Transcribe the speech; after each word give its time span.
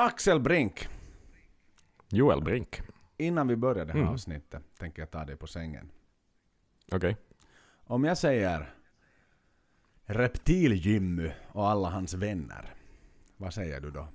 Axel 0.00 0.40
Brink. 0.40 0.88
Joel 2.08 2.42
Brink. 2.42 2.80
Innan 3.16 3.48
vi 3.48 3.56
börjar 3.56 3.84
det 3.84 3.92
här 3.92 4.00
Mm. 4.00 4.12
avsnittet 4.12 4.62
tänker 4.78 5.02
jag 5.02 5.10
ta 5.10 5.24
dig 5.24 5.36
på 5.36 5.46
sängen. 5.46 5.90
Okej. 6.92 7.16
Om 7.84 8.04
jag 8.04 8.18
säger 8.18 8.74
Reptil-Jimmy 10.06 11.30
och 11.52 11.68
alla 11.68 11.90
hans 11.90 12.14
vänner. 12.14 12.74
Vad 13.36 13.54
säger 13.54 13.80
du 13.80 13.90
då? 13.90 14.08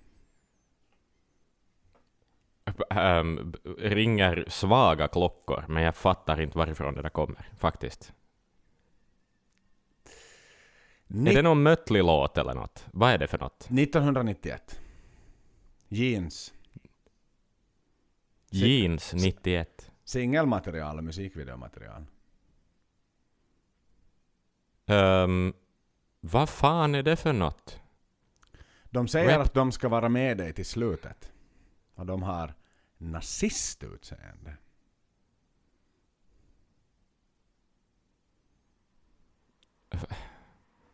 B- 2.65 2.83
ringer 3.77 4.45
svaga 4.47 5.07
klockor, 5.07 5.65
men 5.67 5.83
jag 5.83 5.95
fattar 5.95 6.41
inte 6.41 6.57
varifrån 6.57 6.93
det 6.95 7.01
där 7.01 7.09
kommer, 7.09 7.47
faktiskt. 7.57 8.13
Ni- 11.07 11.29
Är 11.31 11.35
det 11.35 11.41
någon 11.41 11.63
Mötley-låt 11.63 12.37
eller 12.37 12.53
något? 12.53 12.85
Vad 12.93 13.11
är 13.11 13.17
det 13.17 13.27
för 13.27 13.37
något? 13.37 13.67
1991. 13.69 14.79
Jeans. 15.93 16.53
Jeans 18.49 19.13
91. 19.13 19.91
Singelmaterial 20.03 20.97
och 20.97 21.03
musikvideomaterial. 21.03 22.05
Um, 24.85 25.53
vad 26.19 26.49
fan 26.49 26.95
är 26.95 27.03
det 27.03 27.15
för 27.15 27.33
något? 27.33 27.79
De 28.89 29.07
säger 29.07 29.37
Rap- 29.39 29.41
att 29.41 29.53
de 29.53 29.71
ska 29.71 29.89
vara 29.89 30.09
med 30.09 30.37
dig 30.37 30.53
till 30.53 30.65
slutet. 30.65 31.31
Och 31.95 32.05
de 32.05 32.23
har 32.23 32.53
nazistutseende. 32.97 34.57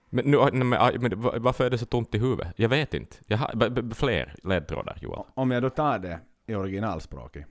Men, 0.09 0.25
nu, 0.25 0.37
nej, 0.37 0.63
men, 0.63 1.01
men 1.01 1.21
va- 1.21 1.33
varför 1.39 1.65
är 1.65 1.69
det 1.69 1.77
så 1.77 1.85
tomt 1.85 2.15
i 2.15 2.17
huvudet? 2.17 2.53
Jag 2.55 2.69
vet 2.69 2.93
inte. 2.93 3.17
Jag 3.25 3.37
har 3.37 3.55
b- 3.55 3.69
b- 3.69 3.95
fler 3.95 4.35
ledtrådar, 4.43 4.97
Joel. 5.01 5.23
Om 5.33 5.51
jag 5.51 5.63
då 5.63 5.69
tar 5.69 5.99
det 5.99 6.19
i 6.45 6.55
originalspråket. 6.55 7.45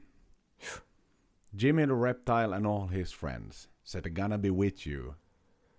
Jimmy 1.51 1.87
the 1.87 1.93
Reptile 1.93 2.57
and 2.57 2.67
all 2.67 2.89
his 2.89 3.13
friends 3.13 3.69
said 3.85 4.05
they're 4.05 4.23
gonna 4.23 4.39
be 4.39 4.51
with 4.51 4.89
you 4.89 5.15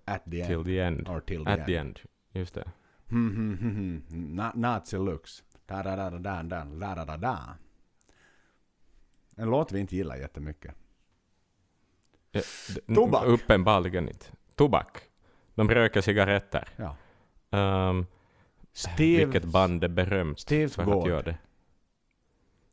at 0.05 0.23
the 0.31 0.41
end. 0.41 0.47
Till 0.47 0.63
the 0.63 0.80
end. 0.80 1.09
Or 1.09 1.19
till 1.19 1.45
the 1.45 1.52
At 1.52 1.58
end. 1.59 1.66
the 1.67 1.75
end. 1.77 1.99
Just 2.31 2.53
det. 2.53 2.71
Hmm, 3.09 3.30
hmm, 3.36 3.55
hmm. 3.55 4.02
Na- 4.36 4.52
Nazi 4.55 4.97
looks. 4.97 5.43
Da, 5.66 5.83
da, 5.83 5.95
da, 5.95 6.09
da, 6.09 6.17
da, 6.19 6.43
da, 6.43 6.64
da, 6.66 6.95
da, 6.95 7.05
da, 7.05 7.17
da. 7.17 7.38
En 9.36 9.49
låt 9.49 9.71
vi 9.71 9.80
inte 9.80 9.95
gillar 9.95 10.16
jättemycket. 10.16 10.75
Eh, 12.31 12.41
d- 12.75 12.95
Tobak. 12.95 13.25
Uppenbarligen 13.25 14.08
inte. 14.09 14.25
Tobak. 14.55 15.08
De 15.59 15.69
röker 15.69 16.02
cigaretter. 16.02 16.67
Ja. 16.75 16.95
Um, 17.89 18.05
Steve, 18.73 19.25
vilket 19.25 19.43
band 19.43 19.83
är 19.83 19.88
berömt 19.88 20.38
Steve's 20.38 20.75
för 20.75 20.83
Gård. 20.83 21.03
att 21.03 21.09
göra 21.09 21.21
det? 21.21 21.38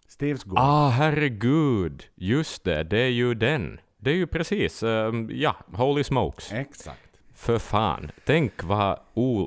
Steve's 0.08 0.48
Gård. 0.48 0.58
Ah, 0.58 0.88
herregud! 0.88 2.04
Just 2.14 2.64
det, 2.64 2.82
det 2.82 2.98
är 2.98 3.08
ju 3.10 3.34
den. 3.34 3.80
Det 3.98 4.10
är 4.10 4.14
ju 4.14 4.26
precis, 4.26 4.82
ehm, 4.82 5.30
ja, 5.32 5.56
Holy 5.72 6.04
Smokes. 6.04 6.52
Exakt. 6.52 7.00
För 7.34 7.58
fan. 7.58 8.10
Tänk 8.24 8.64
vad 8.64 8.98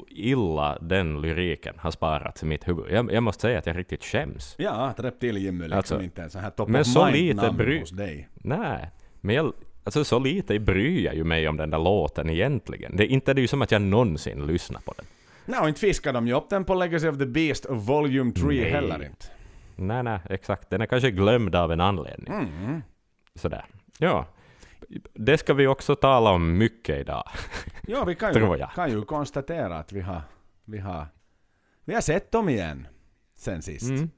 illa 0.07 0.77
den 0.81 1.21
lyriken 1.21 1.75
har 1.77 1.91
sparats 1.91 2.43
i 2.43 2.45
mitt 2.45 2.67
huvud. 2.67 2.85
Jag, 2.91 3.11
jag 3.13 3.23
måste 3.23 3.41
säga 3.41 3.59
att 3.59 3.65
jag 3.65 3.77
riktigt 3.77 4.03
skäms. 4.03 4.55
Ja, 4.57 4.71
att 4.71 4.99
Reptil-Jimmy 4.99 5.63
liksom 5.63 5.77
Alltså, 5.77 6.01
inte 6.01 6.21
är 6.23 6.29
så 6.29 6.39
här 6.39 6.49
top 6.49 6.69
men 6.69 6.81
of 6.81 6.87
så 6.87 7.05
mind 7.05 7.15
lite 7.17 7.35
namn 7.45 7.57
bry- 7.57 7.79
hos 7.79 7.89
dig. 7.91 8.29
Nej, 8.33 8.89
men 9.21 9.35
jag, 9.35 9.53
alltså 9.83 10.03
så 10.03 10.19
lite 10.19 10.59
bryr 10.59 11.05
jag 11.05 11.15
ju 11.15 11.23
mig 11.23 11.47
om 11.47 11.57
den 11.57 11.69
där 11.69 11.79
låten 11.79 12.29
egentligen. 12.29 12.95
Det, 12.95 13.05
inte 13.05 13.31
är 13.31 13.35
det 13.35 13.41
ju 13.41 13.47
som 13.47 13.61
att 13.61 13.71
jag 13.71 13.81
någonsin 13.81 14.47
lyssnar 14.47 14.81
på 14.81 14.93
den. 14.97 15.05
Nej, 15.45 15.59
och 15.59 15.67
inte 15.67 15.79
fiskar 15.79 16.13
de 16.13 16.27
ju 16.27 16.33
upp 16.33 16.49
den 16.49 16.65
på 16.65 16.75
Legacy 16.75 17.07
of 17.07 17.17
the 17.17 17.25
Beast 17.25 17.65
Volume 17.69 18.31
3 18.31 18.43
Nej. 18.47 18.71
heller 18.71 19.05
inte. 19.05 19.25
Nej, 19.75 20.03
nej, 20.03 20.19
exakt. 20.29 20.69
Den 20.69 20.81
är 20.81 20.85
kanske 20.85 21.11
glömd 21.11 21.55
av 21.55 21.71
en 21.71 21.81
anledning. 21.81 22.33
Mm. 22.33 22.81
Sådär. 23.35 23.65
Ja. 23.97 24.25
Det 25.13 25.37
ska 25.37 25.53
vi 25.53 25.67
också 25.67 25.95
tala 25.95 26.31
om 26.31 26.57
mycket 26.57 26.99
idag. 26.99 27.23
Ja, 27.87 28.03
vi 28.03 28.15
kan 28.15 28.33
ju, 28.57 28.65
kan 28.75 28.91
ju 28.91 29.01
konstatera 29.01 29.77
att 29.77 29.91
vi 29.91 30.01
har, 30.01 30.21
vi 30.65 30.77
har, 30.77 31.07
vi 31.85 31.93
har 31.93 32.01
sett 32.01 32.31
dem 32.31 32.49
igen 32.49 32.87
sen 33.35 33.61
sist. 33.61 33.89
Mm. 33.89 34.09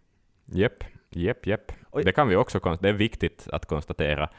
Jepp, 0.46 0.84
jepp, 1.10 1.48
jepp. 1.48 1.72
Oj. 1.92 2.04
Det 2.04 2.12
kan 2.12 2.28
vi 2.28 2.36
också 2.36 2.60
konstatera. 2.60 2.92
Det 2.92 2.96
är 2.96 3.00
viktigt 3.00 3.48
att 3.52 3.66
konstatera. 3.66 4.30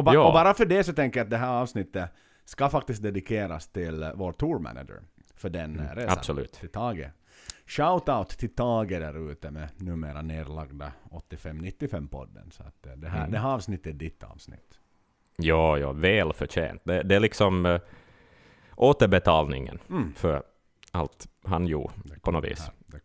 Och, 0.00 0.04
ba- 0.04 0.18
och 0.26 0.32
bara 0.32 0.54
för 0.54 0.66
det 0.66 0.84
så 0.84 0.92
tänker 0.92 1.20
jag 1.20 1.24
att 1.24 1.30
det 1.30 1.36
här 1.36 1.60
avsnittet 1.62 2.10
ska 2.44 2.68
faktiskt 2.68 3.02
dedikeras 3.02 3.68
till 3.68 4.02
eh, 4.02 4.10
vår 4.14 4.32
tourmanager 4.32 5.00
för 5.34 5.50
den 5.50 5.78
mm, 5.80 5.94
resan. 5.96 6.18
absolut. 6.18 6.52
Till 6.52 6.68
Tage. 6.68 7.10
Shoutout 7.66 8.28
till 8.28 8.54
Tage 8.54 8.88
där 9.00 9.30
ute 9.32 9.50
med 9.50 9.68
numera 9.76 10.22
nedlagda 10.22 10.92
85-95-podden. 11.10 12.50
Så 12.50 12.62
att 12.62 12.86
eh, 12.86 12.92
det 12.92 13.08
här, 13.08 13.18
Mm. 13.18 13.30
det 13.32 13.38
här 13.38 13.48
avsnittet 13.54 13.86
är 13.86 13.92
ditt 13.92 14.22
avsnitt. 14.22 14.78
Ja, 15.36 15.78
ja, 15.78 15.92
väl 15.92 16.32
förtjänt. 16.32 16.80
Det, 16.84 17.02
det 17.02 17.14
är 17.16 17.20
liksom 17.20 17.66
eh, 17.66 17.80
återbetalningen 18.76 19.78
Mm. 19.90 20.12
för 20.16 20.42
allt 20.92 21.26
han 21.44 21.66
gjorde 21.66 21.92
på 22.22 22.30
något 22.30 22.44
vis. 22.44 22.60
Här, 22.60 23.00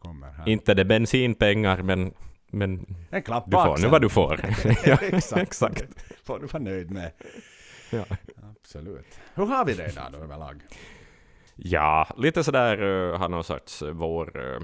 det. 0.45 0.51
Inte 0.51 0.73
det 0.73 0.85
bensinpengar, 0.85 1.81
men, 1.81 2.13
men 2.55 2.95
en 3.09 3.23
klapp 3.23 3.43
du 3.47 3.51
får 3.51 3.77
nu 3.81 3.87
vad 3.87 4.01
du 4.01 4.09
får. 4.09 4.39
ja, 4.85 4.97
exakt. 5.01 5.41
exakt. 5.41 5.85
får 6.23 6.39
du 6.39 6.45
vara 6.45 6.63
nöjd 6.63 6.91
med. 6.91 7.11
Ja. 7.91 8.05
Absolut. 8.51 9.19
Hur 9.35 9.45
har 9.45 9.65
vi 9.65 9.73
det 9.73 9.89
idag 9.89 10.05
då 10.11 10.17
överlag? 10.17 10.61
Ja, 11.55 12.07
lite 12.17 12.43
sådär 12.43 12.83
uh, 12.83 13.17
har 13.17 13.29
någon 13.29 13.43
sorts 13.43 13.81
uh, 13.81 13.89
vår 13.91 14.37
uh, 14.37 14.61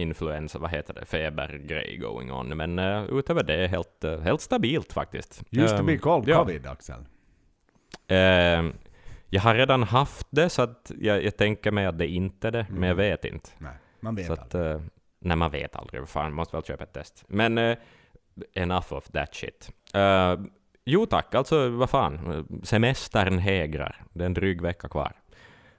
influensa, 0.00 0.58
vad 0.58 0.70
heter 0.70 0.94
det, 0.94 1.04
febergrej 1.04 1.96
going 1.96 2.32
on. 2.32 2.48
Men 2.48 2.78
uh, 2.78 3.04
utöver 3.18 3.42
det 3.42 3.66
helt, 3.68 4.04
uh, 4.04 4.20
helt 4.20 4.40
stabilt 4.40 4.92
faktiskt. 4.92 5.42
Used 5.50 5.68
to 5.68 5.80
Ehm, 5.80 5.86
be 5.86 5.98
called 5.98 6.28
ja. 6.28 6.38
covid, 6.38 6.66
Axel. 6.66 7.04
Ehm, 8.08 8.72
jag 9.28 9.40
har 9.42 9.54
redan 9.54 9.82
haft 9.82 10.26
det, 10.30 10.48
så 10.48 10.62
att 10.62 10.92
jag, 11.00 11.24
jag 11.24 11.36
tänker 11.36 11.70
mig 11.70 11.86
att 11.86 11.98
det 11.98 12.06
inte 12.06 12.48
är 12.48 12.52
det, 12.52 12.66
men 12.70 12.88
jag 12.88 12.96
vet 12.96 13.24
inte. 13.24 13.50
Nej, 13.58 13.76
man 14.00 14.14
vet 14.14 14.26
Så 14.26 14.32
aldrig. 14.32 14.62
att, 14.62 14.82
nej, 15.24 15.36
man 15.36 15.50
vet 15.50 15.76
aldrig. 15.76 16.08
Fan, 16.08 16.32
måste 16.32 16.56
väl 16.56 16.64
köpa 16.64 16.84
ett 16.84 16.92
test. 16.92 17.24
Men 17.28 17.58
uh, 17.58 17.76
enough 18.54 18.92
of 18.92 19.08
that 19.10 19.34
shit. 19.34 19.70
Uh, 19.96 20.46
jo 20.84 21.06
tack, 21.06 21.34
alltså 21.34 21.68
vad 21.68 21.90
fan. 21.90 22.46
Semestern 22.62 23.38
hägrar. 23.38 24.04
Det 24.12 24.22
är 24.24 24.26
en 24.26 24.34
dryg 24.34 24.62
vecka 24.62 24.88
kvar. 24.88 25.12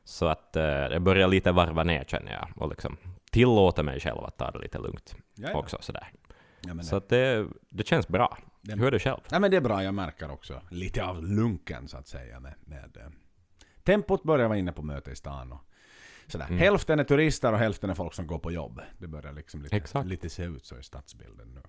Så 0.04 0.26
att 0.26 0.54
uh, 0.58 0.62
det 0.64 1.00
börjar 1.00 1.28
lite 1.28 1.52
varva 1.52 1.84
ner 1.84 2.04
känner 2.04 2.32
jag. 2.34 2.48
Och 2.64 2.70
liksom 2.70 2.98
tillåter 3.32 3.84
mig 3.84 4.00
själv 4.00 4.24
att 4.24 4.38
ta 4.38 4.52
det 4.52 4.60
lite 4.60 4.80
lugnt 4.80 5.16
Ja, 5.36 5.50
ja. 5.52 5.58
också. 5.58 5.78
Sådär. 5.80 6.12
Ja, 6.62 6.84
Så 6.84 6.96
att 6.96 7.10
det, 7.10 7.48
det 7.70 7.88
känns 7.88 8.08
bra. 8.08 8.38
Det- 8.62 8.76
Hur 8.76 8.88
är 8.88 8.92
det 8.92 9.00
själv? 9.00 9.20
Nej 9.32 9.40
men 9.40 9.52
det 9.52 9.58
är 9.58 9.62
bra, 9.62 9.84
jag 9.84 9.94
märker 9.94 10.32
också 10.32 10.62
lite 10.70 11.06
av 11.06 11.24
lunken 11.24 11.88
så 11.88 11.98
att 11.98 12.08
säga 12.08 12.40
med, 12.40 12.54
med 12.66 13.12
Tempot 13.84 14.24
börjar 14.24 14.48
vara 14.48 14.58
inne 14.58 14.72
på 14.72 14.82
möte 14.82 15.12
i 15.12 15.16
stan 15.16 15.52
och 15.52 15.62
sådär. 16.28 16.46
Mm. 16.48 16.60
Hälften 16.60 17.00
är 17.00 17.04
turister 17.04 17.54
och 17.54 17.60
hälften 17.60 17.90
är 17.90 17.94
folk 17.94 18.14
som 18.14 18.28
går 18.28 18.40
på 18.40 18.52
jobb. 18.52 18.82
Det 18.98 19.08
börjar 19.08 19.34
liksom 19.34 19.62
lite, 19.62 19.76
Exakt. 19.76 20.08
lite 20.08 20.30
se 20.30 20.44
ut 20.44 20.66
så 20.66 20.78
i 20.80 20.84
stadsbilden 20.84 21.48
nu. 21.56 21.62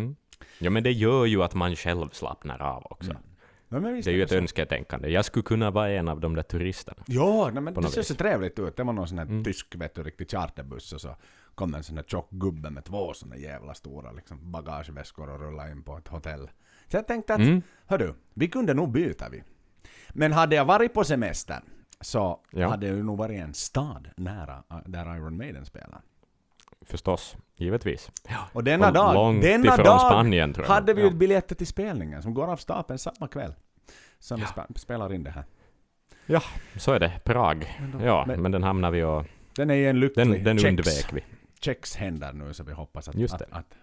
Mm. 0.00 0.16
Ja, 0.58 0.70
men 0.70 0.82
det 0.82 0.92
gör 0.92 1.24
ju 1.24 1.42
att 1.42 1.54
man 1.54 1.76
själv 1.76 2.08
slappnar 2.12 2.62
av 2.62 2.86
också. 2.90 3.10
Mm. 3.10 3.22
Ja, 3.68 3.78
Det 3.80 4.06
är 4.06 4.10
ju 4.14 4.22
ett 4.22 4.28
så. 4.30 4.34
önsketänkande. 4.36 5.08
Jag 5.08 5.24
skulle 5.24 5.42
kunna 5.42 5.70
vara 5.70 5.90
en 5.90 6.08
av 6.08 6.20
de 6.20 6.34
där 6.34 6.42
turisterna. 6.42 7.02
Ja, 7.06 7.50
nej, 7.52 7.62
men 7.62 7.74
det 7.74 7.82
ser 7.88 8.00
vis. 8.00 8.08
så 8.08 8.14
trevligt 8.14 8.58
ut. 8.58 8.76
Det 8.76 8.82
var 8.84 8.92
någon 8.92 9.08
sån 9.08 9.18
här 9.18 9.24
Mm. 9.26 9.44
tysk, 9.44 9.74
vet 9.74 9.94
du, 9.94 10.02
riktig 10.02 10.30
charterbuss 10.30 10.92
och 10.92 11.00
så 11.00 11.16
kom 11.54 11.74
en 11.74 11.82
sån 11.82 11.96
här 11.96 12.04
tjock 12.04 12.30
gubbe 12.30 12.70
med 12.70 12.84
två 12.84 13.14
såna 13.14 13.36
jävla 13.36 13.74
stora 13.74 14.12
liksom, 14.12 14.52
bagageväskor 14.52 15.30
och 15.30 15.40
rulla 15.40 15.70
in 15.70 15.82
på 15.82 15.96
ett 15.96 16.08
hotell. 16.08 16.50
Så 16.88 16.96
jag 16.96 17.06
tänkte 17.06 17.34
att, 17.34 17.40
Mm. 17.40 17.62
hördu, 17.86 18.14
vi 18.34 18.48
kunde 18.48 18.74
nog 18.74 18.92
byta 18.92 19.28
vi. 19.28 19.42
Men 20.10 20.32
hade 20.32 20.56
jag 20.56 20.64
varit 20.64 20.94
på 20.94 21.04
semestern 21.04 21.62
så 22.00 22.40
Ja. 22.50 22.68
hade 22.68 22.86
det 22.92 23.02
nog 23.02 23.18
varit 23.18 23.40
en 23.40 23.54
stad 23.54 24.08
nära 24.16 24.62
äh, 24.70 24.76
där 24.86 25.16
Iron 25.16 25.36
Maiden 25.36 25.64
spelar. 25.64 26.00
Förstås, 26.82 27.36
givetvis. 27.56 28.10
Och 28.52 28.64
denna 28.64 28.86
Och 28.88 28.92
dag, 28.94 29.14
långt 29.14 29.42
denna 29.42 29.64
ifrån 29.72 29.84
dag 29.84 30.00
Spanien, 30.00 30.52
tror 30.54 30.66
jag. 30.66 30.74
hade 30.74 30.94
vi 30.94 31.02
Ja. 31.02 31.08
ju 31.08 31.14
biljetter 31.14 31.54
till 31.54 31.66
spelningen 31.66 32.22
som 32.22 32.34
går 32.34 32.46
av 32.52 32.56
stapeln 32.56 32.98
samma 32.98 33.28
kväll. 33.28 33.54
Som 34.18 34.40
vi 34.40 34.46
spe- 34.46 34.78
spelar 34.78 35.12
in 35.12 35.22
det 35.24 35.30
här. 35.30 35.44
Så 36.76 36.92
är 36.92 37.00
det. 37.00 37.20
Prag. 37.24 37.80
Ja, 38.02 38.24
Men- 38.26 38.42
men, 38.42 38.52
den 38.52 38.62
hamnar 38.62 38.90
vi 38.90 39.02
och... 39.02 39.24
Den 39.56 39.70
är 39.70 39.74
i 39.74 39.86
en 39.86 40.00
lycklig 40.00 40.26
Den, 40.26 40.44
den 40.44 40.66
undvek 40.66 41.12
vi. 41.12 41.24
Czechs 41.60 41.96
händer 41.96 42.32
nu 42.32 42.54
så 42.54 42.64
vi 42.64 42.72
hoppas 42.72 43.08
att, 43.08 43.32
att, 43.32 43.42
att 43.52 43.74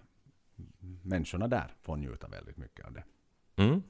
människorna 1.02 1.48
där 1.48 1.74
får 1.82 1.96
njuta 1.96 2.28
väldigt 2.28 2.56
mycket 2.56 2.86
av 2.86 2.92
det. 2.92 3.04
Mm. 3.62 3.82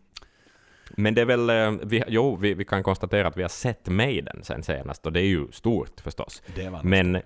Men 0.90 1.14
det 1.14 1.20
är 1.20 1.24
väl... 1.24 1.50
eh, 1.50 1.86
Vi, 1.86 2.04
jo, 2.08 2.36
vi, 2.36 2.54
vi 2.54 2.64
kan 2.64 2.82
konstatera 2.82 3.28
att 3.28 3.36
vi 3.36 3.42
har 3.42 3.48
sett 3.48 3.88
Maiden 3.88 4.44
sen 4.44 4.62
senast 4.62 5.06
och 5.06 5.12
det 5.12 5.20
är 5.20 5.26
ju 5.26 5.52
stort 5.52 6.00
förstås. 6.00 6.42
Det 6.54 6.68
var 6.68 6.82
Men... 6.82 7.22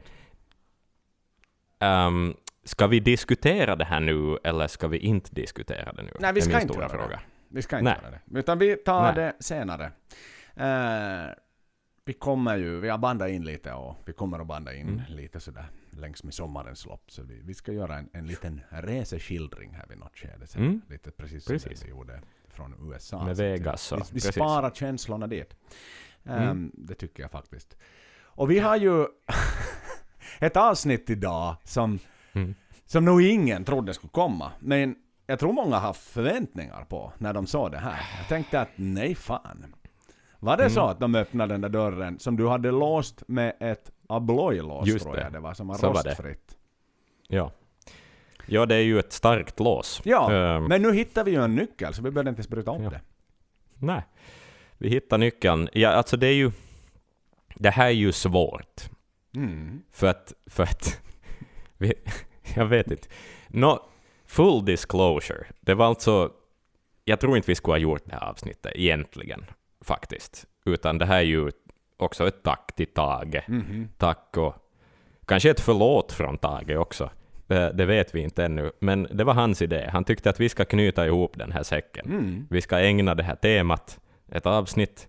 ehm, 1.79 2.35
ska 2.65 2.87
vi 2.87 3.01
diskutera 3.01 3.77
det 3.77 3.85
här 3.85 4.01
nu 4.01 4.39
eller 4.45 4.67
ska 4.67 4.89
vi 4.89 4.99
inte 4.99 5.35
diskutera 5.35 5.93
det 5.93 6.03
nu? 6.03 6.13
Nej, 6.21 6.33
vi 6.33 6.41
ska 6.41 6.61
inte 6.61 6.75
göra 6.75 6.89
det. 6.89 6.95
fråga. 6.95 7.21
Vi 7.49 7.63
ska 7.63 7.79
inte 7.79 7.91
Nej. 7.91 7.99
göra 8.03 8.11
det. 8.27 8.39
Utan 8.39 8.59
vi 8.59 8.77
tar 8.77 9.03
Nej. 9.03 9.15
det 9.15 9.45
senare. 9.45 9.93
Eh, 10.57 11.33
vi 12.05 12.13
kommer 12.13 12.57
ju, 12.57 12.81
vi 12.81 12.89
har 12.89 12.99
bandat 12.99 13.29
in 13.31 13.45
lite 13.45 13.73
och 13.73 13.97
vi 14.07 14.13
kommer 14.13 14.39
att 14.39 14.47
banda 14.47 14.75
in 14.75 14.89
Mm. 14.89 15.01
lite 15.09 15.41
sådär 15.41 15.67
längs 15.91 16.25
med 16.25 16.35
sommarens 16.35 16.87
lopp. 16.87 17.05
Så 17.11 17.23
vi, 17.23 17.41
vi 17.45 17.55
ska 17.55 17.73
göra 17.73 17.97
en, 17.99 18.09
en 18.13 18.27
liten 18.27 18.61
reseskildring 18.69 19.73
här 19.75 19.87
vid 19.89 19.99
något 19.99 20.17
skede. 20.19 20.47
sen. 20.47 20.63
Mm. 20.63 20.81
Lite 20.89 21.11
precis 21.11 21.45
som 21.45 21.53
Precis. 21.55 21.81
det 21.81 21.87
vi 21.87 21.91
gjorde 21.91 22.21
från 22.59 22.93
USA. 22.93 23.25
Med 23.25 23.37
Så 23.37 23.43
att 23.43 23.49
Vegas 23.49 23.93
och- 23.93 23.99
Vi, 23.99 24.03
vi 24.09 24.15
precis. 24.21 24.35
sparar 24.35 24.71
känslorna 24.71 25.27
dit. 25.27 25.57
Ehm, 26.25 26.43
Mm. 26.43 26.71
Det 26.75 26.95
tycker 26.95 27.23
jag 27.23 27.31
faktiskt. 27.31 27.77
Och 28.23 28.51
vi 28.51 28.59
har 28.59 28.77
ju 28.77 29.07
ett 30.41 30.57
avsnitt 30.57 31.11
idag 31.11 31.57
som, 31.65 31.99
Mm. 32.33 32.55
som 32.87 33.05
nog 33.05 33.23
ingen 33.23 33.65
trodde 33.65 33.95
skulle 33.95 34.11
komma. 34.11 34.53
Men 34.61 34.97
jag 35.27 35.39
tror 35.39 35.53
många 35.53 35.79
har 35.79 35.93
förväntningar 35.93 36.85
på 36.85 37.13
när 37.19 37.33
de 37.33 37.47
såg 37.47 37.71
det 37.71 37.79
här. 37.79 38.01
Jag 38.19 38.29
tänkte 38.29 38.61
att 38.61 38.69
nej 38.77 39.15
fan. 39.15 39.75
Var 40.41 40.57
det 40.57 40.71
så 40.71 40.81
Mm. 40.81 40.91
att 40.91 41.01
de 41.01 41.15
öppnade 41.15 41.55
den 41.55 41.61
där 41.61 41.69
dörren 41.69 42.19
som 42.19 42.37
du 42.37 42.49
hade 42.49 42.71
låst 42.71 43.23
med 43.29 43.55
ett 43.61 43.91
abloylås 44.09 45.03
tror 45.03 45.15
det. 45.15 45.21
jag 45.23 45.33
det 45.33 45.41
var, 45.41 45.55
som 45.55 45.69
var 45.69 45.75
Så 45.75 45.93
var 45.93 46.03
det. 46.03 46.11
rostfritt. 46.11 46.57
Ja. 47.29 47.53
Ja, 48.49 48.67
det 48.67 48.75
är 48.75 48.81
ju 48.83 48.99
ett 48.99 49.13
starkt 49.13 49.61
lås. 49.61 50.01
Ja, 50.05 50.33
Ehm, 50.33 50.65
men 50.65 50.83
nu 50.83 50.93
hittar 50.93 51.25
vi 51.25 51.31
ju 51.31 51.43
en 51.45 51.55
nyckel 51.55 51.95
så 51.95 52.03
vi 52.03 52.11
behöver 52.11 52.31
inte 52.31 52.39
ens 52.39 52.49
bryta 52.49 52.71
upp 52.77 52.83
Ja. 52.83 52.91
det. 52.91 53.01
Nej. 53.75 54.03
Vi 54.79 54.89
hittar 54.89 55.19
nyckeln. 55.19 55.69
Ja, 55.73 55.89
alltså 55.91 56.17
det 56.17 56.27
är 56.27 56.35
ju... 56.35 56.51
Det 57.55 57.71
här 57.71 57.87
är 57.87 57.91
ju 57.91 58.13
svårt. 58.13 58.83
Mm. 59.35 59.83
För 59.93 60.07
att... 60.07 60.33
För 60.47 60.63
att 60.63 61.01
vi, 61.79 61.95
jag 62.55 62.67
vet 62.67 62.91
inte. 62.91 63.09
No, 63.49 63.79
full 64.27 64.65
disclosure. 64.65 65.47
Det 65.61 65.75
var 65.75 65.87
alltså... 65.87 66.33
Jag 67.05 67.21
tror 67.21 67.37
inte 67.37 67.51
vi 67.51 67.55
skulle 67.55 67.73
ha 67.73 67.79
gjort 67.79 68.03
det 68.05 68.13
här 68.13 68.25
avsnittet 68.31 68.73
egentligen, 68.75 69.45
faktiskt. 69.85 70.47
Utan 70.65 70.99
det 70.99 71.07
här 71.07 71.17
är 71.19 71.23
ju 71.23 71.51
också 71.97 72.29
ett 72.29 72.43
tack 72.43 72.73
till 72.77 72.87
Tage. 72.87 73.43
Mhm. 73.49 73.89
Tack 73.97 74.37
och 74.37 74.55
kanske 75.27 75.51
ett 75.51 75.61
förlåt 75.61 76.13
från 76.13 76.39
Tage 76.39 76.77
också. 76.77 77.11
Det, 77.49 77.73
det 77.73 77.85
vet 77.85 78.15
vi 78.15 78.21
inte 78.21 78.45
ännu. 78.45 78.73
Men 78.81 79.09
det 79.11 79.25
var 79.25 79.35
hans 79.35 79.63
idé. 79.63 79.89
Han 79.93 80.05
tyckte 80.05 80.31
att 80.31 80.41
vi 80.41 80.49
ska 80.49 80.65
knyta 80.65 81.07
ihop 81.07 81.39
den 81.39 81.53
här 81.53 81.63
säcken. 81.63 82.07
Mm. 82.07 82.47
Vi 82.51 82.61
ska 82.61 82.79
ägna 82.79 83.15
det 83.15 83.23
här 83.23 83.37
temat 83.37 84.01
ett 84.33 84.47
avsnitt. 84.47 85.09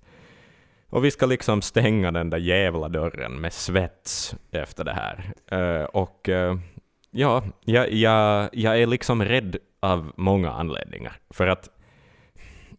Och 0.89 1.05
vi 1.05 1.11
ska 1.11 1.25
liksom 1.25 1.61
stänga 1.61 2.11
den 2.11 2.29
där 2.29 2.37
jävla 2.37 2.89
dörren 2.89 3.41
med 3.41 3.53
svets 3.53 4.35
efter 4.51 4.83
det 4.83 4.93
här. 4.93 5.33
Eh, 5.51 5.83
och 5.83 6.29
eh, 6.29 6.57
ja, 7.11 7.43
jag, 7.65 7.93
jag, 7.93 8.49
jag 8.53 8.81
är 8.81 8.87
liksom 8.87 9.25
rädd 9.25 9.57
av 9.79 10.11
många 10.15 10.51
anledningar. 10.51 11.13
För 11.29 11.47
att 11.47 11.69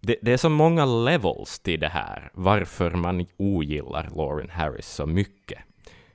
det, 0.01 0.17
det 0.23 0.33
är 0.33 0.37
så 0.37 0.49
många 0.49 0.85
levels 0.85 1.61
till 1.61 1.81
det 1.81 1.89
här, 1.89 2.31
varför 2.35 2.91
man 2.91 3.27
ogillar 3.37 4.09
Lauren 4.17 4.51
Harris 4.51 4.89
så 4.89 5.07
mycket. 5.07 5.59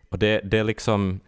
Och 0.09 0.19
det, 0.19 0.41
det 0.43 0.57
är 0.57 0.63
liksom... 0.63 1.19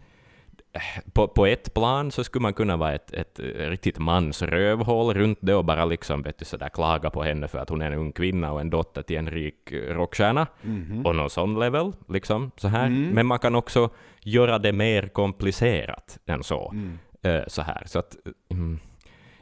På, 1.12 1.28
på 1.28 1.46
ett 1.46 1.74
plan 1.74 2.10
så 2.10 2.24
skulle 2.24 2.42
man 2.42 2.54
kunna 2.54 2.76
vara 2.76 2.94
ett, 2.94 3.12
ett 3.12 3.40
riktigt 3.56 3.98
mansrövhål 3.98 5.14
runt 5.14 5.38
det 5.40 5.54
och 5.54 5.64
bara 5.64 5.84
liksom, 5.84 6.22
vet 6.22 6.38
du, 6.38 6.44
sådär 6.44 6.68
klaga 6.68 7.10
på 7.10 7.22
henne 7.22 7.48
för 7.48 7.58
att 7.58 7.68
hon 7.68 7.82
är 7.82 7.90
en 7.90 7.98
ung 7.98 8.12
kvinna 8.12 8.52
och 8.52 8.60
en 8.60 8.70
dotter 8.70 9.02
till 9.02 9.16
en 9.16 9.30
rik 9.30 9.72
eh, 9.72 9.94
rockstjärna. 9.94 10.46
Mhm. 10.62 11.06
Och 11.06 11.16
någon 11.16 11.30
sån 11.30 11.58
level, 11.58 11.92
liksom, 12.08 12.50
så 12.56 12.68
här. 12.68 12.86
Mm. 12.86 13.10
Men 13.10 13.26
man 13.26 13.38
kan 13.38 13.54
också 13.54 13.90
göra 14.20 14.58
det 14.58 14.72
mer 14.72 15.08
komplicerat 15.08 16.18
än 16.26 16.42
så. 16.42 16.72
Mm. 16.72 16.98
Eh, 17.22 17.42
så 17.46 17.62
här. 17.62 17.82
Så 17.86 17.98
att, 17.98 18.16
mm, 18.50 18.78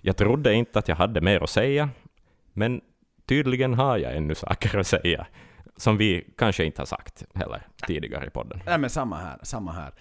jag 0.01 0.17
trodde 0.17 0.55
inte 0.55 0.79
att 0.79 0.89
jag 0.89 0.97
hade 0.97 1.21
mer 1.21 1.43
att 1.43 1.51
säga, 1.51 1.89
men 2.53 2.81
tydligen 3.29 3.75
har 3.75 3.99
jag 3.99 4.17
ännu 4.17 4.35
saker 4.35 4.79
att 4.79 4.87
säga 4.87 5.27
som 5.77 5.97
vi 5.97 6.27
kanske 6.39 6.65
inte 6.65 6.81
har 6.81 6.87
sagt 6.87 7.25
heller 7.35 7.67
tidigare 7.87 8.27
i 8.27 8.31
podden. 8.31 8.61
Nej 8.67 8.79
men 8.79 8.91
samma 8.91 9.17
här, 9.17 9.39
samma 9.43 9.73
här. 9.73 9.93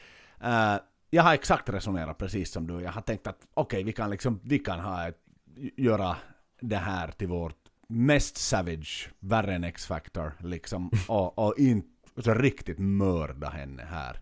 Eh, 0.44 0.80
jag 1.16 1.24
har 1.24 1.34
exakt 1.34 1.70
resonerat 1.70 2.18
precis 2.18 2.52
som 2.52 2.68
du. 2.68 2.82
Jag 2.82 2.92
har 2.92 3.02
tänkt 3.02 3.28
att 3.28 3.38
okej, 3.54 3.84
vi 3.84 3.92
kan 3.94 4.10
liksom, 4.10 4.40
vi 4.44 4.60
kan 4.60 4.80
ha 4.80 5.08
ett, 5.08 5.18
göra 5.78 6.16
det 6.62 6.76
här 6.76 7.08
till 7.08 7.28
vårt 7.28 7.56
mest 7.88 8.38
savage, 8.38 9.10
värre 9.20 9.54
än 9.56 9.64
X-Factor 9.64 10.32
liksom. 10.40 10.92
Och, 11.08 11.40
och 11.40 11.54
inte 11.58 11.88
så 12.18 12.34
riktigt 12.34 12.80
mörda 12.80 13.50
henne 13.50 13.84
här. 13.92 14.20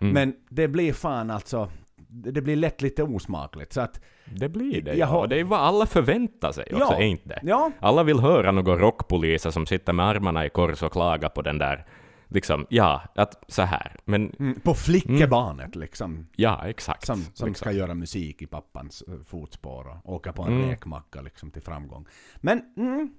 Mm. 0.00 0.12
Men 0.14 0.34
det 0.50 0.68
blir 0.68 0.92
fan 0.92 1.30
alltså, 1.30 1.70
det 2.08 2.42
blir 2.42 2.56
lätt 2.56 2.82
lite 2.82 3.02
osmakligt. 3.02 3.72
Så 3.72 3.80
att, 3.80 4.00
Det 4.24 4.48
blir 4.48 4.82
det, 4.82 4.94
ja. 4.94 5.06
har- 5.06 5.26
det 5.26 5.40
är 5.40 5.44
vad 5.44 5.60
alla 5.60 5.86
förväntar 5.86 6.52
sig 6.52 6.64
också, 6.72 6.92
Ja. 6.92 7.02
inte 7.02 7.40
ja, 7.42 7.70
Alla 7.80 8.02
vill 8.02 8.20
höra 8.20 8.52
några 8.52 8.76
rockpoliser 8.76 9.50
som 9.50 9.66
sitter 9.66 9.92
med 9.92 10.06
armarna 10.06 10.46
i 10.46 10.50
kors 10.50 10.82
och 10.82 10.92
klagar 10.92 11.28
på 11.28 11.42
den 11.42 11.58
där, 11.58 11.86
liksom, 12.28 12.66
ja, 12.70 13.02
att 13.14 13.44
så 13.48 13.62
här. 13.62 13.96
Men 14.04 14.30
mm, 14.38 14.60
på 14.60 14.74
flickebarnet 14.74 15.76
liksom. 15.76 16.26
ja, 16.36 16.66
exakt. 16.66 17.06
Som, 17.06 17.16
som 17.16 17.48
liksom. 17.48 17.54
ska 17.54 17.72
göra 17.72 17.94
musik 17.94 18.42
i 18.42 18.46
pappans 18.46 19.02
eh, 19.08 19.14
fotspår 19.26 20.00
och 20.04 20.12
åka 20.14 20.32
på 20.32 20.42
en 20.42 20.54
Mm. 20.54 20.68
räkmacka 20.68 21.20
liksom 21.20 21.50
till 21.50 21.62
framgång. 21.62 22.06
Men, 22.36 22.62
mm, 22.76 23.10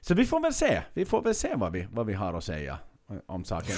så 0.00 0.14
vi 0.14 0.24
får 0.24 0.40
väl 0.40 0.54
se. 0.54 0.82
Vi 0.94 1.04
får 1.04 1.22
väl 1.22 1.34
se 1.34 1.54
vad 1.54 1.72
vi, 1.72 1.86
vad 1.90 2.06
vi 2.06 2.14
har 2.14 2.34
att 2.34 2.44
säga 2.44 2.78
eh, 3.10 3.16
om 3.26 3.44
saken. 3.44 3.76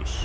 Bonus. 0.00 0.24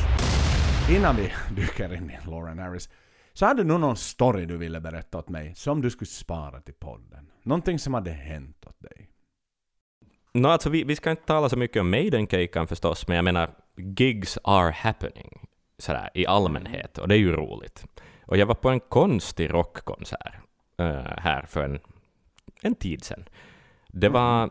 Innan 0.90 1.16
vi 1.16 1.32
dyker 1.56 1.94
in 1.94 2.10
i 2.10 2.18
Lauren 2.30 2.60
Harris, 2.60 2.90
så 3.34 3.46
hade 3.46 3.64
du 3.64 3.78
någon 3.78 3.98
story 3.98 4.46
du 4.46 4.58
ville 4.58 4.82
berätta 4.82 5.18
åt 5.18 5.30
mig 5.30 5.56
som 5.56 5.82
du 5.82 5.90
skulle 5.90 6.08
spara 6.08 6.62
till 6.62 6.74
podden? 6.74 7.32
Någonting 7.44 7.80
som 7.80 7.94
hade 7.94 8.12
hänt 8.12 8.66
åt 8.68 8.80
dig? 8.80 9.10
No, 10.34 10.48
alltså 10.48 10.70
vi, 10.70 10.84
vi 10.84 10.96
ska 10.96 11.12
inte 11.12 11.26
tala 11.26 11.50
så 11.50 11.58
mycket 11.58 11.82
om 11.82 11.90
Maiden-caken 11.90 12.68
förstås, 12.68 13.08
men 13.08 13.16
jag 13.16 13.26
menar, 13.26 13.50
gigs 13.76 14.38
are 14.44 14.72
happening 14.72 15.48
sådär 15.78 16.10
i 16.14 16.26
allmänhet, 16.26 16.98
och 16.98 17.08
det 17.08 17.16
är 17.16 17.20
ju 17.20 17.32
roligt. 17.32 17.86
Och 18.26 18.38
jag 18.38 18.46
var 18.46 18.56
på 18.56 18.70
en 18.70 18.80
konstig 18.80 19.54
rockkonsert 19.54 20.36
eh, 20.78 21.18
här 21.18 21.46
för 21.46 21.64
en, 21.64 21.80
en 22.62 22.76
tid 22.76 23.04
sedan. 23.04 23.26
Det 23.88 24.10
var, 24.10 24.50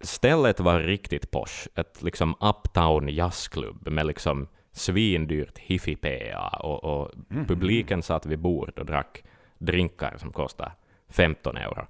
stället 0.00 0.60
var 0.60 0.80
riktigt 0.80 1.30
posh, 1.30 1.68
ett 1.74 2.02
liksom 2.02 2.34
uptown 2.40 3.08
jazzklubb 3.08 3.88
med 3.88 4.06
liksom 4.06 4.48
svindyrt 4.76 5.58
hifi-PA 5.58 6.48
och, 6.62 6.84
och 6.84 7.10
Mhm. 7.28 7.46
publiken 7.46 8.02
satt 8.02 8.26
vid 8.26 8.38
bord 8.38 8.78
och 8.78 8.86
drack 8.86 9.24
drinkar 9.58 10.14
som 10.18 10.32
kostade 10.32 10.72
15 11.08 11.56
euro. 11.56 11.86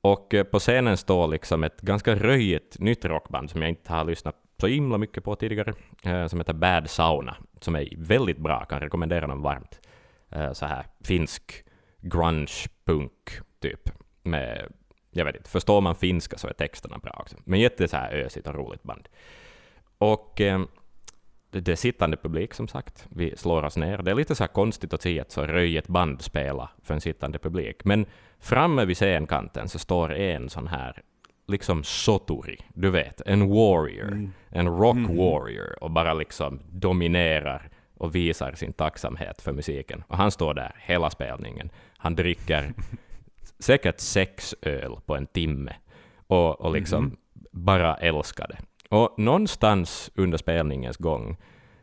Och 0.00 0.34
eh, 0.34 0.44
på 0.44 0.58
scenen 0.58 0.96
står 0.96 1.28
liksom 1.28 1.64
ett 1.64 1.80
ganska 1.80 2.14
röjigt 2.14 2.78
nytt 2.78 3.04
rockband 3.04 3.50
som 3.50 3.62
jag 3.62 3.68
inte 3.68 3.92
har 3.92 4.04
lyssnat 4.04 4.36
så 4.60 4.66
himla 4.66 4.98
mycket 4.98 5.24
på 5.24 5.36
tidigare, 5.36 5.72
eh, 6.04 6.26
som 6.26 6.40
heter 6.40 6.52
Bad 6.52 6.90
Sauna, 6.90 7.36
som 7.60 7.74
är 7.76 7.88
väldigt 7.96 8.38
bra, 8.38 8.64
kan 8.64 8.80
rekommendera 8.80 9.26
dem 9.26 9.42
varmt. 9.42 9.80
Eh, 10.30 10.52
så 10.52 10.66
här 10.66 10.86
finsk 11.04 11.64
grunge-punk, 12.00 13.40
typ. 13.60 13.90
Med, 14.22 14.72
jag 15.10 15.24
vet 15.24 15.36
inte, 15.36 15.50
förstår 15.50 15.80
man 15.80 15.94
finska 15.94 16.38
så 16.38 16.48
är 16.48 16.52
texterna 16.52 16.98
bra 16.98 17.16
också. 17.20 17.36
Men 17.44 17.60
jätte 17.60 17.88
så 17.88 17.96
här 17.96 18.12
ösigt 18.12 18.46
och 18.46 18.54
roligt 18.54 18.82
band. 18.82 19.08
Och 19.98 20.40
det, 21.60 21.68
är 21.72 21.76
sittande 21.76 22.16
publik 22.16 22.54
som 22.54 22.68
sagt. 22.68 23.06
Vi 23.10 23.36
slår 23.36 23.62
oss 23.64 23.76
ner. 23.76 23.98
Det 23.98 24.10
är 24.10 24.14
lite 24.14 24.34
så 24.34 24.46
konstigt 24.46 24.92
att 24.94 25.02
se 25.02 25.18
ett 25.18 25.30
så 25.30 25.46
röjigt 25.46 25.88
band 25.88 26.22
spela 26.22 26.70
för 26.82 26.94
en 26.94 27.00
sittande 27.00 27.38
publik. 27.38 27.84
Men 27.84 28.06
framme 28.40 28.84
vid 28.84 28.96
scenkanten 28.96 29.68
så 29.68 29.78
står 29.78 30.12
en 30.14 30.48
sån 30.50 30.66
här 30.66 31.02
liksom 31.46 31.84
soturi, 31.84 32.56
du 32.74 32.90
vet, 32.90 33.20
en 33.26 33.48
warrior, 33.48 34.06
Mm. 34.12 34.32
en 34.50 34.68
rock 34.68 34.96
Mhm. 34.96 35.16
warrior 35.16 35.82
och 35.84 35.90
bara 35.90 36.14
liksom 36.14 36.60
dominerar 36.70 37.68
och 37.96 38.14
visar 38.14 38.52
sin 38.52 38.72
tacksamhet 38.72 39.42
för 39.42 39.52
musiken. 39.52 40.04
Och 40.08 40.16
han 40.16 40.30
står 40.30 40.54
där 40.54 40.74
hela 40.78 41.10
spelningen. 41.10 41.70
Han 41.96 42.14
dricker 42.14 42.72
säkert 43.58 44.00
sex 44.00 44.54
öl 44.62 44.96
på 45.06 45.16
en 45.16 45.26
timme 45.26 45.74
och, 46.26 46.60
och 46.60 46.72
liksom 46.72 47.04
Mhm. 47.04 47.16
bara 47.52 47.96
älskar 47.96 48.48
det. 48.48 48.58
Och 48.92 49.18
någonstans 49.18 50.10
under 50.14 50.38
spelningens 50.38 50.96
gång 50.96 51.36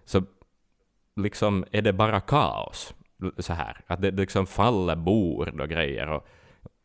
så 0.05 0.23
liksom 1.15 1.65
är 1.71 1.81
det 1.81 1.93
bara 1.93 2.19
kaos. 2.19 2.93
Så 3.37 3.53
här, 3.53 3.81
att 3.87 4.01
det 4.01 4.11
liksom 4.11 4.47
faller 4.47 4.95
bord 4.95 5.61
och 5.61 5.69
grejer. 5.69 6.09
Och, 6.09 6.27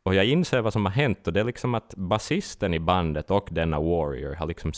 och 0.02 0.14
jag 0.14 0.24
inser 0.24 0.60
vad 0.60 0.72
som 0.72 0.84
har 0.84 0.92
hänt 0.92 1.26
och 1.26 1.32
det 1.32 1.40
är 1.40 1.44
liksom 1.44 1.74
att 1.74 1.94
basisten 1.96 2.74
i 2.74 2.80
bandet 2.80 3.30
och 3.30 3.48
denna 3.50 3.80
Warrior 3.80 4.34
har 4.34 4.46
liksom 4.46 4.72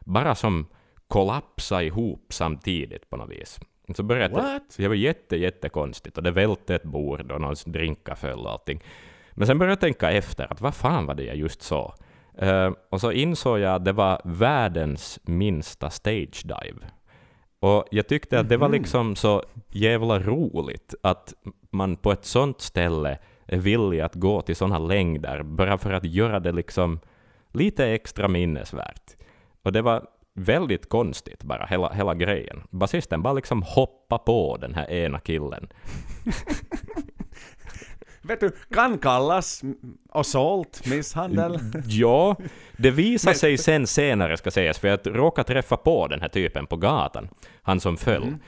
bara 0.00 0.34
som 0.34 0.66
kollapsat 1.08 1.82
ihop 1.82 2.32
samtidigt 2.32 3.10
på 3.10 3.16
något 3.16 3.30
vis. 3.30 3.60
Så 3.94 4.02
började 4.02 4.34
det, 4.34 4.42
What? 4.42 4.74
det 4.76 4.88
var 4.88 4.94
jätte, 4.94 5.36
jättekonstigt 5.36 6.16
och 6.16 6.22
det 6.22 6.30
välte 6.30 6.74
ett 6.74 6.84
bord 6.84 7.32
och 7.32 7.40
någons 7.40 7.64
drinkar 7.64 8.14
föll 8.14 8.46
och 8.46 8.52
allting. 8.52 8.82
Men 9.32 9.46
sen 9.46 9.58
började 9.58 9.72
jag 9.72 9.80
tänka 9.80 10.10
efter, 10.10 10.52
att 10.52 10.60
vad 10.60 10.74
fan 10.74 11.06
var 11.06 11.14
det 11.14 11.24
jag 11.24 11.36
just 11.36 11.62
sa? 11.62 11.94
Eh, 12.38 12.70
och 12.90 13.00
så 13.00 13.12
insåg 13.12 13.58
jag 13.58 13.74
att 13.74 13.84
det 13.84 13.92
var 13.92 14.20
världens 14.24 15.20
minsta 15.22 15.90
stage 15.90 16.42
dive. 16.44 16.86
Och 17.60 17.84
jag 17.90 18.08
tyckte 18.08 18.40
att 18.40 18.48
det 18.48 18.56
var 18.56 18.68
Mhm. 18.68 18.78
liksom 18.78 19.16
så 19.16 19.42
jävla 19.68 20.18
roligt 20.18 20.94
att 21.02 21.34
man 21.70 21.96
på 21.96 22.12
ett 22.12 22.24
sånt 22.24 22.60
ställe 22.60 23.18
är 23.46 23.58
villig 23.58 24.00
att 24.00 24.14
gå 24.14 24.42
till 24.42 24.56
såna 24.56 24.78
längder 24.78 25.42
bara 25.42 25.78
för 25.78 25.92
att 25.92 26.04
göra 26.04 26.40
det 26.40 26.52
liksom 26.52 27.00
lite 27.52 27.86
extra 27.86 28.28
minnesvärt. 28.28 29.16
Och 29.62 29.72
det 29.72 29.82
var 29.82 30.06
väldigt 30.34 30.88
konstigt 30.88 31.44
bara, 31.44 31.66
hela, 31.66 31.92
hela 31.92 32.14
grejen. 32.14 32.62
Basisten 32.70 33.22
bara 33.22 33.32
liksom 33.34 33.62
hoppa 33.62 34.18
på 34.18 34.56
den 34.60 34.74
här 34.74 34.90
ena 34.90 35.20
killen. 35.20 35.68
Vet 38.22 38.40
du, 38.40 38.50
kan 38.74 38.98
kallas 38.98 39.62
assault, 40.12 40.86
misshandel. 40.86 41.58
Ja, 41.86 42.36
det 42.76 42.90
visar 42.90 43.32
sig 43.32 43.58
sen 43.58 43.86
senare 43.86 44.36
ska 44.36 44.50
sägas, 44.50 44.78
för 44.78 44.88
jag 44.88 45.00
råkade 45.04 45.48
träffa 45.48 45.76
på 45.76 46.08
den 46.08 46.20
här 46.20 46.28
typen 46.28 46.66
på 46.66 46.76
gatan, 46.76 47.28
han 47.62 47.80
som 47.80 47.96
föll. 47.96 48.22
Mm. 48.22 48.38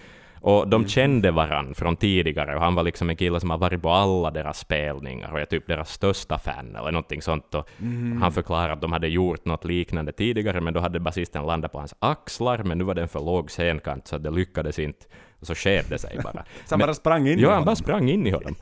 Och 0.40 0.69
de 0.69 0.88
kände 0.88 1.31
varann 1.31 1.75
från 1.75 1.97
tidigare, 1.97 2.57
och 2.57 2.62
han 2.62 2.75
var 2.75 2.83
liksom 2.83 3.11
en 3.11 3.16
kille 3.16 3.40
som 3.40 3.50
har 3.50 3.59
varit 3.59 3.83
på 3.83 3.90
alla 3.90 4.31
deras 4.31 4.59
spelningar, 4.59 5.33
och 5.33 5.40
är 5.40 5.45
typ 5.45 5.66
deras 5.66 5.93
största 5.93 6.38
fan, 6.38 6.76
eller 6.76 6.93
någonting 6.93 7.23
sånt. 7.23 7.54
Och 7.54 7.69
Mm. 7.78 8.23
Han 8.23 8.33
förklarade 8.33 8.73
att 8.73 8.81
de 8.81 8.93
hade 8.93 9.09
gjort 9.09 9.45
något 9.45 9.64
liknande 9.64 10.12
tidigare, 10.12 10.61
men 10.61 10.75
då 10.75 10.81
hade 10.81 11.00
basisten 11.00 11.47
landat 11.47 11.73
på 11.73 11.78
hans 11.78 11.95
axlar, 11.99 12.62
men 12.62 12.78
nu 12.78 12.85
var 12.85 12.95
det 12.95 13.02
en 13.02 13.09
för 13.09 13.21
låg 13.21 13.50
scenkant, 13.50 14.07
så 14.09 14.19
det 14.19 14.31
lyckades 14.31 14.78
inte. 14.78 15.07
Och 15.44 15.56
så 15.56 15.68
skedde 15.68 15.88
det 15.88 15.98
sig 15.98 16.18
bara. 16.24 16.44
Så 16.66 16.70
han 16.70 16.78
bara 16.78 16.94
sprang 16.94 17.28
in 17.28 17.38
i 17.38 17.42
Ja, 17.42 17.48
han 17.48 17.54
honom. 17.54 17.64
bara 17.64 17.76
sprang 17.76 18.08
in 18.10 18.26
i 18.26 18.30
honom. 18.30 18.54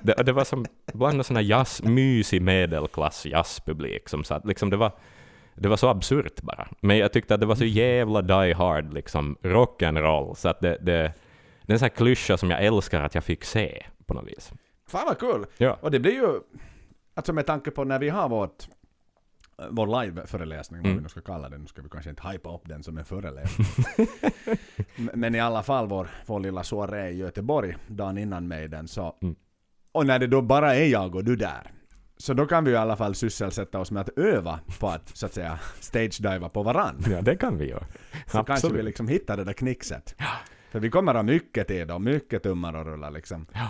Det, 0.00 0.14
det 0.22 0.32
var 0.32 0.44
som 0.44 0.66
bland 0.94 1.18
en 1.18 1.24
sån 1.24 1.36
här 1.36 1.42
jazz, 1.42 1.82
mysig 1.82 2.42
medelklass 2.42 3.26
jazzpublik 3.26 4.08
som 4.08 4.24
satt, 4.24 4.46
liksom 4.46 4.70
det 4.70 4.76
var, 4.76 4.92
det 5.54 5.68
var 5.68 5.76
så 5.76 5.88
absurt 5.88 6.40
bara. 6.42 6.68
Men 6.80 6.98
jag 6.98 7.12
tyckte 7.12 7.34
att 7.34 7.40
det 7.40 7.46
var 7.46 7.54
så 7.54 7.64
jävla 7.64 8.22
die 8.22 8.54
hard, 8.54 8.94
liksom 8.94 9.36
rock'n'roll, 9.42 10.34
så 10.34 10.48
att 10.48 10.60
det, 10.60 10.78
det, 10.80 11.12
det 11.62 11.72
är 11.72 11.72
en 11.72 11.78
sån 11.78 11.84
här 11.86 11.96
klyscha 11.96 12.36
som 12.36 12.50
jag 12.50 12.64
älskar 12.64 13.00
att 13.00 13.14
jag 13.14 13.24
fick 13.24 13.44
se 13.44 13.82
på 14.06 14.14
något 14.14 14.26
vis. 14.28 14.52
Fan 14.88 15.06
vad 15.06 15.18
kul! 15.18 15.46
Ja. 15.58 15.78
Och 15.80 15.90
det 15.90 16.00
blir 16.00 16.12
ju, 16.12 16.40
alltså 17.14 17.32
med 17.32 17.46
tanke 17.46 17.70
på 17.70 17.84
när 17.84 17.98
vi 17.98 18.08
har 18.08 18.28
vårt, 18.28 18.68
vår 19.70 20.02
live-föreläsning, 20.02 20.80
vad 20.80 20.86
Mm. 20.86 20.96
vi 20.96 21.02
nu 21.02 21.08
ska 21.08 21.20
kalla 21.20 21.48
den, 21.48 21.60
nu 21.60 21.66
ska 21.66 21.82
vi 21.82 21.88
kanske 21.88 22.10
inte 22.10 22.28
hypa 22.28 22.54
upp 22.54 22.68
den 22.68 22.82
som 22.82 22.98
en 22.98 23.04
föreläsning. 23.04 23.66
Men 25.14 25.34
i 25.34 25.40
alla 25.40 25.62
fall 25.62 25.88
vår, 25.88 26.08
vår 26.26 26.40
lilla 26.40 26.62
soaré 26.62 27.08
i 27.10 27.16
Göteborg, 27.16 27.76
dagen 27.88 28.18
innan 28.18 28.48
mig 28.48 28.68
den 28.68 28.88
så, 28.88 29.16
Mm. 29.22 29.36
och 29.92 30.06
när 30.06 30.18
det 30.18 30.26
då 30.26 30.42
bara 30.42 30.74
är 30.74 30.86
jag 30.86 31.14
och 31.14 31.24
du 31.24 31.36
där, 31.36 31.70
så 32.16 32.34
då 32.34 32.46
kan 32.46 32.64
vi 32.64 32.70
i 32.70 32.76
alla 32.76 32.96
fall 32.96 33.14
sysselsätta 33.14 33.78
oss 33.78 33.90
med 33.90 34.00
att 34.00 34.18
öva 34.18 34.60
på 34.80 34.88
att, 34.88 35.16
så 35.16 35.26
att 35.26 35.34
säga, 35.34 35.58
stage-diva 35.80 36.48
på 36.48 36.62
varann. 36.62 36.96
Ja, 37.10 37.22
det 37.22 37.36
kan 37.36 37.58
vi 37.58 37.68
göra. 37.68 37.86
Så 38.26 38.44
kanske 38.44 38.72
vi 38.72 38.82
liksom 38.82 39.08
hittar 39.08 39.36
det 39.36 39.44
där 39.44 39.52
knixet. 39.52 40.14
För 40.70 40.80
vi 40.80 40.90
kommer 40.90 41.14
ha 41.14 41.22
mycket 41.22 41.68
tid 41.68 41.90
och 41.90 42.02
mycket 42.02 42.42
tummar 42.42 42.74
och 42.76 42.84
rullar 42.86 43.10
liksom. 43.10 43.46
Ja. 43.52 43.68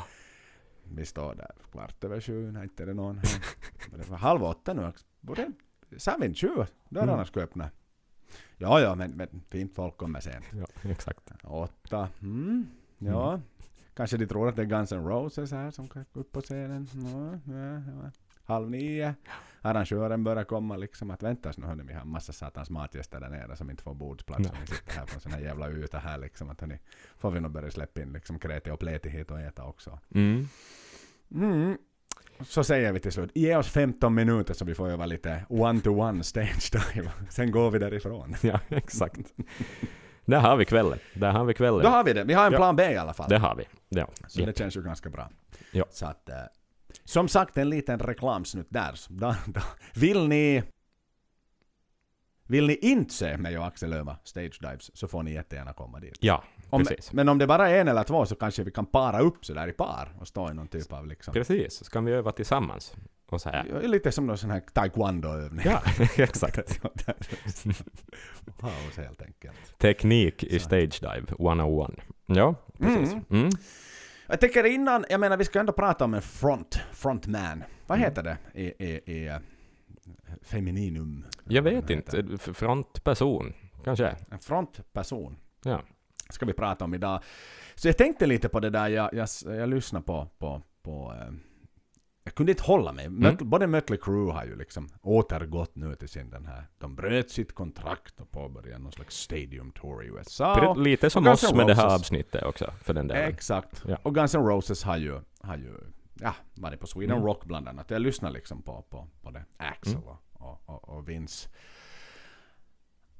Vi 0.85 1.05
står 1.07 1.35
där 1.35 1.50
kvart 1.73 2.05
över 2.05 2.21
sju, 2.21 2.49
inte 2.49 2.83
är 2.83 2.87
det 2.87 2.95
någon 2.95 3.21
Det 3.97 4.09
var 4.11 4.17
halv 4.17 4.45
åtta 4.45 4.73
nu. 4.75 4.93
Borde, 5.21 5.50
sa 5.99 6.17
vi 6.21 6.27
inte 6.27 6.41
sju? 6.41 6.65
Dörrarna 6.89 7.13
Mm. 7.13 7.25
ska 7.25 7.41
öppna. 7.41 7.71
Ja, 8.57 8.81
ja, 8.81 8.95
men, 8.95 9.11
men 9.11 9.43
fint 9.51 9.75
folk 9.75 9.97
kommer 9.97 10.21
sent. 10.21 10.45
Ja, 10.53 10.67
exakt. 10.91 11.33
Åtta, 11.45 12.09
mm, 12.23 12.67
ja. 12.99 13.41
Kanske 13.95 14.17
de 14.17 14.27
tror 14.27 14.49
att 14.49 14.57
det 14.57 14.63
är 14.63 14.67
Guns 14.67 14.93
N' 14.93 15.07
Roses 15.09 15.53
här 15.53 15.71
som 15.71 15.87
ska 15.87 16.05
gå 16.13 16.21
upp 16.21 16.33
på 16.33 16.41
scenen. 16.41 16.89
Ja, 16.95 17.53
ja, 17.55 17.75
ja. 18.03 18.11
Halv 18.45 18.71
nio. 18.71 19.15
Arrangören 19.61 20.25
börjar 20.25 20.45
komma 20.45 20.77
liksom 20.77 21.11
att 21.11 21.23
väntas 21.23 21.59
nu 21.59 21.67
hörni, 21.67 21.83
vi 21.83 21.95
har 21.95 22.05
massa 22.05 22.33
satans 22.33 22.71
matgäster 22.71 23.21
där 23.21 23.29
nere 23.29 23.57
som 23.57 23.71
inte 23.71 23.83
får 23.83 23.95
bordsplats. 23.95 24.49
Och 24.51 24.57
ni 24.61 24.67
sitter 24.67 24.93
här 24.93 25.07
på 25.07 25.15
en 25.15 25.21
sån 25.21 25.33
här 25.33 25.41
jävla 25.41 25.71
yta 25.71 25.99
här 25.99 26.19
liksom 26.19 26.51
att 26.51 26.61
hörni, 26.61 26.79
får 27.17 27.31
vi 27.31 27.41
nog 27.41 27.51
börja 27.53 27.71
släppa 27.71 28.03
in 28.03 28.13
liksom 28.13 28.39
kreti 28.39 28.71
och 28.71 28.81
pleti 28.81 29.09
hit 29.09 29.31
och 29.31 29.41
äta 29.41 29.65
också. 29.65 29.99
Mm. 30.15 30.49
Mm. 31.35 31.79
Så 32.43 32.64
säger 32.64 32.93
vi 32.93 33.00
till 33.00 33.12
slut, 33.12 33.31
ge 33.35 33.57
oss 33.57 33.69
15 33.69 34.14
minuter 34.14 34.55
så 34.55 34.64
vi 34.64 34.75
får 34.75 34.88
öva 34.91 35.07
lite 35.07 35.45
one-to-one 35.49 36.23
stage 36.23 36.71
dive. 36.95 37.11
Sen 37.31 37.50
går 37.50 37.71
vi 37.71 37.79
därifrån. 37.79 38.35
Ja, 38.43 38.61
exakt. 38.69 39.21
Där 40.25 40.41
har 40.41 40.57
vi 40.57 40.64
kvällen. 40.64 40.99
Där 41.14 41.33
har 41.33 41.45
vi 41.45 41.55
kvällen. 41.55 41.83
Då 41.83 41.88
har 41.88 42.05
vi 42.05 42.12
det, 42.12 42.25
vi 42.25 42.33
har 42.35 42.47
en 42.47 42.53
Ja. 42.53 42.59
plan 42.59 42.76
B 42.76 42.93
i 42.93 42.97
alla 42.97 43.14
fall. 43.14 43.29
Det 43.29 43.38
har 43.38 43.55
vi. 43.57 43.64
Ja. 43.88 44.09
Så 44.29 44.41
Ja. 44.41 44.47
det 44.47 44.59
känns 44.59 44.76
ju 44.76 44.83
ganska 44.83 45.11
bra. 45.11 45.31
Ja. 45.73 45.85
Så 45.91 46.07
att, 46.07 46.29
eh, 46.29 46.35
som 47.05 47.29
sagt, 47.29 47.57
en 47.57 47.71
liten 47.71 47.99
reklamsnutt 47.99 48.67
där. 48.71 49.00
Då, 49.09 49.35
då, 49.47 49.61
vill 49.95 50.29
ni 50.29 50.62
vill 52.47 52.67
ni 52.67 52.75
inte 52.76 53.14
se 53.14 53.37
mig 53.37 53.59
och 53.59 53.67
Axel 53.67 53.93
öva 53.93 54.17
stage 54.25 54.59
dives 54.61 54.97
så 54.97 55.09
får 55.09 55.23
ni 55.23 55.33
jättegärna 55.33 55.73
komma 55.73 56.00
dit. 56.00 56.17
ja, 56.21 56.45
Om, 56.75 56.85
precis. 56.85 57.12
men 57.12 57.28
om 57.28 57.38
det 57.38 57.47
bara 57.47 57.71
är 57.71 57.81
en 57.81 57.88
eller 57.88 58.02
två 58.04 58.26
så 58.26 58.35
kanske 58.37 58.62
vi 58.64 58.71
kan 58.71 58.87
para 58.87 59.21
upp 59.21 59.45
så 59.47 59.54
där 59.54 59.69
i 59.69 59.73
par 59.73 60.14
och 60.21 60.28
stå 60.28 60.50
i 60.50 60.54
någon 60.54 60.69
typ 60.69 60.93
av 60.93 61.07
liksom... 61.07 61.35
Precis, 61.35 61.75
så 61.75 61.90
kan 61.90 62.04
vi 62.04 62.12
öva 62.12 62.33
tillsammans. 62.33 62.95
Och 63.26 63.40
så 63.40 63.49
här. 63.50 63.66
Ja, 63.73 63.88
Lite 63.88 64.12
som 64.12 64.26
någon 64.26 64.38
sån 64.38 64.50
här 64.50 64.61
taekwondo-övning. 64.73 65.64
Ja, 65.64 65.83
exakt. 66.16 66.81
Paus 68.59 68.97
helt 68.97 69.23
enkelt. 69.23 69.78
Teknik 69.78 70.45
i 70.45 70.59
stage 70.59 71.00
dive 71.00 71.26
101. 71.38 71.90
Ja, 72.26 72.54
precis. 72.78 73.12
Mm. 73.12 73.25
Mm. 73.31 73.50
Jag 74.26 74.40
tänker 74.40 74.64
innan, 74.64 75.04
jag 75.11 75.21
menar 75.21 75.37
vi 75.37 75.45
ska 75.45 75.61
ändå 75.61 75.73
prata 75.73 76.04
om 76.04 76.14
en 76.14 76.23
front, 76.23 76.81
frontman. 76.93 77.64
Vad 77.87 77.99
Mm. 77.99 78.09
heter 78.11 78.23
det 78.23 78.37
i, 78.54 78.85
i, 78.85 78.90
i 79.12 79.38
femininum? 80.43 81.25
Jag 81.45 81.62
vet 81.62 81.90
inte. 81.90 82.25
Frontperson, 82.38 83.52
kanske? 83.85 84.16
En 84.31 84.38
frontperson 84.38 85.37
Ja. 85.64 85.81
Ska 86.31 86.47
vi 86.47 86.52
prata 86.52 86.85
om 86.85 86.95
idag. 86.95 87.23
Så 87.75 87.88
jag 87.88 87.99
tänkte 87.99 88.26
lite 88.26 88.49
på 88.49 88.61
det 88.61 88.71
där, 88.71 88.88
jag, 88.88 89.14
jag, 89.14 89.28
jag 89.45 89.69
lyssnade 89.69 90.04
på, 90.04 90.28
på, 90.38 90.62
på 90.83 91.14
eh, 91.21 91.33
jag 92.25 92.35
kunde 92.35 92.52
inte 92.52 92.62
hålla 92.62 92.93
mig. 92.93 93.09
Möt, 93.09 93.38
Både 93.38 93.66
Mötley 93.66 93.99
Crüe 93.99 94.33
har 94.33 94.45
ju 94.45 94.57
liksom 94.57 94.88
återgått 95.02 95.76
nu 95.76 95.95
till 95.95 96.09
sin 96.09 96.31
den 96.31 96.47
här, 96.47 96.66
de 96.78 96.97
bröt 96.97 97.31
sitt 97.31 97.54
kontrakt 97.54 98.21
och 98.21 98.31
påbörjade 98.31 98.83
någon 98.83 98.93
slags 98.93 99.16
stadium 99.16 99.73
tour 99.73 100.04
i 100.04 100.07
USA. 100.07 100.75
Lite 100.75 101.11
som 101.11 101.26
oss 101.26 101.54
med 101.54 101.66
det 101.66 101.75
här 101.75 101.95
avsnittet 101.95 102.43
också, 102.43 102.73
för 102.83 102.95
den 102.95 103.07
delen. 103.09 103.28
Exakt. 103.28 103.85
Ja. 103.88 103.99
Och 104.02 104.14
Guns 104.14 104.35
N' 104.35 104.47
Roses 104.47 104.83
har 104.83 104.97
ju, 104.97 105.21
har 105.40 105.57
ju 105.57 105.75
ja, 106.21 106.35
varit 106.54 106.81
på 106.81 106.87
Sweden 106.87 107.16
Mm. 107.16 107.26
Rock 107.26 107.45
bland 107.45 107.69
annat. 107.69 107.90
Jag 107.90 108.02
lyssnar 108.02 108.31
liksom 108.31 108.62
på, 108.62 108.83
på, 108.90 109.09
på 109.23 109.31
det. 109.31 109.45
Axel 109.57 109.95
Mm. 109.95 110.07
och, 110.07 110.62
och, 110.66 110.88
och 110.88 111.09
Vince. 111.09 111.49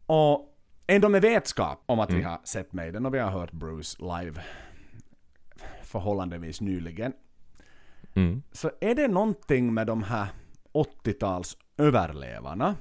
Och 0.07 0.54
ändå 0.87 1.09
med 1.09 1.23
vetskap 1.23 1.83
om 1.87 2.01
att 2.01 2.11
vi 2.11 2.15
Mm. 2.15 2.27
har 2.27 2.39
sett 2.45 2.73
Maiden 2.73 3.07
och 3.07 3.15
vi 3.15 3.19
har 3.19 3.31
hört 3.31 3.53
Bruce 3.53 3.97
live 4.03 4.43
förhållandevis 5.83 6.61
nyligen. 6.61 7.13
Mm. 8.15 8.43
Så 8.53 8.71
är 8.81 8.95
det 8.95 9.09
någonting 9.09 9.75
med 9.75 9.87
de 9.87 10.03
här 10.03 10.27
80-tals 10.73 11.57
överlevarna 11.79 12.75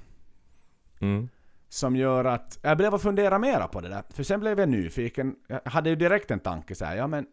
Mm. 0.99 1.29
som 1.69 1.95
gör 1.95 2.25
att 2.25 2.59
jag 2.61 2.77
blev 2.77 2.95
att 2.95 3.01
fundera 3.01 3.39
mera 3.39 3.67
på 3.67 3.81
det 3.81 3.89
där. 3.89 4.03
För 4.09 4.23
sen 4.23 4.39
blev 4.39 4.59
jag 4.59 4.69
nyfiken. 4.69 5.35
Jag 5.47 5.61
hade 5.65 5.89
ju 5.89 5.95
direkt 5.95 6.31
en 6.31 6.39
tanke 6.39 6.75
så 6.75 6.85
här, 6.85 6.95
ja 6.95 7.07
men 7.07 7.25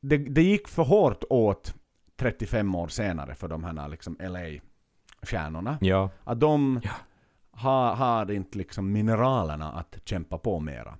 det, 0.00 0.16
det 0.16 0.42
gick 0.42 0.68
för 0.68 0.82
hårt 0.82 1.24
åt 1.30 1.74
35 2.16 2.74
år 2.74 2.88
senare 2.88 3.34
för 3.34 3.48
de 3.48 3.64
här 3.64 3.88
liksom 3.88 4.16
LA-stjärnorna. 4.20 5.78
Ja. 5.80 6.10
Att 6.24 6.40
de 6.40 6.80
Ja. 6.84 6.90
Har, 7.56 7.94
har 7.94 8.30
inte 8.30 8.58
liksom 8.58 8.92
mineralerna 8.92 9.72
att 9.72 9.96
kämpa 10.04 10.38
på 10.38 10.60
mera. 10.60 10.98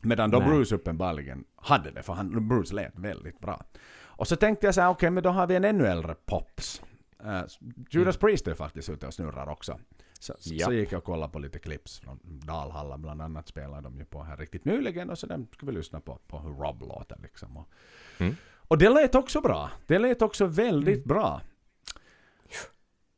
Medan 0.00 0.30
då 0.30 0.38
Nej. 0.38 0.48
Bruce 0.48 0.74
uppenbarligen 0.74 1.44
hade 1.56 1.90
det, 1.90 2.02
för 2.02 2.12
han, 2.12 2.48
Bruce 2.48 2.74
lät 2.74 2.98
väldigt 2.98 3.40
bra. 3.40 3.64
Och 4.00 4.28
så 4.28 4.36
tänkte 4.36 4.66
jag 4.66 4.74
så 4.74 4.80
här, 4.80 4.88
okej 4.88 5.10
men 5.10 5.22
då 5.22 5.30
har 5.30 5.46
vi 5.46 5.56
en 5.56 5.64
ännu 5.64 5.86
äldre 5.86 6.14
Pops. 6.14 6.82
Uh, 7.26 7.42
Judas 7.90 8.16
Priest 8.16 8.48
är 8.48 8.54
faktiskt 8.54 8.88
ute 8.90 9.06
och 9.06 9.14
snurrar 9.14 9.48
också. 9.48 9.78
Så, 10.20 10.34
Ja. 10.44 10.66
så 10.66 10.72
gick 10.72 10.92
jag 10.92 10.98
och 10.98 11.04
kollade 11.04 11.32
på 11.32 11.38
lite 11.38 11.58
clips 11.58 12.00
från 12.00 12.18
Dalhalla 12.22 12.98
bland 12.98 13.22
annat 13.22 13.48
spelade 13.48 13.82
de 13.82 13.98
ju 13.98 14.04
på 14.04 14.22
här 14.22 14.36
riktigt 14.36 14.64
nyligen 14.64 15.10
och 15.10 15.18
så 15.18 15.26
den 15.26 15.48
ska 15.52 15.66
vi 15.66 15.72
lyssna 15.72 16.00
på, 16.00 16.18
på 16.26 16.38
hur 16.38 16.50
Rob 16.54 16.82
låter 16.82 17.18
liksom. 17.22 17.56
Och, 17.56 17.68
Mm. 18.18 18.36
och 18.68 18.78
det 18.78 18.88
lät 18.88 19.14
också 19.14 19.40
bra. 19.40 19.70
Det 19.86 19.98
lät 19.98 20.22
också 20.22 20.46
väldigt 20.46 21.04
bra. 21.04 21.40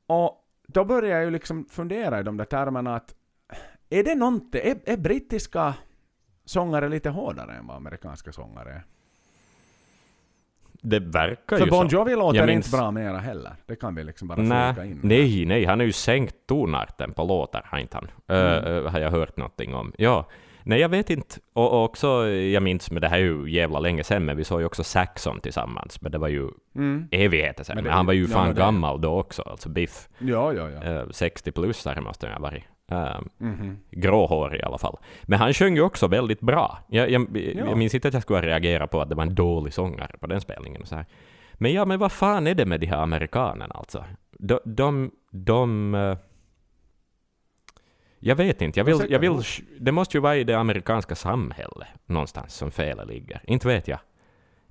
Och 0.06 0.43
då 0.66 0.84
började 0.84 1.08
jag 1.08 1.24
ju 1.24 1.30
liksom 1.30 1.66
fundera 1.70 2.20
i 2.20 2.22
de 2.22 2.36
där 2.36 2.44
termerna 2.44 2.96
att 2.96 3.14
är 3.90 4.04
det 4.04 4.14
någonting, 4.14 4.60
är, 4.64 4.76
är 4.84 4.96
brittiska 4.96 5.74
sångare 6.44 6.88
lite 6.88 7.10
hårdare 7.10 7.52
än 7.52 7.66
vad 7.66 7.76
amerikanska 7.76 8.32
sångare 8.32 8.70
är? 8.70 8.82
Det 10.86 10.98
verkar 10.98 11.56
För 11.58 11.64
ju 11.64 11.70
Bon 11.70 11.90
så. 11.90 11.96
Jovi 11.96 12.14
låter 12.16 12.38
Jag 12.38 12.44
inte 12.44 12.54
minns- 12.54 12.72
bra 12.72 12.90
mera 12.90 13.18
heller. 13.18 13.56
Det 13.66 13.76
kan 13.76 13.94
vi 13.94 14.04
liksom 14.04 14.28
bara 14.28 14.42
Nej, 14.42 14.74
flika 14.74 14.86
in. 14.88 15.00
nej, 15.02 15.46
nej, 15.46 15.64
han 15.64 15.78
har 15.78 15.86
ju 15.86 15.92
sänkt 15.92 16.36
tonarten 16.46 17.12
på 17.12 17.24
låtar, 17.24 17.62
har 17.64 17.78
inte 17.78 17.96
han? 17.96 18.08
Mm. 18.26 18.64
Uh, 18.64 18.88
har 18.90 19.00
jag 19.00 19.10
hört 19.10 19.36
någonting 19.36 19.74
om. 19.74 19.92
Ja. 19.98 20.26
Nej, 20.66 20.80
jag 20.80 20.88
vet 20.88 21.10
inte. 21.10 21.36
Och, 21.52 21.84
också, 21.84 22.26
jag 22.28 22.62
minns, 22.62 22.90
men 22.90 23.00
det 23.02 23.08
här 23.08 23.18
är 23.18 23.22
ju 23.22 23.50
jävla 23.50 23.78
länge 23.78 24.04
sedan, 24.04 24.24
men 24.24 24.36
vi 24.36 24.44
såg 24.44 24.60
ju 24.60 24.66
också 24.66 24.84
Saxon 24.84 25.40
tillsammans, 25.40 26.00
men 26.00 26.12
det 26.12 26.18
var 26.18 26.28
ju 26.28 26.48
Mm. 26.76 27.08
evigheter 27.10 27.64
sedan. 27.64 27.74
Men 27.74 27.84
Men, 27.84 27.90
det- 27.90 27.96
han 27.96 28.06
var 28.06 28.12
ju 28.12 28.22
ja, 28.22 28.28
fan 28.28 28.48
det- 28.48 28.60
gammal 28.60 29.00
då 29.00 29.18
också, 29.18 29.42
alltså 29.42 29.68
Biff. 29.68 30.08
Ja, 30.18 30.52
ja, 30.52 30.70
ja. 30.70 31.02
Uh, 31.02 31.10
60 31.10 31.52
plus 31.52 31.84
där 31.84 32.00
måste 32.00 32.26
han 32.26 32.42
ha 32.42 32.50
varit. 32.50 32.62
Um, 32.90 33.28
Mhm. 33.38 33.78
gråhårig 33.90 34.60
i 34.60 34.62
alla 34.62 34.78
fall. 34.78 34.96
Men 35.22 35.38
han 35.38 35.52
sjöng 35.54 35.74
ju 35.76 35.82
också 35.82 36.06
väldigt 36.08 36.40
bra. 36.40 36.78
Jag, 36.88 37.10
jag, 37.10 37.22
Ja. 37.36 37.64
jag 37.68 37.78
minns 37.78 37.94
inte 37.94 38.08
att 38.08 38.14
jag 38.14 38.22
skulle 38.22 38.40
reagera 38.42 38.86
på 38.86 39.00
att 39.00 39.08
det 39.08 39.14
var 39.14 39.22
en 39.22 39.34
dålig 39.34 39.72
sångare 39.72 40.16
på 40.20 40.26
den 40.26 40.40
spelningen. 40.40 40.82
Och 40.82 40.88
så 40.88 40.94
här. 40.96 41.06
Men 41.54 41.72
ja, 41.72 41.84
men 41.84 41.98
vad 41.98 42.12
fan 42.12 42.46
är 42.46 42.54
det 42.54 42.66
med 42.66 42.80
de 42.80 42.86
här 42.86 43.02
amerikanerna 43.02 43.74
alltså? 43.74 44.04
De... 44.38 44.58
de, 44.64 45.10
de 45.30 45.94
eh, 45.94 46.16
jag 48.26 48.36
vet 48.36 48.62
inte. 48.62 48.80
Jag 48.80 48.84
vill, 48.84 49.06
jag 49.08 49.18
vill, 49.18 49.40
det 49.80 49.92
måste 49.92 50.16
ju 50.16 50.20
vara 50.20 50.36
i 50.36 50.44
det 50.44 50.54
amerikanska 50.54 51.14
samhället 51.14 51.88
någonstans 52.06 52.54
som 52.54 52.70
felet 52.70 53.08
ligger. 53.08 53.40
Inte 53.46 53.68
vet 53.68 53.88
jag. 53.88 53.98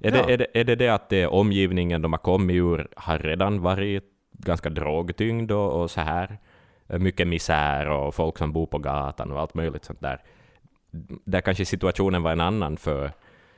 Är, 0.01 0.11
Ja. 0.17 0.25
det, 0.25 0.33
är, 0.33 0.37
det, 0.37 0.47
är 0.53 0.63
det 0.63 0.75
det 0.75 0.89
att 0.89 1.09
det 1.09 1.27
omgivningen 1.27 2.01
de 2.01 2.13
har 2.13 2.19
kommit 2.19 2.55
ur 2.55 2.87
har 2.95 3.19
redan 3.19 3.61
varit 3.61 4.03
ganska 4.31 4.69
drogtyngd 4.69 5.51
och, 5.51 5.81
och 5.81 5.91
så 5.91 6.01
här? 6.01 6.37
Mycket 6.87 7.27
misär 7.27 7.89
och 7.89 8.15
folk 8.15 8.37
som 8.37 8.53
bor 8.53 8.65
på 8.65 8.77
gatan 8.77 9.31
och 9.31 9.39
allt 9.39 9.53
möjligt 9.53 9.85
sånt 9.85 10.01
där. 10.01 10.21
Där 11.25 11.41
kanske 11.41 11.65
situationen 11.65 12.23
var 12.23 12.31
en 12.31 12.41
annan 12.41 12.77
för 12.77 13.11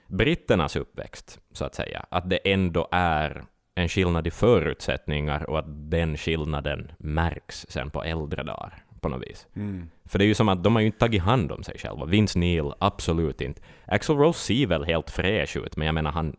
britternas 0.07 0.75
uppväxt, 0.75 1.39
så 1.51 1.65
att 1.65 1.75
säga. 1.75 2.05
Att 2.09 2.29
det 2.29 2.53
ändå 2.53 2.87
är 2.91 3.43
en 3.75 3.89
skillnad 3.89 4.27
i 4.27 4.31
förutsättningar 4.31 5.49
och 5.49 5.59
att 5.59 5.65
den 5.67 6.17
skillnaden 6.17 6.91
märks 6.97 7.65
sen 7.69 7.89
på 7.89 8.03
äldre 8.03 8.43
dagar 8.43 8.84
på 9.05 9.09
något 9.09 9.27
vis. 9.27 9.47
Mm. 9.55 9.89
För 10.05 10.19
det 10.19 10.25
är 10.25 10.27
ju 10.27 10.33
som 10.33 10.49
att 10.49 10.63
de 10.63 10.75
har 10.75 10.81
ju 10.81 10.85
inte 10.85 10.99
tagit 10.99 11.21
hand 11.21 11.51
om 11.51 11.63
sig 11.63 11.77
själva. 11.77 12.05
Vince 12.05 12.39
Neil, 12.39 12.71
absolut 12.79 13.41
inte. 13.41 13.61
Axl 13.85 14.13
Rose 14.13 14.39
ser 14.39 14.67
väl 14.67 14.83
helt 14.83 15.09
fräsch 15.09 15.57
ut, 15.57 15.77
men 15.77 15.85
jag 15.85 15.95
menar 15.95 16.11
han, 16.11 16.35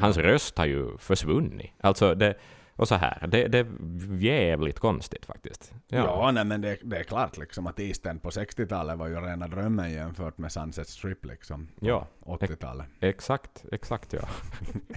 hans 0.00 0.16
röst 0.16 0.58
har 0.58 0.66
ju 0.66 0.98
försvunnit. 0.98 1.72
Alltså 1.80 2.14
det, 2.14 2.34
och 2.76 2.88
så 2.88 2.94
här, 2.94 3.26
det, 3.26 3.48
det 3.48 3.58
är 3.58 3.66
jävligt 4.20 4.78
konstigt 4.78 5.26
faktiskt. 5.26 5.72
Ja, 5.88 6.30
nej, 6.34 6.44
men 6.44 6.60
det, 6.60 6.76
det 6.82 6.96
är 6.96 7.02
klart 7.02 7.38
liksom 7.38 7.66
att 7.66 7.80
East 7.80 8.06
End 8.06 8.22
på 8.22 8.30
60-talet 8.30 8.98
var 8.98 9.06
ju 9.08 9.14
rena 9.14 9.48
drömmen 9.48 9.92
jämfört 9.92 10.38
med 10.38 10.52
Sunset 10.52 10.88
Strip 10.88 11.24
liksom. 11.24 11.68
På 11.80 11.86
Ja. 11.86 12.06
80-talet. 12.24 12.86
Exakt, 13.00 13.64
exakt 13.72 14.12
ja. 14.12 14.20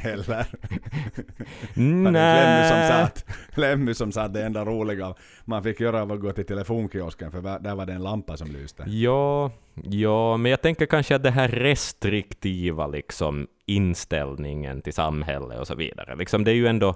Eller? 0.09 0.45
Lemmy 1.73 2.03
som 2.03 2.13
Nej. 2.13 2.87
sa 2.89 2.93
att, 2.93 3.25
Lemmy 3.55 3.93
som 3.93 4.11
sa 4.11 4.21
att 4.21 4.33
det 4.33 4.45
enda 4.45 4.65
roliga 4.65 5.15
man 5.45 5.63
fick 5.63 5.79
göra 5.79 6.05
var 6.05 6.15
att 6.15 6.21
gå 6.21 6.31
till 6.31 6.45
telefonkiosken 6.45 7.31
för 7.31 7.59
där 7.59 7.75
var 7.75 7.85
det 7.85 7.93
en 7.93 8.03
lampa 8.03 8.37
som 8.37 8.51
lyste. 8.51 8.83
Ja, 8.87 9.51
ja, 9.83 10.37
men 10.37 10.51
jag 10.51 10.61
tänker 10.61 10.85
kanske 10.85 11.15
att 11.15 11.23
det 11.23 11.31
här 11.31 11.47
restriktiva 11.47 12.87
liksom 12.87 13.47
inställningen 13.65 14.81
till 14.81 14.93
samhället 14.93 15.59
och 15.59 15.67
så 15.67 15.75
vidare. 15.75 16.15
Liksom 16.15 16.43
det 16.43 16.51
är 16.51 16.55
ju 16.55 16.67
ändå, 16.67 16.95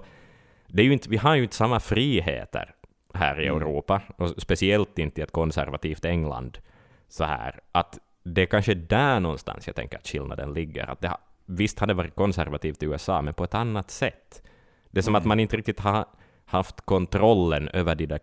det 0.74 0.82
är 0.82 0.86
ju 0.86 0.92
inte, 0.92 1.08
vi 1.08 1.16
har 1.16 1.34
ju 1.34 1.42
inte 1.42 1.56
samma 1.56 1.80
friheter 1.80 2.74
här 3.14 3.40
i 3.40 3.46
Mm. 3.46 3.62
Europa, 3.62 4.02
och 4.16 4.28
speciellt 4.42 4.98
inte 4.98 5.20
i 5.20 5.24
ett 5.24 5.32
konservativt 5.32 6.04
England. 6.04 6.58
Så 7.08 7.24
här, 7.24 7.60
att 7.72 7.98
det 8.22 8.42
är 8.42 8.46
kanske 8.46 8.74
där 8.74 9.20
någonstans 9.20 9.66
jag 9.66 9.76
tänker 9.76 9.98
att 9.98 10.06
skillnaden 10.08 10.52
ligger. 10.54 10.86
Att 10.90 11.00
det 11.00 11.08
har, 11.08 11.18
visst 11.46 11.78
har 11.78 11.86
det 11.86 11.94
varit 11.94 12.14
konservativt 12.14 12.82
i 12.82 12.86
USA, 12.86 13.22
men 13.22 13.34
på 13.34 13.44
ett 13.44 13.54
annat 13.54 13.90
sätt. 13.90 14.42
Det 14.90 15.00
är 15.00 15.02
som 15.02 15.12
Mm. 15.14 15.20
att 15.20 15.26
man 15.26 15.40
inte 15.40 15.56
riktigt 15.56 15.80
har 15.80 16.04
haft 16.44 16.80
kontrollen 16.80 17.68
över 17.68 17.94
de 17.94 18.06
där 18.06 18.20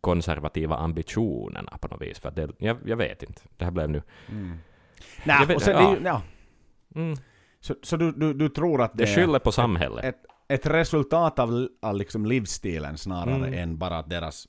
konservativa 0.00 0.76
ambitionerna 0.76 1.78
på 1.80 1.88
något 1.88 2.02
vis. 2.02 2.18
För 2.18 2.30
det, 2.30 2.50
jag, 2.58 2.76
jag 2.84 2.96
vet 2.96 3.22
inte. 3.22 3.42
Det 3.56 3.64
här 3.64 3.72
blev 3.72 3.90
nu... 3.90 4.02
Mm. 4.28 4.58
Jag 5.24 5.38
Nej, 5.38 5.46
vet- 5.46 5.56
och 5.56 5.62
sen, 5.62 5.72
ja. 5.76 5.80
det 5.90 5.96
är 5.96 6.00
ju, 6.00 6.04
ja. 6.04 6.22
Mm, 6.94 7.16
Så, 7.60 7.74
så 7.82 7.96
du, 7.96 8.12
du, 8.12 8.34
du 8.34 8.48
tror 8.48 8.82
att 8.82 8.92
det, 8.98 9.04
det 9.04 9.14
skyller 9.14 9.38
på 9.38 9.52
samhället. 9.52 10.04
ett, 10.04 10.14
ett 10.14 10.20
resultat 10.66 11.38
av, 11.38 11.68
av 11.82 11.94
liksom 11.96 12.26
livsstilen 12.26 12.98
snarare 12.98 13.34
Mm. 13.46 13.54
än 13.54 13.78
bara 13.78 13.98
att 13.98 14.10
deras 14.10 14.48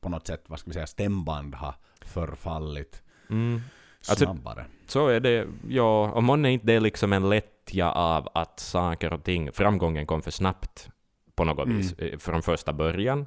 på 0.00 0.08
något 0.08 0.26
sätt, 0.26 0.44
vad 0.46 0.58
ska 0.58 0.70
vi 0.70 0.74
säga, 0.74 0.86
stämband 0.86 1.54
har 1.54 1.74
förfallit 2.00 3.02
Mm. 3.30 3.60
Alltså- 4.08 4.24
snabbare. 4.24 4.64
Så 4.86 5.08
är 5.08 5.20
det, 5.20 5.46
ja, 5.68 6.10
och 6.12 6.22
månne 6.22 6.52
inte 6.52 6.66
det 6.66 6.72
är 6.72 6.80
liksom 6.80 7.12
en 7.12 7.28
lättja 7.28 7.90
av 7.92 8.28
att 8.34 8.60
saker 8.60 9.12
och 9.12 9.24
ting, 9.24 9.52
framgången 9.52 10.06
kom 10.06 10.22
för 10.22 10.30
snabbt 10.30 10.90
på 11.34 11.44
något 11.44 11.66
Mm. 11.66 11.76
vis 11.78 11.92
eh, 11.92 12.18
från 12.18 12.42
första 12.42 12.72
början. 12.72 13.26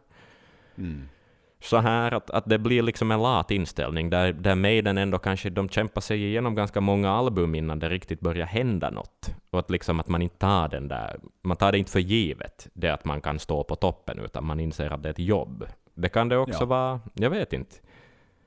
Mm. 0.78 1.10
Så 1.60 1.78
här 1.78 2.12
att, 2.14 2.30
att 2.30 2.46
det 2.46 2.58
blir 2.60 2.82
liksom 2.82 3.12
en 3.12 3.22
lat 3.22 3.52
inställning 3.52 4.10
där, 4.10 4.34
där 4.34 4.56
Maiden 4.56 4.98
ändå 4.98 5.18
kanske, 5.20 5.50
de 5.50 5.70
kämpar 5.70 6.02
sig 6.02 6.24
igenom 6.26 6.56
ganska 6.56 6.82
många 6.82 7.12
album 7.12 7.56
innan 7.56 7.80
det 7.80 7.90
riktigt 7.90 8.20
börjar 8.20 8.46
hända 8.46 8.90
något. 8.90 9.36
Och 9.50 9.60
att 9.60 9.70
liksom 9.72 10.00
att 10.00 10.08
man 10.08 10.22
inte 10.22 10.38
tar 10.38 10.68
den 10.68 10.88
där, 10.88 11.20
man 11.42 11.58
tar 11.58 11.72
det 11.72 11.78
inte 11.78 11.92
för 11.92 12.00
givet, 12.00 12.68
det 12.74 12.90
att 12.90 13.06
man 13.06 13.22
kan 13.22 13.40
stå 13.40 13.64
på 13.64 13.76
toppen, 13.76 14.20
utan 14.20 14.46
man 14.46 14.60
inser 14.60 14.90
att 14.94 15.04
det 15.04 15.10
är 15.10 15.14
ett 15.14 15.20
jobb. 15.20 15.66
Det 15.94 16.10
kan 16.10 16.30
det 16.30 16.38
också 16.38 16.60
Ja. 16.64 16.66
vara, 16.66 17.02
jag 17.14 17.30
vet 17.30 17.54
inte. 17.54 17.76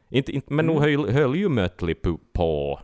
inte, 0.08 0.32
inte 0.32 0.52
men 0.52 0.66
nog 0.66 0.76
Mm. 0.76 0.90
höll, 0.90 1.12
höll 1.12 1.36
ju 1.36 1.48
Mötley 1.48 1.94
på 2.32 2.80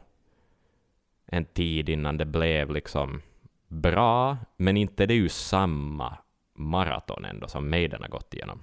en 1.27 1.45
tid 1.45 1.89
innan 1.89 2.17
det 2.17 2.25
blev 2.25 2.71
liksom 2.71 3.23
bra, 3.69 4.37
men 4.57 4.77
inte 4.77 5.07
det 5.07 5.15
är 5.15 5.19
ju 5.19 5.29
samma 5.29 6.17
maraton 6.57 7.25
ändå 7.25 7.49
som 7.49 7.71
Maiden 7.71 8.03
har 8.03 8.09
gått 8.09 8.35
igenom. 8.35 8.61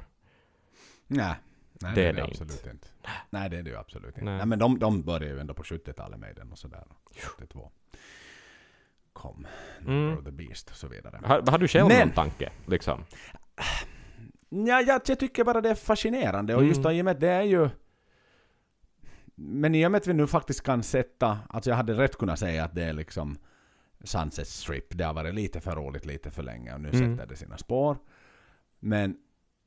Nej. 1.07 1.33
Nej, 1.81 1.95
Det 1.95 2.01
det, 2.01 2.07
är 2.09 2.13
det 2.13 2.23
absolut 2.23 2.65
inte. 2.67 2.87
Nej, 3.29 3.49
det 3.49 3.57
är 3.57 3.63
det 3.63 3.69
ju 3.69 3.77
absolut 3.77 4.07
inte. 4.17 4.25
Nej. 4.25 4.37
Nej. 4.37 4.45
men 4.45 4.59
de, 4.59 4.79
de 4.79 5.01
började 5.01 5.25
ju 5.35 5.39
ändå 5.39 5.53
på 5.53 5.63
70-talet 5.63 6.19
med 6.19 6.35
den 6.35 6.51
och 6.51 6.57
sådär. 6.57 6.83
72. 7.37 7.71
Kom. 9.13 9.47
Mm. 9.87 10.17
Of 10.17 10.23
the 10.25 10.31
Beast 10.31 10.69
och 10.69 10.75
så 10.75 10.87
vidare. 10.87 11.19
Har, 11.23 11.41
har 11.51 11.57
du 11.57 11.67
själv 11.67 11.87
Men- 11.87 11.99
någon 12.07 12.15
tanke? 12.15 12.51
Liksom? 12.67 13.03
Ja, 14.49 14.81
jag, 14.81 15.01
jag 15.07 15.19
tycker 15.19 15.43
bara 15.43 15.61
det 15.61 15.69
är 15.69 15.75
fascinerande 15.75 16.55
och 16.55 16.65
just 16.65 16.79
Mm. 16.79 16.91
i 16.91 17.01
och 17.01 17.05
med 17.05 17.19
det 17.19 17.27
är 17.29 17.41
ju... 17.43 17.69
Men 19.35 19.75
i 19.75 19.85
och 19.87 19.91
med 19.91 19.99
att 19.99 20.07
vi 20.07 20.13
nu 20.13 20.27
faktiskt 20.27 20.63
kan 20.63 20.83
sätta... 20.83 21.39
Alltså 21.49 21.69
jag 21.69 21.77
hade 21.77 21.93
rätt 21.93 22.17
kunnat 22.17 22.39
säga 22.39 22.63
att 22.63 22.75
det 22.75 22.83
är 22.83 22.93
liksom 22.93 23.37
Sunset 24.03 24.47
Strip. 24.47 24.85
Det 24.97 25.03
har 25.03 25.13
varit 25.13 25.33
lite 25.35 25.61
för 25.61 25.75
roligt 25.75 26.05
lite 26.05 26.31
för 26.31 26.43
länge 26.43 26.73
och 26.73 26.81
nu 26.81 26.89
Mm. 26.89 27.17
sätter 27.17 27.29
det 27.29 27.35
sina 27.35 27.57
spår. 27.57 27.97
Men, 28.79 29.17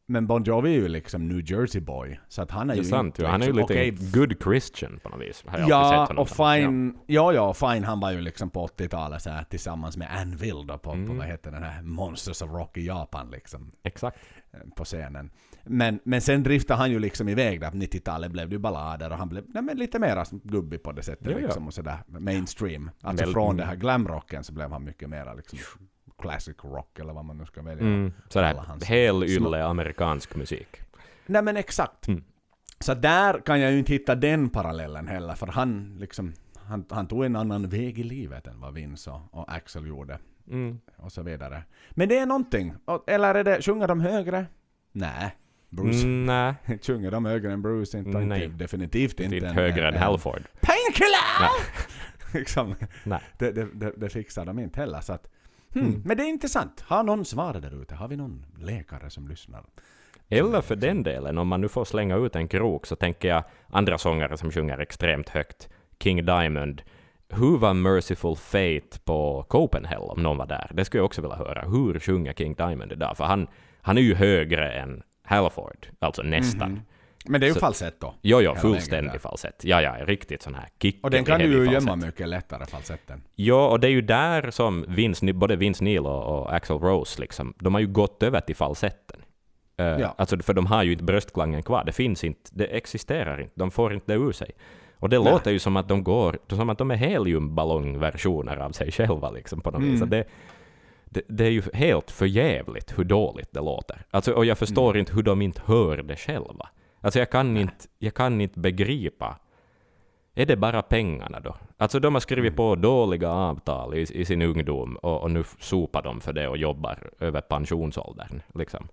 men 0.06 0.26
Bon 0.26 0.42
Jovi 0.44 0.70
är 0.70 0.74
ju 0.80 0.88
liksom 0.88 1.28
New 1.28 1.50
Jersey 1.52 1.80
boy. 1.80 2.20
Så 2.28 2.42
att 2.42 2.50
han 2.50 2.70
är 2.70 2.74
Det 2.74 2.80
är 2.80 2.82
ju 2.82 2.88
sant 2.88 3.06
inte 3.06 3.22
ju. 3.22 3.28
Han 3.28 3.42
är 3.42 3.46
ju 3.46 3.52
liksom, 3.52 3.76
lite 3.76 3.96
okej, 3.96 4.10
good 4.20 4.34
Christian 4.42 4.98
på 5.02 5.08
något 5.08 5.20
vis. 5.20 5.44
Har 5.46 5.58
jag 5.58 5.68
Ja, 5.68 6.06
och. 6.16 6.28
Fine, 6.28 6.98
ja. 7.06 7.32
ja, 7.32 7.54
Fine 7.54 7.84
han 7.84 8.00
var 8.00 8.10
ju 8.12 8.20
liksom 8.20 8.50
på 8.50 8.66
80-talet 8.66 9.22
så 9.22 9.30
här, 9.30 9.44
tillsammans 9.44 9.96
med 9.96 10.08
Anvil 10.20 10.66
då 10.66 10.78
på, 10.78 10.78
på 10.78 10.92
Mm. 10.92 11.16
vad 11.16 11.26
heter 11.26 11.50
den 11.50 11.62
här 11.62 11.82
Monsters 11.82 12.42
of 12.42 12.50
Rock 12.50 12.76
i 12.76 12.86
Japan 12.86 13.30
liksom 13.30 13.70
Ja, 13.72 13.78
exakt. 13.88 14.18
eh, 14.52 14.60
på 14.76 14.84
scenen. 14.84 15.30
Men, 15.66 16.00
men 16.04 16.20
sen 16.20 16.42
driftade 16.42 16.78
han 16.80 16.90
ju 16.90 16.98
liksom 16.98 17.28
iväg 17.28 17.60
där 17.60 17.70
på 17.70 17.76
90-talet 17.76 18.30
blev 18.32 18.48
det 18.48 18.52
ju 18.54 18.58
ballader 18.58 19.10
och 19.10 19.18
han 19.18 19.28
blev 19.28 19.44
nej, 19.48 19.62
men 19.62 19.76
lite 19.78 19.98
mera 19.98 20.24
gubbig 20.32 20.82
på 20.82 20.92
det 20.92 21.02
sättet 21.02 21.26
Ja, 21.26 21.30
ja. 21.32 21.38
liksom 21.38 21.66
och 21.66 21.74
sådär 21.74 21.98
mainstream. 22.06 22.90
Alltså 23.00 23.24
Väl- 23.24 23.32
från 23.32 23.56
det 23.56 23.64
här 23.64 23.76
glamrocken 23.76 24.44
så 24.44 24.52
blev 24.52 24.70
han 24.72 24.84
mycket 24.84 25.08
mera 25.10 25.34
liksom 25.34 25.58
classic 26.22 26.56
rock 26.62 26.98
eller 26.98 27.12
vad 27.12 27.24
man 27.24 27.38
nu 27.38 27.46
ska 27.46 27.62
välja. 27.62 27.84
Mm, 27.84 28.12
sådär 28.28 28.84
helylle 28.84 29.64
amerikansk 29.64 30.34
musik. 30.34 30.68
Nej 31.26 31.42
men 31.42 31.56
exakt. 31.56 32.08
Mm. 32.08 32.24
Så 32.80 32.94
där 32.94 33.40
kan 33.40 33.60
jag 33.60 33.72
ju 33.72 33.78
inte 33.78 33.92
hitta 33.92 34.14
den 34.14 34.50
parallellen 34.50 35.08
heller 35.08 35.34
för 35.34 35.46
han 35.46 35.96
liksom 36.00 36.32
han, 36.66 36.84
han 36.90 37.06
tog 37.06 37.24
en 37.24 37.36
annan 37.36 37.68
väg 37.68 37.98
i 37.98 38.02
livet 38.02 38.46
än 38.46 38.60
vad 38.60 38.74
Vince 38.74 39.10
och, 39.10 39.20
och 39.30 39.52
Axel 39.52 39.86
gjorde. 39.86 40.18
Mm. 40.50 40.80
Och 40.96 41.12
så 41.12 41.22
vidare. 41.22 41.62
Men 41.90 42.08
det 42.08 42.18
är 42.18 42.26
någonting. 42.26 42.74
Eller 43.06 43.34
är 43.34 43.44
det, 43.44 43.62
sjunger 43.62 43.88
de 43.88 44.00
högre? 44.00 44.46
Nej. 44.92 45.36
Bruce. 45.70 46.04
Mm, 46.04 46.26
nej, 46.26 46.78
Sjunger 46.82 47.10
de 47.10 47.24
högre 47.24 47.52
än 47.52 47.62
Bruce? 47.62 47.98
Inte, 47.98 48.18
Nej. 48.18 48.44
inte, 48.44 48.56
definitivt 48.56 49.20
inte, 49.20 49.36
inte. 49.36 49.48
högre 49.48 49.88
än 49.88 49.96
Halford. 49.96 50.42
Painkiller! 50.60 51.50
Liksom, 52.38 52.74
det, 53.38 53.52
det, 53.52 53.68
det, 53.74 53.92
det 53.96 54.08
fixar 54.08 54.44
de 54.44 54.58
inte 54.58 54.80
heller. 54.80 55.00
Så 55.00 55.12
att. 55.12 55.26
Mm. 55.74 56.02
Men 56.04 56.16
det 56.16 56.22
är 56.22 56.28
intressant. 56.28 56.80
Har 56.80 57.02
någon 57.02 57.24
svar 57.24 57.52
där 57.52 57.82
ute? 57.82 57.94
Har 57.94 58.08
vi 58.08 58.16
någon 58.16 58.46
läkare 58.58 59.10
som 59.10 59.28
lyssnar? 59.28 59.64
Eller 60.28 60.60
för 60.60 60.76
den 60.76 61.02
delen, 61.02 61.38
om 61.38 61.48
man 61.48 61.60
nu 61.60 61.68
får 61.68 61.84
slänga 61.84 62.16
ut 62.16 62.36
en 62.36 62.48
krok, 62.48 62.86
så 62.86 62.96
tänker 62.96 63.28
jag 63.28 63.44
andra 63.70 63.98
sångare 63.98 64.36
som 64.36 64.50
sjunger 64.50 64.78
extremt 64.78 65.28
högt. 65.28 65.68
King 66.00 66.24
Diamond. 66.26 66.82
Hur 67.28 67.58
var 67.58 67.74
Merciful 67.74 68.36
Fate 68.36 68.98
på 69.04 69.44
Copenhagen 69.48 70.08
om 70.10 70.22
någon 70.22 70.36
var 70.36 70.46
där? 70.46 70.70
Det 70.74 70.84
skulle 70.84 70.98
jag 70.98 71.04
också 71.06 71.22
vilja 71.22 71.36
höra. 71.36 71.62
Hur 71.62 71.98
sjunger 72.00 72.32
King 72.32 72.54
Diamond 72.54 72.92
idag? 72.92 73.16
För 73.16 73.24
han, 73.24 73.46
han 73.80 73.98
är 73.98 74.02
ju 74.02 74.14
högre 74.14 74.72
än 74.72 75.02
Halford, 75.22 75.86
alltså 75.98 76.22
nästan. 76.22 76.70
Mhm. 76.70 76.80
Men 77.28 77.40
det 77.40 77.46
är 77.46 77.48
ju 77.48 77.54
Så- 77.54 77.60
falsett 77.60 78.00
då. 78.00 78.14
Jo, 78.22 78.40
jo, 78.40 78.54
fullständig 78.54 79.20
falsett. 79.20 79.64
Ja, 79.64 79.82
ja, 79.82 79.96
riktigt 80.06 80.42
sån 80.42 80.54
här 80.54 80.68
kick. 80.82 81.04
Och 81.04 81.10
den 81.10 81.24
kan 81.24 81.40
du 81.40 81.46
ju 81.46 81.72
gömma 81.72 81.96
mycket 81.96 82.28
lättare, 82.28 82.66
falsetten. 82.66 83.22
Ja, 83.34 83.68
och 83.68 83.80
det 83.80 83.86
är 83.86 83.90
ju 83.90 84.00
där 84.00 84.50
som 84.50 84.84
Vince, 84.88 85.32
både 85.32 85.56
Vince 85.56 85.84
Neil 85.84 86.06
och, 86.06 86.38
och 86.40 86.54
Axl 86.54 86.72
Rose, 86.72 87.20
liksom, 87.20 87.54
de 87.58 87.74
har 87.74 87.80
ju 87.80 87.86
gått 87.86 88.22
över 88.22 88.40
till 88.40 88.56
falsetten. 88.56 89.20
Eh, 89.76 89.86
Ja. 89.86 90.14
Alltså, 90.18 90.38
för 90.38 90.54
de 90.54 90.66
har 90.66 90.82
ju 90.82 90.92
inte 90.92 91.04
bröstklangen 91.04 91.62
kvar. 91.62 91.84
Det 91.84 91.92
finns 91.92 92.24
inte, 92.24 92.50
det 92.52 92.64
existerar 92.66 93.40
inte. 93.40 93.52
De 93.54 93.70
får 93.70 93.94
inte 93.94 94.12
det 94.12 94.18
ur 94.18 94.32
sig. 94.32 94.50
Och 94.98 95.08
det 95.08 95.18
Nej. 95.18 95.32
låter 95.32 95.50
ju 95.50 95.58
som 95.58 95.76
att 95.76 95.88
de 95.88 96.04
går, 96.04 96.38
som 96.48 96.70
att 96.70 96.78
de 96.78 96.90
är 96.90 96.96
heliumballongversioner 97.68 98.56
av 98.56 98.70
sig 98.72 98.90
själva 98.92 99.30
liksom 99.30 99.60
på 99.60 99.70
något 99.70 99.80
Mm. 99.80 99.92
vis. 99.92 100.00
Det, 100.02 100.24
det, 101.04 101.22
det 101.28 101.44
är 101.44 101.50
ju 101.50 101.62
helt 101.74 102.10
förjävligt 102.10 102.98
hur 102.98 103.04
dåligt 103.04 103.48
det 103.52 103.60
låter. 103.60 104.02
Alltså, 104.10 104.32
och 104.32 104.44
jag 104.44 104.58
förstår 104.58 104.90
Mm. 104.90 105.00
inte 105.00 105.12
hur 105.14 105.22
de 105.22 105.42
inte 105.42 105.60
hör 105.66 105.96
det 106.02 106.16
själva. 106.16 106.68
Alltså 107.04 107.18
jag 107.18 107.30
kan, 107.30 107.56
inte, 107.56 107.86
jag 107.98 108.14
kan 108.14 108.40
inte 108.40 108.60
begripa. 108.60 109.38
Är 110.34 110.46
det 110.46 110.56
bara 110.56 110.82
pengarna 110.82 111.40
då? 111.40 111.56
Alltså 111.76 112.00
de 112.00 112.14
har 112.14 112.20
skrivit 112.20 112.48
Mm. 112.50 112.56
på 112.56 112.74
dåliga 112.74 113.30
avtal 113.30 113.94
i, 113.94 114.00
i 114.00 114.24
sin 114.24 114.42
ungdom 114.42 114.96
och, 114.96 115.22
och 115.22 115.30
nu 115.30 115.44
sopar 115.58 116.02
de 116.02 116.20
för 116.20 116.32
det 116.32 116.48
och 116.48 116.56
jobbar 116.56 117.10
över 117.20 117.40
pensionsåldern. 117.40 118.42
Liksom. 118.54 118.88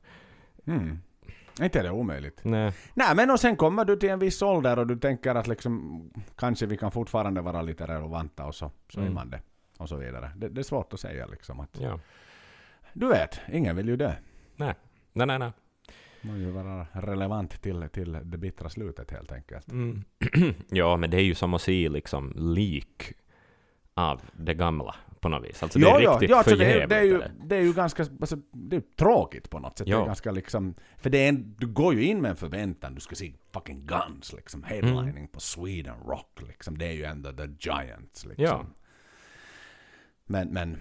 Mm. 0.67 1.00
Inte 1.62 1.80
är 1.80 1.84
det 1.84 1.91
omöjligt. 1.91 2.39
Nej. 2.43 2.74
Nej 2.93 3.15
men 3.15 3.32
och 3.32 3.39
sen 3.39 3.56
kommer 3.56 3.86
du 3.86 3.95
till 3.95 4.10
en 4.10 4.19
viss 4.19 4.41
ålder 4.41 4.80
och 4.80 4.88
du 4.88 4.95
tänker 4.95 5.36
att 5.36 5.47
liksom 5.47 6.10
kanske 6.38 6.65
vi 6.65 6.78
kan 6.78 6.91
fortfarande 6.91 7.41
vara 7.41 7.62
lite 7.62 7.88
relevanta 7.88 8.45
och 8.45 8.56
så, 8.56 8.71
så 8.89 9.00
är 9.00 9.04
Mm. 9.04 9.13
man 9.13 9.30
det. 9.30 9.39
Och 9.78 9.89
så 9.89 9.95
vidare. 9.95 10.32
Det, 10.36 10.50
det 10.50 10.62
är 10.62 10.63
svårt 10.63 10.93
att 10.93 11.00
säga 11.00 11.26
liksom 11.26 11.60
att 11.60 11.78
Ja. 11.82 12.00
du 12.93 13.08
vet, 13.08 13.39
ingen 13.52 13.76
vill 13.76 13.88
ju 13.88 13.95
dö. 13.97 14.13
Nej. 14.56 14.74
Nej, 15.13 15.28
nej, 15.28 15.39
nej. 15.39 15.52
Man 16.22 16.40
ju 16.40 16.50
vara 16.52 16.88
relevant 16.94 17.62
till, 17.62 17.90
till 17.94 18.12
det 18.24 18.38
bittra 18.38 18.70
slutet 18.70 19.12
helt 19.12 19.32
enkelt. 19.32 19.72
Mm. 19.72 20.04
ja, 20.70 20.98
men 20.98 21.12
det 21.12 21.18
är 21.18 21.24
ju 21.24 21.36
som 21.36 21.54
att 21.54 21.62
se 21.62 21.90
liksom 21.90 22.34
lik 22.36 23.14
av 23.94 24.22
det 24.34 24.54
gamla 24.54 24.96
på 25.20 25.30
något 25.30 25.44
vis. 25.46 25.64
Alltså 25.64 25.80
det 25.80 25.90
är 25.90 26.00
riktigt 26.00 26.32
alltså 26.32 26.56
det, 26.56 26.66
är, 26.66 26.88
det, 26.88 26.96
är 26.96 27.04
ju, 27.04 27.22
det. 27.44 27.56
är 27.56 27.62
ju 27.62 27.74
ganska 27.74 28.04
alltså, 28.04 28.38
det 28.52 28.76
är 28.76 28.84
tråkigt 28.96 29.50
på 29.50 29.60
något 29.60 29.78
sätt. 29.78 29.88
Det 29.88 29.94
är 29.94 30.06
ganska 30.06 30.32
liksom, 30.32 30.76
för 30.98 31.10
det 31.10 31.18
är 31.18 31.30
en, 31.30 31.56
du 31.60 31.68
går 31.68 31.94
ju 31.94 32.04
in 32.04 32.22
med 32.22 32.32
en 32.32 32.38
förväntan, 32.38 32.96
du 32.96 33.02
ska 33.02 33.16
se 33.16 33.34
fucking 33.54 33.86
Guns 33.86 34.34
liksom, 34.34 34.64
headlining 34.64 35.10
Mm. 35.10 35.28
på 35.28 35.40
Sweden 35.40 35.96
Rock 36.06 36.42
liksom. 36.48 36.78
Det 36.78 36.86
är 36.86 36.92
ju 36.92 37.04
ändå 37.04 37.32
the 37.32 37.48
Giants 37.60 38.26
liksom. 38.26 38.46
Ja. 38.46 38.66
Men, 40.26 40.50
men, 40.50 40.80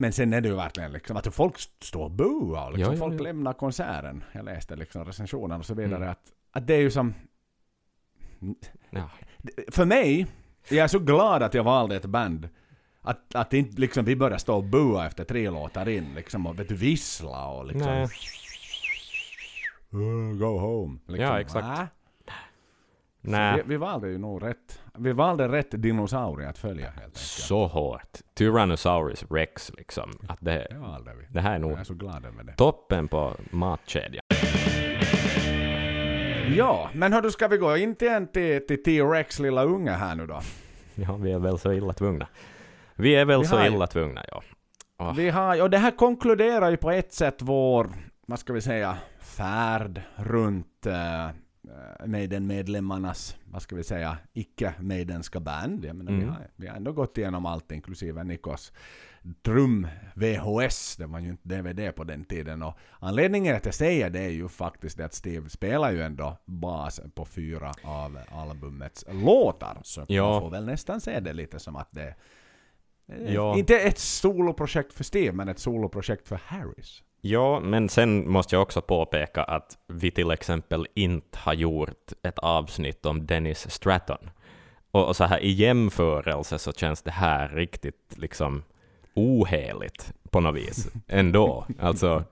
men 0.00 0.12
sen 0.12 0.32
är 0.32 0.40
det 0.40 0.48
ju 0.48 0.54
verkligen 0.54 0.92
liksom 0.92 1.16
att 1.16 1.34
folk 1.34 1.54
står 1.82 2.04
och 2.04 2.10
buar 2.10 2.72
liksom, 2.72 2.94
Ja, 2.94 2.98
ja, 2.98 3.08
folk 3.08 3.20
lämnar 3.20 3.52
konserten. 3.52 4.24
Jag 4.32 4.44
läste 4.44 4.76
liksom 4.76 5.04
recensionen 5.04 5.58
och 5.60 5.66
så 5.66 5.74
vidare. 5.74 5.96
Mm. 5.96 6.08
Att, 6.08 6.32
att 6.52 6.66
det 6.66 6.74
är 6.74 6.80
ju 6.80 6.90
som... 6.90 7.14
För 9.68 9.84
mig, 9.84 10.26
jag 10.68 10.84
är 10.84 10.88
så 10.88 10.98
glad 10.98 11.42
att 11.42 11.54
jag 11.54 11.64
valde 11.64 11.96
ett 11.96 12.04
band. 12.04 12.48
Att, 13.00 13.34
att 13.34 13.52
inte 13.52 13.80
liksom 13.80 14.04
vi 14.04 14.16
börjar 14.16 14.38
stå 14.38 14.56
och 14.56 14.64
bua 14.64 15.06
efter 15.06 15.24
tre 15.24 15.50
låtar 15.50 15.88
in 15.88 16.14
liksom 16.14 16.46
och 16.46 16.58
vet 16.58 16.68
du 16.68 16.74
vissla 16.74 17.46
och 17.48 17.66
liksom... 17.66 17.92
Nej. 17.92 18.08
Go 20.38 20.58
home. 20.58 20.98
Liksom. 21.06 21.24
Ja, 21.24 21.40
exakt. 21.40 21.92
Vi, 23.30 23.62
vi 23.66 23.76
valde 23.76 24.08
ju 24.08 24.18
nog 24.18 24.42
rätt. 24.42 24.82
Vi 24.98 25.12
valde 25.12 25.48
rätt 25.48 25.70
dinosaurie 25.70 26.48
att 26.48 26.58
följa 26.58 26.84
helt 26.84 26.96
enkelt. 26.98 27.16
Så 27.16 27.66
hårt. 27.66 28.18
Tyrannosaurus 28.34 29.24
rex 29.30 29.70
liksom. 29.76 30.10
Att 30.28 30.38
det, 30.40 30.66
Det 30.70 30.78
valde 30.78 31.10
vi. 31.14 31.26
det 31.30 31.40
här 31.40 31.54
är 31.54 31.58
nog 31.58 31.72
Jag 31.72 31.78
är 31.80 31.84
så 31.84 31.94
glad 31.94 32.24
över 32.26 32.44
det. 32.44 32.52
toppen 32.56 33.08
på 33.08 33.32
matkedjan. 33.50 34.22
Ja, 36.56 36.90
men 36.92 37.12
hördu, 37.12 37.30
ska 37.30 37.48
vi 37.48 37.56
gå 37.56 37.76
in 37.76 37.94
till 37.96 38.08
en 38.08 38.26
till, 38.32 38.66
till 38.66 38.82
T-Rex 38.82 39.38
lilla 39.38 39.64
unge 39.64 39.90
här 39.90 40.14
nu 40.14 40.26
då? 40.26 40.40
Ja, 40.94 41.16
vi 41.16 41.32
är 41.32 41.38
väl 41.38 41.58
så 41.58 41.72
illa 41.72 41.92
tvungna. 41.92 42.28
Vi 42.94 43.14
är 43.14 43.24
väl 43.24 43.40
Vi 43.40 43.46
så 43.46 43.56
har 43.56 43.66
illa 43.66 43.86
tvungna, 43.86 44.24
ja. 44.32 44.42
Ah. 44.96 45.12
Vi 45.12 45.28
har, 45.30 45.62
och 45.62 45.70
det 45.70 45.78
här 45.78 45.90
konkluderar 45.90 46.70
ju 46.70 46.76
på 46.76 46.90
ett 46.90 47.12
sätt 47.12 47.36
vår, 47.38 47.88
vad 48.26 48.38
ska 48.38 48.52
vi 48.52 48.60
säga, 48.60 48.96
färd 49.20 50.02
runt 50.16 50.86
uh, 50.86 51.28
Maiden-medlemmarnas, 52.06 53.36
vad 53.44 53.62
ska 53.62 53.76
vi 53.76 53.84
säga, 53.84 54.18
icke-Maidenska 54.32 55.40
band. 55.40 55.84
Jag 55.84 55.96
menar, 55.96 56.12
vi, 56.12 56.18
Mm. 56.18 56.28
har, 56.34 56.46
vi 56.56 56.66
har 56.68 56.76
ändå 56.76 56.92
gått 56.92 57.18
igenom 57.18 57.46
allt, 57.46 57.72
inklusive 57.72 58.24
Nikos 58.24 58.72
Drum 59.42 59.86
VHS, 60.14 60.96
det 60.96 61.06
var 61.06 61.18
ju 61.18 61.28
inte 61.28 61.48
DVD 61.48 61.94
på 61.94 62.04
den 62.04 62.24
tiden. 62.24 62.62
Och 62.62 62.74
anledningen 63.00 63.56
att 63.56 63.64
jag 63.64 63.74
säger 63.74 64.10
det 64.10 64.20
är 64.20 64.28
ju 64.30 64.48
faktiskt 64.48 64.96
det 64.96 65.04
att 65.04 65.14
Steve 65.14 65.48
spelar 65.48 65.92
ju 65.92 66.02
ändå 66.02 66.36
bas 66.46 67.00
på 67.14 67.24
fyra 67.24 67.72
av 67.84 68.18
albumets 68.32 69.04
låtar. 69.12 69.78
Så 69.84 70.04
Ja. 70.08 70.30
man 70.30 70.40
får 70.40 70.50
väl 70.50 70.64
nästan 70.66 71.00
se 71.00 71.20
det 71.20 71.32
lite 71.32 71.58
som 71.58 71.76
att 71.76 71.88
det 71.92 72.14
Eh, 73.12 73.34
Ja. 73.34 73.58
Inte 73.58 73.78
ett 73.80 73.98
soloprojekt 73.98 74.92
för 74.92 75.04
Steve, 75.04 75.32
men 75.32 75.48
ett 75.48 75.58
soloprojekt 75.58 76.28
för 76.28 76.36
Harris. 76.46 77.02
Ja, 77.20 77.60
men 77.60 77.88
sen 77.88 78.30
måste 78.30 78.54
jag 78.54 78.62
också 78.62 78.80
påpeka 78.80 79.42
att 79.42 79.78
vi 79.86 80.10
till 80.10 80.30
exempel 80.30 80.86
inte 80.94 81.38
har 81.38 81.54
gjort 81.54 82.12
ett 82.22 82.38
avsnitt 82.38 83.06
om 83.06 83.26
Dennis 83.26 83.70
Stratton. 83.70 84.30
Och, 84.90 85.06
och 85.08 85.16
så 85.16 85.24
här 85.24 85.40
i 85.40 85.50
jämförelse 85.50 86.58
så 86.58 86.72
känns 86.72 87.02
det 87.02 87.10
här 87.10 87.48
riktigt 87.48 88.14
liksom 88.16 88.62
oheligt 89.14 90.12
på 90.30 90.40
något 90.40 90.54
vis 90.56 90.88
ändå. 91.08 91.66
Alltså, 91.80 92.24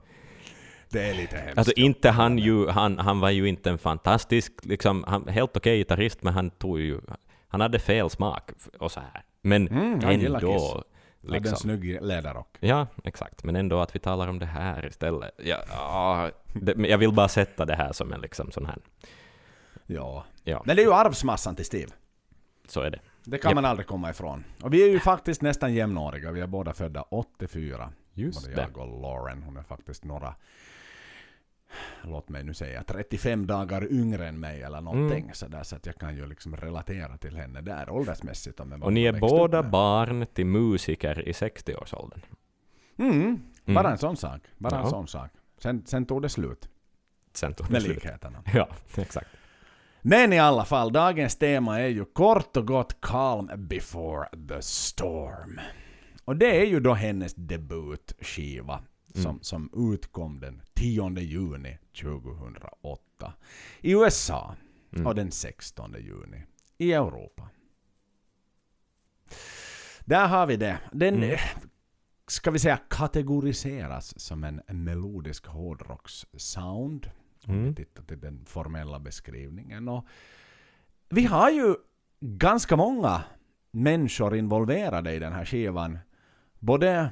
Det 0.89 1.03
är 1.09 1.13
lite 1.13 1.37
hemskt. 1.37 1.57
alltså 1.57 1.73
inte 1.75 2.09
han 2.09 2.37
ju, 2.37 2.67
han, 2.67 2.99
han 2.99 3.19
var 3.19 3.29
ju 3.29 3.47
inte 3.47 3.69
en 3.69 3.77
fantastisk, 3.77 4.53
liksom, 4.63 5.03
han, 5.07 5.27
helt 5.27 5.57
okej 5.57 5.77
gitarrist, 5.77 6.23
men 6.23 6.33
han 6.33 6.49
tog 6.49 6.79
ju, 6.79 6.99
han 7.47 7.61
hade 7.61 7.79
fel 7.79 8.09
smak 8.09 8.51
och 8.79 8.91
så 8.91 8.99
här. 8.99 9.23
Men 9.41 9.67
Mm, 9.67 9.99
jag 10.01 10.11
ändå, 11.27 11.35
Hade 11.35 11.49
en 11.49 11.51
liksom. 11.53 11.69
snygg 11.69 12.01
läderrock. 12.01 12.57
Ja, 12.59 12.87
exakt. 13.03 13.43
Men 13.43 13.55
ändå 13.55 13.79
att 13.79 13.95
vi 13.95 13.99
talar 13.99 14.27
om 14.27 14.39
det 14.39 14.45
här 14.45 14.85
istället. 14.85 15.31
Ja, 15.37 15.57
ja, 15.69 16.31
det, 16.53 16.87
jag 16.89 16.97
vill 16.97 17.13
bara 17.13 17.27
sätta 17.27 17.65
det 17.65 17.75
här 17.75 17.93
som 17.93 18.13
en 18.13 18.21
liksom 18.21 18.51
sån 18.51 18.65
här. 18.65 18.77
Ja. 19.85 20.25
Ja, 20.43 20.63
Men 20.65 20.75
det 20.75 20.81
är 20.81 20.85
ju 20.85 20.93
arvsmassan 20.93 21.55
till 21.55 21.65
Steve. 21.65 21.91
så 22.67 22.81
är 22.81 22.89
det. 22.89 22.99
Det 23.23 23.37
kan 23.37 23.49
Japp. 23.49 23.55
man 23.55 23.65
aldrig 23.65 23.87
komma 23.87 24.09
ifrån. 24.09 24.43
Och 24.61 24.73
vi 24.73 24.83
är 24.83 24.87
ju 24.89 24.99
faktiskt 24.99 25.41
nästan 25.41 25.73
jämnåriga. 25.73 26.31
Vi 26.31 26.41
är 26.41 26.47
båda 26.47 26.73
födda 26.73 27.01
84. 27.01 27.91
Just 28.13 28.41
Både 28.43 28.55
det. 28.55 28.61
jag 28.61 28.77
och 28.77 29.01
Lauren. 29.01 29.43
Hon 29.43 29.57
är 29.57 29.63
faktiskt 29.63 30.03
några, 30.03 30.35
låt 32.03 32.29
mig 32.29 32.43
nu 32.43 32.53
säga, 32.53 32.83
35 32.83 33.47
dagar 33.47 33.91
yngre 33.91 34.27
än 34.27 34.39
mig 34.39 34.61
eller 34.63 34.81
någonting. 34.81 35.23
Mm. 35.23 35.33
Så, 35.33 35.47
där, 35.47 35.63
så 35.63 35.75
att 35.75 35.85
jag 35.85 35.95
kan 35.95 36.15
ju 36.15 36.25
liksom 36.27 36.55
relatera 36.55 37.17
till 37.17 37.35
henne 37.37 37.61
där 37.61 37.89
åldersmässigt. 37.89 38.59
Om 38.59 38.83
Och 38.83 38.93
ni 38.93 39.03
är 39.05 39.19
båda 39.19 39.63
barn 39.63 40.25
till 40.33 40.45
musiker 40.45 41.27
i 41.27 41.31
60-årsåldern. 41.31 42.19
Mm, 42.97 43.39
bara 43.65 43.79
Mm. 43.79 43.91
en 43.91 43.97
sån 43.97 44.17
sak. 44.17 44.41
Bara 44.57 44.75
en 44.77 44.83
Ja. 44.83 44.89
sån 44.89 45.07
sak. 45.07 45.31
Sen, 45.57 45.83
sen 45.85 46.05
tog 46.05 46.21
det 46.21 46.29
slut 46.29 46.69
Sen 47.33 47.53
tog 47.53 47.67
det 47.67 47.73
med 47.73 47.81
slut. 47.81 47.95
likheterna. 47.95 48.43
Ja, 48.53 48.67
exakt. 48.95 49.27
Men 50.01 50.33
i 50.33 50.39
alla 50.39 50.65
fall, 50.65 50.91
dagens 50.93 51.35
tema 51.35 51.79
är 51.81 51.87
ju 51.87 52.05
kort 52.05 52.57
och 52.57 52.67
gott 52.67 53.01
Calm 53.01 53.49
before 53.55 54.27
the 54.49 54.61
storm. 54.61 55.59
Och 56.25 56.35
det 56.37 56.61
är 56.61 56.65
ju 56.65 56.79
då 56.79 56.93
hennes 56.93 57.33
debutskiva 57.35 58.79
som, 59.13 59.25
Mm. 59.25 59.39
som 59.43 59.91
utkom 59.93 60.39
den 60.39 60.61
10 60.73 61.19
juni 61.19 61.77
2008 62.01 63.33
i 63.81 63.91
USA 63.93 64.55
Mm. 64.91 65.07
och 65.07 65.15
den 65.15 65.31
16 65.31 65.95
juni 65.99 66.43
i 66.77 66.93
Europa. 66.93 67.49
Där 70.05 70.27
har 70.27 70.47
vi 70.47 70.57
det. 70.57 70.79
Den, 70.91 71.15
Mm. 71.23 71.37
ska 72.27 72.51
vi 72.51 72.59
säga, 72.59 72.79
kategoriseras 72.89 74.19
som 74.19 74.43
en 74.43 74.61
melodisk 74.67 75.45
hårdrockssound. 75.47 77.11
Om 77.47 77.53
vi 77.53 77.59
Mm. 77.59 77.75
tittar 77.75 78.03
till 78.03 78.19
den 78.19 78.45
formella 78.45 78.99
beskrivningen. 78.99 79.87
Och 79.87 80.05
vi 81.09 81.25
har 81.25 81.49
ju 81.51 81.75
ganska 82.19 82.75
många 82.75 83.23
människor 83.71 84.35
involverade 84.35 85.13
i 85.13 85.19
den 85.19 85.33
här 85.33 85.45
skivan. 85.45 85.99
Både 86.59 87.09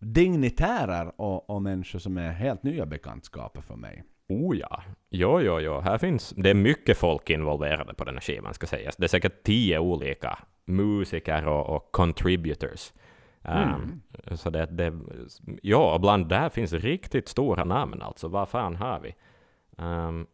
dignitärer 0.00 1.12
och, 1.20 1.50
och 1.50 1.62
människor 1.62 1.98
som 1.98 2.18
är 2.18 2.30
helt 2.32 2.62
nya 2.62 2.86
bekantskaper 2.86 3.60
för 3.60 3.76
mig. 3.76 4.04
Oh 4.28 4.56
ja. 4.56 4.82
Jo, 5.10 5.40
jo, 5.40 5.60
jo. 5.60 5.80
Här 5.80 5.98
finns... 5.98 6.30
Det 6.36 6.50
är 6.50 6.54
mycket 6.54 6.98
folk 6.98 7.30
involverade 7.30 7.94
på 7.94 8.04
den 8.04 8.14
här 8.14 8.20
skivan, 8.20 8.54
ska 8.54 8.66
sägas. 8.66 8.96
Det 8.96 9.04
är 9.04 9.08
säkert 9.08 9.42
tio 9.42 9.78
olika 9.78 10.38
musiker 10.66 11.48
och, 11.48 11.76
och 11.76 11.92
contributors. 11.92 12.92
Um, 13.42 13.52
Mm. 13.52 14.00
Så 14.36 14.50
det, 14.50 14.66
det... 14.66 14.92
Ja, 15.62 15.94
och 15.94 16.00
bland 16.00 16.28
där 16.28 16.48
finns 16.48 16.72
riktigt 16.72 17.28
stora 17.28 17.64
namn 17.64 18.02
alltså. 18.02 18.28
Vad 18.28 18.48
fan 18.48 18.76
har 18.76 19.00
vi? 19.00 19.14
Um, 19.84 20.26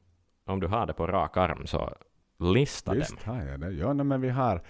om 0.47 0.61
du 0.61 0.67
har 0.67 0.87
det 0.87 0.93
på 0.93 1.07
rak 1.07 1.37
arm 1.37 1.67
så 1.67 1.91
lista 2.39 2.91
dem. 2.91 2.99
Visst 2.99 3.23
har 3.23 3.43
jag 3.45 3.61
det. 3.61 3.71
Ja, 3.71 3.95
men 3.95 4.21
vi 4.21 4.29
har 4.29 4.63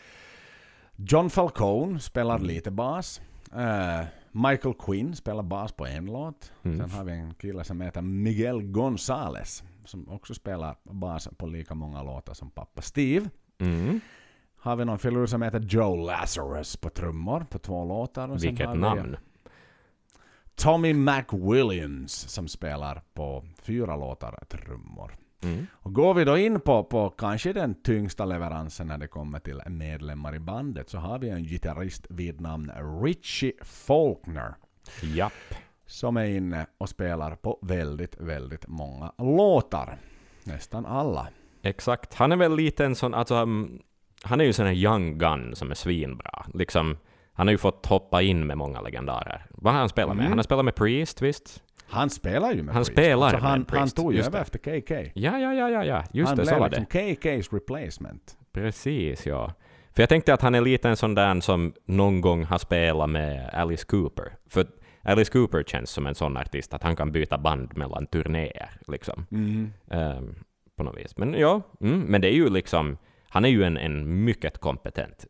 John 0.96 1.30
Falcone 1.30 2.00
spelar 2.00 2.34
Mm. 2.36 2.46
lite 2.46 2.70
bas. 2.70 3.20
Eh, 3.54 4.06
Michael 4.36 4.74
Quinn 4.74 5.16
spelar 5.16 5.42
bas 5.42 5.72
på 5.72 5.86
en 5.86 6.06
låt. 6.06 6.52
Mm. 6.62 6.78
Sen 6.78 6.90
har 6.90 7.04
vi 7.04 7.12
en 7.12 7.34
kille 7.34 7.64
som 7.64 7.80
heter 7.80 8.02
Miguel 8.02 8.62
Gonzales 8.62 9.64
som 9.84 10.08
också 10.08 10.34
spelar 10.34 10.76
bas 10.82 11.28
på 11.38 11.46
lika 11.46 11.74
många 11.74 12.02
låtar 12.02 12.34
som 12.34 12.50
pappa 12.50 12.82
Steve. 12.82 13.30
Mm. 13.58 14.00
Har 14.58 14.76
vi 14.76 14.84
någon 14.84 14.98
filur 14.98 15.26
som 15.26 15.42
heter 15.42 15.60
Joe 15.60 16.06
Lazarus 16.06 16.76
på 16.76 16.90
trummor 16.90 17.46
på 17.50 17.58
två 17.58 17.84
låtar. 17.84 18.28
Och 18.28 18.44
Vilket 18.44 18.78
namn. 18.78 19.16
Tommy 20.54 20.92
McWilliams 20.94 22.12
som 22.12 22.48
spelar 22.48 23.02
på 23.14 23.44
fyra 23.62 23.96
låtar 23.96 24.44
trummor. 24.48 25.16
Mm. 25.42 25.66
Och 25.72 25.92
går 25.92 26.14
vi 26.14 26.24
då 26.24 26.38
in 26.38 26.60
på, 26.60 26.84
på 26.84 27.10
kanske 27.10 27.52
den 27.52 27.82
tyngsta 27.82 28.24
leveransen 28.24 28.86
när 28.86 28.98
det 28.98 29.06
kommer 29.08 29.38
till 29.38 29.62
medlemmar 29.66 30.34
i 30.34 30.38
bandet 30.38 30.90
så 30.90 30.98
har 30.98 31.18
vi 31.18 31.28
en 31.28 31.44
gitarrist 31.44 32.06
vid 32.10 32.40
namn 32.40 32.72
Richie 33.02 33.52
Faulkner 33.62 34.54
Japp. 35.02 35.32
som 35.86 36.16
är 36.16 36.24
inne 36.24 36.66
och 36.78 36.88
spelar 36.88 37.36
på 37.36 37.58
väldigt, 37.62 38.16
väldigt 38.20 38.68
många 38.68 39.12
låtar. 39.18 39.98
Nästan 40.44 40.86
alla. 40.86 41.28
Exakt. 41.62 42.14
Han 42.14 42.32
är 42.32 42.36
väl 42.36 42.56
lite 42.56 42.84
en 42.84 42.94
sån, 42.94 43.14
alltså 43.14 43.34
um, 43.34 43.82
han 44.22 44.40
är 44.40 44.44
ju 44.44 44.48
en 44.48 44.54
sån 44.54 44.66
här 44.66 44.72
young 44.72 45.18
gun 45.18 45.56
som 45.56 45.70
är 45.70 45.74
svinbra. 45.74 46.46
Liksom, 46.54 46.96
han 47.32 47.46
har 47.46 47.52
ju 47.52 47.58
fått 47.58 47.86
hoppa 47.86 48.22
in 48.22 48.46
med 48.46 48.58
många 48.58 48.80
legendarer. 48.80 49.46
Vad 49.50 49.72
har 49.72 49.80
han 49.80 49.88
spelat 49.88 50.16
med? 50.16 50.22
Mm. 50.22 50.30
Han 50.30 50.38
har 50.38 50.42
spelat 50.42 50.64
med 50.64 50.74
Priest, 50.74 51.22
visst? 51.22 51.62
Han 51.88 52.10
spelar 52.10 52.52
ju 52.52 52.62
med 52.62 52.74
Han 52.74 52.84
Priest. 52.84 52.92
spelar 52.92 53.26
alltså, 53.26 53.42
med 53.42 53.50
han, 53.50 53.64
Priest, 53.64 53.78
han 53.78 54.04
tog 54.04 54.14
ju 54.14 54.22
över 54.22 54.40
efter 54.40 54.58
KK. 54.58 55.10
Ja, 55.14 55.38
ja, 55.38 55.54
ja, 55.54 55.70
ja, 55.70 55.84
ja. 55.84 56.04
Just 56.12 56.28
han 56.28 56.36
det, 56.38 56.46
så 56.46 56.58
var 56.58 56.68
liksom 56.68 56.86
det. 56.90 56.98
KK's 56.98 57.54
replacement. 57.54 58.36
Precis, 58.52 59.26
ja. 59.26 59.52
För 59.92 60.02
jag 60.02 60.08
tänkte 60.08 60.34
att 60.34 60.42
han 60.42 60.54
är 60.54 60.60
lite 60.60 60.88
en 60.88 60.96
sån 60.96 61.14
där 61.14 61.40
som 61.40 61.72
någon 61.84 62.20
gång 62.20 62.44
har 62.44 62.58
spelat 62.58 63.10
med 63.10 63.50
Alice 63.52 63.84
Cooper. 63.86 64.32
För 64.48 64.66
Alice 65.02 65.32
Cooper 65.32 65.62
känns 65.62 65.90
som 65.90 66.06
en 66.06 66.14
sån 66.14 66.36
artist 66.36 66.74
att 66.74 66.82
han 66.82 66.96
kan 66.96 67.12
byta 67.12 67.38
band 67.38 67.76
mellan 67.76 68.06
turnéer, 68.06 68.70
liksom. 68.88 69.26
Mm. 69.30 69.72
Ehm, 69.90 70.34
på 70.76 70.82
något 70.82 70.98
vis. 70.98 71.16
Men 71.16 71.34
ja, 71.34 71.62
mm, 71.80 72.00
men 72.00 72.20
det 72.20 72.28
är 72.28 72.34
ju 72.34 72.48
liksom, 72.48 72.98
han 73.28 73.44
är 73.44 73.48
ju 73.48 73.64
en, 73.64 73.76
en 73.76 74.24
mycket 74.24 74.58
kompetent 74.58 75.26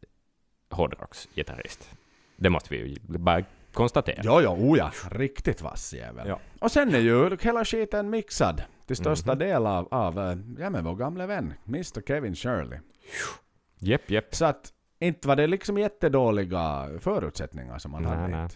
hårdrocksgitarrist. 0.71 1.91
Det 2.37 2.51
måste 2.51 2.75
vi 2.75 2.89
ju 2.89 2.97
bara 3.19 3.43
konstatera. 3.77 4.21
Ja, 4.25 4.43
ja, 4.43 4.51
oh 4.51 4.79
ja. 4.79 4.91
Riktigt 5.11 5.63
vass 5.63 5.95
jävel. 5.95 6.29
Ja. 6.29 6.41
Och 6.61 6.71
sen 6.73 6.95
är 6.95 6.99
ju 6.99 7.37
hela 7.41 7.65
skiten 7.65 8.11
mixad 8.11 8.63
till 8.87 8.97
största 8.97 9.31
Mhm. 9.33 9.39
del 9.39 9.67
av, 9.67 9.89
av 9.91 10.19
eh, 10.19 10.37
ja, 10.59 10.71
men 10.71 10.85
vår 10.85 10.95
gamla 10.95 11.27
vän, 11.27 11.55
Mr 11.67 12.01
Kevin 12.07 12.35
Shirley. 12.35 12.79
Jepp, 13.79 14.11
jepp. 14.11 14.35
Så 14.35 14.45
att 14.45 14.73
inte 14.99 15.29
var 15.29 15.37
det 15.37 15.47
liksom 15.47 15.79
jättedåliga 15.79 16.89
förutsättningar 17.01 17.79
som 17.79 17.91
man 17.93 18.03
Nej, 18.03 18.13
hade. 18.17 18.29
nej. 18.29 18.49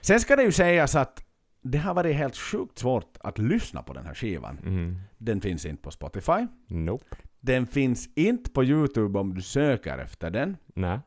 Sen 0.00 0.20
ska 0.20 0.36
det 0.36 0.42
ju 0.42 0.52
sägas 0.52 0.94
att 0.94 1.24
det 1.62 1.78
har 1.78 1.94
varit 1.94 2.16
helt 2.16 2.36
sjukt 2.36 2.78
svårt 2.78 3.16
att 3.20 3.38
lyssna 3.38 3.82
på 3.82 3.92
den 3.92 4.06
här 4.06 4.14
skivan. 4.14 4.58
Mm. 4.58 5.00
Den 5.18 5.40
finns 5.40 5.66
inte 5.66 5.82
på 5.82 5.90
Spotify. 5.90 6.46
Nope. 6.66 7.16
Den 7.40 7.66
finns 7.66 8.08
inte 8.16 8.50
på 8.50 8.64
YouTube 8.64 9.18
om 9.18 9.34
du 9.34 9.42
söker 9.42 9.98
efter 9.98 10.30
den. 10.30 10.56
Nej. 10.74 10.98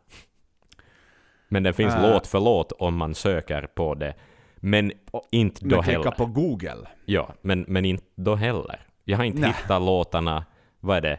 Men 1.53 1.63
det 1.63 1.73
finns 1.73 1.95
Äh. 1.95 2.01
låt 2.01 2.27
för 2.27 2.39
låt 2.39 2.71
om 2.71 2.95
man 2.95 3.15
söker 3.15 3.67
på 3.75 3.93
det. 3.95 4.13
Men 4.55 4.91
Och- 5.11 5.27
inte 5.31 5.65
då 5.65 5.75
Men 5.75 5.85
heller. 5.85 6.11
på 6.11 6.25
Google. 6.25 6.87
Ja, 7.05 7.33
men, 7.41 7.65
men 7.67 7.85
inte 7.85 8.05
då 8.15 8.35
heller. 8.35 8.87
Jag 9.03 9.17
har 9.17 9.23
inte 9.23 9.41
Nej. 9.41 9.49
hittat 9.61 9.81
låtarna, 9.81 10.45
vad 10.79 10.97
är 10.97 11.01
det? 11.01 11.17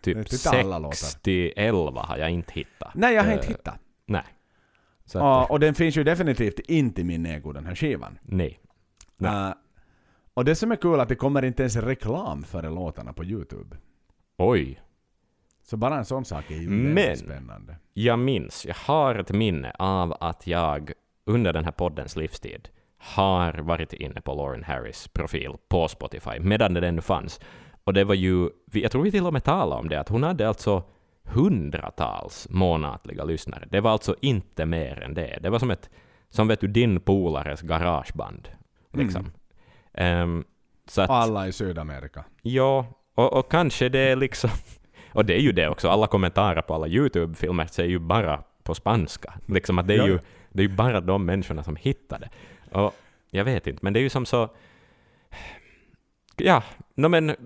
Typ 0.00 0.16
inte 0.16 0.50
alla 0.50 0.78
låtar. 0.78 0.92
60-11 0.96 2.00
har 2.06 2.16
jag 2.16 2.30
inte 2.30 2.52
hittat. 2.52 2.94
Nej, 2.94 3.14
jag 3.14 3.22
har 3.22 3.30
Eh, 3.30 3.34
inte 3.36 3.48
hittat. 3.48 3.78
Nej. 4.06 4.22
Så 5.04 5.18
att, 5.18 5.24
Ja, 5.24 5.46
och 5.50 5.60
den 5.60 5.74
finns 5.74 5.96
ju 5.96 6.04
definitivt 6.04 6.58
inte 6.58 7.00
i 7.00 7.04
min 7.04 7.26
ägo, 7.26 7.52
den 7.52 7.66
här 7.66 7.74
skivan. 7.74 8.18
nej. 8.22 8.60
Nej. 9.16 9.48
Uh, 9.48 9.54
och 10.34 10.44
det 10.44 10.54
som 10.54 10.72
är 10.72 10.76
kul 10.76 10.94
är 10.94 10.98
att 11.02 11.08
det 11.08 11.14
kommer 11.14 11.44
inte 11.44 11.62
ens 11.62 11.76
reklam 11.76 12.42
före 12.42 12.70
låtarna 12.70 13.12
på 13.12 13.24
YouTube. 13.24 13.76
Oj. 14.38 14.80
Så 15.70 15.76
bara 15.76 15.96
en 15.96 16.04
sån 16.04 16.24
sak 16.24 16.50
är 16.50 16.56
ju 16.56 16.68
Men- 16.68 17.16
spännande. 17.16 17.76
Jag 17.94 18.18
minns, 18.18 18.66
jag 18.66 18.74
har 18.74 19.14
ett 19.14 19.32
minne 19.32 19.72
av 19.78 20.16
att 20.20 20.46
jag 20.46 20.92
under 21.26 21.52
den 21.52 21.64
här 21.64 21.72
poddens 21.72 22.16
livstid 22.16 22.68
har 22.98 23.52
varit 23.52 23.92
inne 23.92 24.20
på 24.20 24.34
Lauren 24.34 24.64
Harris 24.64 25.08
profil 25.08 25.52
på 25.68 25.88
Spotify, 25.88 26.40
medan 26.40 26.74
den 26.74 26.84
ännu 26.84 27.00
fanns. 27.00 27.40
Och 27.84 27.94
det 27.94 28.04
var 28.04 28.14
ju, 28.14 28.48
jag 28.72 28.90
tror 28.92 29.02
vi 29.02 29.10
till 29.10 29.26
och 29.26 29.32
med 29.32 29.44
talade 29.44 29.80
om 29.80 29.88
det, 29.88 30.00
att 30.00 30.08
hon 30.08 30.22
hade 30.22 30.48
alltså 30.48 30.82
hundratals 31.22 32.46
månatliga 32.50 33.24
lyssnare. 33.24 33.68
Det 33.70 33.80
var 33.80 33.90
alltså 33.90 34.16
inte 34.20 34.66
mer 34.66 35.00
än 35.02 35.14
det. 35.14 35.38
Det 35.42 35.50
var 35.50 35.58
som 35.58 35.70
ett, 35.70 35.90
som 36.30 36.48
vet 36.48 36.60
du, 36.60 36.66
din 36.66 37.00
polares 37.00 37.60
garageband. 37.62 38.48
Liksom. 38.92 39.32
Ehm, 39.94 40.44
så 40.86 41.02
att, 41.02 41.10
Alla 41.10 41.48
i 41.48 41.52
Sydamerika. 41.52 42.24
Ja, 42.42 42.86
och, 43.14 43.32
och 43.32 43.50
kanske 43.50 43.88
det 43.88 43.98
är 43.98 44.16
liksom... 44.16 44.50
Och 45.12 45.24
det 45.24 45.34
är 45.34 45.40
ju 45.40 45.52
det 45.52 45.68
också, 45.68 45.88
alla 45.88 46.06
kommentarer 46.06 46.62
på 46.62 46.74
alla 46.74 46.86
YouTube-filmer 46.88 47.66
säger 47.66 47.90
ju 47.90 47.98
bara 47.98 48.42
på 48.62 48.74
spanska. 48.74 49.34
Liksom 49.46 49.78
att 49.78 49.86
det 49.86 49.94
är 49.94 50.06
ju 50.06 50.18
det 50.52 50.62
är 50.62 50.68
ju 50.68 50.74
bara 50.74 51.00
de 51.00 51.24
människorna 51.24 51.62
som 51.62 51.76
hittar 51.76 52.18
det. 52.18 52.28
Och 52.78 52.94
jag 53.30 53.44
vet 53.44 53.66
inte, 53.66 53.78
men 53.82 53.92
det 53.92 54.00
är 54.00 54.02
ju 54.02 54.08
som 54.10 54.26
så... 54.26 54.48
Ja, 56.36 56.62
no, 56.94 57.08
men 57.08 57.36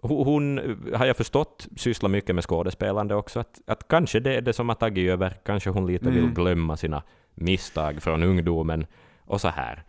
hon, 0.00 0.60
har 0.94 1.06
jag 1.06 1.16
förstått, 1.16 1.68
sysslar 1.76 2.08
mycket 2.10 2.34
med 2.34 2.44
skådespelande 2.44 3.14
också. 3.14 3.40
Att, 3.40 3.60
att 3.66 3.88
kanske 3.88 4.20
det 4.20 4.36
är 4.36 4.40
det 4.40 4.52
som 4.52 4.68
har 4.68 4.76
tagit 4.76 5.10
över. 5.10 5.36
Kanske 5.44 5.70
hon 5.70 5.86
lite 5.86 6.10
vill 6.10 6.18
Mm. 6.22 6.34
glömma 6.34 6.76
sina 6.76 7.02
misstag 7.34 8.02
från 8.02 8.22
ungdomen 8.22 8.86
och 9.20 9.40
så 9.40 9.48
här. 9.48 9.82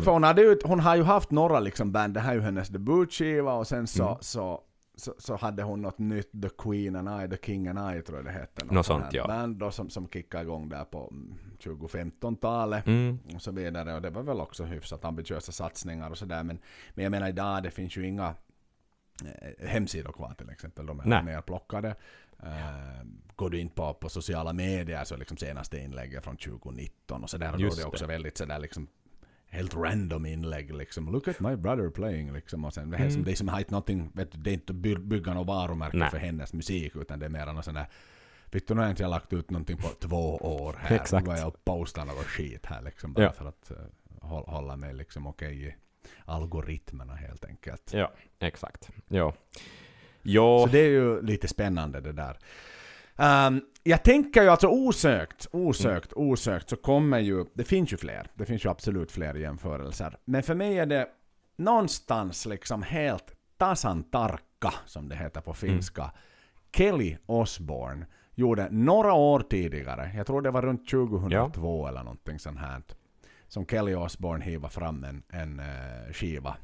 För 0.00 0.10
hon, 0.10 0.22
hade 0.22 0.42
ju, 0.42 0.56
hon 0.64 0.80
har 0.80 0.96
ju 0.96 1.02
haft 1.02 1.30
några 1.30 1.60
liksom 1.60 1.92
band, 1.92 2.14
det 2.14 2.20
här 2.20 2.30
är 2.30 2.34
ju 2.34 2.40
hennes 2.40 2.68
debutskiva 2.68 3.52
och 3.54 3.66
sen 3.66 3.86
så, 3.86 4.04
Mm. 4.06 4.16
så, 4.20 4.60
så, 4.96 5.14
så 5.18 5.36
hade 5.36 5.62
hon 5.62 5.82
något 5.82 5.98
nytt, 5.98 6.42
The 6.42 6.48
Queen 6.58 6.96
and 6.96 7.24
I, 7.24 7.36
The 7.36 7.46
King 7.46 7.68
and 7.68 7.96
I 7.96 8.02
tror 8.02 8.18
jag 8.18 8.24
det 8.24 8.30
hette. 8.30 8.64
Något 8.64 8.86
sånt 8.86 9.02
sånt, 9.02 9.14
ja. 9.14 9.26
Band 9.26 9.56
då, 9.56 9.70
som, 9.70 9.90
som 9.90 10.08
kickade 10.08 10.44
igång 10.44 10.68
där 10.68 10.84
på 10.84 11.08
mm, 11.10 11.34
2015-talet. 11.58 12.86
mm, 12.86 13.18
och 13.34 13.42
så 13.42 13.52
vidare. 13.52 13.94
Och 13.94 14.02
det 14.02 14.10
var 14.10 14.22
väl 14.22 14.40
också 14.40 14.64
hyfsat 14.64 15.04
ambitiösa 15.04 15.52
satsningar 15.52 16.10
och 16.10 16.18
sådär. 16.18 16.42
Men, 16.42 16.58
men 16.94 17.02
jag 17.02 17.10
menar 17.10 17.28
idag, 17.28 17.62
det 17.62 17.70
finns 17.70 17.96
ju 17.96 18.06
inga 18.06 18.34
eh, 19.24 19.68
hemsidor 19.68 20.12
kvar 20.12 20.34
till 20.38 20.50
exempel. 20.50 20.86
De 20.86 21.00
är 21.00 21.04
Nej. 21.04 21.24
nerplockade. 21.24 21.94
Eh, 22.42 23.06
går 23.36 23.50
du 23.50 23.60
in 23.60 23.68
på, 23.68 23.94
på 23.94 24.08
sociala 24.08 24.52
medier 24.52 25.04
så 25.04 25.16
liksom 25.16 25.36
senaste 25.36 25.78
inlägget 25.78 26.24
från 26.24 26.36
2019 26.36 27.22
och 27.22 27.30
sådär. 27.30 27.52
Och 27.52 27.58
då 27.58 27.64
är 27.64 27.64
Just 27.64 27.78
det. 27.80 27.84
också 27.84 28.06
väldigt 28.06 28.38
sådär 28.38 28.58
liksom 28.58 28.86
helt 29.54 29.74
random 29.74 30.26
inlägg 30.26 30.74
liksom. 30.74 31.12
Look 31.12 31.28
at 31.28 31.40
my 31.40 31.56
brother 31.56 31.90
playing 31.90 32.32
liksom. 32.32 32.64
Och 32.64 32.74
sen 32.74 32.90
det, 32.90 32.96
som, 32.96 33.06
Mm. 33.06 33.24
det 33.24 33.30
är 33.30 33.36
som 33.36 33.48
har 33.48 33.64
någonting, 33.68 34.10
vet 34.14 34.32
du, 34.32 34.38
det 34.38 34.50
är 34.50 34.54
inte 34.54 34.72
att 34.72 34.76
by- 34.76 34.98
bygga 34.98 35.34
något 35.34 35.46
varumärke 35.46 35.96
Nej. 35.96 36.10
för 36.10 36.18
hennes 36.18 36.52
musik 36.52 36.96
utan 36.96 37.18
det 37.18 37.26
är 37.26 37.30
mer 37.30 37.46
någon 37.46 37.62
sån 37.62 37.74
där 37.74 37.86
Vet 38.52 38.68
du, 38.68 38.74
nu 38.74 38.80
har 38.80 38.90
inte 38.90 39.02
jag 39.02 39.10
lagt 39.10 39.32
ut 39.32 39.50
någonting 39.50 39.76
på 39.76 39.88
två 39.88 40.36
år 40.36 40.76
här. 40.78 40.96
Exakt. 40.96 41.24
Nu 41.26 41.30
går 41.30 41.38
jag 41.38 41.48
och 41.48 41.64
postar 41.64 42.04
något 42.04 42.26
skit 42.26 42.66
här 42.66 42.82
liksom. 42.82 43.12
Bara 43.12 43.24
Ja. 43.24 43.32
för 43.32 43.44
att 43.44 43.72
uh, 44.22 44.28
hålla, 44.28 44.76
mig 44.76 44.94
liksom 44.94 45.26
okej 45.26 45.66
i 45.66 45.74
algoritmerna 46.24 47.14
helt 47.14 47.44
enkelt. 47.44 47.90
ja, 47.94 48.12
exakt. 48.38 48.88
Ja. 49.08 49.34
Jo, 50.22 50.58
Så 50.66 50.72
det 50.72 50.78
är 50.78 50.88
ju 50.90 51.22
lite 51.22 51.48
spännande 51.48 52.00
det 52.00 52.12
där. 52.12 52.38
Ehm, 53.18 53.60
jag 53.82 54.04
tänker 54.04 54.42
ju 54.42 54.48
alltså 54.48 54.68
osökt, 54.68 55.46
osökt, 55.52 56.12
Mm. 56.12 56.28
osökt 56.28 56.68
så 56.70 56.76
kommer 56.76 57.18
ju, 57.18 57.44
det 57.54 57.64
finns 57.64 57.92
ju 57.92 57.96
fler, 57.96 58.26
det 58.34 58.44
finns 58.46 58.64
ju 58.64 58.68
absolut 58.70 59.12
fler 59.12 59.34
jämförelser. 59.34 60.16
Men 60.24 60.42
för 60.42 60.54
mig 60.54 60.78
är 60.78 60.86
det 60.86 61.08
någonstans 61.56 62.46
liksom 62.46 62.82
helt 62.82 63.32
tasan 63.56 64.02
tarkka, 64.02 64.74
som 64.86 65.08
det 65.08 65.16
heter 65.16 65.40
på 65.40 65.54
finska. 65.54 66.02
Mm. 66.02 66.14
Kelly 66.76 67.16
Osbourne 67.26 68.06
gjorde 68.34 68.68
några 68.70 69.12
år 69.12 69.40
tidigare, 69.40 70.10
jag 70.16 70.26
tror 70.26 70.42
det 70.42 70.50
var 70.50 70.62
runt 70.62 70.88
2002 70.90 71.86
eller 71.88 72.02
någonting 72.02 72.38
sånt 72.38 72.58
här, 72.58 72.82
som 73.48 73.66
Kelly 73.66 73.94
Osbourne 73.94 74.44
hiva 74.44 74.68
fram 74.68 75.04
en, 75.04 75.22
en 75.28 75.60
eh, 75.60 76.12
skiva. 76.12 76.56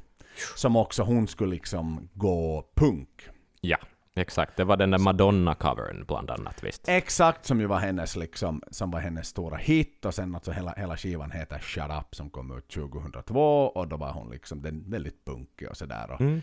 Som 0.55 0.75
också 0.75 1.03
hon 1.03 1.27
skulle 1.27 1.51
liksom 1.53 2.09
gå 2.13 2.65
punk. 2.75 3.29
ja, 3.61 3.77
exakt. 4.15 4.57
Det 4.57 4.63
var 4.63 4.77
den 4.77 4.91
där 4.91 4.97
Madonna-covern 4.97 6.05
bland 6.05 6.31
annat, 6.31 6.63
visst? 6.63 6.87
Exakt 6.87 7.45
som 7.45 7.59
ju 7.59 7.65
var 7.65 7.79
hennes 7.79 8.15
liksom, 8.15 8.61
som 8.71 8.91
var 8.91 8.99
hennes 8.99 9.27
stora 9.27 9.57
hit 9.57 10.05
och 10.05 10.13
sen 10.13 10.35
alltså 10.35 10.51
hela, 10.51 10.73
hela 10.77 10.97
skivan 10.97 11.31
heter 11.31 11.59
Shut 11.59 11.83
Up 11.99 12.15
som 12.15 12.29
kom 12.29 12.57
ut 12.57 12.67
2002 12.69 13.67
och 13.67 13.87
då 13.87 13.97
var 13.97 14.11
hon 14.11 14.29
liksom 14.29 14.61
den 14.61 14.83
väldigt 14.87 15.25
punkig 15.25 15.69
och 15.69 15.77
sådär. 15.77 16.11
Och 16.11 16.21
Mm. 16.21 16.41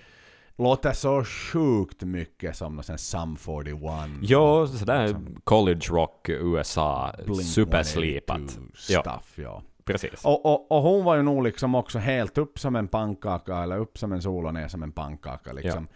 Låter 0.61 0.93
så 0.93 1.25
sjukt 1.25 2.03
mycket 2.03 2.57
som 2.57 2.83
sån 2.83 2.99
Sum 2.99 3.37
41. 3.37 3.77
Jo, 4.23 4.67
sådär 4.67 5.03
Liksom 5.07 5.41
college 5.45 5.87
rock, 5.91 6.29
USA, 6.29 7.13
Blink 7.27 7.43
superslipat. 7.43 8.37
182 8.37 8.63
Ja. 8.89 9.01
Stuff, 9.03 9.33
ja. 9.39 9.63
Precis. 9.85 10.25
Och, 10.25 10.47
och, 10.47 10.73
och 10.73 10.83
hon 10.83 11.05
var 11.05 11.17
ju 11.17 11.23
nog 11.23 11.43
liksom 11.43 11.75
också 11.75 11.99
helt 11.99 12.39
upp 12.39 12.59
som 12.59 12.77
en 12.77 12.89
pannkaka 12.89 13.57
eller 13.57 13.79
upp 13.79 13.99
som 13.99 14.13
en 14.13 14.23
sol 14.23 14.47
och 14.47 14.55
ner 14.55 14.69
som 14.69 14.83
en 14.83 14.93
pannkaka 14.93 15.53
liksom. 15.53 15.89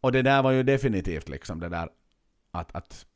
Och 0.00 0.12
det 0.12 0.22
där 0.22 0.42
var 0.42 0.50
ju 0.50 0.62
definitivt 0.62 1.28
liksom 1.28 1.60
det 1.60 1.68
där 1.68 1.88
att, 2.52 2.74
att 2.76 3.06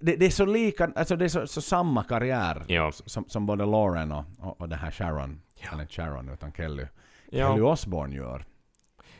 det, 0.00 0.16
det 0.16 0.26
är 0.26 0.30
så 0.30 0.46
lika, 0.46 0.92
alltså 0.96 1.16
det 1.16 1.24
är 1.24 1.28
så, 1.28 1.46
så 1.46 1.60
samma 1.60 2.02
karriär 2.04 2.62
Ja. 2.68 2.92
som, 2.92 3.24
som 3.28 3.46
både 3.46 3.66
Lauren 3.66 4.12
och, 4.12 4.24
och, 4.38 4.60
och 4.60 4.68
den 4.68 4.78
här 4.78 4.90
Sharon, 4.90 5.40
Ja. 5.62 5.68
eller 5.72 5.82
inte 5.82 5.94
Sharon 5.94 6.28
utan 6.28 6.52
Kelly, 6.52 6.86
Ja. 7.30 7.48
Kelly 7.48 7.60
Osbourne 7.62 8.16
gör. 8.16 8.44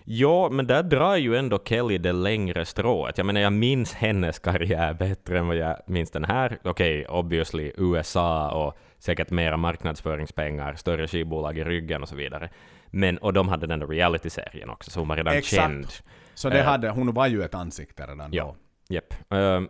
Ja, 0.07 0.49
men 0.51 0.67
där 0.67 0.83
drar 0.83 1.17
ju 1.17 1.37
ändå 1.37 1.59
Kelly 1.65 1.99
det 1.99 2.13
längre 2.13 2.65
strået. 2.65 3.19
Jag 3.19 3.27
menar, 3.27 3.41
jag 3.41 3.53
minns 3.53 3.95
hennes 3.95 4.39
karriär 4.39 4.95
bättre 4.95 5.39
än 5.39 5.47
vad 5.47 5.57
jag 5.57 5.77
minns 5.87 6.11
den 6.11 6.25
här. 6.25 6.59
Okej, 6.65 7.07
obviously 7.07 7.73
USA 7.77 8.51
och 8.67 8.79
säkert 8.99 9.31
mera 9.31 9.57
marknadsföringspengar, 9.57 10.75
större 10.75 11.09
skivbolag 11.09 11.59
i 11.59 11.65
ryggen 11.65 12.03
och 12.03 12.09
så 12.09 12.17
vidare. 12.17 12.51
Men, 12.95 13.19
och 13.19 13.33
de 13.33 13.49
hade 13.49 13.67
den 13.67 13.79
där 13.81 13.87
reality-serien 13.87 14.71
också, 14.71 14.91
så 14.91 15.01
hon 15.01 15.09
var 15.09 15.17
redan 15.17 15.35
Exakt. 15.35 15.63
känd. 15.63 15.87
Så 16.35 16.49
det 16.49 16.59
Eh. 16.61 16.65
hade, 16.67 16.91
hon 16.91 17.15
var 17.15 17.27
ju 17.27 17.43
ett 17.43 17.55
ansikte 17.55 18.07
redan 18.07 18.33
Ja. 18.33 18.45
då. 18.89 18.95
Japp. 18.95 19.15
Ehm, 19.31 19.69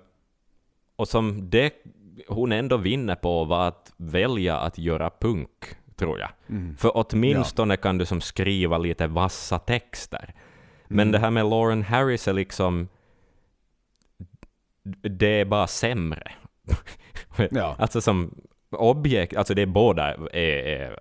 och 0.97 1.09
som 1.09 1.51
det 1.51 1.73
hon 2.29 2.53
ändå 2.53 2.77
vinner 2.77 3.15
på 3.15 3.45
var 3.45 3.69
att 3.69 3.93
välja 3.97 4.57
att 4.59 4.79
göra 4.79 5.11
punk, 5.21 5.65
tror 5.97 6.19
jag. 6.21 6.29
Mm. 6.49 6.77
För 6.77 6.91
åtminstone 6.95 7.77
kan 7.77 7.99
du 7.99 8.07
som 8.07 8.21
skriva 8.21 8.79
lite 8.79 9.07
vassa 9.07 9.59
texter. 9.59 10.35
Men 10.89 11.13
det 11.13 11.19
här 11.19 11.31
med 11.31 11.47
Lauren 11.47 11.83
Harris 11.83 12.29
är 12.29 12.33
liksom... 12.33 12.89
Det 15.03 15.41
är 15.41 15.45
bara 15.45 15.67
sämre. 15.67 16.33
Ja. 17.51 17.77
Alltså 17.79 18.01
som 18.01 18.35
objekt, 18.71 19.37
alltså 19.37 19.55
det 19.55 19.63
är 19.63 19.67
båda 19.67 20.15
är, 20.15 20.29
är 20.33 20.99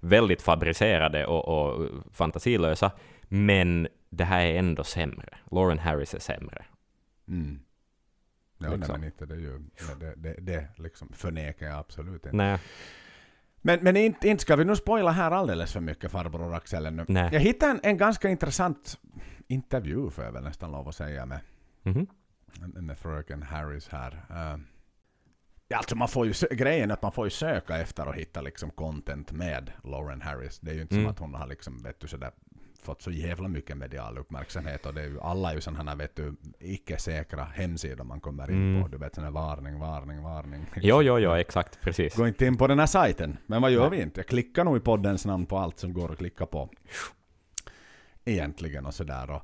väldigt 0.00 0.42
fabricerade 0.42 1.26
och, 1.26 1.48
och 1.48 1.88
fantasilösa, 2.12 2.90
men 3.22 3.88
det 4.10 4.24
här 4.24 4.46
är 4.46 4.58
ändå 4.58 4.84
sämre. 4.84 5.38
Lauren 5.50 5.78
Harris 5.78 6.14
är 6.14 6.18
sämre. 6.18 6.64
Mm. 7.28 7.60
Ja, 8.58 8.68
nej, 8.68 8.76
Liksom. 8.78 9.00
men 9.00 9.04
inte 9.04 9.26
det 9.26 9.34
är 9.34 9.38
ju, 9.38 9.58
det, 10.00 10.14
det, 10.16 10.34
det 10.40 10.66
liksom 10.76 11.08
förnekar 11.12 11.66
jag 11.66 11.78
absolut 11.78 12.26
inte. 12.26 12.36
Nej. 12.36 12.58
Men, 13.60 13.78
men 13.82 13.96
inte, 13.96 14.28
inte 14.28 14.42
ska 14.42 14.56
vi 14.56 14.64
nu 14.64 14.76
spoila 14.76 15.10
här 15.10 15.30
alldeles 15.30 15.72
för 15.72 15.80
mycket 15.80 16.10
farbror 16.10 16.54
Axel 16.54 16.86
ännu. 16.86 17.04
Nej. 17.08 17.28
Jag 17.32 17.40
hittade 17.40 17.72
en, 17.72 17.80
en 17.82 17.96
ganska 17.96 18.28
intressant 18.28 18.98
intervju 19.48 20.10
får 20.10 20.24
jag 20.24 20.32
väl 20.32 20.42
nästan 20.44 20.70
lov 20.72 20.88
att 20.88 20.94
säga 20.94 21.26
med, 21.26 21.40
Mhm. 21.82 22.06
med 22.60 22.98
fröken 22.98 23.42
Harris 23.42 23.88
här. 23.88 24.12
Uh, 24.30 24.60
alltså 25.74 25.96
man 25.96 26.08
får 26.08 26.26
ju, 26.26 26.32
grejen 26.50 26.90
är 26.90 26.94
att 26.94 27.02
man 27.02 27.12
får 27.12 27.26
ju 27.26 27.30
söka 27.30 27.76
efter 27.78 28.08
och 28.08 28.14
hitta 28.14 28.40
liksom 28.40 28.70
content 28.70 29.32
med 29.32 29.72
Lauren 29.84 30.20
Harris. 30.22 30.58
Det 30.60 30.70
är 30.70 30.74
ju 30.74 30.80
inte 30.82 30.94
Mm. 30.94 31.04
som 31.04 31.10
att 31.12 31.18
hon 31.18 31.34
har 31.34 31.46
liksom, 31.46 31.82
vet 31.82 32.00
du, 32.00 32.08
sådär, 32.08 32.30
fått 32.82 33.02
så 33.02 33.10
jävla 33.10 33.48
mycket 33.48 33.76
medial 33.76 34.18
uppmärksamhet 34.18 34.86
och 34.86 34.94
det 34.94 35.00
är 35.02 35.06
ju, 35.06 35.20
alla 35.20 35.50
är 35.50 35.54
ju 35.54 35.60
sådana 35.60 35.90
här, 35.90 35.96
vet 35.98 36.16
du, 36.16 36.36
icke-säkra 36.58 37.44
hemsidor 37.44 38.04
man 38.04 38.20
kommer 38.20 38.50
in 38.50 38.56
Mm. 38.56 38.82
på. 38.82 38.88
Du 38.88 38.98
vet, 38.98 39.14
sån 39.14 39.24
här 39.24 39.30
varning, 39.30 39.78
varning, 39.78 40.22
varning. 40.22 40.66
Jo, 40.76 41.02
jo, 41.02 41.18
jo, 41.18 41.32
exakt, 41.32 41.80
precis. 41.80 42.14
Gå 42.16 42.28
inte 42.28 42.46
in 42.46 42.56
på 42.56 42.66
den 42.66 42.78
här 42.78 42.86
sajten. 42.86 43.36
Men 43.46 43.62
vad 43.62 43.70
gör 43.70 43.90
Nej. 43.90 43.98
vi 43.98 44.04
inte? 44.04 44.20
Jag 44.20 44.26
klickar 44.26 44.64
nog 44.64 44.76
i 44.76 44.80
poddens 44.80 45.24
namn 45.26 45.46
på 45.46 45.58
allt 45.58 45.78
som 45.78 45.92
går 45.92 46.12
att 46.12 46.18
klicka 46.18 46.46
på. 46.46 46.70
Egentligen 48.24 48.86
och 48.86 48.94
sådär. 48.94 49.30
Och 49.30 49.42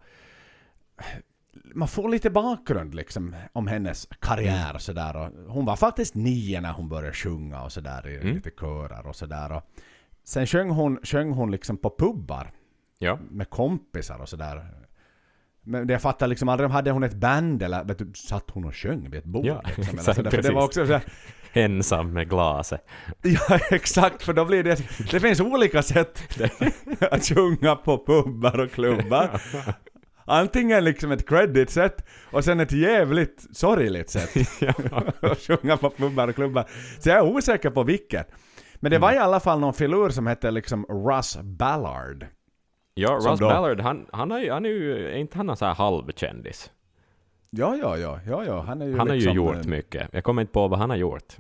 man 1.75 1.89
får 1.89 2.09
lite 2.09 2.31
bakgrund 2.31 2.95
liksom 2.95 3.37
om 3.53 3.67
hennes 3.67 4.09
karriär 4.21 4.69
Mm. 4.71 4.81
sådär. 4.81 5.17
Och 5.17 5.53
hon 5.55 5.65
var 5.65 5.77
faktiskt 5.77 6.15
nio 6.15 6.61
när 6.61 6.73
hon 6.73 6.89
började 6.89 7.13
sjunga 7.15 7.63
och 7.63 7.73
sådär 7.73 8.09
i 8.09 8.17
Mm. 8.21 8.35
lite 8.35 8.51
körer 8.51 9.07
och 9.07 9.17
sådär. 9.17 9.53
Och 9.53 9.63
sen 10.25 10.47
sjöng 10.47 10.71
hon, 10.71 10.99
sjöng 11.03 11.31
hon 11.33 11.51
liksom 11.51 11.77
på 11.77 11.95
pubbar 11.99 12.51
Ja. 12.99 13.19
med 13.31 13.51
kompisar 13.51 14.19
och 14.19 14.29
sådär. 14.29 14.71
Men 15.67 15.87
det 15.87 15.93
jag 15.93 16.03
fattar 16.03 16.27
liksom 16.27 16.49
aldrig, 16.49 16.71
hade 16.71 16.91
hon 16.91 17.03
ett 17.03 17.15
band 17.15 17.63
eller 17.63 17.85
vet 17.85 17.99
du, 17.99 18.13
satt 18.15 18.51
hon 18.51 18.65
och 18.65 18.75
sjöng 18.77 19.11
vid 19.11 19.15
ett 19.19 19.25
bord? 19.25 19.47
Ja, 19.47 19.63
liksom, 19.65 19.83
exakt, 19.99 20.17
sådär. 20.17 20.31
För 20.31 20.43
det 20.43 20.53
var 20.53 20.65
också 20.65 20.87
så 20.87 20.93
här, 20.93 21.03
Ensam 21.53 22.13
med 22.13 22.29
glaset. 22.31 22.87
Ja, 23.23 23.59
exakt, 23.71 24.23
för 24.23 24.33
då 24.33 24.45
blir 24.45 24.63
det... 24.65 24.79
Det 25.11 25.21
finns 25.21 25.41
olika 25.41 25.83
sätt 25.83 26.23
att 27.11 27.25
sjunga 27.25 27.77
på 27.77 28.05
pubbar 28.07 28.61
och 28.61 28.71
klubbar. 28.73 29.41
Antingen 30.25 30.85
liksom 30.85 31.13
ett 31.13 31.29
credit-sätt 31.29 32.05
och 32.31 32.45
sen 32.45 32.61
ett 32.61 32.73
jävligt 32.73 33.47
sorgligt 33.57 34.11
sätt 34.11 34.31
att 35.23 35.39
sjunga 35.47 35.77
på 35.77 35.91
pubbar 35.91 36.29
och 36.29 36.35
klubbar. 36.35 36.65
Så 36.99 37.09
jag 37.09 37.19
är 37.19 37.23
osäker 37.23 37.71
på 37.71 37.83
vilket. 37.83 38.31
Men 38.77 38.91
det 38.91 38.99
var 38.99 39.13
i 39.13 39.19
alla 39.19 39.41
fall 39.41 39.61
någon 39.61 39.75
filur 39.75 40.09
som 40.11 40.27
hette 40.27 40.51
liksom 40.51 40.85
Russ 40.85 41.39
Ballard. 41.43 42.27
Ja, 42.95 43.21
Som 43.21 43.31
Russ 43.31 43.41
då- 43.41 43.49
Ballard, 43.49 43.81
han, 43.81 44.07
han, 44.13 44.33
är, 44.33 44.51
han 44.51 44.65
är 44.65 44.69
ju, 44.69 45.09
är 45.09 45.17
inte 45.17 45.37
han 45.37 45.51
en 45.51 45.57
sån 45.57 45.69
här 45.69 45.75
halvkändis? 45.75 46.71
Ja, 47.51 47.77
ja, 47.77 47.97
ja, 47.99 48.21
ja, 48.27 48.45
ja. 48.45 48.61
Han 48.61 48.83
är 48.83 48.87
ju 48.87 48.99
Han 48.99 49.09
har 49.09 49.15
ju 49.15 49.21
liksom, 49.21 49.37
gjort 49.37 49.57
eh, 49.57 49.65
mycket. 49.65 50.09
Jag 50.13 50.25
kommer 50.25 50.43
inte 50.43 50.53
på 50.53 50.69
vad 50.69 50.79
han 50.79 50.91
har 50.91 50.97
gjort. 50.97 51.37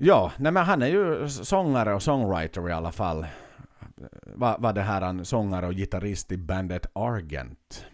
Ja, 0.00 0.32
nej 0.38 0.52
men 0.52 0.64
han 0.64 0.82
är 0.82 0.86
ju 0.86 1.28
sångare 1.28 1.94
och 1.94 2.02
songwriter 2.02 2.68
i 2.68 2.72
alla 2.72 2.92
fall. 2.92 3.26
Var, 4.22 4.56
var 4.58 4.72
det 4.72 4.80
här 4.80 5.00
han 5.00 5.24
sångare 5.24 5.66
och 5.66 5.74
gitarrist 5.74 6.32
i 6.32 6.36
bandet 6.36 6.86
Argent. 6.92 7.86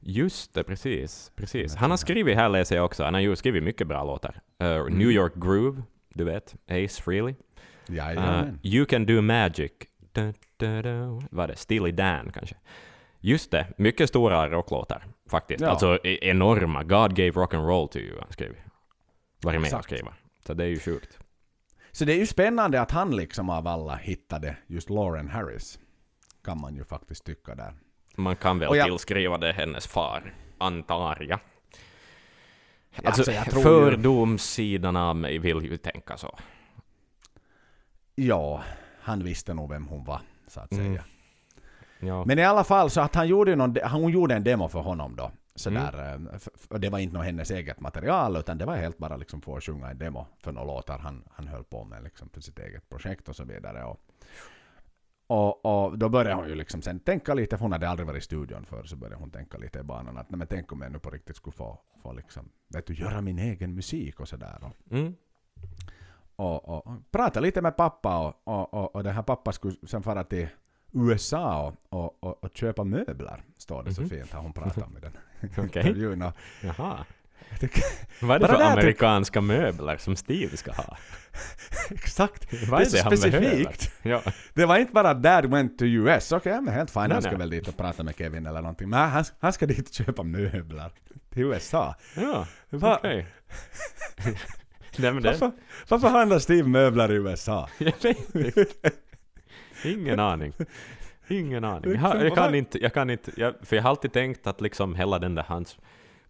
Just 0.00 0.54
det, 0.54 0.64
precis. 0.64 1.32
precis. 1.36 1.76
Han 1.76 1.90
har 1.90 1.96
skrivit, 1.96 2.36
här 2.36 2.48
läser 2.48 2.76
jag 2.76 2.84
också, 2.84 3.04
han 3.04 3.14
har 3.14 3.20
ju 3.20 3.36
skrivit 3.36 3.62
mycket 3.62 3.86
bra 3.86 4.04
låtar. 4.04 4.40
Uh. 4.62 4.84
New 4.90 5.10
York 5.10 5.32
Groove, 5.34 5.82
du 6.14 6.24
vet, 6.24 6.54
Ace 6.66 7.02
Frehley. 7.02 7.34
Uh, 7.90 8.44
you 8.62 8.86
Can 8.86 9.06
Do 9.06 9.22
Magic, 9.22 9.72
da, 10.12 10.32
da, 10.56 10.82
da. 10.82 11.22
vad 11.30 11.44
är 11.44 11.48
det, 11.48 11.56
Steely 11.56 11.92
Dan 11.92 12.32
kanske. 12.32 12.56
Just 13.20 13.50
det, 13.50 13.66
mycket 13.76 14.08
stora 14.08 14.48
rocklåtar 14.48 15.04
faktiskt. 15.30 15.60
Ja. 15.60 15.68
Alltså 15.68 15.98
e- 16.04 16.28
enorma. 16.28 16.82
God 16.82 17.16
gave 17.16 17.30
rock 17.30 17.54
and 17.54 17.66
roll 17.66 17.88
to 17.88 17.98
you, 17.98 18.18
han 18.20 18.32
skrev. 18.32 18.52
Varit 19.42 19.60
med 19.60 19.74
och 19.74 19.84
skriva. 19.84 20.14
Så 20.46 20.54
det 20.54 20.64
är 20.64 20.68
ju 20.68 20.78
sjukt. 20.78 21.18
Så 21.92 22.04
det 22.04 22.12
är 22.12 22.16
ju 22.18 22.26
spännande 22.26 22.80
att 22.80 22.90
han 22.90 23.16
liksom 23.16 23.50
av 23.50 23.66
alla 23.66 23.96
hittade 23.96 24.56
just 24.66 24.90
Lauren 24.90 25.28
Harris. 25.28 25.78
Kan 26.44 26.60
man 26.60 26.74
ju 26.74 26.84
faktiskt 26.84 27.24
tycka 27.24 27.54
där. 27.54 27.74
Man 28.16 28.36
kan 28.36 28.58
väl 28.58 28.76
jag- 28.76 28.86
tillskriva 28.86 29.38
det 29.38 29.52
hennes 29.52 29.86
far, 29.86 30.34
antar 30.58 31.26
jag. 31.28 31.40
Alltså, 33.04 33.30
Alltså, 33.30 33.32
jag 33.32 33.62
fördomssidan 33.62 34.96
av 34.96 35.16
mig 35.16 35.38
vill 35.38 35.62
ju 35.64 35.76
tänka 35.76 36.16
så. 36.16 36.38
Ja, 38.14 38.62
han 39.00 39.24
visste 39.24 39.54
nog 39.54 39.70
vem 39.70 39.86
hon 39.86 40.04
var, 40.04 40.20
så 40.48 40.60
att 40.60 40.72
Mm. 40.72 40.84
säga. 40.86 41.04
Ja. 42.00 42.24
Men 42.24 42.38
i 42.38 42.44
alla 42.44 42.64
fall 42.64 42.90
så 42.90 43.00
att 43.00 43.14
han 43.14 43.28
gjorde, 43.28 43.56
någon, 43.56 43.76
hon 43.90 44.10
gjorde 44.12 44.34
en 44.34 44.44
demo 44.44 44.68
för 44.68 44.80
honom 44.80 45.16
då. 45.16 45.30
Sådär, 45.54 46.14
Mm. 46.14 46.26
eh, 46.34 46.40
och 46.70 46.80
det 46.80 46.88
var 46.90 46.98
inte 46.98 47.14
något 47.16 47.24
hennes 47.26 47.50
eget 47.50 47.80
material 47.80 48.36
utan 48.36 48.58
det 48.58 48.64
var 48.64 48.76
helt 48.76 48.98
bara 48.98 49.16
liksom 49.16 49.40
få 49.40 49.60
sjunga 49.60 49.90
en 49.90 49.98
demo 49.98 50.26
för 50.38 50.52
några 50.52 50.66
låtar 50.66 50.98
han, 50.98 51.24
han 51.30 51.48
höll 51.48 51.64
på 51.64 51.84
med 51.84 52.02
liksom 52.02 52.28
för 52.28 52.40
sitt 52.40 52.58
eget 52.58 52.88
projekt 52.88 53.28
och 53.28 53.36
så 53.36 53.44
vidare. 53.44 53.84
Och, 53.84 54.00
och, 55.26 55.64
och 55.66 55.98
då 55.98 56.08
började 56.08 56.34
hon 56.34 56.48
ju 56.48 56.54
liksom 56.54 56.82
sen 56.82 57.00
tänka 57.00 57.34
lite, 57.34 57.56
för 57.56 57.62
hon 57.64 57.72
hade 57.72 57.88
aldrig 57.88 58.06
varit 58.06 58.22
i 58.22 58.24
studion 58.24 58.64
för 58.66 58.84
så 58.84 58.96
började 58.96 59.16
hon 59.16 59.30
tänka 59.30 59.58
lite 59.58 59.78
i 59.78 59.82
banan 59.82 60.18
att 60.18 60.30
nej 60.30 60.38
men 60.38 60.46
tänk 60.46 60.72
om 60.72 60.80
jag 60.82 60.92
nu 60.92 60.98
på 60.98 61.10
riktigt 61.10 61.36
skulle 61.36 61.52
få, 61.54 61.78
få 62.02 62.12
liksom, 62.12 62.48
vet 62.68 62.86
du, 62.86 62.94
göra 62.94 63.20
min 63.20 63.38
egen 63.38 63.74
musik 63.74 64.20
och 64.20 64.28
sådär. 64.28 64.58
Och, 64.62 64.92
Mm. 64.92 65.14
och, 66.36 66.68
och, 66.68 66.86
och 66.86 66.94
prata 67.10 67.40
lite 67.40 67.62
med 67.62 67.76
pappa 67.76 68.18
och, 68.18 68.34
och, 68.44 68.74
och, 68.74 68.94
och 68.96 69.04
den 69.04 69.14
här 69.14 69.22
pappa 69.22 69.52
skulle 69.52 69.76
sen 69.86 70.02
fara 70.02 70.24
till 70.24 70.48
USA 70.92 71.66
och, 71.88 71.98
och, 72.04 72.24
och, 72.24 72.44
och 72.44 72.50
köpa 72.56 72.84
möbler, 72.84 73.42
står 73.56 73.82
det 73.82 73.94
så 73.94 74.00
Mhm. 74.00 74.10
fint 74.10 74.32
har 74.32 74.42
hon 74.42 74.52
pratat 74.52 74.84
om 74.86 74.96
i 74.96 75.00
den 75.00 75.12
Okej. 75.56 76.06
Och 76.06 76.32
Jaha. 76.60 77.04
tycker, 77.60 77.82
Vad 78.20 78.36
är 78.36 78.40
det 78.40 78.48
för 78.48 78.62
amerikanska 78.62 79.40
möbler 79.40 79.96
som 79.96 80.16
Steve 80.16 80.56
ska 80.56 80.72
ha? 80.72 80.96
exakt, 81.90 82.68
Vad 82.68 82.80
är 82.80 82.84
det 82.84 82.98
är 82.98 83.02
så 83.02 83.16
specifikt. 83.16 83.92
Ja. 84.02 84.22
Det 84.54 84.66
var 84.66 84.78
inte 84.78 84.92
bara 84.92 85.14
dad 85.14 85.46
went 85.46 85.78
to 85.78 85.84
US, 85.84 86.32
okej 86.32 86.60
men 86.60 86.74
helt 86.74 86.90
fine, 86.90 87.02
Nej, 87.02 87.12
han 87.12 87.22
ska 87.22 87.30
nej. 87.30 87.38
väl 87.38 87.50
dit 87.50 87.68
och 87.68 87.76
prata 87.76 88.02
med 88.02 88.14
Kevin 88.16 88.46
eller 88.46 88.60
någonting. 88.60 88.88
Men 88.88 89.10
han, 89.10 89.24
han 89.40 89.52
ska 89.52 89.66
dit 89.66 89.88
och 89.88 89.94
köpa 89.94 90.22
möbler 90.22 90.90
till 91.32 91.42
USA. 91.42 91.94
Ja, 92.16 92.46
okej. 92.70 93.26
Nej 94.96 95.12
men 95.12 95.22
det... 95.22 95.30
Varför, 95.30 95.52
varför 95.88 96.08
handlar 96.08 96.38
Steve 96.38 96.68
möbler 96.68 97.12
i 97.12 97.14
USA? 97.14 97.68
Jag 97.78 97.92
vet 98.02 98.34
inte. 98.34 98.64
Ingen 99.84 100.20
aning. 100.20 100.52
Ingen 101.28 101.64
aning. 101.64 102.00
Jag, 102.02 102.26
jag 102.26 102.34
kan 102.34 102.54
inte, 102.54 102.82
jag 102.82 102.94
kan 102.94 103.10
inte, 103.10 103.32
jag, 103.36 103.54
för 103.62 103.76
jag 103.76 103.82
har 103.82 103.90
alltid 103.90 104.12
tänkt 104.12 104.46
att 104.46 104.60
liksom 104.60 104.94
hela 104.94 105.18
den 105.18 105.34
där 105.34 105.42
hans 105.48 105.78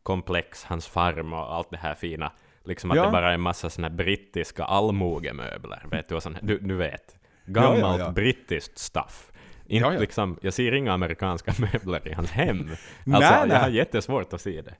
komplex, 0.02 0.64
hans 0.64 0.86
farm 0.86 1.32
och 1.32 1.54
allt 1.54 1.70
det 1.70 1.76
här 1.76 1.94
fina, 1.94 2.32
liksom 2.64 2.90
att 2.90 2.96
Ja. 2.96 3.04
det 3.04 3.10
bara 3.10 3.30
är 3.30 3.34
en 3.34 3.40
massa 3.40 3.70
såna 3.70 3.88
här 3.88 3.94
brittiska 3.94 4.64
allmogemöbler, 4.64 5.82
vet 5.90 6.08
du, 6.08 6.14
och 6.14 6.22
sån, 6.22 6.36
du, 6.42 6.58
du 6.58 6.74
vet. 6.74 7.16
Ja, 7.44 7.52
Gammalt 7.52 7.80
ja, 7.80 8.06
ja. 8.06 8.10
brittiskt 8.12 8.78
stuff. 8.78 9.32
Inte 9.66 9.86
Ja, 9.86 9.92
ja. 9.94 10.00
liksom, 10.00 10.38
jag 10.42 10.54
ser 10.54 10.74
inga 10.74 10.92
amerikanska 10.92 11.54
möbler 11.72 12.08
i 12.08 12.12
hans 12.12 12.30
hem. 12.30 12.58
Alltså, 12.70 12.80
Nej, 13.04 13.22
jag 13.38 13.48
nej. 13.48 13.58
har 13.58 13.68
jättesvårt 13.68 14.32
att 14.32 14.40
se 14.40 14.62
det. 14.62 14.74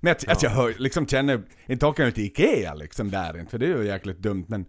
Men 0.00 0.12
att, 0.12 0.28
att 0.28 0.42
jag 0.42 0.50
hör, 0.50 0.74
liksom 0.78 1.06
känner, 1.06 1.42
inte 1.66 1.86
åker 1.86 2.04
jag 2.04 2.14
till 2.14 2.24
Ikea 2.24 2.74
liksom 2.74 3.10
där 3.10 3.38
inte, 3.40 3.50
för 3.50 3.58
det 3.58 3.66
är 3.66 3.78
ju 3.78 3.86
jäkligt 3.86 4.18
dumt 4.18 4.44
men 4.48 4.66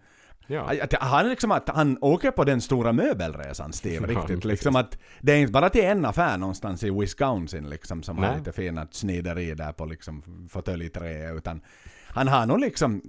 Ja. 0.47 0.71
Att 0.81 0.93
han, 0.93 1.29
liksom 1.29 1.51
att 1.51 1.69
han 1.69 1.97
åker 2.01 2.31
på 2.31 2.43
den 2.43 2.61
stora 2.61 2.91
möbelresan, 2.91 3.73
Steve, 3.73 4.13
Ja, 4.13 4.19
riktigt. 4.19 4.45
Liksom 4.45 4.75
att 4.75 4.97
det 5.21 5.31
är 5.31 5.37
inte 5.37 5.51
bara 5.51 5.69
till 5.69 5.83
en 5.83 6.05
affär 6.05 6.37
någonstans 6.37 6.83
i 6.83 6.89
Wisconsin 6.89 7.69
liksom, 7.69 8.03
som 8.03 8.17
har 8.17 8.27
Nej. 8.27 8.37
lite 8.37 8.51
fina 8.51 8.87
snideri 8.91 9.55
där 9.55 9.71
på 9.71 9.85
liksom 9.85 10.47
fåtöljträ, 10.49 11.31
utan 11.31 11.61
han 12.07 12.27
har 12.27 12.45
nog 12.45 12.59
liksom 12.59 13.01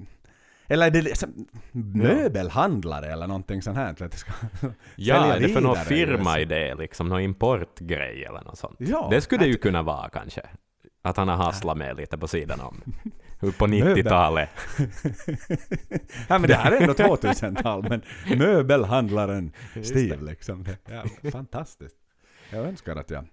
eller 0.69 0.87
är 0.87 0.91
det 0.91 1.03
liksom 1.03 1.47
möbelhandlare 1.73 3.13
eller 3.13 3.27
någonting 3.27 3.63
sånt 3.63 3.77
här? 3.77 3.91
Att 3.91 3.99
det 3.99 4.17
ska 4.17 4.33
Ja, 4.97 5.35
är 5.35 5.41
det 5.41 5.49
för 5.49 5.61
någon 5.61 5.77
firma 5.77 6.41
i 6.41 6.45
det, 6.45 6.75
liksom 6.75 7.09
någon 7.09 7.21
importgrej 7.21 8.25
eller 8.25 8.41
något 8.41 8.59
sånt? 8.59 8.77
Ja, 8.79 9.09
det 9.11 9.21
skulle 9.21 9.45
det 9.45 9.51
ju 9.51 9.57
kunna 9.57 9.83
vara 9.83 10.09
kanske. 10.09 10.43
Att 11.03 11.17
han 11.17 11.29
har 11.29 11.37
hasslat 11.37 11.77
med 11.77 11.97
lite 11.97 12.19
på 12.19 12.29
sidan 12.29 12.61
om. 12.61 12.83
På 13.59 13.67
Möbel. 13.67 13.97
90-talet. 13.97 14.51
ja, 16.29 16.39
men 16.39 16.43
det 16.43 16.55
här 16.55 16.73
är 16.73 16.81
ändå 16.81 16.93
2000-tal, 16.93 17.87
men 17.89 18.03
möbelhandlaren 18.39 19.53
Steve 19.83 20.25
liksom. 20.25 20.65
Ja, 20.91 21.31
fantastiskt. 21.31 21.97
Jag 22.51 22.67
önskar 22.67 22.97
att 22.97 23.11
jag... 23.11 23.25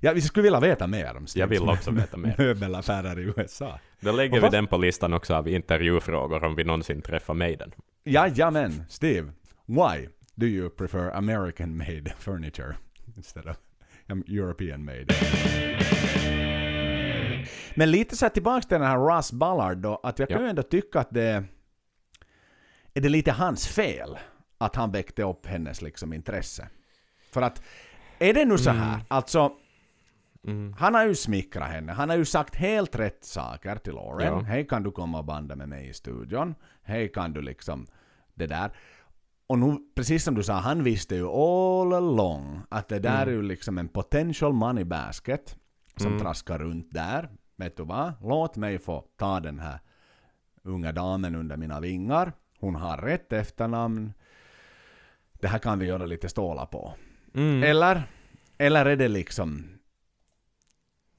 Ja, 0.00 0.12
vi 0.12 0.20
skulle 0.20 0.42
vilja 0.42 0.60
veta 0.60 0.86
mer 0.86 1.16
om 1.16 1.26
Steves 1.26 1.36
Jag 1.36 1.46
vill 1.46 1.68
också 1.68 1.90
veta 1.90 2.16
mer. 2.16 2.34
möbelaffärer 2.38 3.18
i 3.18 3.32
USA. 3.36 3.80
Då 4.00 4.12
lägger 4.12 4.38
Och 4.38 4.44
vi 4.44 4.48
den 4.48 4.66
på 4.66 4.76
listan 4.76 5.12
också 5.12 5.34
av 5.34 5.48
intervjufrågor 5.48 6.44
om 6.44 6.54
vi 6.54 6.64
någonsin 6.64 7.02
träffar 7.02 7.34
Maiden. 7.34 7.72
Jajamän, 8.04 8.84
Steve. 8.88 9.32
Why 9.66 10.08
do 10.34 10.46
you 10.46 10.70
prefer 10.70 11.10
American 11.16 11.76
made 11.76 12.12
furniture 12.18 12.76
instead 13.16 13.46
of 13.46 13.56
European 14.28 14.84
made. 14.84 15.06
Men 17.74 17.90
lite 17.90 18.16
så 18.16 18.24
här 18.24 18.30
tillbaks 18.30 18.66
till 18.66 18.78
den 18.78 18.86
här 18.86 18.98
Ross 18.98 19.32
Ballard 19.32 19.78
då, 19.78 20.00
att 20.02 20.18
jag 20.18 20.28
kan 20.28 20.42
ju 20.42 20.48
ändå 20.48 20.62
tycka 20.62 21.00
att 21.00 21.10
det 21.10 21.44
är 22.94 23.00
det 23.00 23.08
lite 23.08 23.32
hans 23.32 23.66
fel 23.68 24.18
att 24.58 24.76
han 24.76 24.92
väckte 24.92 25.22
upp 25.22 25.46
hennes 25.46 25.82
liksom 25.82 26.12
intresse. 26.12 26.68
För 27.32 27.42
att, 27.42 27.62
är 28.18 28.34
det 28.34 28.44
nu 28.44 28.58
så 28.58 28.70
här, 28.70 29.00
alltså 29.08 29.52
Mm. 30.46 30.74
han 30.78 30.94
har 30.94 31.06
ju 31.06 31.14
smickrat 31.14 31.68
henne, 31.68 31.92
han 31.92 32.08
har 32.10 32.16
ju 32.16 32.24
sagt 32.24 32.54
helt 32.54 32.96
rätt 32.96 33.24
saker 33.24 33.76
till 33.76 33.92
Lauren. 33.92 34.26
Ja. 34.32 34.40
Hej 34.40 34.66
kan 34.66 34.82
du 34.82 34.90
komma 34.90 35.18
och 35.18 35.24
banda 35.24 35.56
med 35.56 35.68
mig 35.68 35.88
i 35.88 35.92
studion? 35.92 36.54
Hej 36.82 37.08
kan 37.12 37.32
du 37.32 37.42
liksom 37.42 37.86
det 38.34 38.46
där. 38.46 38.70
Och 39.46 39.58
nu, 39.58 39.76
precis 39.94 40.24
som 40.24 40.34
du 40.34 40.42
sa, 40.42 40.52
han 40.54 40.84
visste 40.84 41.14
ju 41.14 41.26
all 41.28 41.92
along 41.92 42.60
att 42.68 42.88
det 42.88 42.98
där 42.98 43.22
Mm. 43.22 43.28
är 43.28 43.32
ju 43.32 43.42
liksom 43.42 43.78
en 43.78 43.88
potential 43.88 44.52
money 44.52 44.84
basket 44.84 45.56
som 45.96 46.06
Mm. 46.06 46.20
traskar 46.20 46.58
runt 46.58 46.88
där. 46.90 47.28
Vet 47.60 47.76
du 47.76 47.84
vad? 47.84 48.12
Låt 48.22 48.56
mig 48.56 48.78
få 48.78 49.04
ta 49.16 49.40
den 49.40 49.58
här 49.58 49.78
unga 50.62 50.92
damen 50.92 51.34
under 51.34 51.56
mina 51.56 51.80
vingar. 51.80 52.32
Hon 52.60 52.74
har 52.74 52.96
rätt 52.98 53.32
efternamn. 53.32 54.12
Det 55.32 55.48
här 55.48 55.58
kan 55.58 55.78
vi 55.78 55.86
göra 55.86 56.06
lite 56.06 56.28
stålar 56.28 56.66
på. 56.66 56.94
Mm. 57.34 57.62
Eller? 57.62 58.02
Eller 58.58 58.86
är 58.86 58.96
det 58.96 59.08
liksom... 59.08 59.64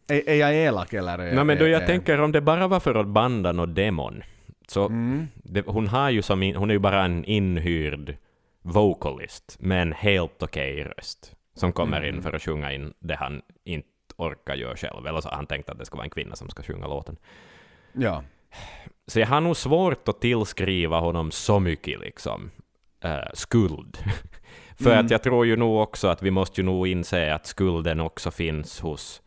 Är, 0.07 0.29
är 0.29 0.35
jag 0.35 0.55
elak 0.55 0.93
eller? 0.93 1.19
Är, 1.19 1.35
Nej, 1.35 1.43
men 1.45 1.57
då 1.57 1.67
jag 1.67 1.81
är, 1.83 1.87
tänker 1.87 2.21
om 2.21 2.31
det 2.31 2.41
bara 2.41 2.67
var 2.67 2.79
för 2.79 2.95
att 2.95 3.07
banda 3.07 3.51
någon 3.51 3.73
demon, 3.73 4.23
så 4.67 4.85
Mm. 4.85 5.27
det, 5.35 5.65
hon, 5.67 5.87
har 5.87 6.09
ju 6.09 6.21
som 6.21 6.43
in, 6.43 6.55
hon 6.55 6.69
är 6.69 6.73
ju 6.73 6.79
bara 6.79 7.03
en 7.05 7.25
inhyrd 7.25 8.17
vocalist 8.61 9.57
med 9.59 9.81
en 9.81 9.93
helt 9.93 10.43
okej 10.43 10.83
röst, 10.83 11.35
som 11.53 11.71
kommer 11.73 11.97
Mm. 12.01 12.15
in 12.15 12.21
för 12.21 12.33
att 12.33 12.41
sjunga 12.41 12.73
in 12.73 12.93
det 12.99 13.15
han 13.15 13.41
inte 13.63 13.87
orkar 14.21 14.55
göra 14.55 14.75
själv, 14.77 15.07
eller 15.07 15.21
så 15.21 15.29
har 15.29 15.35
han 15.35 15.45
tänkt 15.47 15.69
att 15.69 15.77
det 15.79 15.85
ska 15.85 15.95
vara 15.95 16.03
en 16.05 16.09
kvinna 16.09 16.35
som 16.35 16.49
ska 16.49 16.63
sjunga 16.63 16.87
låten. 16.87 17.17
Ja. 17.93 18.23
Så 19.07 19.19
jag 19.19 19.27
har 19.27 19.41
nog 19.41 19.57
svårt 19.57 20.07
att 20.07 20.21
tillskriva 20.21 20.99
honom 20.99 21.31
så 21.31 21.59
mycket 21.59 21.99
liksom, 21.99 22.51
eh, 23.03 23.19
skuld. 23.33 23.97
För 24.75 24.91
Mm. 24.91 25.05
att 25.05 25.11
jag 25.11 25.23
tror 25.23 25.45
ju 25.45 25.55
nog 25.55 25.79
också 25.81 26.07
att 26.07 26.21
vi 26.23 26.31
måste 26.31 26.61
ju 26.61 26.65
nog 26.65 26.87
inse 26.87 27.33
att 27.33 27.45
skulden 27.45 27.99
också 27.99 28.31
finns 28.31 28.79
hos... 28.79 29.21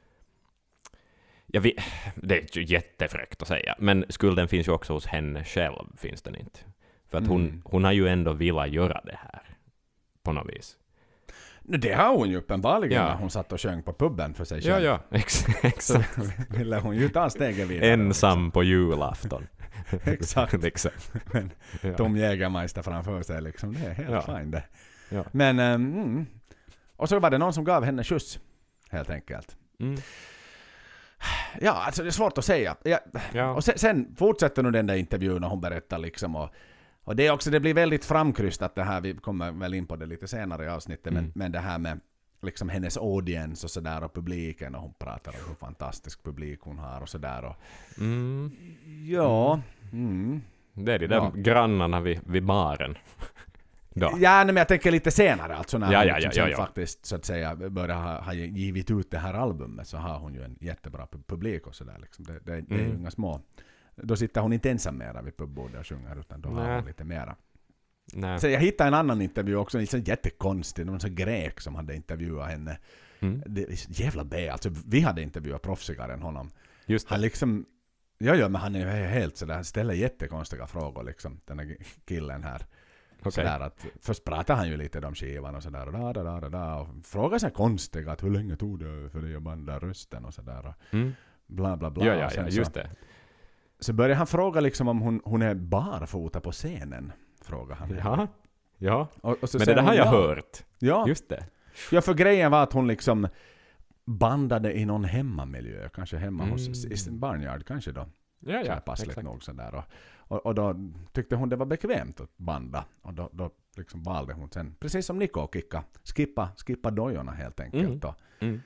Jag 1.46 1.60
vet, 1.60 1.74
det 2.14 2.36
är 2.38 2.58
ju 2.58 2.64
jättefräckt 2.64 3.42
att 3.42 3.48
säga, 3.48 3.74
men 3.78 4.04
skulden 4.08 4.48
finns 4.48 4.68
ju 4.68 4.72
också 4.72 4.92
hos 4.92 5.06
henne 5.06 5.44
själv, 5.44 5.96
finns 5.96 6.22
den 6.22 6.34
inte? 6.36 6.58
För 7.10 7.18
att 7.18 7.26
hon, 7.26 7.40
Mm. 7.40 7.62
hon 7.64 7.84
har 7.84 7.92
ju 7.92 8.08
ändå 8.08 8.32
velat 8.32 8.70
göra 8.70 9.00
det 9.04 9.18
här, 9.22 9.42
på 10.22 10.32
något 10.32 10.48
vis. 10.48 10.76
Det 11.66 11.92
har 11.92 12.16
hon 12.16 12.30
ju 12.30 12.36
uppenbarligen 12.36 13.02
Ja. 13.02 13.08
när 13.08 13.14
hon 13.16 13.30
satt 13.30 13.52
och 13.52 13.60
sjöng 13.60 13.82
på 13.82 13.92
puben 13.92 14.34
för 14.34 14.44
sig 14.44 14.66
Ja, 14.66 14.74
själv. 14.74 14.84
ja, 14.84 15.00
ex 15.10 15.34
Så 15.34 15.50
exakt. 15.62 16.18
ville 16.50 16.76
hon 16.78 16.96
ju 16.96 17.08
ta 17.08 17.30
steget 17.30 17.68
vidare. 17.68 17.90
Ensam 17.92 18.50
på 18.50 18.62
julafton. 18.62 19.46
Exakt. 20.04 20.52
liksom. 20.62 20.90
Men 21.32 21.50
Ja. 21.82 21.94
Tom 21.96 22.16
Jägermeister 22.16 22.82
framför 22.82 23.22
sig 23.22 23.42
liksom. 23.42 23.72
Det 23.74 23.80
är 23.86 23.94
helt 23.94 24.10
Ja. 24.10 24.20
fine 24.38 24.50
det. 24.50 24.62
Ja. 25.08 25.24
Men, 25.32 25.58
ehm, 25.58 25.92
mm. 25.94 26.26
Och 26.96 27.08
så 27.08 27.18
var 27.18 27.30
det 27.30 27.38
någon 27.38 27.52
som 27.52 27.64
gav 27.64 27.84
henne 27.84 28.04
skjuts. 28.04 28.38
Helt 28.90 29.10
enkelt. 29.10 29.56
Mm. 29.80 29.96
Ja, 31.60 31.72
alltså 31.72 32.02
det 32.02 32.08
är 32.08 32.10
svårt 32.10 32.38
att 32.38 32.44
säga. 32.44 32.76
Ja, 32.82 32.98
Ja. 33.32 33.50
Och 33.50 33.64
sen, 33.64 33.78
sen 33.78 34.14
fortsätter 34.18 34.62
nu 34.62 34.70
den 34.70 34.86
där 34.86 34.94
intervjun 34.94 35.44
och 35.44 35.50
hon 35.50 35.60
berättar 35.60 35.98
liksom 35.98 36.36
och, 36.36 36.50
och 37.04 37.16
det 37.16 37.26
är 37.26 37.32
också, 37.32 37.50
det 37.50 37.60
blir 37.60 37.74
väldigt 37.74 38.04
framkrystat 38.04 38.74
det 38.74 38.82
här, 38.82 39.00
vi 39.00 39.14
kommer 39.14 39.52
väl 39.52 39.74
in 39.74 39.86
på 39.86 39.96
det 39.96 40.06
lite 40.06 40.28
senare 40.28 40.64
i 40.64 40.68
avsnittet, 40.68 41.12
men, 41.12 41.22
Mm. 41.24 41.32
men 41.34 41.52
det 41.52 41.58
här 41.58 41.78
med 41.78 42.00
liksom 42.42 42.68
hennes 42.68 42.96
audience 42.96 43.66
och 43.66 43.70
sådär 43.70 44.04
och 44.04 44.14
publiken 44.14 44.74
och 44.74 44.80
hon 44.80 44.94
pratar 44.98 45.32
om 45.32 45.38
hur 45.48 45.54
fantastisk 45.54 46.22
publik 46.24 46.60
hon 46.62 46.78
har 46.78 47.00
och 47.00 47.08
sådär 47.08 47.44
och 47.44 47.56
Mm. 47.98 48.50
ja, 49.06 49.60
mm. 49.92 50.40
Det 50.72 50.92
är 50.94 50.98
de 50.98 51.06
där 51.06 51.16
Ja. 51.16 51.32
grannarna 51.34 52.00
vid, 52.00 52.20
vid 52.26 52.44
baren. 52.44 52.94
Då. 53.96 54.06
Ja, 54.20 54.34
nej, 54.36 54.46
men 54.46 54.56
jag 54.56 54.68
tänker 54.68 54.90
lite 54.90 55.10
senare 55.10 55.56
alltså 55.56 55.78
när 55.78 55.92
Ja, 55.92 55.98
hon 55.98 56.08
ja, 56.08 56.14
liksom 56.18 56.42
ja, 56.42 56.48
ja, 56.48 56.56
faktiskt 56.56 57.06
så 57.06 57.16
att 57.16 57.24
säga 57.24 57.56
börjar 57.56 57.96
ha, 57.96 58.20
ha 58.20 58.32
givit 58.34 58.90
ut 58.90 59.10
det 59.10 59.18
här 59.18 59.34
albumet 59.34 59.88
så 59.88 59.96
har 59.96 60.18
hon 60.18 60.34
ju 60.34 60.42
en 60.42 60.56
jättebra 60.60 61.06
pu- 61.12 61.22
publik 61.26 61.66
och 61.66 61.74
sådär 61.74 61.96
liksom. 62.00 62.24
Det, 62.24 62.32
det, 62.32 62.60
det 62.60 62.74
är 62.74 62.78
ju 62.78 62.84
Mm. 62.84 62.98
inga 63.00 63.10
små. 63.10 63.40
Då 63.96 64.16
sitter 64.16 64.40
hon 64.40 64.52
inte 64.52 64.70
ensam 64.70 64.98
mera 64.98 65.22
vid 65.22 65.36
pubbordet 65.36 65.80
och 65.80 65.86
sjunger 65.86 66.20
utan 66.20 66.40
då 66.40 66.48
har 66.48 66.74
hon 66.74 66.86
lite 66.86 67.04
mera. 67.04 67.36
Nej. 68.12 68.40
Så 68.40 68.48
jag 68.48 68.60
hittade 68.60 68.88
en 68.88 68.94
annan 68.94 69.22
intervju 69.22 69.56
också, 69.56 69.86
sån 69.86 70.02
jättekonstig, 70.02 70.86
någon 70.86 71.00
sån 71.00 71.14
grek 71.14 71.60
som 71.60 71.74
hade 71.74 71.94
intervjuat 71.94 72.50
henne. 72.50 72.78
Mm. 73.20 73.42
Det 73.46 73.88
jävla 74.00 74.24
B, 74.24 74.48
alltså 74.48 74.70
vi 74.86 75.00
hade 75.00 75.22
intervjuat 75.22 75.62
proffsigare 75.62 76.12
än 76.12 76.22
honom. 76.22 76.50
Just 76.86 77.08
det. 77.08 77.14
Han 77.14 77.20
liksom, 77.20 77.66
ja 78.18 78.34
ja 78.34 78.48
men 78.48 78.60
han 78.60 78.74
är 78.74 78.78
ju 78.80 79.06
helt 79.06 79.36
sådär, 79.36 79.54
han 79.54 79.64
ställer 79.64 79.94
jättekonstiga 79.94 80.66
frågor 80.66 81.02
liksom, 81.04 81.40
den 81.44 81.58
här 81.58 81.76
killen 82.04 82.42
här. 82.44 82.66
Okej. 83.20 83.32
Sådär 83.32 83.60
att, 83.60 83.86
först 84.00 84.24
pratar 84.24 84.54
han 84.56 84.68
ju 84.68 84.76
lite 84.76 84.98
om 84.98 85.14
skivan 85.14 85.54
och 85.54 85.62
sådär 85.62 85.86
och 85.86 85.92
da, 85.92 86.12
da, 86.12 86.22
da, 86.22 86.40
da, 86.40 86.48
da, 86.48 86.80
och 86.80 86.88
frågar 87.04 87.38
sig 87.38 87.50
konstiga 87.50 88.12
att 88.12 88.22
hur 88.22 88.30
länge 88.30 88.56
tog 88.56 88.78
det 88.78 89.10
för 89.10 89.20
dig 89.20 89.36
att 89.36 89.42
banda 89.42 89.78
rösten 89.78 90.24
och 90.24 90.34
sådär 90.34 90.66
och 90.66 90.74
Mm. 90.94 91.12
bla 91.46 91.76
bla 91.76 91.90
bla. 91.90 92.06
Ja, 92.06 92.14
ja, 92.14 92.30
ja, 92.36 92.48
just 92.48 92.74
det. 92.74 92.90
Så 93.80 93.92
börjar 93.92 94.16
han 94.16 94.26
fråga 94.26 94.60
liksom 94.60 94.88
om 94.88 95.00
hon, 95.00 95.20
hon 95.24 95.42
är 95.42 95.54
barfota 95.54 96.40
på 96.40 96.52
scenen. 96.52 97.12
Frågar 97.42 97.76
han. 97.76 97.90
Ja. 97.90 98.28
Ja. 98.78 99.08
Och, 99.20 99.42
och 99.42 99.48
så 99.50 99.58
Men 99.58 99.66
det 99.66 99.74
där 99.74 99.82
har 99.82 99.94
jag 99.94 100.06
ja. 100.06 100.10
hört. 100.10 100.64
Ja, 100.78 101.08
Just 101.08 101.28
det. 101.28 101.46
Ja, 101.90 102.00
för 102.00 102.14
grejen 102.14 102.50
var 102.50 102.62
att 102.62 102.72
hon 102.72 102.86
liksom 102.86 103.28
bandade 104.04 104.78
i 104.78 104.84
någon 104.84 105.04
hemmamiljö, 105.04 105.88
kanske 105.88 106.16
hemma 106.16 106.44
hos 106.44 106.66
Mm. 106.66 106.92
i 106.92 106.96
sin 106.96 107.20
barnyard 107.20 107.66
kanske 107.66 107.92
då. 107.92 108.06
Ja, 108.40 108.62
ja. 108.66 108.76
passligt 108.76 109.22
nog 109.22 109.42
sådär. 109.42 109.74
Och, 109.74 109.84
och, 110.16 110.46
och 110.46 110.54
då 110.54 110.76
tyckte 111.12 111.36
hon 111.36 111.48
det 111.48 111.56
var 111.56 111.66
bekvämt 111.66 112.20
att 112.20 112.36
banda. 112.36 112.84
Och 113.02 113.14
då, 113.14 113.30
då 113.32 113.50
liksom 113.76 114.02
valde 114.02 114.32
hon 114.32 114.50
sen, 114.50 114.74
precis 114.80 115.06
som 115.06 115.18
Niko 115.18 115.40
och 115.40 115.54
Kikka, 115.54 115.84
skippa, 116.16 116.48
skippa 116.66 116.90
dojorna 116.90 117.32
helt 117.32 117.60
enkelt. 117.60 117.84
Mm. 117.84 117.98
Då. 117.98 118.14
Mm. 118.40 118.60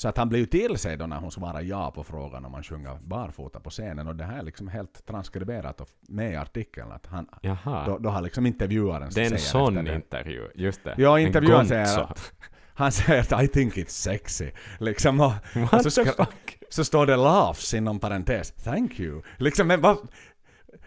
Så 0.00 0.08
att 0.08 0.16
han 0.16 0.28
blev 0.28 0.40
ju 0.40 0.46
till 0.46 0.78
sig 0.78 0.96
då 0.96 1.06
när 1.06 1.16
hon 1.16 1.30
svarade 1.30 1.62
ja 1.62 1.90
på 1.90 2.04
frågan 2.04 2.44
om 2.44 2.52
man 2.52 2.62
sjunger 2.62 2.98
barfota 3.02 3.60
på 3.60 3.70
scenen. 3.70 4.08
Och 4.08 4.16
det 4.16 4.24
här 4.24 4.38
är 4.38 4.42
liksom 4.42 4.68
helt 4.68 5.06
transkriberat 5.06 5.80
och 5.80 5.88
med 6.08 6.32
i 6.32 6.36
artikeln. 6.36 6.92
Att 6.92 7.06
han, 7.06 7.26
Jaha. 7.42 7.86
då, 7.86 7.98
då 7.98 8.10
har 8.10 8.22
liksom 8.22 8.46
intervjuaren 8.46 9.10
det 9.14 9.20
är 9.26 9.32
en 9.32 9.38
sån 9.38 9.88
intervju. 9.88 10.48
Just 10.54 10.84
det. 10.84 10.94
Ja, 10.96 11.18
En 11.18 11.26
intervjuaren 11.26 11.66
säger 11.66 11.98
att 12.00 12.32
han 12.74 12.92
säger 12.92 13.34
att 13.34 13.42
I 13.42 13.48
think 13.48 13.74
it's 13.76 13.88
sexy. 13.88 14.50
Liksom 14.78 15.20
och, 15.20 15.32
och 15.72 15.92
så, 15.92 16.04
fuck? 16.04 16.58
så 16.70 16.84
står 16.84 17.06
det 17.06 17.16
laughs 17.16 17.74
inom 17.74 17.98
parentes. 18.00 18.50
Thank 18.52 19.00
you. 19.00 19.22
Liksom, 19.36 19.66
men 19.66 19.80
vad, 19.80 19.98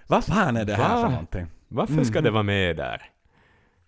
vad 0.08 0.24
fan 0.24 0.58
är 0.58 0.66
det 0.66 0.74
här 0.76 0.96
Va? 0.96 1.02
för 1.02 1.10
någonting? 1.10 1.48
Varför 1.68 2.04
ska 2.04 2.20
Mhm. 2.20 2.24
det 2.24 2.32
vara 2.32 2.44
med 2.44 2.78
där? 2.78 3.02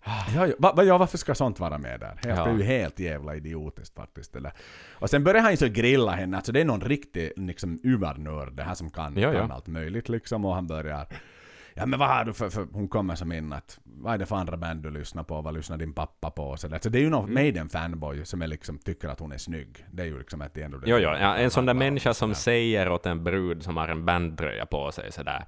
Ja, 0.06 0.46
ja, 0.46 0.54
va, 0.58 0.84
ja, 0.84 0.98
varför 0.98 1.18
ska 1.18 1.34
sånt 1.34 1.60
vara 1.60 1.78
med 1.78 2.00
där? 2.00 2.18
Det 2.22 2.30
är 2.30 2.56
ju 2.56 2.62
helt 2.62 3.00
jävla 3.00 3.36
idiotiskt 3.36 3.94
faktiskt. 3.94 4.32
Det 4.32 4.40
där. 4.40 4.52
Och 4.92 5.10
sen 5.10 5.24
börjar 5.24 5.42
han 5.42 5.50
ju 5.50 5.56
så 5.56 5.68
grilla 5.68 6.12
henne, 6.12 6.36
alltså 6.36 6.52
det 6.52 6.60
är 6.60 6.64
någon 6.64 6.80
riktig 6.80 7.32
liksom 7.36 7.80
uvernörd 7.82 8.52
det 8.52 8.62
här 8.62 8.74
som 8.74 8.90
kan, 8.90 9.16
Ja, 9.16 9.32
kan 9.32 9.52
allt 9.52 9.66
möjligt 9.66 10.08
liksom 10.08 10.44
och 10.44 10.54
han 10.54 10.66
börjar 10.66 11.06
Ja 11.78 11.86
men 11.86 11.98
vad 11.98 12.08
har 12.08 12.24
du 12.24 12.32
för, 12.32 12.48
för 12.50 12.66
hon 12.72 12.88
kommer 12.88 13.14
som 13.14 13.32
in 13.32 13.52
att 13.52 13.78
vad 13.84 14.14
är 14.14 14.18
det 14.18 14.26
för 14.26 14.36
andra 14.36 14.56
band 14.56 14.82
du 14.82 14.90
lyssnar 14.90 15.22
på, 15.22 15.42
vad 15.42 15.54
lyssnar 15.54 15.76
din 15.76 15.92
pappa 15.92 16.30
på 16.30 16.42
och 16.42 16.60
sådär. 16.60 16.78
Så 16.82 16.88
det 16.88 16.98
är 16.98 17.02
ju 17.02 17.10
någon 17.10 17.24
Mm. 17.24 17.34
Maiden-fanboy 17.34 18.24
som 18.24 18.42
är 18.42 18.46
liksom, 18.46 18.78
tycker 18.78 19.08
att 19.08 19.20
hon 19.20 19.32
är 19.32 19.38
snygg. 19.38 19.84
Det 19.90 20.02
är 20.02 20.06
ju 20.06 20.18
liksom 20.18 20.42
ett 20.42 20.56
ändå 20.58 20.78
det 20.78 20.90
Jo, 20.90 20.96
jo, 20.96 21.08
ja, 21.08 21.36
en 21.36 21.50
sån 21.50 21.66
där 21.66 21.74
människa 21.74 22.14
som 22.14 22.34
säger 22.34 22.88
åt 22.88 23.06
en 23.06 23.24
brud 23.24 23.62
som 23.62 23.76
har 23.76 23.88
en 23.88 24.04
bandtröja 24.04 24.66
på 24.66 24.92
sig 24.92 25.12
sådär 25.12 25.44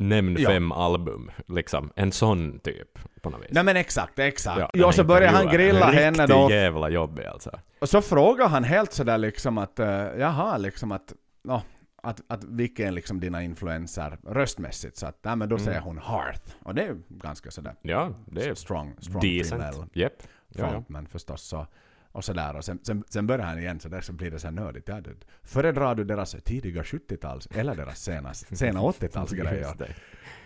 Nämn 0.00 0.36
Ja. 0.38 0.48
fem 0.50 0.72
album, 0.72 1.30
liksom. 1.48 1.92
En 1.96 2.12
sån 2.12 2.58
typ, 2.58 2.98
på 3.22 3.30
något 3.30 3.40
vis. 3.42 3.48
Nej 3.50 3.64
men 3.64 3.76
exakt, 3.76 4.18
exakt. 4.18 4.58
Ja, 4.60 4.70
Ja, 4.72 4.84
den 4.84 4.92
så 4.92 5.04
börjar 5.04 5.32
han 5.32 5.46
grilla 5.48 5.88
En 5.92 5.94
henne 5.98 6.26
då. 6.26 6.48
jävla 6.50 6.88
jobbig 6.88 7.24
alltså. 7.26 7.50
Och 7.80 7.88
så 7.88 8.00
frågar 8.02 8.48
han 8.48 8.64
helt 8.64 8.92
sådär 8.92 9.18
liksom 9.18 9.58
att, 9.58 9.80
uh, 9.80 9.86
jaha, 10.18 10.56
liksom 10.56 10.92
att, 10.92 11.12
nå, 11.44 11.62
att, 12.02 12.20
att 12.28 12.44
vilka 12.44 12.86
är 12.86 12.90
liksom 12.92 13.20
dina 13.20 13.42
influenser 13.42 14.18
röstmässigt? 14.26 14.96
Så 14.96 15.06
att, 15.06 15.18
nej 15.22 15.36
men 15.36 15.48
då 15.48 15.56
Mm. 15.56 15.64
säger 15.66 15.80
hon 15.80 15.98
Hearth. 15.98 16.54
Och 16.62 16.74
det 16.74 16.82
är 16.82 16.86
ju 16.86 17.02
ganska 17.08 17.50
sådär 17.50 17.74
Ja, 17.82 18.10
det 18.26 18.44
är 18.48 18.54
strong, 18.54 18.94
strong 19.00 19.20
decent. 19.22 19.62
female 19.62 19.88
Japp. 19.92 20.12
Ja, 20.48 20.60
ja. 20.64 20.70
frontman 20.70 21.06
förstås. 21.06 21.42
Så, 21.42 21.66
och 22.12 22.24
sådär. 22.24 22.56
Och 22.56 22.64
sen, 22.64 22.78
sen, 22.82 23.04
sen 23.08 23.26
börjar 23.26 23.46
han 23.46 23.58
igen 23.58 23.80
sådär 23.80 24.00
så 24.00 24.12
blir 24.12 24.30
det 24.30 24.38
så 24.38 24.46
här 24.46 24.54
nördigt. 24.54 24.88
Ja, 24.88 25.00
föredrar 25.42 25.94
du 25.94 26.04
deras 26.04 26.36
tidiga 26.44 26.82
70-tals 26.82 27.46
eller 27.50 27.74
deras 27.76 28.00
sena, 28.00 28.34
sena 28.34 28.80
80-talsgrejer? 28.80 29.58
Just 29.58 29.78
det. 29.78 29.94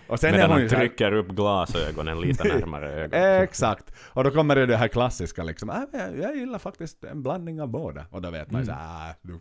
Och 0.06 0.20
sen 0.20 0.32
Medan 0.32 0.50
han 0.50 0.68
så 0.68 0.76
här- 0.76 0.82
trycker 0.86 1.12
upp 1.12 1.28
glasögonen 1.28 2.20
lite 2.20 2.48
närmare 2.48 2.92
ögonen. 3.02 3.42
Exakt. 3.42 3.92
Och 3.98 4.24
då 4.24 4.30
kommer 4.30 4.56
det 4.56 4.66
det 4.66 4.76
här 4.76 4.88
klassiska 4.88 5.42
liksom. 5.42 5.70
Äh, 5.70 5.82
jag, 5.92 6.18
jag 6.18 6.36
gillar 6.36 6.58
faktiskt 6.58 7.04
en 7.04 7.22
blandning 7.22 7.60
av 7.60 7.68
båda. 7.68 8.06
Och 8.10 8.22
då 8.22 8.30
vet 8.30 8.50
man 8.50 8.62
ju 8.64 8.68
Mm. 8.70 8.78
så 8.78 8.82
äh, 9.08 9.14
du, 9.22 9.40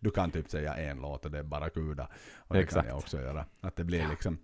du 0.00 0.10
kan 0.10 0.30
typ 0.30 0.48
säga 0.50 0.74
en 0.74 1.00
låt 1.00 1.24
och 1.24 1.30
det 1.30 1.38
är 1.38 1.42
bara 1.42 1.70
kuda. 1.70 2.08
Och 2.36 2.54
det 2.54 2.60
Exakt. 2.60 2.80
kan 2.86 2.88
jag 2.88 2.98
också 2.98 3.20
göra. 3.20 3.44
Att 3.60 3.76
det 3.76 3.84
blir 3.84 4.08
liksom... 4.08 4.38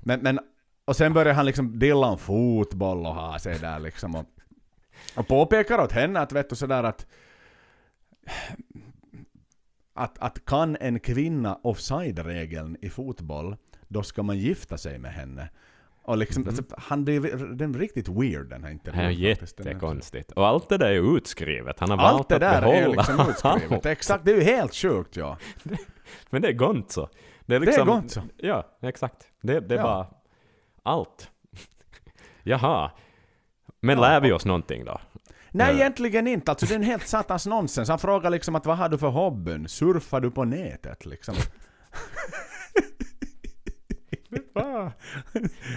Men, 0.00 0.20
men, 0.20 0.40
och 0.84 0.96
sen 0.96 1.12
börjar 1.12 1.34
han 1.34 1.46
liksom 1.46 1.78
dilla 1.78 2.06
om 2.06 2.18
fotboll 2.18 3.06
och 3.06 3.14
ha 3.14 3.38
sig 3.38 3.58
där 3.58 3.78
liksom. 3.78 4.14
Och, 4.14 4.26
och 5.16 5.28
påpekar 5.28 5.78
åt 5.78 5.92
henne 5.92 6.20
att 6.20 6.32
vet 6.32 6.50
du 6.50 6.56
sådär 6.56 6.82
att 6.84 7.06
att, 9.94 10.18
att 10.18 10.44
kan 10.44 10.76
en 10.80 11.00
kvinna 11.00 11.58
offside-regeln 11.62 12.76
i 12.82 12.90
fotboll, 12.90 13.56
då 13.88 14.02
ska 14.02 14.22
man 14.22 14.38
gifta 14.38 14.78
sig 14.78 14.98
med 14.98 15.12
henne. 15.12 15.48
Och 16.02 16.18
liksom, 16.18 16.42
Mhm. 16.42 16.48
alltså, 16.48 16.64
han, 16.78 17.04
det 17.04 17.12
är, 17.12 17.20
den 17.54 17.74
är 17.74 17.78
riktigt 17.78 18.08
weird 18.08 18.48
den 18.48 18.62
här 18.62 18.68
Det 18.68 18.72
intervjun. 18.72 19.00
här 19.02 19.08
är 19.08 19.12
jättekonstigt. 19.12 20.32
Och 20.32 20.46
allt 20.46 20.68
det 20.68 20.78
där 20.78 20.86
är 20.90 21.16
utskrivet. 21.16 21.80
Han 21.80 21.90
har 21.90 21.98
Allt 21.98 22.12
valt 22.14 22.28
det 22.28 22.34
att 22.34 22.40
där 22.40 22.60
behålla 22.60 22.78
är 22.78 22.88
liksom 22.88 23.20
utskrivet. 23.30 23.72
allt. 23.72 23.86
Exakt, 23.86 24.24
det 24.24 24.32
är 24.32 24.36
ju 24.36 24.42
helt 24.42 24.74
sjukt 24.74 25.16
ja. 25.16 25.38
Men 26.30 26.42
det 26.42 26.48
är 26.48 26.52
Gonzo. 26.52 27.08
Det 27.46 27.54
är 27.54 27.60
Det 27.60 27.64
är 27.64 27.66
liksom... 27.66 27.86
Gonzo. 27.88 28.20
Ja, 28.36 28.66
exakt. 28.82 29.28
Det, 29.40 29.60
det 29.60 29.74
är 29.74 29.78
Ja. 29.78 29.82
bara 29.84 30.06
allt. 30.82 31.30
Jaha. 32.42 32.90
Men 33.84 34.00
lär 34.00 34.20
vi 34.20 34.32
oss 34.32 34.44
någonting 34.44 34.84
då? 34.84 35.00
Nej, 35.50 35.66
Ja. 35.70 35.74
egentligen 35.80 36.26
inte. 36.26 36.50
Alltså 36.50 36.66
det 36.66 36.74
är 36.74 36.76
en 36.78 36.82
helt 36.82 37.06
satans 37.08 37.46
nonsens. 37.46 37.88
Han 37.88 37.98
frågar 37.98 38.30
liksom 38.30 38.54
att 38.54 38.66
vad 38.66 38.76
har 38.78 38.88
du 38.88 38.98
för 38.98 39.08
hobbyn? 39.08 39.68
Surfar 39.68 40.20
du 40.20 40.30
på 40.30 40.44
nätet 40.44 41.06
liksom? 41.06 41.34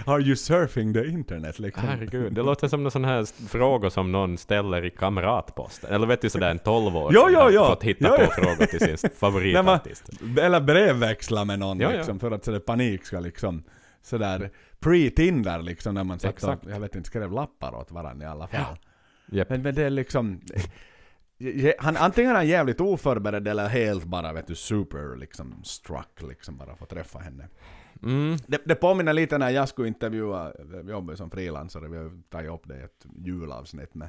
Are 0.06 0.20
you 0.22 0.36
surfing 0.36 0.94
the 0.94 1.06
internet 1.06 1.58
liksom? 1.58 1.88
Herregud, 1.88 2.32
det 2.32 2.42
låter 2.50 2.68
som 2.68 2.82
någon 2.82 2.90
sån 2.92 3.04
här 3.04 3.48
fråga 3.48 3.90
som 3.90 4.12
någon 4.12 4.38
ställer 4.38 4.84
i 4.84 4.90
kamratposten. 4.90 5.90
Eller 5.94 6.06
vet 6.06 6.20
du 6.20 6.30
sådär 6.30 6.50
en 6.50 6.58
tolvåring 6.58 7.14
Jo, 7.14 7.28
jo, 7.30 7.38
har 7.38 7.50
jo. 7.50 7.64
fått 7.64 7.82
hitta 7.82 8.08
Jo, 8.08 8.16
på 8.16 8.22
jo. 8.22 8.30
frågor 8.44 8.66
till 8.66 8.98
sin 8.98 9.10
favoritartist. 9.16 10.08
Eller 10.40 10.60
brevväxla 10.60 11.44
med 11.44 11.58
någon 11.58 11.80
ja. 11.80 11.90
liksom, 11.90 12.20
för 12.20 12.30
att 12.30 12.44
sådär 12.44 12.58
panik 12.60 13.04
ska 13.04 13.20
liksom 13.20 13.62
sådär 14.02 14.50
pre-Tinder 14.80 15.62
liksom 15.62 15.94
när 15.94 16.04
man 16.04 16.18
satt 16.18 16.44
och, 16.44 16.70
jag 16.70 16.80
vet 16.80 16.94
inte, 16.94 17.06
skrev 17.06 17.32
lappar 17.32 17.74
åt 17.74 17.90
varandra 17.92 18.26
i 18.26 18.28
alla 18.28 18.46
fall. 18.46 18.78
Japp. 19.30 19.50
Men, 19.50 19.62
men 19.62 19.74
det 19.74 19.82
är 19.82 19.90
liksom... 19.90 20.40
Han, 21.78 21.96
antingen 21.96 22.30
är 22.30 22.34
han 22.34 22.48
jävligt 22.48 22.80
oförberedd 22.80 23.48
eller 23.48 23.68
helt 23.68 24.04
bara 24.04 24.32
vet 24.32 24.46
du 24.46 24.54
super 24.54 25.16
liksom 25.16 25.64
struck 25.64 26.22
liksom 26.22 26.56
bara 26.56 26.76
få 26.76 26.86
träffa 26.86 27.18
henne. 27.18 27.48
Mm, 28.02 28.36
Det, 28.46 28.60
det 28.64 28.74
påminner 28.74 29.12
lite 29.12 29.38
när 29.38 29.50
jag 29.50 29.68
skulle 29.68 29.88
intervjua, 29.88 30.52
jag 30.72 30.90
jobbar 30.90 31.14
som 31.14 31.30
frilansare, 31.30 31.88
vi 31.88 31.96
har 31.96 32.10
tagit 32.30 32.50
upp 32.50 32.62
det 32.68 32.74
i 32.74 32.82
ett 32.82 33.06
julavsnitt 33.26 33.94
med 33.94 34.08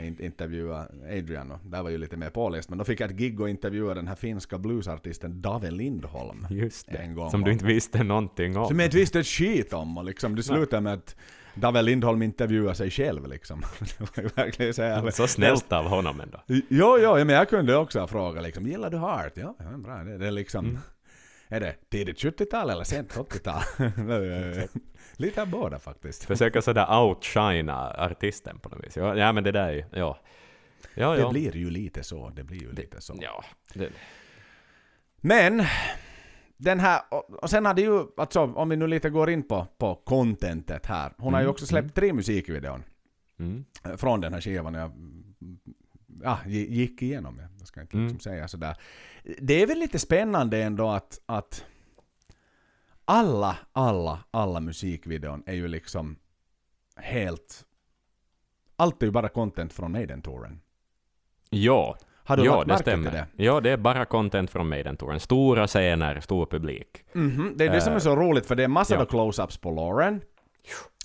in- 0.00 0.20
intervjua 0.20 0.86
Adrian 1.18 1.50
och 1.50 1.58
där 1.64 1.82
var 1.82 1.90
ju 1.90 1.98
lite 1.98 2.16
mer 2.16 2.30
påläst 2.30 2.68
men 2.68 2.78
då 2.78 2.84
fick 2.84 3.00
jag 3.00 3.10
ett 3.10 3.16
gig 3.16 3.40
och 3.40 3.48
intervjua 3.48 3.94
den 3.94 4.08
här 4.08 4.14
finska 4.14 4.58
bluesartisten 4.58 5.42
Dave 5.42 5.70
Lindholm. 5.70 6.46
Just 6.50 6.86
det. 6.92 6.96
En 6.98 7.14
gång 7.14 7.30
som 7.30 7.40
om- 7.40 7.44
du 7.44 7.52
inte 7.52 7.64
visste 7.66 8.02
någonting 8.04 8.56
om. 8.56 8.66
Som 8.68 8.78
jag 8.78 8.86
inte 8.86 8.96
visste 8.96 9.20
ett 9.20 9.26
skit 9.26 9.72
om 9.72 9.98
och 9.98 10.04
liksom 10.04 10.34
det 10.36 10.42
slutade 10.42 10.80
med 10.82 10.92
att 10.94 11.16
Dave 11.54 11.82
Lindholm 11.82 12.22
intervjuade 12.22 12.74
sig 12.74 12.90
själv 12.90 13.26
liksom. 13.28 13.62
Verkligen 14.36 14.74
så 14.74 14.82
här. 14.82 15.10
Så 15.10 15.26
snällt 15.26 15.72
av 15.72 15.84
honom 15.84 16.20
ändå. 16.20 16.40
Jo, 16.46 16.98
jo, 17.00 17.14
men 17.14 17.28
jag 17.28 17.48
kunde 17.48 17.76
också 17.76 18.00
ha 18.00 18.06
frågat 18.06 18.42
liksom, 18.42 18.66
gillar 18.66 18.90
du 18.90 18.96
Heart? 18.98 19.32
Ja, 19.34 19.56
ja 19.58 19.78
bra. 19.78 19.96
Det, 20.04 20.18
det 20.18 20.26
är 20.26 20.30
liksom, 20.30 20.64
Mm. 20.64 20.78
Är 21.48 21.60
det 21.60 21.90
tidigt 21.90 22.18
70-tal 22.18 22.70
eller 22.70 22.84
sent 22.84 23.12
80-tal? 23.16 23.62
Lite 25.16 25.42
av 25.42 25.48
båda 25.50 25.78
faktiskt. 25.78 26.24
Försöka 26.24 26.62
sådär 26.62 27.00
outshina 27.00 27.94
artisten 27.98 28.58
på 28.58 28.68
något 28.68 28.86
vis. 28.86 28.96
Ja, 28.96 29.32
men 29.32 29.44
det 29.44 29.52
där 29.52 29.68
är 29.68 29.72
ju, 29.72 29.84
ja. 29.92 30.18
Ja, 30.94 31.14
Det 31.14 31.20
ja. 31.20 31.30
blir 31.30 31.56
ju 31.56 31.70
lite 31.70 32.02
så, 32.02 32.30
det 32.30 32.44
blir 32.44 32.60
ju 32.60 32.72
lite 32.72 33.00
så. 33.00 33.18
Ja, 33.20 33.44
det, 33.74 33.90
Men, 35.20 35.64
den 36.56 36.80
här, 36.80 37.00
och, 37.42 37.50
sen 37.50 37.66
hade 37.66 37.82
ju, 37.82 38.06
alltså 38.16 38.40
om 38.40 38.68
vi 38.68 38.76
nu 38.76 38.86
lite 38.86 39.10
går 39.10 39.30
in 39.30 39.42
på, 39.48 39.66
på 39.78 39.94
contentet 39.94 40.86
här. 40.86 41.12
Hon 41.18 41.32
har 41.34 41.40
ju 41.40 41.44
Mm, 41.44 41.50
också 41.50 41.66
släppt 41.66 41.94
tre 41.94 42.12
musikvideon 42.12 42.84
mm. 43.38 43.64
från 43.96 44.20
den 44.20 44.34
här 44.34 44.40
skivan. 44.40 44.74
Jag 44.74 44.90
ja, 46.22 46.38
gi- 46.46 46.70
gick 46.70 47.02
igenom, 47.02 47.40
jag 47.58 47.66
ska 47.68 47.80
inte 47.80 47.96
Mm. 47.96 48.06
liksom 48.06 48.20
säga 48.20 48.48
sådär. 48.48 48.76
Det 49.38 49.62
är 49.62 49.66
väl 49.66 49.78
lite 49.78 49.98
spännande 49.98 50.62
ändå 50.62 50.88
att, 50.90 51.20
att 51.26 51.64
alla, 53.04 53.56
alla, 53.72 54.18
alla 54.30 54.60
musikvideon 54.60 55.42
är 55.46 55.54
ju 55.54 55.68
liksom 55.68 56.16
helt... 56.96 57.64
Allt 58.76 59.02
är 59.02 59.06
ju 59.06 59.12
bara 59.12 59.28
content 59.28 59.72
från 59.72 59.92
Maiden-touren. 59.92 60.60
Ja, 61.50 61.96
Har 62.24 62.36
du 62.36 62.44
ja 62.44 62.56
lagt 62.56 62.68
det 62.68 62.78
stämmer. 62.78 63.10
till 63.10 63.18
det? 63.36 63.44
Ja, 63.44 63.60
det 63.60 63.70
är 63.70 63.76
bara 63.76 64.04
content 64.04 64.50
från 64.50 64.68
Maiden-touren. 64.68 65.20
Stora 65.20 65.66
scener, 65.66 66.20
stor 66.20 66.46
publik. 66.46 67.04
Mhm, 67.12 67.52
Det 67.56 67.64
är 67.66 67.70
det 67.72 67.80
som 67.80 67.92
är 67.92 67.98
så 67.98 68.16
roligt 68.16 68.46
för 68.46 68.54
det 68.54 68.64
är 68.64 68.68
massor 68.68 68.96
ja. 68.96 69.02
av 69.02 69.08
close-ups 69.08 69.60
på 69.60 69.70
Lauren. 69.70 70.20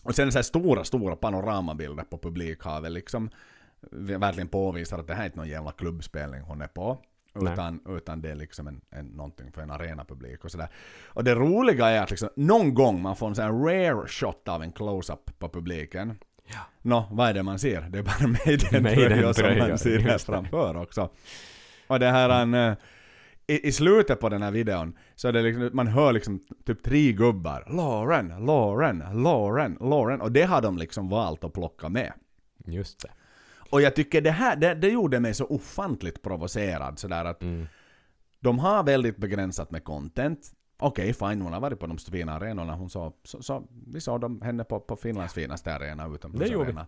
Och 0.04 0.16
sen 0.16 0.32
så 0.32 0.38
här 0.38 0.44
stora, 0.44 0.84
stora 0.84 1.16
panoramabilder 1.16 2.04
på 2.04 2.18
publikhavet 2.18 2.92
liksom. 2.92 3.30
Verkligen 3.92 4.48
påvisar 4.48 5.00
att 5.00 5.08
det 5.08 5.14
här 5.14 5.22
är 5.22 5.26
inte 5.26 5.38
någon 5.38 5.48
jävla 5.48 5.72
klubbspelning 5.72 6.42
hon 6.42 6.62
är 6.62 6.68
på. 6.68 6.98
Nej. 7.34 7.54
Utan, 7.54 7.80
utan 7.88 8.22
det 8.22 8.32
är 8.32 8.36
liksom 8.36 8.68
en, 8.68 8.82
en, 8.90 9.06
någonting 9.06 9.52
för 9.52 9.62
en 9.62 9.72
arenapublik 9.72 10.46
och 10.46 10.52
sådär. 10.52 10.68
Och 11.06 11.24
det 11.24 11.36
roliga 11.36 11.88
är 11.88 12.04
att 12.04 12.10
liksom, 12.10 12.30
någon 12.36 12.74
gång 12.74 13.02
man 13.02 13.16
får 13.16 13.28
en 13.28 13.36
sån 13.36 13.46
här 13.46 13.52
rare 13.52 14.08
shot 14.08 14.48
av 14.48 14.64
en 14.64 14.72
close-up 14.72 15.40
på 15.40 15.50
publiken. 15.50 16.18
Ja. 16.46 16.60
Nå, 16.82 17.08
vad 17.12 17.30
är 17.30 17.34
det 17.34 17.44
man 17.44 17.60
ser? 17.60 17.82
Det 17.82 18.00
är 18.00 18.04
bara 18.04 18.28
Maiden-tröjor 18.46 19.34
som 19.34 19.58
man 19.70 19.78
ser 19.78 20.00
här 20.00 20.18
framför 20.18 20.78
också. 20.78 21.10
Och 21.88 22.00
det 22.00 22.08
här 22.08 22.30
en, 22.30 22.54
eh, 22.54 22.74
i, 23.48 23.68
i 23.68 23.72
slutet 23.72 24.20
på 24.20 24.30
den 24.30 24.42
här 24.42 24.52
videon 24.52 24.98
så 25.16 25.28
är 25.28 25.34
det 25.34 25.42
liksom, 25.42 25.70
man 25.74 25.88
hör 25.88 26.14
liksom 26.14 26.40
typ 26.66 26.84
tre 26.84 27.12
gubbar. 27.12 27.66
Lauren, 27.70 28.46
Lauren, 28.46 29.04
Lauren, 29.24 29.78
Lauren. 29.82 30.22
Och 30.22 30.32
det 30.32 30.44
har 30.44 30.62
de 30.62 30.78
liksom 30.78 31.10
valt 31.10 31.44
att 31.44 31.54
plocka 31.54 31.90
med. 31.90 32.14
Just 32.66 33.00
det. 33.00 33.10
Och 33.70 33.82
jag 33.82 33.96
tycker 33.96 34.22
det 34.22 34.32
här, 34.32 34.56
det, 34.56 34.74
det 34.74 34.90
gjorde 34.90 35.20
mig 35.20 35.34
så 35.34 35.46
ofantligt 35.46 36.22
provocerad 36.22 37.00
sådär 37.00 37.26
att 37.26 37.42
Mm. 37.44 37.68
de 38.40 38.60
har 38.60 38.84
väldigt 38.84 39.18
begränsat 39.18 39.72
med 39.72 39.84
content. 39.84 40.40
Okej, 40.80 41.14
fine, 41.14 41.42
hon 41.42 41.54
har 41.54 41.60
varit 41.60 41.80
på 41.80 41.88
de 41.88 41.98
fina 41.98 42.34
arenorna. 42.34 42.76
Hon 42.76 42.90
sa, 42.90 43.14
så, 43.24 43.42
så, 43.44 43.68
vi 43.94 44.02
såg 44.02 44.22
dem, 44.22 44.42
henne 44.42 44.64
på, 44.64 44.80
på 44.80 44.96
Finlands 44.96 45.34
finaste 45.34 45.74
arena 45.76 46.08
Det 46.08 46.16
utomhus 46.16 46.50
gjorde 46.52 46.66
vi. 46.66 46.72
arena. 46.72 46.88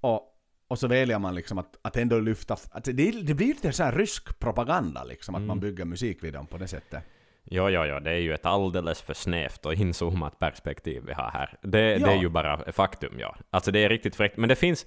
Och, 0.00 0.32
och 0.68 0.78
så 0.78 0.88
väljer 0.88 1.18
man 1.18 1.34
liksom 1.34 1.58
att, 1.58 1.76
att 1.82 1.96
ändå 1.96 2.18
lyfta... 2.20 2.56
Att 2.70 2.84
det, 2.84 2.92
det 3.22 3.34
blir 3.34 3.46
lite 3.46 3.72
så 3.72 3.82
här 3.82 3.92
rysk 3.92 4.38
propaganda 4.38 5.04
liksom, 5.04 5.34
att 5.34 5.38
Mm. 5.38 5.48
man 5.48 5.60
bygger 5.60 5.84
musikvideon 5.84 6.46
på 6.46 6.58
det 6.58 6.68
sättet. 6.68 7.02
Ja, 7.44 7.70
ja, 7.70 7.86
ja, 7.86 8.00
det 8.00 8.10
är 8.10 8.18
ju 8.18 8.34
ett 8.34 8.46
alldeles 8.46 9.02
för 9.02 9.14
snävt 9.14 9.66
och 9.66 9.74
inzoomat 9.74 10.38
perspektiv 10.38 11.02
vi 11.06 11.12
har 11.12 11.30
här. 11.30 11.58
Det, 11.62 11.68
det 11.68 11.96
Ja. 11.98 12.10
är 12.10 12.16
ju 12.20 12.28
bara 12.28 12.72
faktum, 12.72 13.14
ja. 13.18 13.36
Alltså 13.50 13.70
det 13.70 13.84
är 13.84 13.88
riktigt 13.88 14.16
fräckt. 14.16 14.36
Men 14.36 14.48
det 14.48 14.56
finns, 14.56 14.86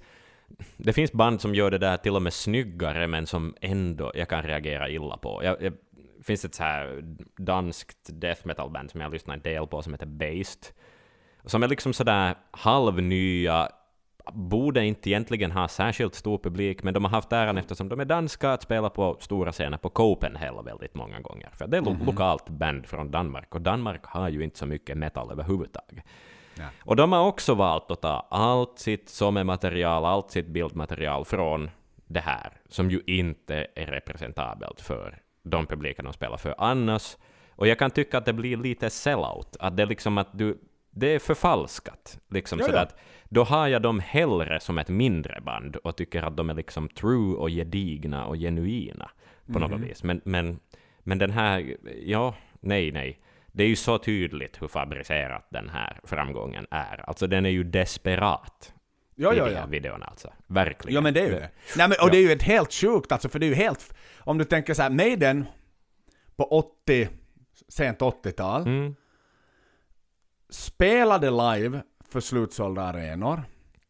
det 0.76 0.92
finns 0.92 1.12
band 1.12 1.40
som 1.40 1.54
gör 1.54 1.70
det 1.70 1.78
där 1.78 1.96
till 1.96 2.16
och 2.16 2.22
med 2.22 2.32
snyggare, 2.32 3.06
men 3.06 3.26
som 3.26 3.54
ändå 3.60 4.12
jag 4.14 4.28
kan 4.28 4.42
reagera 4.42 4.88
illa 4.88 5.16
på. 5.16 5.40
Jag, 5.44 5.62
jag, 5.62 5.72
det 6.18 6.24
finns 6.24 6.44
ett 6.44 6.54
så 6.54 6.62
här 6.62 7.02
danskt 7.36 8.08
death 8.12 8.46
metal-band 8.46 8.90
som 8.90 9.00
jag 9.00 9.08
har 9.08 9.12
lyssnat 9.12 9.36
en 9.36 9.42
del 9.42 9.66
på 9.66 9.82
som 9.82 9.92
heter 9.92 10.06
Based. 10.06 10.66
Som 11.44 11.62
är 11.62 11.68
liksom 11.68 11.92
sådär 11.92 12.34
halvnya, 12.50 13.68
borde 14.32 14.84
inte 14.84 15.10
egentligen 15.10 15.50
ha 15.50 15.68
särskilt 15.68 16.14
stor 16.14 16.38
publik, 16.38 16.82
men 16.82 16.94
de 16.94 17.04
har 17.04 17.10
haft 17.10 17.32
äran 17.32 17.58
eftersom 17.58 17.88
de 17.88 18.00
är 18.00 18.04
danska 18.04 18.52
att 18.52 18.62
spela 18.62 18.90
på 18.90 19.16
stora 19.20 19.52
scener 19.52 19.78
på 19.78 19.88
Copenhagen 19.88 20.64
väldigt 20.64 20.94
många 20.94 21.20
gånger. 21.20 21.50
För 21.52 21.66
det 21.66 21.76
är 21.76 21.82
lo- 21.82 21.96
lokalt 22.06 22.48
band 22.48 22.86
från 22.86 23.10
Danmark, 23.10 23.54
och 23.54 23.60
Danmark 23.60 24.04
har 24.04 24.28
ju 24.28 24.44
inte 24.44 24.58
så 24.58 24.66
mycket 24.66 24.98
metal 24.98 25.30
överhuvudtaget. 25.30 26.04
Ja. 26.58 26.64
Och 26.84 26.96
de 26.96 27.12
har 27.12 27.26
också 27.26 27.54
valt 27.54 27.90
att 27.90 28.00
ta 28.02 28.26
allt 28.30 28.78
sitt 28.78 29.08
sommarmaterial, 29.08 30.04
allt 30.04 30.30
sitt 30.30 30.46
bildmaterial 30.46 31.24
från 31.24 31.70
det 32.06 32.20
här, 32.20 32.52
som 32.68 32.90
ju 32.90 33.00
inte 33.06 33.66
är 33.74 33.86
representabelt 33.86 34.80
för 34.80 35.18
de 35.42 35.66
publiker 35.66 36.02
de 36.02 36.12
spelar 36.12 36.36
för 36.36 36.54
annars. 36.58 37.16
Och 37.50 37.66
jag 37.68 37.78
kan 37.78 37.90
tycka 37.90 38.18
att 38.18 38.24
det 38.24 38.32
blir 38.32 38.56
lite 38.56 38.90
sellout, 38.90 39.56
att 39.60 39.76
det 39.76 39.82
är 39.82 39.86
liksom 39.86 40.18
att 40.18 40.38
du, 40.38 40.58
det 40.90 41.14
är 41.14 41.18
förfalskat. 41.18 42.18
Liksom 42.30 42.58
Ja, 42.58 42.80
att 42.80 42.96
då 43.28 43.44
har 43.44 43.66
jag 43.68 43.82
dem 43.82 44.00
hellre 44.00 44.60
som 44.60 44.78
ett 44.78 44.88
mindre 44.88 45.40
band 45.40 45.76
och 45.76 45.96
tycker 45.96 46.22
att 46.22 46.36
de 46.36 46.50
är 46.50 46.54
liksom 46.54 46.88
true 46.88 47.34
och 47.36 47.50
gedigna 47.50 48.26
och 48.26 48.36
genuina 48.36 49.10
på 49.52 49.58
något 49.58 49.70
Mhm. 49.70 49.82
vis. 49.82 50.02
Men, 50.02 50.20
men, 50.24 50.60
men 51.00 51.18
den 51.18 51.30
här, 51.30 51.76
ja, 52.04 52.34
nej, 52.60 52.92
nej. 52.92 53.18
Det 53.60 53.64
är 53.64 53.68
ju 53.68 53.76
så 53.76 53.98
tydligt 53.98 54.62
hur 54.62 54.68
fabricerat 54.68 55.46
den 55.50 55.68
här 55.68 56.00
framgången 56.04 56.66
är. 56.70 57.04
Alltså 57.08 57.26
den 57.26 57.46
är 57.46 57.50
ju 57.50 57.64
desperat 57.64 58.74
Ja, 59.14 59.34
ja, 59.34 59.50
ja. 59.50 59.58
här 59.60 59.66
videorna 59.66 60.06
alltså. 60.06 60.32
Verkligen. 60.46 60.94
Ja 60.94 61.00
men 61.00 61.14
det 61.14 61.20
är 61.20 61.24
ju 61.26 61.30
det. 61.30 61.50
Nej, 61.76 61.88
men, 61.88 61.96
och 62.02 62.10
det 62.10 62.16
är 62.16 62.22
ju 62.22 62.32
ett 62.32 62.42
helt 62.42 62.72
sjukt 62.72 63.12
alltså, 63.12 63.28
för 63.28 63.38
det 63.38 63.46
är 63.46 63.48
ju 63.48 63.54
helt... 63.54 63.94
Om 64.18 64.38
du 64.38 64.44
tänker 64.44 64.74
så 64.74 64.82
här, 64.82 64.90
Maiden 64.90 65.46
på 66.36 66.44
80, 66.44 67.08
sent 67.68 67.98
80-tal, 67.98 68.62
Mm. 68.62 68.94
spelade 70.50 71.30
live 71.30 71.82
för 72.10 72.20
slutsålda 72.20 72.82
arenor, 72.82 73.42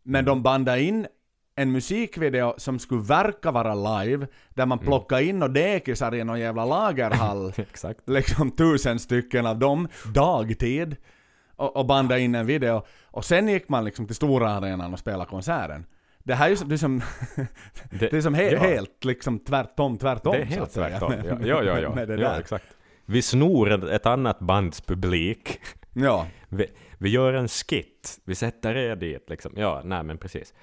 men 0.02 0.24
de 0.24 0.42
bandade 0.42 0.82
in 0.82 1.06
en 1.62 1.72
musikvideo 1.72 2.54
som 2.56 2.78
skulle 2.78 3.02
verka 3.02 3.50
vara 3.50 3.74
live, 4.02 4.26
där 4.50 4.66
man 4.66 4.78
plockade 4.78 5.24
in 5.24 5.42
och 5.42 5.50
dekisar 5.50 6.14
i 6.14 6.24
någon 6.24 6.40
jävla 6.40 6.64
lagerhall, 6.64 7.52
Exakt. 7.56 8.08
liksom 8.08 8.50
tusen 8.50 8.98
stycken 8.98 9.46
av 9.46 9.58
dem, 9.58 9.88
dagtid, 10.14 10.96
och, 11.56 11.76
och 11.76 11.86
bandade 11.86 12.20
in 12.20 12.34
en 12.34 12.46
video. 12.46 12.82
Och 13.04 13.24
sen 13.24 13.48
gick 13.48 13.68
man 13.68 13.84
liksom 13.84 14.06
till 14.06 14.16
stora 14.16 14.50
arenan 14.50 14.92
och 14.92 14.98
spelade 14.98 15.30
konserten. 15.30 15.86
Det 16.18 16.32
Det 16.32 16.34
här 16.34 16.46
är 16.46 16.50
ju 16.50 16.56
som, 16.56 16.68
det 16.68 16.74
är 16.74 16.76
som, 16.76 17.02
det 18.00 18.12
är 18.12 18.20
som 18.20 18.34
he, 18.34 18.50
ja. 18.50 18.61
helt 18.61 19.04
liksom 19.04 19.38
tvärtom, 19.38 19.98
tvärtom. 19.98 20.32
Det 20.32 20.38
är 20.40 20.44
helt 20.44 20.72
tvärtom. 20.74 21.12
Ja, 21.28 21.36
ja, 21.44 21.62
ja. 21.64 21.78
ja. 21.80 21.94
med 21.94 22.08
det 22.08 22.14
ja 22.14 22.28
där. 22.28 22.40
exakt. 22.40 22.64
Vi 23.06 23.22
snor 23.22 23.70
ett- 23.70 23.84
ett 23.90 24.06
annat 24.06 24.38
bands 24.38 24.80
publik. 24.80 25.61
Ja. 25.92 26.26
Vi, 26.48 26.66
vi 26.98 27.11
gör 27.11 27.32
en 27.32 27.48
skit. 27.48 28.20
Vi 28.24 28.34
sätter 28.34 28.76
er 28.76 28.96
dit 28.96 29.30
liksom. 29.30 29.52
Ja, 29.56 29.80
nej 29.84 30.02
men 30.02 30.18
precis. 30.18 30.54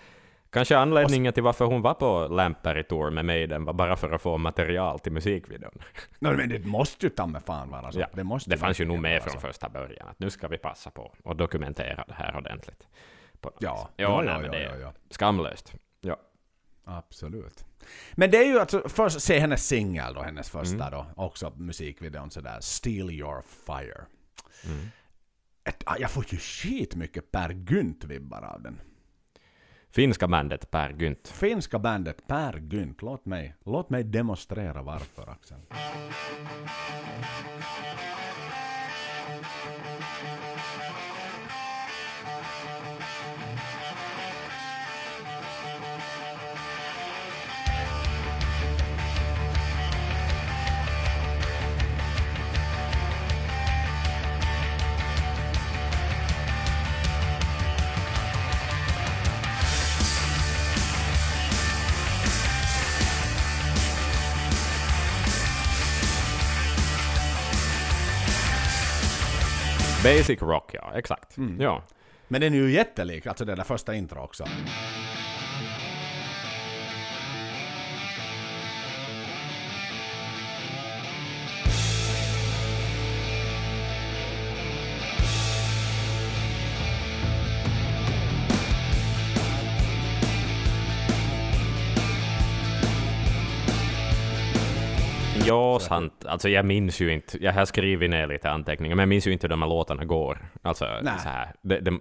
Kanske 0.50 0.78
anledningen 0.78 1.34
till 1.34 1.44
varför 1.44 1.66
hon 1.66 1.82
var 1.82 1.94
på 1.94 2.28
Lampberry 2.28 2.84
Tour 2.84 3.12
med 3.12 3.26
Maiden 3.26 3.66
var 3.66 3.74
bara 3.74 3.96
för 3.96 4.12
att 4.12 4.22
få 4.22 4.38
material 4.38 5.00
till 5.00 5.12
musikvideon. 5.12 5.72
No, 6.20 6.34
men 6.38 6.50
det 6.50 6.66
måste 6.66 7.06
ju 7.06 7.10
ta 7.10 7.26
med 7.28 7.44
fan 7.44 7.70
vara 7.70 7.92
så. 7.92 8.00
Ja, 8.00 8.08
det 8.14 8.24
måste 8.24 8.50
Det 8.50 8.58
fanns 8.58 8.82
ju 8.82 8.86
nog 8.86 9.00
med 9.00 9.22
vara 9.22 9.30
från 9.32 9.42
första 9.42 9.70
början 9.70 10.08
att 10.08 10.20
nu 10.20 10.30
ska 10.30 10.48
vi 10.48 10.58
passa 10.58 10.92
på 10.92 11.16
och 11.24 11.36
dokumentera 11.36 12.06
det 12.08 12.14
här 12.14 12.36
ordentligt. 12.38 12.88
På 13.42 13.50
något 13.50 13.58
Ja, 13.60 13.90
ja, 13.96 14.04
ja, 14.04 14.24
ja, 14.24 14.40
nej, 14.40 14.42
men 14.42 14.46
ja, 14.46 14.52
det 14.52 14.64
ja, 14.64 14.72
är 14.72 14.80
ja. 14.80 14.94
skamlöst. 15.10 15.74
Ja. 16.02 16.18
Absolut. 16.84 17.66
Men 18.14 18.32
det 18.32 18.38
är 18.38 18.46
ju 18.46 18.60
alltså, 18.60 18.90
först 18.90 19.22
se 19.22 19.40
hennes 19.40 19.68
singel 19.68 20.14
då, 20.14 20.22
hennes 20.22 20.54
Mm. 20.56 20.66
första 20.66 20.90
då, 20.90 21.06
också 21.16 21.54
musikvideon 21.56 22.32
sådär, 22.32 22.58
Steal 22.62 23.12
Your 23.12 23.42
Fire. 23.66 24.06
Mm. 24.66 24.88
Ett, 25.64 25.84
jag 26.00 26.12
får 26.12 26.26
ju 26.30 26.38
skit 26.38 26.96
mycket 26.96 27.32
Per 27.32 27.50
Gynt-vibbar 27.50 28.42
av 28.42 28.62
den. 28.62 28.80
Finska 29.92 30.28
bandet 30.28 30.72
Per 30.72 30.96
Gynt. 31.00 31.28
Finska 31.28 31.80
bandet 31.80 32.28
Per 32.28 32.60
Gynt, 32.72 33.02
låt 33.02 33.26
mig, 33.26 33.56
låt 33.66 33.90
mig 33.90 34.04
demonstrera 34.04 34.82
varför 34.82 35.30
Axel. 35.30 35.58
Basic 70.04 70.42
rock, 70.42 70.72
ja. 70.74 70.92
Exakt. 70.96 71.38
Mm. 71.38 71.62
Ja. 71.62 71.84
Men 72.28 72.42
den 72.42 72.54
är 72.54 72.58
ju 72.58 72.72
jättelik, 72.72 73.28
alltså 73.28 73.46
det 73.46 73.56
där 73.56 73.64
första 73.64 73.96
intro 73.96 74.20
också. 74.20 74.44
Ja, 95.48 95.80
sant. 95.80 96.26
Alltså 96.26 96.50
jag 96.50 96.66
minns 96.66 97.00
ju 97.02 97.14
inte, 97.14 97.44
jag 97.44 97.54
har 97.54 97.66
skrivit 97.66 98.10
ner 98.10 98.28
lite 98.28 98.52
anteckningar, 98.52 98.96
men 98.96 99.02
jag 99.02 99.10
minns 99.10 99.28
ju 99.28 99.32
inte 99.32 99.44
hur 99.48 99.50
de 99.50 99.62
här 99.62 99.70
låtarna 99.70 100.06
går. 100.06 100.38
Alltså 100.62 100.86
Nej. 101.02 101.14
så 101.24 101.30
här. 101.30 101.52
Det, 101.62 101.80
det, 101.80 102.00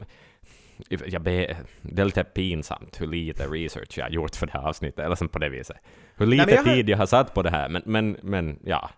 jag 1.06 1.22
be, 1.22 1.56
det 1.82 2.02
är 2.02 2.06
lite 2.06 2.24
pinsamt 2.24 3.00
hur 3.00 3.06
lite 3.06 3.46
research 3.46 3.98
jag 3.98 4.04
har 4.04 4.10
gjort 4.10 4.36
för 4.36 4.46
det 4.46 4.52
här 4.52 4.68
avsnittet, 4.68 4.98
eller 5.04 5.16
som 5.16 5.28
på 5.28 5.38
det 5.38 5.48
viset. 5.48 5.76
Hur 6.16 6.26
lite 6.26 6.46
men 6.46 6.54
jag 6.54 6.62
har- 6.64 6.74
tid 6.74 6.88
jag 6.88 6.98
har 6.98 7.06
satt 7.06 7.34
på 7.34 7.42
det 7.42 7.50
här, 7.50 7.68
men, 7.68 7.82
men, 7.86 8.16
men 8.22 8.58
ja. 8.64 8.90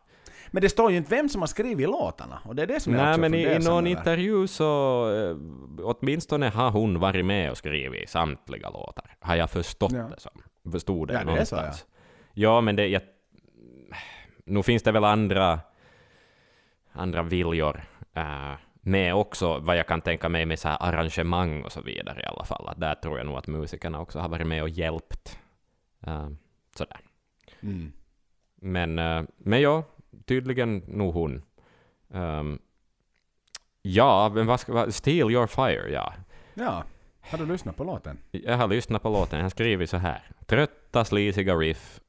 Men 0.51 0.63
det 0.63 0.69
står 0.69 0.91
ju 0.91 0.97
inte 0.97 1.11
vem 1.17 1.29
som 1.29 1.43
har 1.43 1.47
skrivit 1.47 1.89
låtarna, 1.89 2.39
och 2.45 2.57
det 2.57 2.63
är 2.63 2.67
det 2.67 2.81
som 2.81 2.93
jag 2.95 3.03
Nej, 3.03 3.11
också 3.11 3.21
men 3.21 3.35
i, 3.35 3.43
i 3.43 3.59
någon 3.59 3.87
över. 3.87 3.99
intervju 3.99 4.47
så 4.47 4.65
eh, 5.15 5.37
åtminstone 5.85 6.49
har 6.49 6.71
hon 6.71 7.01
varit 7.01 7.25
med 7.25 7.51
och 7.51 7.57
skrivit 7.57 8.09
samtliga 8.11 8.71
låtar. 8.71 9.05
Har 9.21 9.37
jag 9.37 9.51
förstått 9.51 9.93
Ja. 9.93 9.99
det 10.15 10.21
som. 10.21 10.43
Förstod 10.73 11.09
det, 11.09 11.15
Ja, 11.15 11.19
det 11.19 11.23
är 11.41 11.45
så, 11.45 11.57
någonstans. 11.57 11.87
Ja, 12.35 12.61
men 12.61 12.77
det... 12.77 12.87
Jag, 12.87 13.03
nu 14.49 14.63
finns 14.63 14.83
det 14.83 14.93
väl 14.93 15.05
andra, 15.05 15.61
andra 16.93 17.23
viljor 17.23 17.85
eh, 18.15 18.53
med 18.81 19.15
också, 19.15 19.59
vad 19.59 19.77
jag 19.77 19.87
kan 19.87 20.01
tänka 20.01 20.29
mig 20.29 20.47
med 20.47 20.59
så 20.59 20.69
här 20.69 20.77
arrangemang 20.81 21.65
och 21.65 21.73
så 21.73 21.81
vidare 21.81 22.21
i 22.23 22.27
alla 22.27 22.45
fall. 22.45 22.69
Att 22.69 22.81
där 22.81 22.95
tror 22.95 23.19
jag 23.19 23.27
nog 23.27 23.37
att 23.37 23.47
musikerna 23.47 24.01
också 24.01 24.19
har 24.19 24.29
varit 24.29 24.47
med 24.47 24.63
och 24.63 24.69
hjälpt. 24.69 25.39
Eh, 26.07 26.29
sådär. 26.75 27.01
Mm. 27.61 27.93
Men, 28.57 28.99
eh, 28.99 29.23
men 29.39 29.61
ja, 29.61 29.85
tydligen 30.25 30.79
nog 30.79 31.15
hon. 31.15 31.43
Ehm, 32.15 32.59
ja, 33.83 34.31
men 34.35 34.47
vad 34.47 34.61
ska 34.61 34.73
vad, 34.73 34.95
Steal 34.95 35.31
your 35.31 35.47
fire, 35.47 35.91
ja. 35.93 36.15
Ja, 36.55 36.85
har 37.21 37.39
du 37.39 37.47
lyssnat 37.47 37.77
på 37.77 37.85
låten? 37.85 38.19
Jag 38.31 38.57
har 38.57 38.69
lyssnat 38.69 39.03
på 39.03 39.09
låten, 39.09 39.39
jag 39.39 39.45
har 39.45 39.51
skrivit 39.51 39.91
så 39.91 39.97
här. 39.97 40.23
Trötta, 40.47 41.05
slisiga 41.05 41.55
riff 41.55 42.01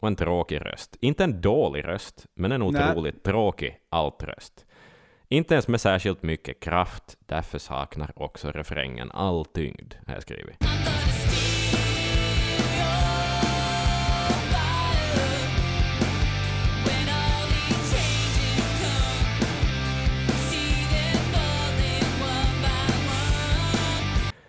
och, 0.00 0.08
en 0.08 0.16
tråkig 0.16 0.60
röst. 0.60 0.96
Inte 1.00 1.24
en 1.24 1.40
dålig 1.40 1.84
röst, 1.84 2.26
men 2.34 2.52
en 2.52 2.60
Nej. 2.60 2.68
otroligt 2.68 3.22
tråkig 3.22 3.78
altröst. 3.88 4.66
Inte 5.28 5.54
ens 5.54 5.68
med 5.68 5.80
särskilt 5.80 6.22
mycket 6.22 6.60
kraft, 6.60 7.16
därför 7.26 7.58
saknar 7.58 8.12
också 8.16 8.50
refrängen 8.50 9.10
all 9.10 9.44
tyngd, 9.44 9.94
har 10.06 10.14
jag 10.14 10.22
skrivit. 10.22 10.77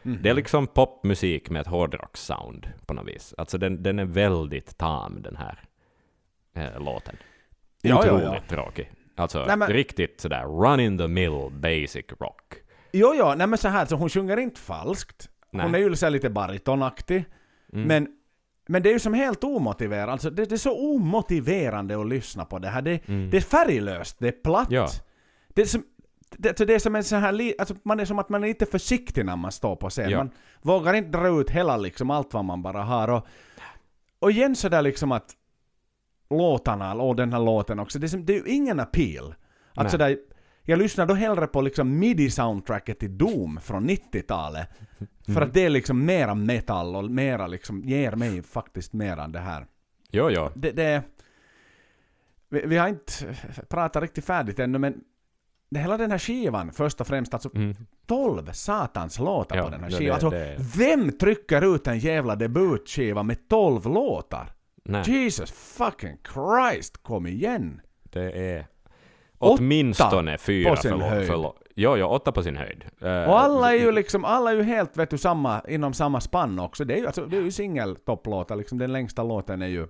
Mm. 0.09 0.21
Det 0.23 0.29
är 0.29 0.33
liksom 0.33 0.67
popmusik 0.67 1.49
med 1.49 1.61
ett 1.61 1.67
hårdrockssound 1.67 2.67
på 2.85 2.93
något 2.93 3.07
vis. 3.07 3.33
Alltså 3.37 3.57
den, 3.57 3.83
den 3.83 3.99
är 3.99 4.05
väldigt 4.05 4.77
tam 4.77 5.21
den 5.21 5.35
här 5.35 5.63
eh, 6.55 6.83
låten. 6.83 7.15
Ja, 7.81 8.05
ja, 8.05 8.13
Otroligt 8.13 8.43
ja. 8.49 8.55
tråkig. 8.55 8.91
Alltså 9.15 9.45
Nej, 9.47 9.57
men- 9.57 9.67
riktigt 9.69 10.21
sådär 10.21 10.43
run 10.45 10.79
in 10.79 10.97
the 10.97 11.07
mill 11.07 11.49
basic 11.51 12.05
rock. 12.19 12.53
Jo, 12.91 13.13
jo, 13.15 13.33
nej 13.37 13.47
men 13.47 13.57
så 13.57 13.67
här, 13.67 13.85
så 13.85 13.95
hon 13.95 14.09
sjunger 14.09 14.37
inte 14.37 14.59
falskt. 14.59 15.29
Hon 15.51 15.71
Nej. 15.71 15.81
är 15.83 15.89
ju 15.89 15.95
så 15.95 16.09
lite 16.09 16.29
baritonaktig. 16.29 17.25
Mm. 17.73 17.87
Men, 17.87 18.07
men 18.67 18.83
det 18.83 18.89
är 18.89 18.93
ju 18.93 18.99
som 18.99 19.13
helt 19.13 19.43
omotiverat. 19.43 20.09
Alltså 20.09 20.29
det, 20.29 20.45
det 20.45 20.55
är 20.55 20.57
så 20.57 20.95
omotiverande 20.95 21.99
att 22.01 22.07
lyssna 22.07 22.45
på 22.45 22.59
det 22.59 22.67
här. 22.67 22.81
Det, 22.81 23.07
Mm. 23.07 23.29
det 23.29 23.37
är 23.37 23.41
färglöst, 23.41 24.15
det 24.19 24.27
är 24.27 24.31
platt. 24.43 24.67
Ja. 24.71 24.87
Det 25.47 25.61
är 25.61 25.65
som, 25.65 25.83
det, 26.37 26.49
alltså 26.49 26.65
det 26.65 26.75
är 26.75 26.79
som 26.79 26.95
en 26.95 27.03
sån 27.03 27.19
här, 27.19 27.53
alltså 27.59 27.75
man 27.83 27.99
är 27.99 28.05
som 28.05 28.19
att 28.19 28.29
man 28.29 28.43
är 28.43 28.47
lite 28.47 28.65
försiktig 28.65 29.25
när 29.25 29.35
man 29.35 29.51
står 29.51 29.75
på 29.75 29.89
scen. 29.89 30.09
Ja. 30.09 30.17
Man 30.17 30.31
vågar 30.61 30.93
inte 30.93 31.17
dra 31.17 31.41
ut 31.41 31.49
hela 31.49 31.77
liksom 31.77 32.09
allt 32.09 32.33
vad 32.33 32.45
man 32.45 32.61
bara 32.61 32.81
har. 32.81 33.07
Och, 33.07 33.27
och 34.19 34.31
igen 34.31 34.55
sådär 34.55 34.81
liksom 34.81 35.11
att 35.11 35.35
låtarna, 36.29 36.93
och 36.93 37.15
den 37.15 37.33
här 37.33 37.39
låten 37.39 37.79
också, 37.79 37.99
det 37.99 38.05
är, 38.05 38.09
som, 38.09 38.25
det 38.25 38.33
är 38.33 38.37
ju 38.47 38.53
ingen 38.53 38.79
appeal. 38.79 39.35
Att 39.73 39.83
Nej. 39.83 39.89
sådär, 39.91 40.17
jag 40.63 40.79
lyssnar 40.79 41.05
då 41.05 41.13
hellre 41.13 41.47
på 41.47 41.61
liksom 41.61 41.99
midi-soundtracket 42.03 42.99
till 42.99 43.17
Doom 43.17 43.59
från 43.61 43.89
90-talet. 43.89 44.69
För 45.25 45.31
Mm. 45.31 45.43
att 45.43 45.53
det 45.53 45.65
är 45.65 45.69
liksom 45.69 46.05
mera 46.05 46.35
metal 46.35 46.95
och 46.95 47.11
mera 47.11 47.47
liksom, 47.47 47.83
ger 47.83 48.11
mig 48.11 48.41
faktiskt 48.41 48.93
mera 48.93 49.27
det 49.27 49.39
här. 49.39 49.65
Jo, 50.11 50.29
jo. 50.29 50.51
Det, 50.55 50.71
det, 50.71 51.03
vi, 52.49 52.61
vi 52.65 52.77
har 52.77 52.87
inte 52.87 53.13
pratat 53.69 54.03
riktigt 54.03 54.25
färdigt 54.25 54.59
ännu 54.59 54.77
men 54.79 55.01
det 55.69 55.79
hela 55.79 55.97
den 55.97 56.11
här 56.11 56.17
skivan, 56.17 56.71
först 56.71 57.01
och 57.01 57.07
främst 57.07 57.33
alltså 57.33 57.49
Mm. 57.55 57.75
12 58.07 58.51
satans 58.51 59.19
låtar 59.19 59.57
Ja, 59.57 59.63
på 59.63 59.69
den 59.69 59.83
här 59.83 59.91
skivan. 59.91 60.13
Alltså, 60.13 60.29
det- 60.29 60.57
vem 60.77 61.11
trycker 61.11 61.75
ut 61.75 61.87
en 61.87 61.99
jävla 61.99 62.35
debutskiva 62.35 63.23
med 63.23 63.47
12 63.49 63.85
låtar? 63.85 64.51
Nej, 64.85 65.03
Jesus 65.07 65.51
fucking 65.51 66.17
Christ, 66.33 67.03
kom 67.03 67.27
igen! 67.27 67.81
det 68.03 68.31
är 68.51 68.65
Åtta 69.41 69.55
åtminstone 69.59 70.37
fyra 70.37 70.69
på 70.69 70.75
sin 70.75 70.91
förlåt. 70.91 71.09
höjd. 71.09 71.27
förlåt. 71.27 71.55
Jo, 71.75 71.97
jo, 71.97 72.05
åtta 72.05 72.31
på 72.31 72.43
sin 72.43 72.57
höjd. 72.57 72.85
Eh, 73.01 73.07
Och 73.29 73.39
alla 73.39 73.73
är 73.73 73.77
ju 73.79 73.91
liksom, 73.91 74.25
alla 74.25 74.51
är 74.51 74.55
ju 74.55 74.63
helt 74.63 74.97
vet 74.97 75.09
du, 75.09 75.17
samma, 75.17 75.61
inom 75.67 75.93
samma 75.93 76.21
spann 76.21 76.59
också. 76.59 76.85
Det 76.85 76.93
är 76.93 76.97
ju, 76.97 77.05
alltså, 77.05 77.25
det 77.25 77.37
är 77.37 77.41
ju 77.41 77.51
singeltopplåtar, 77.51 78.55
liksom 78.55 78.77
den 78.77 78.91
längsta 78.91 79.23
låten 79.23 79.61
är 79.61 79.67
ju 79.67 79.81
eh, 79.81 79.87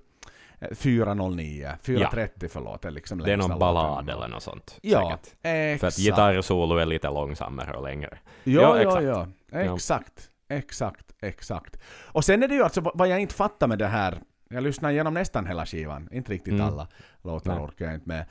409, 0.75 1.71
430 1.81 2.49
förlåt, 2.51 2.85
är 2.85 2.91
liksom 2.91 3.17
Det 3.19 3.33
är 3.33 3.37
någon 3.37 3.59
ballad 3.59 4.09
eller 4.09 4.27
något 4.27 4.43
sånt. 4.43 4.79
Ja, 4.81 5.19
säkert. 5.23 5.35
exakt. 5.41 5.79
För 5.79 5.87
att 5.87 5.97
gitarrsolo 5.97 6.75
är 6.77 6.85
lite 6.85 7.09
långsammare 7.09 7.73
och 7.73 7.83
längre. 7.83 8.17
Ja, 8.43 8.61
Ja, 8.61 8.77
ja, 8.77 8.81
exakt. 8.81 9.03
ja. 9.03 9.27
Ja. 9.51 9.75
Exakt. 9.75 10.29
Exakt, 10.49 11.05
exakt. 11.21 11.77
Och 12.05 12.25
sen 12.25 12.43
är 12.43 12.47
det 12.47 12.55
ju 12.55 12.63
alltså 12.63 12.91
vad 12.93 13.07
jag 13.07 13.19
inte 13.19 13.33
fattar 13.35 13.67
med 13.67 13.79
det 13.79 13.87
här. 13.87 14.21
Jag 14.49 14.63
lyssnar 14.63 14.91
igenom 14.91 15.13
nästan 15.13 15.45
hela 15.47 15.65
skivan. 15.65 16.09
Inte 16.11 16.31
riktigt 16.31 16.53
Mm. 16.53 16.65
alla 16.67 16.87
låtar 17.21 17.51
Nej. 17.55 17.63
orkar 17.63 17.85
jag 17.85 17.93
inte 17.93 18.07
med. 18.07 18.25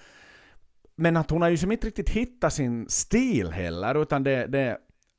Men 0.97 1.17
att 1.17 1.31
hon 1.31 1.43
har 1.43 1.49
ju 1.49 1.57
som 1.57 1.73
inte 1.73 1.87
riktigt 1.87 2.11
hittat 2.11 2.53
sin 2.53 2.89
stil 2.89 3.51
heller, 3.53 4.03
utan 4.03 4.23
det, 4.25 4.47
det 4.47 4.79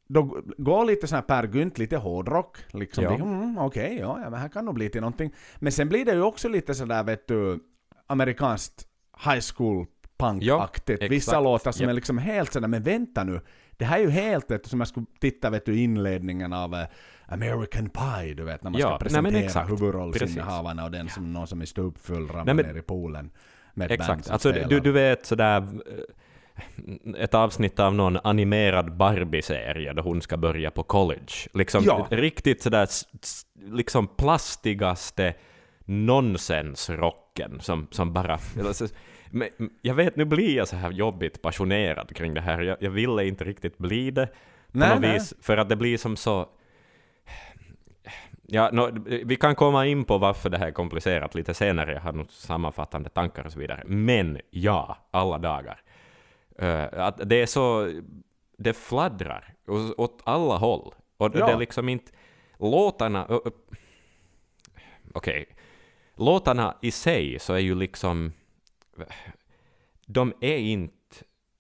då 0.10 0.42
går 0.58 0.86
lite 0.86 1.08
så 1.08 1.16
här 1.16 1.22
Per 1.22 1.48
Gynt, 1.48 1.78
lite 1.78 1.98
hårdrock. 1.98 2.58
Liksom, 2.72 3.04
Ja. 3.04 3.10
ja. 3.20 3.26
mm, 3.26 3.58
okej, 3.58 3.98
ja, 4.00 4.20
ja, 4.24 4.30
men 4.30 4.40
här 4.40 4.50
kan 4.50 4.66
nog 4.66 4.74
bli 4.76 4.90
till 4.90 5.02
någonting. 5.02 5.32
Men 5.58 5.72
sen 5.72 5.90
blir 5.90 6.06
det 6.06 6.14
ju 6.14 6.22
också 6.22 6.48
lite 6.50 6.74
sådär, 6.76 7.04
vet 7.04 7.28
du, 7.28 7.60
amerikanskt 8.08 8.88
high 9.26 9.42
school 9.56 9.86
punk-aktigt. 10.18 11.02
Ja, 11.04 11.08
Vissa 11.10 11.40
låtar 11.40 11.72
som 11.72 11.84
Japp. 11.84 11.90
är 11.90 11.94
liksom 11.94 12.18
helt 12.18 12.54
sådär, 12.54 12.68
men 12.68 12.84
vänta 12.84 13.24
nu. 13.24 13.42
Det 13.72 13.86
här 13.86 13.98
är 14.00 14.04
ju 14.04 14.10
helt, 14.10 14.52
vet 14.52 14.64
du, 14.64 14.70
som 14.70 14.80
jag 14.80 14.88
skulle 14.88 15.06
titta, 15.20 15.50
vet 15.50 15.66
du, 15.66 15.78
inledningen 15.80 16.54
av 16.54 16.74
eh, 16.76 16.86
American 17.28 17.90
Pie, 17.90 18.34
du 18.34 18.44
vet, 18.44 18.64
när 18.64 18.72
man 18.72 18.82
Ja, 18.82 18.88
ska 18.88 18.98
presentera 18.98 19.64
huvudrollsinnehavarna 19.64 20.84
och 20.86 20.92
den 20.92 21.10
som 21.10 21.34
någon 21.34 21.48
som 21.48 21.62
är 21.62 21.66
stupfull 21.66 22.28
ramlar 22.28 22.54
ner 22.54 22.78
i 22.78 22.82
poolen. 22.82 23.32
Med 23.74 23.92
ett 23.92 24.08
band 24.08 24.26
som 24.26 24.34
Alltså, 24.34 24.50
spelar. 24.52 24.68
du, 24.70 24.80
du 24.80 24.92
vet 24.92 25.26
sådär 25.26 25.58
eh, 25.58 25.98
ett 27.18 27.34
avsnitt 27.34 27.80
av 27.80 27.94
någon 27.96 28.18
animerad 28.24 28.98
Barbie-serie 28.98 29.94
då 29.94 30.02
hon 30.02 30.22
ska 30.22 30.38
börja 30.38 30.72
på 30.72 30.84
college. 30.84 31.34
Liksom 31.54 31.84
Ja. 31.86 32.08
riktigt 32.10 32.62
sådär 32.62 32.88
liksom 33.72 34.08
plastigaste 34.08 35.34
nonsensrocken 35.86 37.60
som, 37.62 37.88
som 37.92 38.14
bara... 38.14 38.40
Men, 39.32 39.50
jag 39.82 39.96
vet, 39.96 40.16
nu 40.16 40.26
blir 40.26 40.56
jag 40.58 40.68
så 40.68 40.76
här 40.76 40.92
jobbigt 40.92 41.42
passionerad 41.42 42.16
kring 42.16 42.34
det 42.34 42.42
här. 42.42 42.62
Jag, 42.62 42.78
jag 42.80 42.92
ville 42.92 43.26
inte 43.28 43.44
riktigt 43.44 43.78
bli 43.78 44.12
det 44.12 44.26
på 44.28 44.34
Nej, 44.78 44.90
något 44.90 45.02
nej. 45.02 45.14
vis, 45.14 45.34
för 45.42 45.58
att 45.58 45.70
det 45.70 45.76
blir 45.76 45.98
som 45.98 46.16
så... 46.16 46.50
Ja, 48.52 48.70
nå, 48.74 48.90
vi 49.26 49.36
kan 49.36 49.56
komma 49.56 49.86
in 49.86 50.04
på 50.04 50.18
varför 50.18 50.50
det 50.50 50.58
här 50.58 50.68
är 50.68 50.72
komplicerat 50.72 51.36
lite 51.36 51.54
senare, 51.54 51.94
jag 51.94 52.02
har 52.02 52.14
nog 52.14 52.32
sammanfattande 52.32 53.10
tankar 53.10 53.46
och 53.46 53.52
så 53.52 53.60
vidare. 53.60 53.84
Men 53.86 54.40
ja, 54.50 54.98
alla 55.12 55.38
dagar. 55.38 55.82
Eh, 56.62 56.88
att 56.92 57.30
det 57.30 57.42
är 57.42 57.46
så... 57.46 57.92
Det 58.58 58.74
fladdrar 58.74 59.54
åt, 59.98 60.22
alla 60.24 60.58
håll. 60.58 60.94
Och 61.18 61.26
Ja. 61.36 61.46
det 61.46 61.52
är 61.52 61.58
liksom 61.58 61.90
inte... 61.90 62.12
Låtarna... 62.60 63.40
Okej. 65.14 65.46
Låtarna 66.16 66.78
i 66.82 66.92
sig 66.92 67.40
så 67.40 67.54
är 67.54 67.60
ju 67.60 67.76
liksom... 67.76 68.32
De 70.06 70.34
är 70.42 70.58
inte 70.58 70.96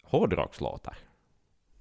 hårdrockslåtar. 0.03 0.97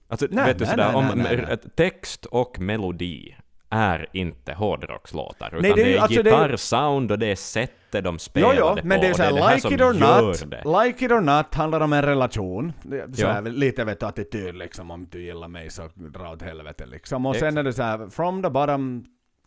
Alltså, 0.09 0.27
Nej, 0.31 0.45
vet 0.47 0.59
du 0.59 0.65
nej, 0.65 0.71
sådär, 0.71 0.93
nej, 1.17 1.53
om 1.53 1.59
text 1.77 2.27
och 2.27 2.61
melodi 2.61 3.37
är 3.71 4.07
inte 4.13 4.53
hårdrockslåtar, 4.53 5.49
utan 5.49 5.63
Nej, 5.63 5.73
det 5.75 5.81
är 5.83 5.85
det 5.85 5.97
är, 5.97 6.01
alltså, 6.01 6.21
är- 6.21 6.25
gitarrsound 6.25 7.13
och 7.13 7.19
det 7.19 7.27
är 7.27 7.37
sättet 7.37 8.05
de 8.05 8.19
spelar 8.19 8.55
Jo, 8.55 8.61
jo, 8.69 8.75
det 8.75 8.83
men 8.83 8.99
på, 8.99 9.03
det 9.05 9.09
är 9.11 9.15
såhär, 9.15 9.33
det 9.33 9.43
här 9.43 9.55
like 9.55 9.75
it 9.75 9.81
or 9.81 9.93
not, 9.95 10.51
det. 10.51 10.85
like 10.87 11.05
it 11.05 11.11
or 11.13 11.21
not 11.21 11.55
handlar 11.55 11.81
om 11.81 11.93
en 11.93 12.03
relation. 12.03 12.73
Det 12.83 13.01
är 13.01 13.13
Så 13.13 13.23
Ja. 13.23 13.29
här, 13.33 13.43
lite 13.43 13.85
vet 13.85 14.01
du, 14.01 14.07
attityd 14.07 14.55
liksom, 14.55 14.91
om 14.91 15.07
du 15.11 15.23
gillar 15.23 15.49
mig 15.49 15.71
så 15.71 15.89
dra 15.95 16.31
åt 16.33 16.43
helvete 16.43 16.87
liksom. 16.87 17.27
Och 17.27 17.37
sen 17.37 17.59
är 17.59 17.63
det 17.63 17.73
så 17.73 17.83
här, 17.83 18.09
from 18.11 18.43
the 18.43 18.51
bottom 18.51 19.05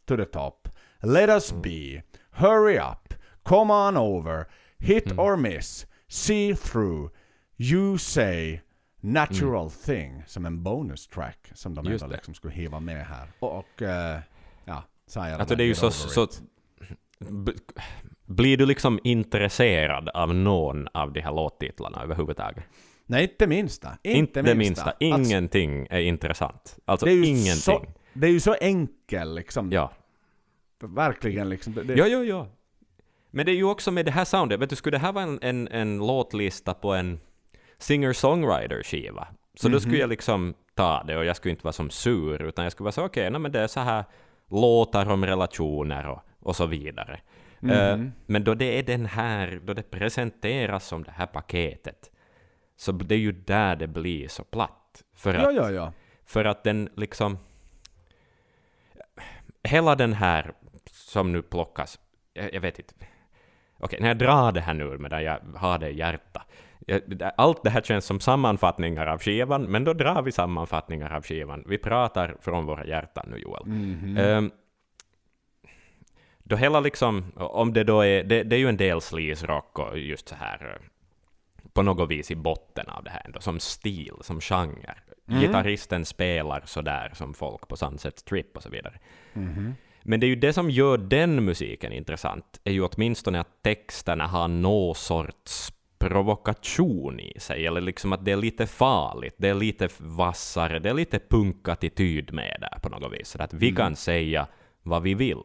to 0.08 0.18
the 0.18 0.26
top. 0.26 0.70
Let 1.04 1.30
us 1.30 1.52
Mm. 1.52 1.62
be. 1.62 2.04
Hurry 2.32 2.78
up. 2.78 3.14
Come 3.44 3.74
on 3.74 3.98
over. 3.98 4.46
Hit 4.80 5.06
Mm. 5.12 5.20
or 5.20 5.36
miss. 5.36 5.86
See 6.10 6.56
through. 6.56 7.12
You 7.58 7.98
say. 7.98 8.60
Natural 9.02 9.72
thing. 9.72 10.24
Som 10.28 10.46
en 10.46 10.64
bonus 10.64 11.08
track 11.08 11.52
som 11.54 11.76
de 11.76 11.80
Mm. 11.80 11.92
Just 11.92 12.04
ändå 12.04 12.16
liksom 12.16 12.34
skulle 12.34 12.54
hiva 12.54 12.80
med 12.80 13.06
här. 13.06 13.28
Och, 13.40 13.58
och 13.58 13.82
eh, 13.82 14.20
ja, 14.66 14.84
säger 15.08 15.40
Alltså 15.40 15.56
det 15.56 15.64
är 15.64 15.68
ju 15.68 15.76
så... 15.76 15.92
så 15.92 16.28
blir 18.26 18.58
du 18.58 18.66
liksom 18.66 19.00
intresserad 19.04 20.10
av 20.10 20.36
någon 20.36 20.88
av 20.88 21.14
de 21.14 21.22
här 21.22 21.32
låttitlarna 21.32 22.04
överhuvudtaget? 22.04 22.64
Nej, 23.06 23.24
inte 23.24 23.48
minsta. 23.48 23.98
Inte, 24.04 24.40
Inte 24.40 24.56
minsta. 24.56 24.84
Alltså, 24.84 24.98
Ingenting 25.00 25.88
är 25.90 26.00
intressant. 26.00 26.80
Alltså 26.86 27.06
det 27.06 27.12
är 27.12 27.24
ingenting. 27.24 27.56
Så, 27.56 27.86
det 28.14 28.28
är 28.28 28.32
ju 28.32 28.40
så 28.40 28.54
enkel 28.54 29.36
liksom. 29.36 29.72
Ja. 29.72 29.92
Verkligen 30.80 31.50
liksom. 31.50 31.74
Det, 31.74 31.94
Ja, 31.94 32.08
ja, 32.08 32.24
ja. 32.24 32.48
Men 33.32 33.46
det 33.46 33.52
är 33.52 33.56
ju 33.56 33.64
också 33.64 33.92
med 33.92 34.06
det 34.06 34.12
här 34.12 34.26
soundet, 34.26 34.60
vet 34.60 34.70
du, 34.70 34.76
skulle 34.76 34.98
det 34.98 35.02
här 35.02 35.12
vara 35.12 35.24
en, 35.24 35.40
en, 35.42 35.68
en 35.68 35.98
låtlista 35.98 36.74
på 36.74 36.94
en 36.94 37.20
singer-songwriter-skiva, 37.82 39.28
så 39.56 39.70
då 39.70 39.80
skulle 39.80 39.98
jag 39.98 40.10
liksom 40.10 40.54
ta 40.76 41.04
det 41.04 41.18
och 41.18 41.26
jag 41.26 41.36
skulle 41.36 41.52
inte 41.52 41.64
vara 41.64 41.74
som 41.74 41.90
sur, 41.90 42.42
utan 42.42 42.66
jag 42.66 42.72
skulle 42.72 42.86
vara 42.86 42.92
så 42.92 43.06
okej, 43.06 43.28
okay, 43.28 43.40
men 43.40 43.52
det 43.52 43.60
är 43.60 43.68
så 43.68 43.80
här 43.80 44.04
låtar 44.50 45.10
om 45.10 45.26
relationer 45.26 46.08
och, 46.08 46.20
och 46.40 46.56
så 46.56 46.66
vidare. 46.66 47.20
Eh, 47.70 48.00
men 48.26 48.44
då 48.44 48.54
det 48.54 48.80
är 48.80 48.84
den 48.84 49.06
här, 49.06 49.62
då 49.64 49.74
det 49.74 49.92
presenteras 49.92 50.88
som 50.88 51.04
det 51.04 51.12
här 51.12 51.26
paketet, 51.26 52.12
så 52.76 52.92
det 52.92 53.16
är 53.16 53.20
ju 53.20 53.32
där 53.32 53.76
det 53.76 53.88
blir 53.88 54.28
så 54.28 54.44
platt. 54.44 55.04
För 55.16 55.34
ja, 55.34 55.50
att, 55.50 55.56
ja, 55.56 55.72
ja. 55.72 55.94
för 56.26 56.46
att 56.46 56.64
den 56.64 56.90
liksom... 56.96 57.38
Hela 59.64 59.96
den 59.96 60.14
här 60.14 60.54
som 60.92 61.32
nu 61.32 61.42
plockas, 61.42 62.00
jag, 62.34 62.54
jag 62.54 62.62
vet 62.62 62.80
inte. 62.80 62.94
Okej, 63.78 64.00
när 64.02 64.08
jag 64.08 64.18
drar 64.18 64.52
det 64.52 64.62
här 64.62 64.74
nu 64.74 64.98
medan 64.98 65.24
jag 65.24 65.40
har 65.56 65.80
det 65.80 65.90
i 65.90 65.98
hjärtat. 65.98 66.48
Allt 67.38 67.64
det 67.64 67.70
här 67.70 67.82
känns 67.82 68.06
som 68.06 68.20
sammanfattningar 68.20 69.08
av 69.08 69.20
skivan, 69.20 69.64
men 69.64 69.84
då 69.84 69.94
drar 69.94 70.22
vi 70.22 70.32
sammanfattningar 70.32 71.14
av 71.16 71.24
skivan. 71.24 71.64
Vi 71.68 71.78
pratar 71.78 72.36
från 72.42 72.66
våra 72.66 72.86
hjärtan 72.86 73.26
nu, 73.32 73.38
Joel. 73.38 73.64
Ehm, 74.18 74.52
då 76.44 76.56
hela 76.56 76.80
liksom, 76.80 77.32
om 77.36 77.74
det 77.74 77.84
då 77.84 78.02
är, 78.02 78.24
det, 78.24 78.44
det 78.44 78.56
är 78.56 78.60
ju 78.60 78.70
en 78.70 78.78
del 78.78 79.02
sleaze 79.02 79.48
rock 79.48 79.80
och 79.80 80.00
just 80.00 80.30
så 80.30 80.36
här 80.36 80.66
eh, 80.76 80.88
på 81.74 81.84
något 81.84 82.10
vis 82.12 82.32
i 82.32 82.36
botten 82.36 82.90
av 82.90 83.04
det 83.04 83.10
här 83.10 83.22
ändå, 83.26 83.40
som 83.40 83.60
stil, 83.60 84.14
som 84.22 84.42
genre. 84.42 84.96
Gitarristen 85.42 86.06
spelar 86.06 86.62
sådär 86.66 87.12
som 87.14 87.34
folk 87.34 87.68
på 87.68 87.78
Sunset 87.78 88.20
Strip 88.20 88.58
och 88.58 88.64
så 88.64 88.70
vidare. 88.70 89.00
Men 90.04 90.20
det 90.20 90.26
är 90.26 90.30
ju 90.30 90.36
det 90.36 90.54
som 90.54 90.70
gör 90.70 90.98
den 90.98 91.46
musiken 91.46 91.94
intressant, 91.94 92.60
är 92.64 92.72
ju 92.72 92.84
åtminstone 92.84 93.40
att 93.40 93.64
texterna 93.64 94.28
har 94.28 94.48
någon 94.48 94.96
sorts 94.96 95.74
provokation 96.10 97.20
i 97.20 97.40
sig, 97.40 97.68
eller 97.68 97.82
liksom 97.82 98.14
att 98.14 98.26
det 98.26 98.32
är 98.32 98.36
lite 98.36 98.68
farligt, 98.68 99.36
det 99.38 99.50
är 99.50 99.54
lite 99.54 99.90
vassare, 99.98 100.80
det 100.80 100.90
är 100.90 100.94
lite 100.94 101.20
punkattityd 101.20 102.34
med 102.34 102.58
där 102.62 102.80
på 102.82 102.90
något 102.90 103.14
vis, 103.14 103.36
att 103.36 103.54
vi 103.54 103.72
kan 103.72 103.96
säga 103.96 104.48
vad 104.84 105.04
vi 105.04 105.14
vill. 105.14 105.44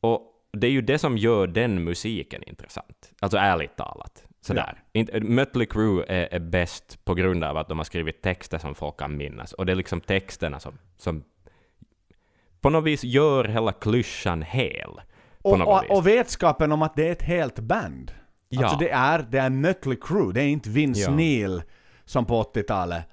Och 0.00 0.22
det 0.52 0.66
är 0.66 0.70
ju 0.70 0.82
det 0.82 0.98
som 0.98 1.18
gör 1.18 1.46
den 1.46 1.84
musiken 1.84 2.42
intressant. 2.42 3.12
Alltså 3.20 3.38
ärligt 3.38 3.76
talat. 3.76 4.24
Sådär. 4.40 4.82
Inte- 4.92 5.20
Mötley 5.20 5.66
Crüe 5.66 6.04
är, 6.08 6.28
är 6.34 6.38
bäst 6.40 7.04
på 7.04 7.14
grund 7.14 7.44
av 7.44 7.56
att 7.56 7.68
de 7.68 7.78
har 7.78 7.84
skrivit 7.84 8.22
texter 8.22 8.58
som 8.58 8.74
folk 8.74 8.96
kan 8.96 9.16
minnas. 9.16 9.52
Och 9.52 9.66
det 9.66 9.72
är 9.72 9.76
liksom 9.76 10.00
texterna 10.00 10.60
som, 10.60 10.78
som 10.96 11.24
på 12.60 12.70
något 12.70 12.84
vis 12.84 13.04
gör 13.04 13.44
hela 13.44 13.72
klyschan 13.72 14.42
hel. 14.42 15.00
Och, 15.42 15.60
och, 15.60 15.90
och 15.90 16.06
vetskapen 16.06 16.72
om 16.72 16.82
att 16.82 16.96
det 16.96 17.08
är 17.08 17.12
ett 17.12 17.22
helt 17.22 17.58
band. 17.58 18.12
Ja. 18.48 18.62
Alltså 18.62 18.78
det 18.78 18.90
är, 18.90 19.26
det 19.30 19.38
är 19.38 19.50
Mötley 19.50 19.96
Crüe, 19.96 20.32
det 20.32 20.42
är 20.42 20.48
inte 20.48 20.70
Vince 20.70 21.00
Ja. 21.00 21.10
Neil 21.10 21.62
som 22.04 22.24
på 22.24 22.42
80-talet 22.42 23.04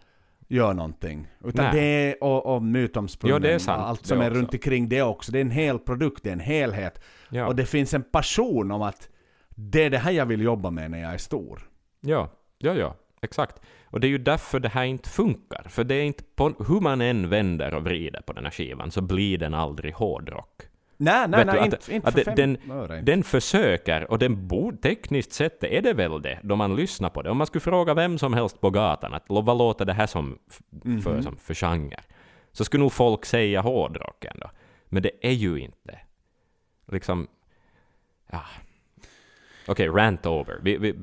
gör 0.47 0.73
någonting. 0.73 1.27
Utan 1.43 1.65
Nej. 1.65 1.73
det 1.73 1.85
är, 1.85 2.23
och, 2.23 2.55
och 2.55 2.63
mytomspunnen, 2.63 3.33
Ja, 3.35 3.39
det 3.39 3.53
är 3.53 3.59
sant, 3.59 3.81
allt 3.81 4.05
som 4.05 4.21
är 4.21 4.29
också. 4.29 4.39
runt 4.39 4.53
omkring 4.53 4.89
det 4.89 5.01
också. 5.01 5.31
Det 5.31 5.37
är 5.37 5.41
en 5.41 5.51
hel 5.51 5.79
produkt, 5.79 6.23
det 6.23 6.29
är 6.29 6.33
en 6.33 6.39
helhet. 6.39 7.01
Ja. 7.29 7.47
Och 7.47 7.55
det 7.55 7.65
finns 7.65 7.93
en 7.93 8.03
passion 8.03 8.71
om 8.71 8.81
att 8.81 9.09
det 9.49 9.83
är 9.83 9.89
det 9.89 9.97
här 9.97 10.11
jag 10.11 10.25
vill 10.25 10.41
jobba 10.41 10.69
med 10.69 10.91
när 10.91 11.01
jag 11.01 11.13
är 11.13 11.17
stor. 11.17 11.69
Ja, 12.01 12.29
ja, 12.57 12.73
ja, 12.73 12.95
exakt. 13.21 13.61
Och 13.85 13.99
det 13.99 14.07
är 14.07 14.09
ju 14.09 14.17
därför 14.17 14.59
det 14.59 14.69
här 14.69 14.83
inte 14.83 15.09
funkar. 15.09 15.65
För 15.69 15.83
det 15.83 15.95
är 15.95 16.03
inte 16.03 16.23
på, 16.35 16.53
hur 16.67 16.79
man 16.79 17.01
än 17.01 17.29
vänder 17.29 17.73
och 17.73 17.83
vrider 17.83 18.21
på 18.21 18.33
den 18.33 18.43
här 18.43 18.51
skivan 18.51 18.91
så 18.91 19.01
blir 19.01 19.37
den 19.37 19.53
aldrig 19.53 19.93
hårdrock. 19.93 20.61
Nej, 20.97 21.27
nej, 21.27 21.45
nej, 21.45 21.55
du, 21.59 21.63
inte, 21.65 21.77
att, 21.77 21.89
inte 21.89 22.11
för 22.11 22.21
fem 22.23 22.35
den, 22.35 22.71
öre. 22.71 23.01
den 23.01 23.23
försöker, 23.23 24.11
och 24.11 24.19
den 24.19 24.47
borde 24.47 24.77
tekniskt 24.77 25.33
sett 25.33 25.63
är 25.63 25.81
det 25.81 25.93
väl 25.93 26.21
det, 26.21 26.39
då 26.43 26.55
man 26.55 26.75
lyssnar 26.75 27.09
på 27.09 27.21
det. 27.21 27.29
Om 27.29 27.37
man 27.37 27.47
skulle 27.47 27.61
fråga 27.61 27.93
vem 27.93 28.17
som 28.17 28.33
helst 28.33 28.61
på 28.61 28.69
gatan 28.69 29.13
att 29.13 29.23
vad 29.27 29.57
låter 29.57 29.85
det 29.85 29.93
här 29.93 30.07
som 30.07 30.39
för, 31.03 31.11
Mhm. 31.13 31.23
som 31.23 31.37
för 31.37 31.53
genre, 31.53 31.99
så 32.51 32.65
skulle 32.65 32.81
nog 32.83 32.91
folk 32.93 33.25
säga 33.25 33.61
hårdrock 33.61 34.25
ändå. 34.25 34.49
Men 34.85 35.03
det 35.03 35.11
är 35.21 35.31
ju 35.31 35.59
inte. 35.59 35.99
Liksom, 36.91 37.27
ja. 38.31 38.41
Okej, 39.67 39.87
rant 39.89 40.25
over. 40.25 40.59
Vi, 40.63 40.77
vi, 40.77 40.95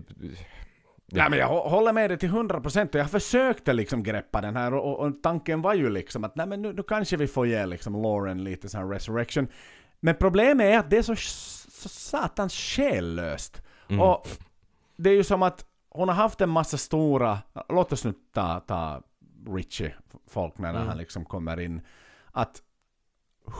Nej 1.13 1.31
men 1.31 1.39
jag 1.39 1.49
hå- 1.49 1.69
håller 1.69 1.93
med 1.93 2.11
dig 2.11 2.19
till 2.19 2.29
100% 2.29 2.89
och 2.95 3.01
jag 3.01 3.11
försökte 3.11 3.73
liksom 3.73 4.03
greppa 4.03 4.41
den 4.41 4.57
här 4.57 4.75
och, 4.75 4.85
och, 5.01 5.07
och 5.07 5.23
tanken 5.23 5.63
var 5.63 5.75
ju 5.75 5.91
liksom 5.91 6.25
att 6.25 6.37
nej 6.37 6.47
men 6.47 6.63
nu, 6.63 6.73
nu 6.73 6.83
kanske 6.83 7.17
vi 7.17 7.27
får 7.27 7.47
ge 7.47 7.67
liksom 7.67 8.03
Lauren 8.03 8.45
lite 8.45 8.69
sån 8.69 8.81
här 8.81 8.89
resurrection. 8.89 9.49
Men 10.01 10.15
problemet 10.15 10.65
är 10.67 10.79
att 10.79 10.91
det 10.91 10.97
är 10.99 11.03
så, 11.03 11.17
så 11.17 11.89
satans 11.89 12.55
själlöst. 12.55 13.63
Mm. 13.89 14.01
Och 14.01 14.29
det 14.97 15.11
är 15.11 15.15
ju 15.15 15.25
som 15.25 15.43
att 15.43 15.65
hon 15.89 16.09
har 16.09 16.15
haft 16.17 16.41
en 16.41 16.49
massa 16.51 16.77
stora, 16.77 17.39
låt 17.69 17.93
oss 17.93 18.05
nu 18.05 18.15
ta, 18.35 18.61
ta 18.61 19.03
Richie 19.49 19.95
folk 20.29 20.59
när 20.59 20.71
Mm. 20.75 20.87
han 20.89 20.99
liksom 20.99 21.25
kommer 21.25 21.61
in. 21.61 21.81
Att 22.33 22.63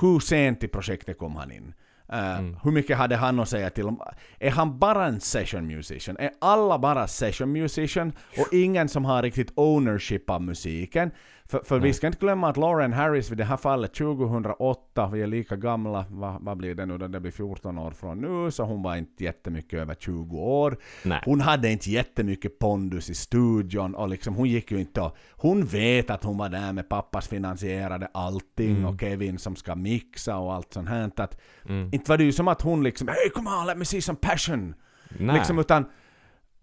hur 0.01 0.21
sent 0.21 0.63
i 0.65 0.69
projektet 0.69 1.19
kom 1.19 1.37
han 1.37 1.53
in? 1.53 1.75
Eh, 2.13 2.39
Mm. 2.39 2.57
Hur 2.63 2.71
mycket 2.71 2.97
hade 2.97 3.17
han 3.17 3.41
att 3.41 3.49
säga 3.49 3.71
till 3.71 3.87
om? 3.87 4.01
Är 4.39 4.51
han 4.51 4.79
bara 4.79 5.07
en 5.07 5.21
session 5.21 5.67
musician? 5.67 6.17
Är 6.17 6.31
alla 6.41 6.79
bara 6.79 7.07
session 7.09 7.53
musician 7.53 8.13
och 8.39 8.53
ingen 8.53 8.89
som 8.89 9.05
har 9.05 9.23
riktigt 9.23 9.53
ownership 9.55 10.31
av 10.31 10.43
musiken? 10.43 11.11
För, 11.51 11.61
för 11.65 11.77
vi 11.79 11.83
Nej. 11.83 11.93
ska 11.93 12.07
inte 12.07 12.19
glömma 12.19 12.49
att 12.49 12.57
Lauren 12.57 12.93
Harris 12.93 13.31
vid 13.31 13.39
det 13.39 13.45
här 13.45 13.57
fallet 13.57 13.95
2008, 13.95 15.11
vi 15.13 15.23
är 15.23 15.27
lika 15.27 15.57
gamla, 15.57 16.05
vad, 16.11 16.43
vad 16.45 16.57
blir 16.57 16.75
det 16.75 16.87
nu 16.87 16.99
då? 16.99 17.07
Det 17.09 17.21
blir 17.21 17.31
14 17.33 17.79
år 17.79 17.91
från 17.91 18.21
nu, 18.21 18.51
så 18.51 18.65
hon 18.65 18.83
var 18.83 18.97
inte 18.97 19.25
jättemycket 19.25 19.79
över 19.79 19.95
20 19.95 20.39
år. 20.39 20.77
Nej. 21.03 21.23
Hon 21.25 21.41
hade 21.41 21.71
inte 21.71 21.91
jättemycket 21.91 22.59
pondus 22.59 23.11
i 23.11 23.15
studion 23.15 23.95
och 23.95 24.09
liksom 24.09 24.35
hon 24.35 24.49
gick 24.49 24.71
ju 24.71 24.81
inte 24.81 25.01
och, 25.01 25.17
Hon 25.31 25.65
vet 25.65 26.11
att 26.11 26.25
hon 26.25 26.39
var 26.39 26.49
där 26.49 26.73
med 26.73 26.89
pappas 26.89 27.29
finansierade 27.29 28.09
allting 28.15 28.71
Mm. 28.71 28.85
och 28.87 29.01
Kevin 29.01 29.39
som 29.39 29.57
ska 29.57 29.75
mixa 29.75 30.37
och 30.37 30.55
allt 30.55 30.73
sånt 30.73 30.89
här. 30.89 31.11
Att, 31.17 31.41
Mm. 31.69 31.89
Inte 31.93 32.11
var 32.11 32.19
det 32.19 32.25
ju 32.25 32.33
som 32.33 32.49
att 32.49 32.63
hon 32.63 32.83
liksom 32.83 33.09
Hey 33.09 33.31
come 33.35 33.51
on 33.51 33.67
let 33.67 33.77
me 33.79 33.85
see 33.85 34.01
some 34.03 34.19
passion! 34.23 34.75
Nej. 35.19 35.37
Liksom, 35.37 35.59
utan 35.59 35.85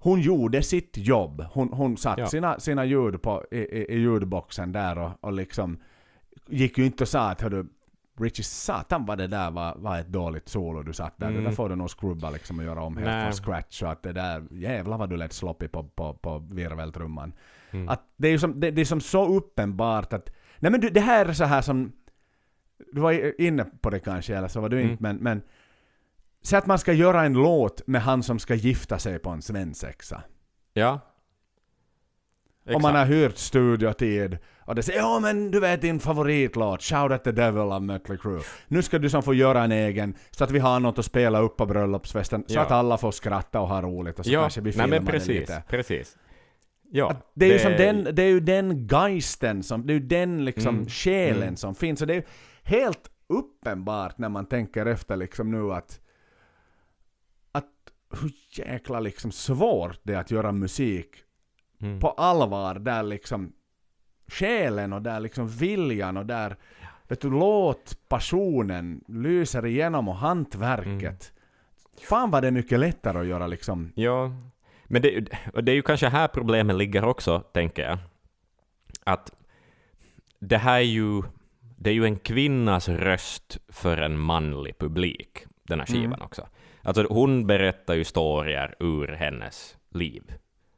hon 0.09 0.21
gjorde 0.21 0.63
sitt 0.63 0.97
jobb. 0.97 1.45
Hon, 1.51 1.69
hon 1.73 1.97
satte 1.97 2.21
Ja. 2.21 2.27
sina, 2.27 2.59
sina 2.59 2.85
ljud 2.85 3.21
på, 3.21 3.43
i, 3.51 3.57
i, 3.57 3.85
i 3.93 3.97
ljudboxen 3.99 4.71
där 4.71 4.97
och, 4.97 5.11
och 5.21 5.33
liksom 5.33 5.77
gick 6.47 6.77
ju 6.77 6.85
inte 6.85 7.03
och 7.03 7.07
sa 7.07 7.29
att 7.29 7.41
hördu 7.41 7.65
Richie, 8.19 8.43
satan 8.43 9.05
vad 9.05 9.17
det 9.17 9.27
där 9.27 9.51
var, 9.51 9.75
var 9.77 9.99
ett 9.99 10.07
dåligt 10.07 10.49
solo 10.49 10.83
du 10.83 10.93
satt 10.93 11.13
där. 11.17 11.27
Det 11.27 11.33
Mm. 11.33 11.43
där 11.43 11.51
får 11.51 11.69
du 11.69 11.75
nog 11.75 11.89
skrubba 11.89 12.29
liksom 12.29 12.59
och 12.59 12.65
göra 12.65 12.81
om 12.83 12.97
helt 12.97 13.23
från 13.23 13.45
scratch. 13.45 13.79
Så 13.79 13.85
att 13.85 14.03
det 14.03 14.13
där, 14.13 14.43
jävlar 14.51 14.97
vad 14.97 15.09
du 15.09 15.17
lät 15.17 15.33
sloppy 15.33 15.67
på, 15.67 15.83
på, 15.83 16.13
på 16.13 16.39
virveltrumman. 16.39 17.33
Mm. 17.71 17.89
Att 17.89 18.01
det 18.17 18.27
är 18.27 18.31
ju 18.31 18.39
som, 18.39 18.59
det, 18.59 18.71
det 18.71 18.81
är 18.81 18.85
som 18.85 19.01
så 19.01 19.27
uppenbart 19.37 20.13
att, 20.13 20.29
nej 20.59 20.71
men 20.71 20.81
du, 20.81 20.89
det 20.89 20.99
här 20.99 21.25
är 21.25 21.33
så 21.33 21.43
här 21.45 21.61
som, 21.61 21.91
du 22.93 23.01
var 23.01 23.41
inne 23.41 23.65
på 23.81 23.89
det 23.89 23.99
kanske 23.99 24.35
eller 24.37 24.47
så 24.47 24.61
var 24.61 24.69
du 24.69 24.77
Mm. 24.79 24.91
inte 24.91 25.03
men, 25.03 25.15
men 25.17 25.41
Säg 26.47 26.57
att 26.59 26.65
man 26.65 26.79
ska 26.79 26.93
göra 26.93 27.23
en 27.23 27.33
låt 27.33 27.87
med 27.87 28.01
han 28.01 28.23
som 28.23 28.39
ska 28.39 28.55
gifta 28.55 28.99
sig 28.99 29.19
på 29.19 29.29
en 29.29 29.41
svensexa. 29.41 30.23
Ja. 30.73 30.99
Och 32.73 32.81
man 32.81 32.95
har 32.95 33.05
hyrt 33.05 33.37
studiotid 33.37 34.37
och 34.65 34.75
det 34.75 34.83
säger 34.83 34.99
ja 34.99 35.19
men 35.19 35.51
du 35.51 35.59
vet 35.59 35.81
din 35.81 35.99
favoritlåt, 35.99 36.81
Shout 36.81 37.11
at 37.11 37.23
the 37.23 37.31
Devil 37.31 37.57
av 37.61 37.83
Mötley 37.83 38.17
Crüe. 38.17 38.41
Nu 38.67 38.81
ska 38.83 38.99
du 38.99 39.09
som 39.09 39.23
få 39.23 39.33
göra 39.33 39.63
en 39.63 39.71
egen 39.71 40.15
så 40.31 40.43
att 40.43 40.51
vi 40.51 40.59
har 40.59 40.79
något 40.79 40.99
att 40.99 41.05
spela 41.05 41.39
upp 41.39 41.57
på 41.57 41.65
bröllopsfesten 41.65 42.43
så 42.47 42.55
Ja. 42.55 42.61
att 42.61 42.71
alla 42.71 42.97
får 42.97 43.11
skratta 43.11 43.59
och 43.59 43.67
ha 43.67 43.81
roligt 43.81 44.19
och 44.19 44.25
så 44.25 44.31
ja. 44.31 44.41
kanske 44.41 44.61
vi 44.61 44.65
Nej 44.65 44.71
filmar 44.73 44.87
men 44.87 45.05
det 45.05 45.11
precis. 45.11 45.27
lite. 45.39 45.63
Precis. 45.69 46.17
Ja. 46.91 47.11
Att 47.11 47.31
det, 47.33 47.45
är 47.45 47.53
ju 47.53 47.59
som 47.59 47.71
den, 47.71 48.15
det 48.15 48.23
är 48.23 48.27
ju 48.29 48.39
den 48.39 48.87
geisten 48.87 49.63
som, 49.63 49.87
det 49.87 49.93
är 49.93 49.99
ju 49.99 50.07
den 50.07 50.45
liksom 50.45 50.75
Mm. 50.75 50.87
själen 50.89 51.43
Mm. 51.43 51.55
som 51.55 51.75
finns. 51.75 52.01
Och 52.01 52.07
det 52.07 52.13
är 52.13 52.17
ju 52.17 52.23
helt 52.63 53.09
uppenbart 53.29 54.17
när 54.17 54.29
man 54.29 54.45
tänker 54.45 54.85
efter 54.85 55.15
liksom 55.15 55.51
nu 55.51 55.73
att 55.73 55.99
hur 58.21 58.31
jäkla 58.51 58.99
liksom 58.99 59.31
svårt 59.31 59.99
det 60.03 60.13
är 60.13 60.17
att 60.19 60.31
göra 60.31 60.51
musik 60.51 61.09
Mm. 61.81 61.99
på 61.99 62.09
allvar 62.09 62.75
där 62.75 63.03
liksom 63.03 63.53
själen 64.27 64.93
och 64.93 65.01
där 65.01 65.19
liksom 65.19 65.47
viljan 65.47 66.17
och 66.17 66.25
där 66.25 66.55
vet 67.07 67.21
du 67.21 67.29
låtpassionen 67.29 69.03
lyser 69.07 69.65
igenom 69.65 70.07
och 70.07 70.15
hantverket. 70.15 71.33
Fan 72.09 72.31
vad 72.31 72.43
det 72.43 72.47
är 72.47 72.51
mycket 72.51 72.79
lättare 72.79 73.19
att 73.19 73.25
göra 73.27 73.47
liksom 73.47 73.91
Ja, 73.95 74.31
men 74.85 75.01
det, 75.01 75.19
det 75.61 75.71
är 75.71 75.75
ju 75.75 75.81
kanske 75.81 76.07
här 76.09 76.27
problemet 76.27 76.75
ligger 76.75 77.05
också, 77.05 77.39
tänker 77.39 77.83
jag. 77.83 77.97
Att 79.03 79.31
det 80.39 80.57
här 80.57 80.75
är 80.77 80.81
ju, 80.81 81.21
det 81.77 81.89
är 81.89 81.93
ju 81.93 82.05
en 82.05 82.19
kvinnas 82.19 82.89
röst 82.89 83.57
för 83.69 83.97
en 83.97 84.19
manlig 84.19 84.77
publik, 84.79 85.45
den 85.63 85.79
här 85.79 85.85
skivan 85.87 86.05
Mm. 86.05 86.21
också. 86.21 86.47
Alltså 86.88 87.05
hon 87.09 87.47
berättar 87.47 87.93
ju 87.93 87.99
historier 87.99 88.75
ur 88.79 89.07
hennes 89.07 89.77
liv. 89.93 90.33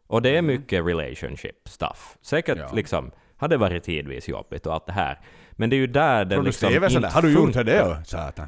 Och 0.07 0.21
det 0.21 0.37
är 0.37 0.41
mycket 0.41 0.85
relationship 0.85 1.55
stuff. 1.69 2.17
Säkert 2.21 2.55
Mm. 2.55 2.67
Ja. 2.69 2.75
liksom, 2.75 3.11
hade 3.37 3.57
varit 3.57 3.83
tidvis 3.83 4.27
jobbigt 4.29 4.65
och 4.65 4.73
allt 4.73 4.85
det 4.85 4.91
här. 4.93 5.19
Men 5.51 5.69
det 5.69 5.75
är 5.75 5.77
ju 5.77 5.87
där 5.87 6.25
det 6.25 6.41
liksom 6.41 6.69
sådär? 6.69 6.95
inte 6.95 7.07
Har 7.07 7.21
du 7.21 7.33
gjort 7.33 7.43
funkar. 7.43 7.63
det? 7.63 7.79
då? 7.79 7.97
Satan. 8.05 8.47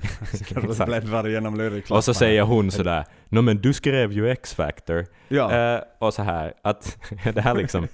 Bläddrar 0.85 1.27
igenom. 1.27 1.81
Och 1.89 2.03
så 2.03 2.13
säger 2.13 2.41
hon 2.41 2.71
sådär, 2.71 3.05
Nå 3.29 3.41
men 3.41 3.57
du 3.57 3.73
skrev 3.73 4.11
ju 4.11 4.29
X-Factor. 4.29 5.05
Ja. 5.27 5.51
Eh, 5.75 5.81
och 5.99 6.13
så 6.13 6.21
här, 6.23 6.53
att 6.61 6.97
det 7.33 7.41
här 7.41 7.55
liksom 7.55 7.87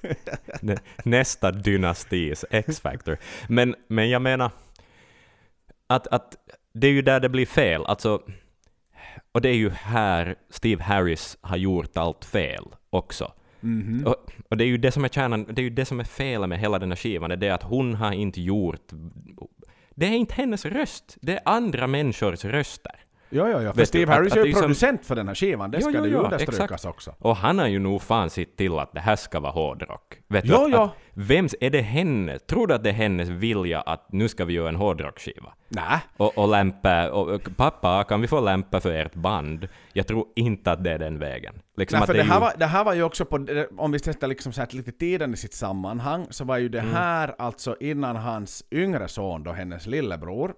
nä- 0.61 0.77
nästa 1.03 1.51
dynastis 1.51 2.45
X-Factor. 2.51 3.17
Men, 3.49 3.75
men 3.87 4.09
jag 4.09 4.21
menar, 4.21 4.51
att, 5.87 6.07
att 6.07 6.35
det 6.73 6.87
är 6.87 6.91
ju 6.91 7.01
där 7.01 7.19
det 7.19 7.29
blir 7.29 7.45
fel. 7.45 7.85
Alltså, 7.85 8.21
och 9.37 9.41
det 9.41 9.49
är 9.49 9.55
ju 9.55 9.69
här 9.69 10.35
Steve 10.49 10.83
Harris 10.83 11.37
har 11.41 11.57
gjort 11.57 11.97
allt 11.97 12.25
fel 12.25 12.63
också. 12.89 13.33
Mhm. 13.59 14.07
Och, 14.07 14.15
och 14.49 14.57
det 14.57 14.63
är 14.63 14.67
ju 14.67 14.77
det 14.77 14.91
som 14.91 15.05
är 15.05 15.09
kärnan, 15.09 15.45
det 15.49 15.61
är 15.61 15.63
ju 15.63 15.69
det 15.69 15.85
som 15.85 15.99
är 15.99 16.03
fel 16.03 16.47
med 16.47 16.59
hela 16.59 16.79
den 16.79 16.91
här 16.91 16.95
skivan, 16.95 17.39
det 17.39 17.47
är 17.47 17.51
att 17.51 17.63
hon 17.63 17.95
har 17.95 18.11
inte 18.11 18.41
gjort... 18.41 18.91
Det 19.95 20.05
är 20.05 20.11
inte 20.11 20.33
hennes 20.33 20.65
röst, 20.65 21.17
det 21.21 21.33
är 21.33 21.39
andra 21.45 21.87
människors 21.87 22.45
röster. 22.45 22.95
Ja, 23.29 23.49
ja, 23.49 23.61
ja. 23.61 23.73
För 23.73 23.85
Steve 23.85 24.13
Harris 24.13 24.35
är 24.35 24.45
ju 24.45 24.53
producent 24.53 25.05
för 25.05 25.15
den 25.15 25.27
här 25.27 25.35
skivan. 25.35 25.71
Det 25.71 25.81
ska 25.81 25.91
jo, 25.93 26.01
det 26.01 26.09
ju 26.09 26.43
exakt. 26.43 26.85
också. 26.85 27.15
Och 27.19 27.35
han 27.35 27.59
har 27.59 27.67
ju 27.67 27.79
nog 27.79 28.01
fan 28.01 28.29
sett 28.29 28.57
till 28.57 28.79
att 28.79 28.93
det 28.93 28.99
här 28.99 29.15
ska 29.15 29.39
vara 29.39 29.51
hårdrock. 29.51 30.19
Vet 30.27 30.43
du, 30.43 30.49
Jo, 30.51 30.77
att, 30.77 30.91
vems, 31.13 31.55
är 31.61 31.69
det 31.69 31.81
henne? 31.81 32.39
Tror 32.39 32.67
du 32.67 32.73
att 32.73 32.83
det 32.83 32.89
är 32.89 32.93
hennes 32.93 33.29
vilja 33.29 33.81
att 33.81 34.11
nu 34.11 34.29
ska 34.29 34.45
vi 34.45 34.53
göra 34.53 34.69
en 34.69 34.75
hårdrockskiva? 34.75 35.53
Nä. 35.69 36.01
Och, 36.17 36.37
och 36.37 36.47
lämpa, 36.47 37.09
och, 37.11 37.41
pappa, 37.57 38.03
kan 38.03 38.21
vi 38.21 38.27
få 38.27 38.39
lämpa 38.39 38.79
för 38.79 38.91
ert 38.91 39.13
band? 39.15 39.67
Jag 39.93 40.07
tror 40.07 40.25
inte 40.35 40.71
att 40.71 40.83
det 40.83 40.91
är 40.91 40.99
den 40.99 41.19
vägen. 41.19 41.53
Liksom 41.77 41.99
Nej, 41.99 42.07
för 42.07 42.13
det 42.13 42.19
det, 42.19 42.23
är 42.23 42.27
här 42.27 42.35
ju, 42.35 42.41
var, 42.41 42.53
det 42.57 42.65
här 42.65 42.83
var 42.83 42.93
ju 42.93 43.03
också 43.03 43.25
på, 43.25 43.45
om 43.77 43.91
vi 43.91 43.99
sätter 43.99 44.27
liksom 44.27 44.51
så 44.53 44.61
här 44.61 44.67
lite 44.71 44.91
tiden 44.91 45.33
i 45.33 45.37
sitt 45.37 45.53
sammanhang, 45.53 46.27
så 46.29 46.45
var 46.45 46.57
ju 46.57 46.67
Mm. 46.67 46.71
det 46.71 46.97
här 46.97 47.35
alltså 47.37 47.75
innan 47.79 48.15
hans 48.15 48.63
yngre 48.71 49.07
son 49.07 49.43
då, 49.43 49.51
hennes 49.51 49.87
lillebror, 49.87 50.53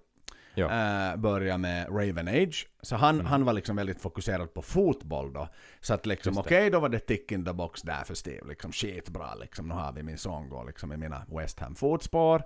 Ja. 0.59 1.11
äh, 1.11 1.17
började 1.17 1.57
med 1.57 1.87
Raven 1.89 2.27
Age. 2.27 2.67
Så 2.81 2.95
han, 2.95 3.15
Mm. 3.15 3.25
han 3.25 3.45
var 3.45 3.53
liksom 3.53 3.75
väldigt 3.75 4.01
fokuserad 4.01 4.53
på 4.53 4.61
fotboll 4.61 5.33
då. 5.33 5.47
Så 5.81 5.93
att 5.93 6.05
liksom 6.05 6.37
okej, 6.37 6.63
det. 6.63 6.69
då 6.69 6.79
var 6.79 6.89
det 6.89 6.99
tick 6.99 7.31
in 7.31 7.45
the 7.45 7.53
box 7.53 7.81
där 7.81 8.03
för 8.03 8.13
Steve. 8.13 8.47
Liksom 8.47 8.71
skitbra 8.71 9.35
liksom, 9.35 9.67
nu 9.67 9.73
har 9.73 9.93
vi 9.93 10.03
min 10.03 10.17
son 10.17 10.49
går 10.49 10.65
liksom 10.65 10.93
i 10.93 10.97
mina 10.97 11.25
West 11.27 11.59
Ham 11.59 11.75
fotspår. 11.75 12.43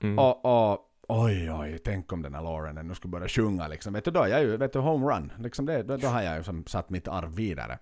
Mm. 0.00 0.18
Och, 0.18 0.44
och 0.70 0.80
oj 1.08 1.50
oj, 1.52 1.78
tänk 1.84 2.12
om 2.12 2.22
den 2.22 2.34
här 2.34 2.42
Lauren 2.42 2.86
nu 2.88 2.94
skulle 2.94 3.10
börja 3.12 3.28
sjunga 3.28 3.68
liksom. 3.68 3.92
Vet 3.92 4.04
du, 4.04 4.10
då 4.10 4.22
är 4.22 4.28
jag 4.28 4.42
ju, 4.42 4.56
vet 4.56 4.72
du, 4.72 4.78
homerun. 4.78 5.32
Liksom 5.38 5.66
det, 5.66 5.82
då, 5.82 5.96
då 5.96 6.08
har 6.08 6.22
jag 6.22 6.36
ju 6.36 6.42
som 6.42 6.66
satt 6.66 6.90
mitt 6.90 7.08
arv 7.08 7.34
vidare. 7.34 7.78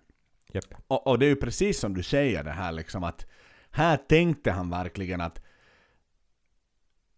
Japp. 0.52 0.64
Och, 0.86 1.06
och 1.06 1.18
det 1.18 1.26
är 1.26 1.30
ju 1.30 1.36
precis 1.36 1.80
som 1.80 1.94
du 1.94 2.02
säger 2.02 2.44
det 2.44 2.50
här 2.50 2.72
liksom 2.72 3.04
att 3.04 3.26
här 3.70 3.96
tänkte 3.96 4.50
han 4.50 4.70
verkligen 4.70 5.20
att 5.20 5.42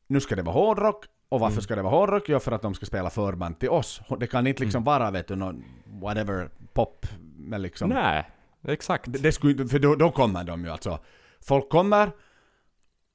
nu 0.06 0.20
ska 0.20 0.36
det 0.36 0.42
vara 0.42 0.54
hårdrock 0.54 1.04
och 1.28 1.40
varför 1.40 1.52
Mm. 1.54 1.62
ska 1.62 1.76
det 1.76 1.82
vara 1.82 1.94
hårdrock? 1.94 2.24
Jo, 2.28 2.38
för 2.38 2.52
att 2.52 2.62
de 2.62 2.74
ska 2.74 2.86
spela 2.86 3.10
förband 3.10 3.58
till 3.58 3.68
oss. 3.70 4.00
Det 4.20 4.26
kan 4.26 4.46
inte 4.46 4.62
liksom 4.62 4.84
vara 4.84 5.10
vet 5.10 5.28
du 5.28 5.36
någon 5.36 5.64
whatever 5.86 6.50
pop 6.72 7.06
med 7.36 7.60
liksom 7.60 7.88
Nej, 7.90 8.30
exakt. 8.68 9.12
det, 9.12 9.18
det 9.18 9.32
skulle, 9.32 9.66
för 9.68 9.78
då, 9.78 9.94
då 9.94 10.10
kommer 10.10 10.44
de 10.44 10.64
ju 10.64 10.70
alltså. 10.70 10.98
Folk 11.40 11.68
kommer 11.68 12.10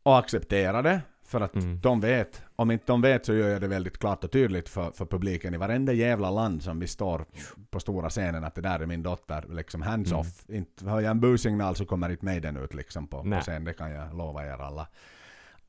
och 0.04 0.20
accepterar 0.20 0.84
det 0.84 1.02
för 1.26 1.42
att 1.42 1.56
Mm. 1.56 1.80
de 1.82 2.00
vet. 2.00 2.42
Om 2.56 2.72
inte 2.72 2.86
de 2.88 3.02
vet 3.02 3.26
så 3.26 3.34
gör 3.34 3.50
jag 3.50 3.62
det 3.62 3.68
väldigt 3.68 3.98
klart 3.98 4.24
och 4.24 4.32
tydligt 4.32 4.70
för, 4.70 4.92
för 4.92 5.06
publiken 5.06 5.54
i 5.54 5.58
varenda 5.58 5.94
jävla 5.94 6.30
land 6.32 6.64
som 6.64 6.80
vi 6.80 6.88
står 6.88 7.26
på 7.70 7.80
stora 7.80 8.10
scenen 8.10 8.44
att 8.44 8.56
det 8.56 8.62
där 8.62 8.80
är 8.80 8.86
min 8.86 9.04
dotter. 9.04 9.46
Liksom 9.50 9.82
hands 9.82 10.12
Mm. 10.12 10.20
off. 10.20 10.50
Inte, 10.50 10.90
har 10.90 11.02
jag 11.02 11.12
en 11.12 11.20
busignal 11.20 11.76
så 11.76 11.86
kommer 11.86 12.10
inte 12.10 12.26
Maiden 12.26 12.58
ut 12.58 12.74
liksom 12.74 13.08
på, 13.08 13.24
på 13.24 13.40
scen. 13.42 13.64
Det 13.64 13.74
kan 13.74 13.92
jag 13.92 14.18
lova 14.18 14.46
er 14.46 14.62
alla. 14.62 14.88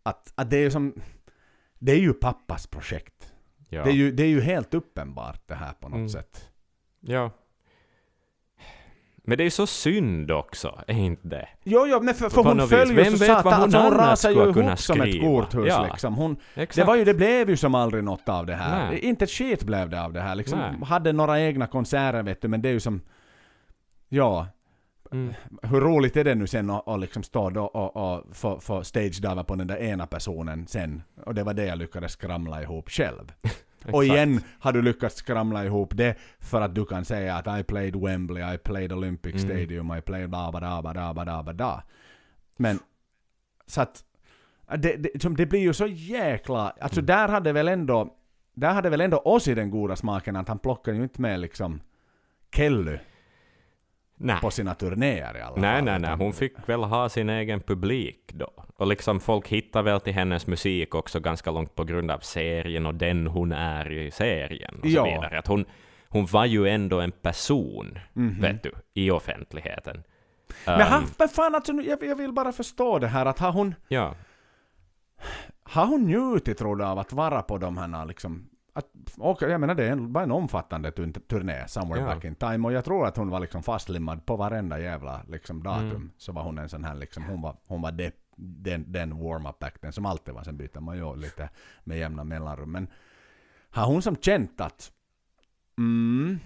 Att, 0.02 0.32
att 0.34 0.50
det 0.50 0.56
är 0.56 0.60
ju 0.62 0.70
som... 0.70 0.94
Det 1.84 1.92
är 1.92 1.98
ju 1.98 2.12
pappas 2.12 2.66
projekt. 2.66 3.32
Ja. 3.68 3.84
Det, 3.84 3.90
är 3.90 3.94
ju, 3.94 4.12
det 4.12 4.22
är 4.22 4.26
ju 4.28 4.40
helt 4.40 4.74
uppenbart 4.74 5.42
det 5.48 5.54
här 5.54 5.72
på 5.72 5.88
något 5.88 5.96
Mm. 5.96 6.08
sätt. 6.08 6.48
ja. 7.00 7.30
Men 9.24 9.38
det 9.38 9.42
är 9.42 9.44
ju 9.44 9.50
så 9.50 9.66
synd 9.66 10.30
också, 10.30 10.80
är 10.86 10.94
inte 10.94 11.28
det? 11.28 11.48
Jo, 11.64 11.86
jo, 11.88 12.00
men 12.02 12.14
för, 12.14 12.28
för 12.30 12.42
hon 12.44 12.58
vis. 12.96 13.06
ju 13.12 13.16
så 13.18 13.24
satan, 13.24 13.52
hon 13.52 13.62
alltså 13.62 13.78
hon 13.78 13.92
rasar 13.94 14.30
ju 14.30 14.36
ihop 14.42 14.78
som 14.78 15.00
ett 15.00 15.20
korthus 15.20 15.66
Ja. 15.68 15.86
liksom. 15.90 16.14
Hon, 16.14 16.36
det, 16.54 16.84
var 16.84 16.96
ju, 16.96 17.04
det 17.04 17.14
blev 17.14 17.50
ju 17.50 17.56
som 17.56 17.74
aldrig 17.74 18.04
något 18.04 18.28
av 18.28 18.46
det 18.46 18.54
här. 18.54 18.90
Nej. 18.90 18.98
Inte 18.98 19.24
ett 19.24 19.30
skit 19.30 19.62
blev 19.64 19.88
det 19.90 20.02
av 20.02 20.12
det 20.12 20.20
här. 20.20 20.34
Liksom, 20.34 20.58
Nej. 20.58 20.74
hade 20.84 21.12
några 21.12 21.40
egna 21.40 21.66
konserter 21.66 22.22
vet 22.22 22.42
du, 22.42 22.48
men 22.48 22.62
det 22.62 22.68
är 22.68 22.72
ju 22.72 22.80
som... 22.80 23.00
Ja, 24.08 24.46
Mm. 25.12 25.34
hur 25.62 25.80
roligt 25.80 26.16
är 26.16 26.24
det 26.24 26.34
nu 26.34 26.46
sen 26.46 26.70
att, 26.70 26.88
att 26.88 27.00
liksom 27.00 27.22
stå 27.22 27.50
då 27.50 27.64
och, 27.64 27.96
och 27.96 28.36
få, 28.36 28.60
få 28.60 28.84
stage-diva 28.84 29.44
på 29.44 29.54
den 29.54 29.66
där 29.66 29.76
ena 29.76 30.06
personen 30.06 30.66
sen? 30.66 31.02
Och 31.24 31.34
det 31.34 31.42
var 31.42 31.54
det 31.54 31.66
jag 31.66 31.78
lyckades 31.78 32.12
skramla 32.12 32.62
ihop 32.62 32.90
själv. 32.90 33.32
Och 33.92 34.04
igen 34.04 34.40
har 34.60 34.72
du 34.72 34.82
lyckats 34.82 35.16
skramla 35.16 35.64
ihop 35.64 35.96
det 35.96 36.14
för 36.40 36.60
att 36.60 36.74
du 36.74 36.84
kan 36.84 37.04
säga 37.04 37.36
att 37.36 37.60
I 37.60 37.62
played 37.62 37.96
Wembley, 37.96 38.54
I 38.54 38.58
played 38.58 38.92
Olympic 38.92 39.34
Mm. 39.34 39.48
Stadium, 39.48 39.98
I 39.98 40.00
played 40.00 40.30
da 40.30 40.52
ba 40.52 40.60
da 40.60 40.82
ba 40.82 40.92
da 40.92 41.14
ba 41.14 41.24
da 41.24 41.42
ba 41.42 41.52
da. 41.52 41.82
Men 42.56 42.78
så 43.66 43.80
att 43.80 44.04
det, 44.78 44.96
det, 44.96 45.22
som 45.22 45.36
det 45.36 45.46
blir 45.46 45.60
ju 45.60 45.72
så 45.72 45.86
jäkla... 45.86 46.72
Alltså 46.80 47.00
Mm. 47.00 47.06
där 47.06 47.28
hade 47.28 47.52
väl 47.52 47.68
ändå... 47.68 48.16
Där 48.54 48.72
hade 48.72 48.90
väl 48.90 49.00
ändå 49.00 49.18
oss 49.18 49.48
i 49.48 49.54
den 49.54 49.70
goda 49.70 49.96
smaken 49.96 50.36
att 50.36 50.48
han 50.48 50.58
plockar 50.58 50.92
ju 50.92 51.02
inte 51.02 51.20
med 51.20 51.40
liksom 51.40 51.80
Kelly. 52.56 52.98
Nej. 54.22 54.36
på 54.40 54.50
sina 54.50 54.74
turnéer 54.74 55.36
i 55.36 55.40
alla 55.40 55.56
Nej, 55.56 55.74
fall. 55.76 55.84
nej, 55.84 55.98
nej. 55.98 56.08
utan- 56.08 56.20
Hon 56.20 56.32
fick 56.32 56.68
väl 56.68 56.82
ha 56.84 57.08
sin 57.08 57.30
egen 57.30 57.60
publik 57.60 58.30
då. 58.34 58.50
Och 58.76 58.86
liksom 58.86 59.20
folk 59.20 59.48
hittar 59.48 59.82
väl 59.82 60.00
till 60.00 60.12
hennes 60.12 60.46
musik 60.46 60.94
också 60.94 61.20
ganska 61.20 61.50
långt 61.50 61.74
på 61.74 61.84
grund 61.84 62.10
av 62.10 62.18
serien 62.18 62.86
och 62.86 62.94
den 62.94 63.26
hon 63.26 63.52
är 63.52 63.92
i 63.92 64.10
serien 64.10 64.74
och 64.74 64.86
så 64.86 64.96
Ja. 64.96 65.04
vidare. 65.04 65.38
Att 65.38 65.46
hon, 65.46 65.64
hon 66.08 66.26
var 66.26 66.44
ju 66.44 66.68
ändå 66.68 67.00
en 67.00 67.12
person, 67.12 67.98
Mhm. 68.12 68.40
vet 68.40 68.62
du, 68.62 68.72
i 68.94 69.10
offentligheten. 69.10 70.02
Men, 70.66 70.80
Um, 70.80 70.86
ha, 70.86 71.02
men 71.18 71.28
fan 71.28 71.54
alltså, 71.54 71.72
jag, 71.72 72.02
jag 72.02 72.16
vill 72.16 72.32
bara 72.32 72.52
förstå 72.52 72.98
det 72.98 73.06
här 73.08 73.26
att 73.26 73.38
har 73.38 73.52
hon, 73.52 73.74
Ja. 73.88 74.14
har 75.62 75.86
hon 75.86 76.02
njutit 76.06 76.58
tror 76.58 76.76
du 76.76 76.84
av 76.84 76.98
att 76.98 77.12
vara 77.12 77.42
på 77.42 77.58
de 77.58 77.76
här 77.78 78.06
liksom 78.06 78.48
och 79.18 79.42
jag 79.42 79.60
menar 79.60 79.74
det 79.74 79.88
en, 79.88 80.12
var 80.12 80.22
en 80.22 80.30
omfattande 80.30 80.90
tur- 80.90 81.12
turné, 81.28 81.68
Somewhere 81.68 82.00
Ja. 82.00 82.06
Back 82.14 82.24
in 82.24 82.34
Time, 82.34 82.68
och 82.68 82.72
jag 82.72 82.84
tror 82.84 83.06
att 83.06 83.16
hon 83.16 83.30
var 83.30 83.40
liksom 83.40 83.62
fastlimmad 83.62 84.26
på 84.26 84.36
varenda 84.36 84.78
jävla 84.80 85.22
liksom, 85.28 85.62
datum. 85.62 85.90
Mm. 85.90 86.10
Så 86.16 86.32
var 86.32 86.42
hon 86.42 86.58
en 86.58 86.68
sån 86.68 86.84
här 86.84 86.94
liksom, 86.94 87.24
hon 87.24 87.42
var, 87.42 87.56
hon 87.66 87.82
var 87.82 87.92
det, 87.92 88.14
den, 88.36 88.92
den 88.92 89.18
warm-up 89.18 89.62
acten 89.62 89.92
som 89.92 90.06
alltid 90.06 90.34
var, 90.34 90.42
sen 90.42 90.56
byter 90.56 90.80
man 90.80 90.96
ju 90.96 91.16
lite 91.16 91.48
med 91.84 91.98
jämna 91.98 92.24
mellanrum. 92.24 92.72
Men 92.72 92.86
har 93.70 93.86
hon 93.86 94.02
som 94.02 94.16
känt 94.16 94.60
att 94.60 94.92
mm, 95.78 96.38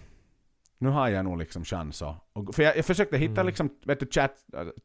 nu 0.78 0.88
har 0.88 1.08
jag 1.08 1.24
nog 1.24 1.38
liksom 1.38 1.64
chans 1.64 2.02
att... 2.02 2.16
och- 2.32 2.54
För 2.54 2.62
jag, 2.62 2.76
jag 2.76 2.84
försökte 2.84 3.18
hitta 3.18 3.32
Mm. 3.32 3.46
liksom, 3.46 3.70
vet 3.84 4.00
du, 4.00 4.06
chat, 4.06 4.32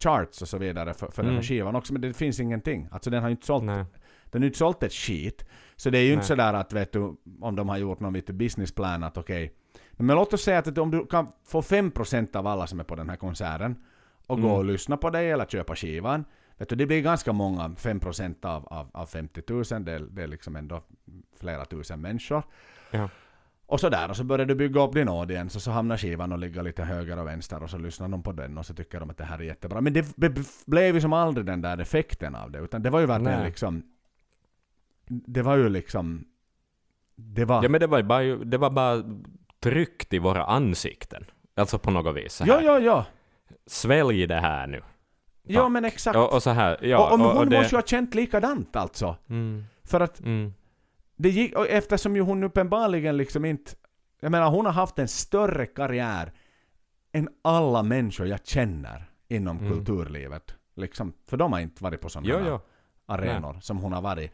charts 0.03 0.41
och 0.41 0.47
så 0.47 0.57
vidare 0.57 0.93
för, 0.93 1.07
för 1.11 1.23
den 1.23 1.25
här 1.31 1.37
Mm. 1.37 1.43
skivan 1.43 1.75
också, 1.75 1.93
men 1.93 2.01
det 2.01 2.13
finns 2.13 2.39
ingenting. 2.39 2.87
Alltså 2.91 3.09
den 3.09 3.21
har 3.21 3.29
ju 3.29 3.31
inte 3.31 3.45
sålt 3.45 3.63
Nej. 3.63 3.85
Den 4.31 4.41
har 4.41 4.45
ju 4.45 4.47
inte 4.47 4.57
sålt 4.57 4.83
ett 4.83 4.93
skit. 4.93 5.45
Så 5.75 5.89
det 5.89 5.97
är 5.97 6.03
ju 6.03 6.07
inte 6.13 6.17
Nej. 6.17 6.27
sådär 6.27 6.53
att 6.53 6.73
vet 6.73 6.91
du, 6.93 7.15
om 7.41 7.55
de 7.55 7.69
har 7.69 7.77
gjort 7.77 7.99
någon 7.99 8.13
lite 8.13 8.33
businessplan 8.33 9.03
att 9.03 9.17
okej. 9.17 9.53
Men 9.91 10.15
låt 10.15 10.33
oss 10.33 10.41
säga 10.41 10.59
att 10.59 10.77
om 10.77 10.91
du 10.91 11.05
kan 11.05 11.27
få 11.45 11.61
5% 11.61 12.35
av 12.35 12.47
alla 12.47 12.67
som 12.67 12.79
är 12.79 12.83
på 12.83 12.95
den 12.95 13.09
här 13.09 13.17
konserten 13.17 13.75
och 14.27 14.41
gå 14.41 14.47
Mm. 14.47 14.57
och 14.57 14.65
lyssna 14.65 14.97
på 14.97 15.09
dig 15.09 15.31
eller 15.31 15.45
köpa 15.45 15.75
skivan. 15.75 16.25
Vet 16.57 16.69
du, 16.69 16.75
det 16.75 16.85
blir 16.85 17.01
ganska 17.01 17.33
många, 17.33 17.67
5% 17.67 18.45
av, 18.45 18.65
av, 18.67 18.89
av 18.93 19.05
50 19.05 19.41
000, 19.47 19.63
det, 19.85 19.99
det 20.11 20.23
är 20.23 20.27
liksom 20.27 20.55
ändå 20.55 20.83
flera 21.39 21.65
tusen 21.65 22.01
människor. 22.01 22.43
Ja. 22.91 23.09
Och 23.65 23.79
så 23.79 23.89
där, 23.89 24.09
och 24.09 24.17
så 24.17 24.23
börjar 24.23 24.45
du 24.45 24.55
bygga 24.55 24.81
upp 24.81 24.93
din 24.93 25.09
audience 25.09 25.57
och 25.57 25.61
så 25.61 25.71
hamnar 25.71 25.97
skivan 25.97 26.31
och 26.31 26.39
ligger 26.39 26.63
lite 26.63 26.83
höger 26.83 27.19
och 27.19 27.27
vänster 27.27 27.63
och 27.63 27.69
så 27.69 27.77
lyssnar 27.77 28.07
de 28.09 28.23
på 28.23 28.31
den 28.31 28.57
och 28.57 28.65
så 28.65 28.73
tycker 28.73 28.99
de 28.99 29.09
att 29.09 29.17
det 29.17 29.23
här 29.23 29.39
är 29.39 29.43
jättebra. 29.43 29.81
Men 29.81 29.93
det 29.93 30.15
blev 30.65 30.95
ju 30.95 31.01
som 31.01 31.13
aldrig 31.13 31.45
den 31.45 31.61
där 31.61 31.77
effekten 31.77 32.35
av 32.35 32.51
det, 32.51 32.59
utan 32.59 32.83
det 32.83 32.89
var 32.89 32.99
ju 32.99 33.05
verkligen 33.05 33.43
liksom... 33.43 33.83
Det 35.11 35.41
var 35.41 35.57
ju 35.57 35.69
liksom... 35.69 36.25
Det 37.15 37.45
var... 37.45 37.63
ja, 37.63 37.69
men 37.69 37.79
det 37.79 37.87
var, 37.87 38.03
bara, 38.03 38.23
det 38.23 38.57
var 38.57 38.69
bara 38.69 39.03
tryckt 39.59 40.13
i 40.13 40.19
våra 40.19 40.43
ansikten. 40.43 41.25
Alltså 41.55 41.79
på 41.79 41.91
något 41.91 42.15
vis. 42.15 42.33
Så 42.33 42.43
här. 42.43 42.51
ja, 42.51 42.61
ja, 42.61 42.79
ja. 42.79 43.05
Svälj 43.65 44.27
det 44.27 44.39
här 44.39 44.67
nu. 44.67 44.81
Ja, 45.43 45.69
men 45.69 45.85
exakt. 45.85 46.17
Och, 46.17 46.33
och 46.33 46.43
så 46.43 46.49
här, 46.49 46.85
ja. 46.85 46.97
och, 46.97 47.19
och, 47.19 47.25
och, 47.25 47.37
hon 47.37 47.49
det, 47.49 47.57
måste 47.57 47.75
ju 47.75 47.77
ha 47.77 47.87
känt 47.87 48.15
likadant 48.15 48.75
alltså. 48.75 49.15
mm, 49.29 49.63
För 49.83 49.99
att 49.99 50.19
mm, 50.19 50.53
det 51.15 51.29
gick, 51.29 51.55
och 51.55 51.67
eftersom 51.67 52.15
ju 52.15 52.21
hon 52.21 52.43
uppenbarligen 52.43 53.17
liksom 53.17 53.45
inte... 53.45 53.71
Jag 54.19 54.31
menar, 54.31 54.49
hon 54.49 54.65
har 54.65 54.73
haft 54.73 54.99
en 54.99 55.07
större 55.07 55.65
karriär 55.65 56.33
än 57.11 57.29
alla 57.41 57.83
människor 57.83 58.27
jag 58.27 58.45
känner 58.45 59.09
inom 59.27 59.57
Mm. 59.57 59.71
kulturlivet. 59.71 60.55
Liksom, 60.75 61.13
för 61.27 61.37
de 61.37 61.53
har 61.53 61.59
inte 61.59 61.83
varit 61.83 62.01
på 62.01 62.09
sådana 62.09 62.27
jo, 62.29 62.39
jo. 62.47 62.59
arenor 63.05 63.59
som 63.61 63.77
hon 63.77 63.93
har 63.93 64.01
varit. 64.01 64.31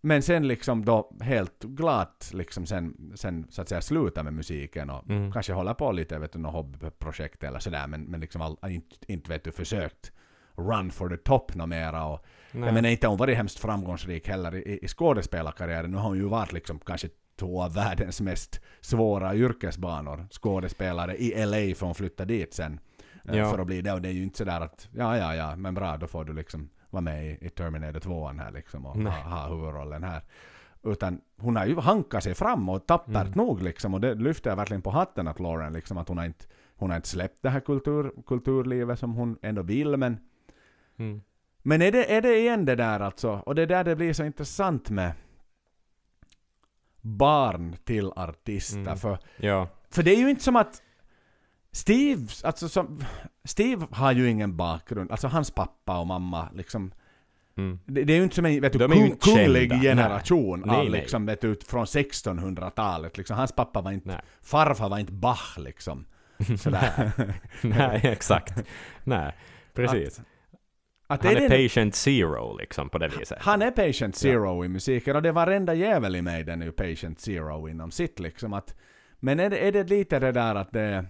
Men 0.00 0.22
sen 0.22 0.48
liksom 0.48 0.84
då 0.84 1.10
helt 1.20 1.62
glatt 1.64 2.30
liksom 2.34 2.66
sen, 2.66 3.12
sen 3.14 3.46
så 3.50 3.62
att 3.62 3.68
säga 3.68 3.80
sluta 3.80 4.22
med 4.22 4.32
musiken 4.32 4.90
och 4.90 5.10
Mm. 5.10 5.32
kanske 5.32 5.52
hålla 5.52 5.74
på 5.74 5.92
lite, 5.92 6.18
vet 6.18 6.32
du, 6.32 6.38
något 6.38 6.52
hobbyprojekt 6.52 7.44
eller 7.44 7.58
sådär 7.58 7.86
men, 7.86 8.02
men 8.04 8.20
liksom 8.20 8.42
all, 8.42 8.56
inte, 8.68 9.12
inte 9.12 9.30
vet 9.30 9.44
du 9.44 9.52
försökt 9.52 10.12
run 10.56 10.90
for 10.90 11.08
the 11.08 11.16
top 11.16 11.54
nå 11.54 11.66
mera 11.66 12.04
och 12.04 12.24
Nej. 12.52 12.64
jag 12.64 12.74
menar 12.74 12.88
inte 12.88 13.06
hon 13.06 13.16
varit 13.16 13.36
hemskt 13.36 13.58
framgångsrik 13.58 14.28
heller 14.28 14.54
i, 14.54 14.78
i 14.82 14.88
skådespelarkarriären. 14.88 15.90
Nu 15.90 15.96
har 15.96 16.08
hon 16.08 16.16
ju 16.18 16.24
varit 16.28 16.52
liksom 16.52 16.78
kanske 16.78 17.08
två 17.38 17.62
av 17.62 17.74
världens 17.74 18.20
mest 18.20 18.60
svåra 18.80 19.34
yrkesbanor. 19.34 20.26
Skådespelare 20.30 21.16
i 21.16 21.46
LA 21.46 21.74
för 21.74 21.86
hon 21.86 21.94
flytta 21.94 22.24
dit 22.24 22.54
sen. 22.54 22.80
eh, 23.28 23.36
Ja. 23.38 23.50
För 23.50 23.58
att 23.58 23.66
bli 23.66 23.82
det. 23.82 23.92
Och 23.92 24.02
det 24.02 24.08
är 24.08 24.12
ju 24.12 24.22
inte 24.22 24.38
sådär 24.38 24.60
att 24.60 24.88
ja, 24.92 25.16
ja, 25.18 25.34
ja, 25.34 25.56
men 25.56 25.74
bra, 25.74 25.96
då 25.96 26.06
får 26.06 26.24
du 26.24 26.32
liksom 26.32 26.70
vara 26.90 27.00
med 27.00 27.26
i, 27.26 27.46
i 27.46 27.48
Terminator 27.50 28.00
2 28.00 28.28
här 28.28 28.50
liksom 28.50 28.86
och 28.86 28.96
Nej. 28.96 29.12
ha, 29.12 29.30
ha 29.30 29.48
huvudrollen 29.56 30.02
här. 30.02 30.22
Utan 30.82 31.20
hon 31.38 31.56
har 31.56 31.66
ju 31.66 31.76
hankat 31.76 32.24
sig 32.24 32.34
fram 32.34 32.68
och 32.68 32.86
tappert 32.86 33.26
Mm. 33.26 33.32
nog 33.32 33.62
liksom. 33.62 33.94
Och 33.94 34.00
det 34.00 34.14
lyfter 34.14 34.50
jag 34.50 34.56
verkligen 34.56 34.82
på 34.82 34.90
hatten 34.90 35.28
att 35.28 35.40
Lauren 35.40 35.72
liksom 35.72 35.98
att 35.98 36.08
hon 36.08 36.18
har 36.18 36.24
inte, 36.24 36.44
hon 36.76 36.90
har 36.90 36.96
inte 36.96 37.08
släppt 37.08 37.42
det 37.42 37.48
här 37.50 37.60
kultur, 37.60 38.12
kulturlivet 38.26 38.98
som 38.98 39.14
hon 39.14 39.38
ändå 39.42 39.62
vill 39.62 39.96
men 39.96 40.18
Mm. 40.98 41.22
men 41.62 41.82
är 41.82 41.92
det, 41.92 42.12
är 42.16 42.22
det 42.22 42.38
igen 42.38 42.64
det 42.64 42.76
där 42.76 43.00
alltså? 43.00 43.30
Och 43.46 43.54
det 43.54 43.62
är 43.62 43.66
där 43.66 43.84
det 43.84 43.96
blir 43.96 44.12
så 44.12 44.24
intressant 44.24 44.90
med 44.90 45.12
barn 47.00 47.76
till 47.84 48.12
artister. 48.16 48.80
Mm. 48.80 48.96
För, 48.96 49.18
Ja. 49.36 49.68
för 49.90 50.02
det 50.02 50.10
är 50.14 50.16
ju 50.18 50.30
inte 50.30 50.42
som 50.42 50.56
att 50.56 50.82
Steve, 51.72 52.26
alltså 52.44 52.68
som, 52.68 53.04
Steve 53.44 53.86
har 53.90 54.12
ju 54.12 54.28
ingen 54.30 54.56
bakgrund. 54.56 55.10
Alltså 55.10 55.28
hans 55.28 55.50
pappa 55.50 55.98
och 55.98 56.06
mamma 56.06 56.48
liksom. 56.54 56.92
Mm. 57.56 57.78
Det, 57.86 58.04
det 58.04 58.12
är 58.12 58.16
ju 58.16 58.22
inte 58.22 58.34
som 58.34 58.46
en 58.46 58.60
vet 58.60 58.72
du, 58.72 58.84
är 58.84 58.88
kung, 58.88 59.16
kunglig 59.16 59.70
kända. 59.70 59.82
generation 59.84 60.60
Nej. 60.66 60.76
av 60.76 60.82
Nej, 60.84 60.90
nej. 60.90 61.00
liksom, 61.00 61.26
vet 61.26 61.40
du, 61.40 61.56
från 61.66 61.84
1600-talet. 61.84 63.18
Liksom. 63.18 63.36
Hans 63.36 63.52
pappa 63.52 63.80
var 63.80 63.92
inte, 63.92 64.08
Nej. 64.08 64.20
farfar 64.42 64.88
var 64.88 64.98
inte 64.98 65.12
Bach 65.12 65.58
liksom. 65.58 66.06
Sådär. 66.58 67.12
Nej, 67.62 68.00
exakt. 68.04 68.54
Nej, 69.04 69.32
precis. 69.74 70.20
Att 71.06 71.24
Han 71.24 71.34
det 71.34 71.40
är 71.44 71.48
den- 71.48 71.68
patient 71.68 71.94
zero 71.94 72.56
liksom 72.58 72.88
på 72.88 72.98
det 72.98 73.08
viset. 73.08 73.38
Han 73.40 73.62
är 73.62 73.70
patient 73.70 74.16
zero 74.16 74.64
i 74.64 74.68
musiken 74.68 75.16
och 75.16 75.22
det 75.22 75.32
varenda 75.32 75.74
jävel 75.74 76.16
i 76.16 76.22
mig 76.22 76.44
den 76.44 76.62
är 76.62 76.66
ju 76.66 76.72
patient 76.72 77.20
zero 77.20 77.68
inom 77.68 77.90
sitt 77.90 78.20
liksom 78.20 78.52
att 78.52 78.74
Men 79.18 79.40
är 79.40 79.50
det, 79.50 79.58
är 79.68 79.72
det 79.72 79.84
lite 79.84 80.18
det 80.18 80.32
där 80.32 80.54
att 80.54 80.72
det 80.72 81.04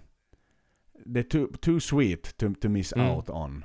Det 1.05 1.21
är 1.21 1.25
too, 1.25 1.47
too 1.61 1.81
sweet 1.81 2.37
to, 2.37 2.47
to 2.61 2.69
miss 2.69 2.93
Mm. 2.93 3.11
out 3.11 3.31
on 3.31 3.65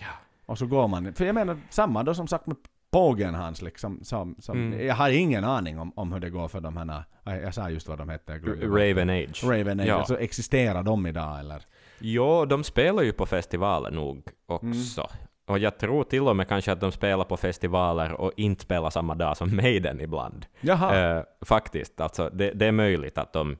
Ja. 0.00 0.06
Och 0.46 0.58
så 0.58 0.66
går 0.66 0.88
man, 0.88 1.12
för 1.14 1.24
jag 1.24 1.34
menar 1.34 1.56
samma 1.70 2.02
då 2.02 2.14
som 2.14 2.26
sagt 2.28 2.46
med 2.46 2.56
Pågen 2.92 3.34
hans 3.34 3.62
liksom 3.62 4.00
som, 4.02 4.36
som 4.38 4.56
Mm. 4.58 4.86
Jag 4.86 4.94
har 4.94 5.10
ingen 5.10 5.44
aning 5.44 5.78
om, 5.78 5.92
om 5.96 6.12
hur 6.12 6.20
det 6.20 6.30
går 6.30 6.48
för 6.48 6.60
de 6.60 6.76
här 6.76 7.04
jag, 7.24 7.42
jag 7.42 7.54
sa 7.54 7.70
just 7.70 7.88
vad 7.88 7.98
de 7.98 8.08
hette. 8.08 8.38
Raven 8.62 9.10
Age. 9.10 9.44
Raven 9.44 9.80
Age, 9.80 9.88
Ja. 9.88 9.94
alltså 9.94 10.18
existerar 10.20 10.82
de 10.82 11.06
idag 11.06 11.38
eller? 11.40 11.62
Jo, 11.98 12.44
de 12.44 12.64
spelar 12.64 13.02
ju 13.02 13.12
på 13.12 13.26
festivaler 13.26 13.90
nog 13.90 14.22
också. 14.46 15.00
Mm. 15.00 15.26
Och 15.46 15.58
jag 15.58 15.78
tror 15.78 16.04
till 16.04 16.22
och 16.28 16.36
med 16.36 16.48
kanske 16.48 16.72
att 16.72 16.80
de 16.80 16.92
spelar 16.92 17.24
på 17.24 17.36
festivaler 17.36 18.12
och 18.12 18.32
inte 18.36 18.62
spelar 18.62 18.90
samma 18.90 19.14
dag 19.14 19.36
som 19.36 19.56
Maiden 19.56 20.00
ibland. 20.00 20.46
Jaha, 20.60 21.16
Eh, 21.18 21.22
faktiskt, 21.40 22.00
alltså 22.00 22.30
det, 22.32 22.50
det 22.50 22.66
är 22.66 22.72
möjligt 22.72 23.18
att 23.18 23.32
de... 23.32 23.56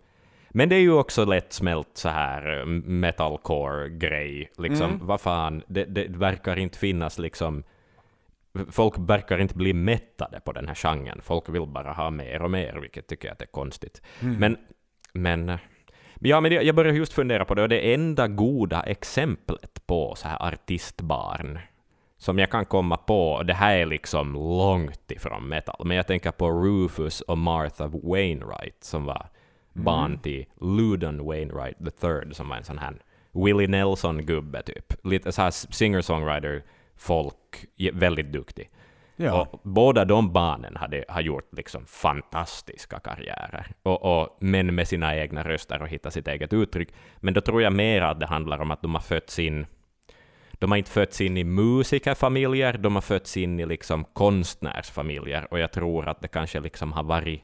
Men 0.51 0.69
det 0.69 0.77
är 0.77 0.81
ju 0.81 0.93
också 0.93 1.25
lättsmält 1.25 1.89
så 1.95 2.09
här 2.09 2.59
eh, 2.61 2.67
metalcore-grej. 2.67 4.51
Liksom, 4.59 4.91
Mm. 4.91 5.07
vad 5.07 5.21
fan, 5.21 5.63
det, 5.67 5.85
det 5.85 6.09
verkar 6.09 6.57
inte 6.59 6.79
finnas 6.79 7.19
liksom... 7.19 7.63
Folk 8.71 8.95
verkar 8.99 9.39
inte 9.39 9.55
bli 9.57 9.73
mättade 9.73 10.41
på 10.41 10.53
den 10.53 10.69
här 10.69 10.75
genren. 10.75 11.21
Folk 11.23 11.49
vill 11.49 11.67
bara 11.67 11.93
ha 11.93 12.11
mer 12.11 12.43
och 12.43 12.51
mer, 12.51 12.79
vilket 12.81 13.07
tycker 13.07 13.29
jag 13.29 13.33
att 13.33 13.43
är 13.43 13.47
konstigt. 13.47 14.03
Mm. 14.21 14.37
Men, 14.37 14.57
men... 15.13 15.49
eh, 15.49 15.59
Ja, 16.23 16.41
men 16.41 16.53
jag 16.53 16.75
börjar 16.75 16.93
just 16.93 17.13
fundera 17.13 17.45
på 17.45 17.55
det, 17.55 17.63
och 17.63 17.69
det 17.69 17.95
enda 17.95 18.29
goda 18.29 18.83
exemplet 18.83 19.87
på 19.87 20.15
så 20.15 20.29
här 20.29 20.49
artistbarn 20.49 21.59
som 22.17 22.39
jag 22.39 22.51
kan 22.51 22.65
komma 22.65 22.97
på, 22.97 23.43
det 23.43 23.55
här 23.55 23.77
är 23.77 23.87
liksom 23.87 24.33
långt 24.33 25.11
ifrån 25.11 25.49
metal, 25.49 25.87
men 25.87 25.97
jag 25.97 26.07
tänker 26.07 26.31
på 26.31 26.51
Rufus 26.51 27.21
och 27.21 27.39
Martha 27.39 27.87
Wainwright 27.87 28.85
som 28.85 29.05
var 29.05 29.27
barn 29.73 30.19
till 30.19 30.47
Ludon 30.61 31.25
Wainwright 31.27 31.77
III 32.05 32.35
som 32.35 32.49
var 32.49 32.57
en 32.57 32.65
sån 32.65 32.79
här 32.79 32.95
Willie 33.33 33.67
Nelson-gubbe 33.69 34.63
typ. 34.63 35.07
Lite 35.07 35.33
så 35.33 35.43
här 35.43 35.51
singer-songwriter 35.51 36.63
folk, 36.97 37.67
je- 37.77 37.93
väldigt 37.99 38.33
duktig. 38.33 38.71
ja. 39.17 39.41
Och 39.41 39.61
båda 39.65 40.05
de 40.05 40.33
barnen 40.33 40.77
hade, 40.77 41.05
har 41.09 41.21
gjort 41.21 41.49
liksom 41.57 41.87
fantastiska 41.87 42.99
karriärer, 42.99 43.67
och, 43.83 44.03
och, 44.23 44.37
men 44.41 44.75
med 44.75 44.89
sina 44.89 45.17
egna 45.17 45.45
röster 45.45 45.83
och 45.83 45.89
hittat 45.89 46.13
sitt 46.13 46.29
eget 46.29 46.53
uttryck. 46.53 46.89
Men 47.17 47.35
då 47.35 47.41
tror 47.41 47.63
jag 47.63 47.73
mer 47.73 48.03
att 48.03 48.21
det 48.21 48.27
handlar 48.27 48.59
om 48.59 48.71
att 48.71 48.83
de 48.83 48.95
har 48.95 49.03
fötts 49.03 49.39
in 49.39 49.67
de 50.53 50.71
har 50.71 50.79
inte 50.79 50.91
fötts 50.91 51.21
in 51.21 51.37
i 51.37 51.45
musikerfamiljer, 51.45 52.73
de 52.79 52.95
har 52.95 53.03
fötts 53.03 53.37
in 53.37 53.61
i 53.61 53.67
liksom 53.67 54.05
konstnärsfamiljer, 54.05 55.47
och 55.51 55.59
jag 55.59 55.73
tror 55.73 56.09
att 56.09 56.21
det 56.21 56.29
kanske 56.29 56.61
liksom 56.61 56.93
har 56.93 57.03
varit 57.03 57.43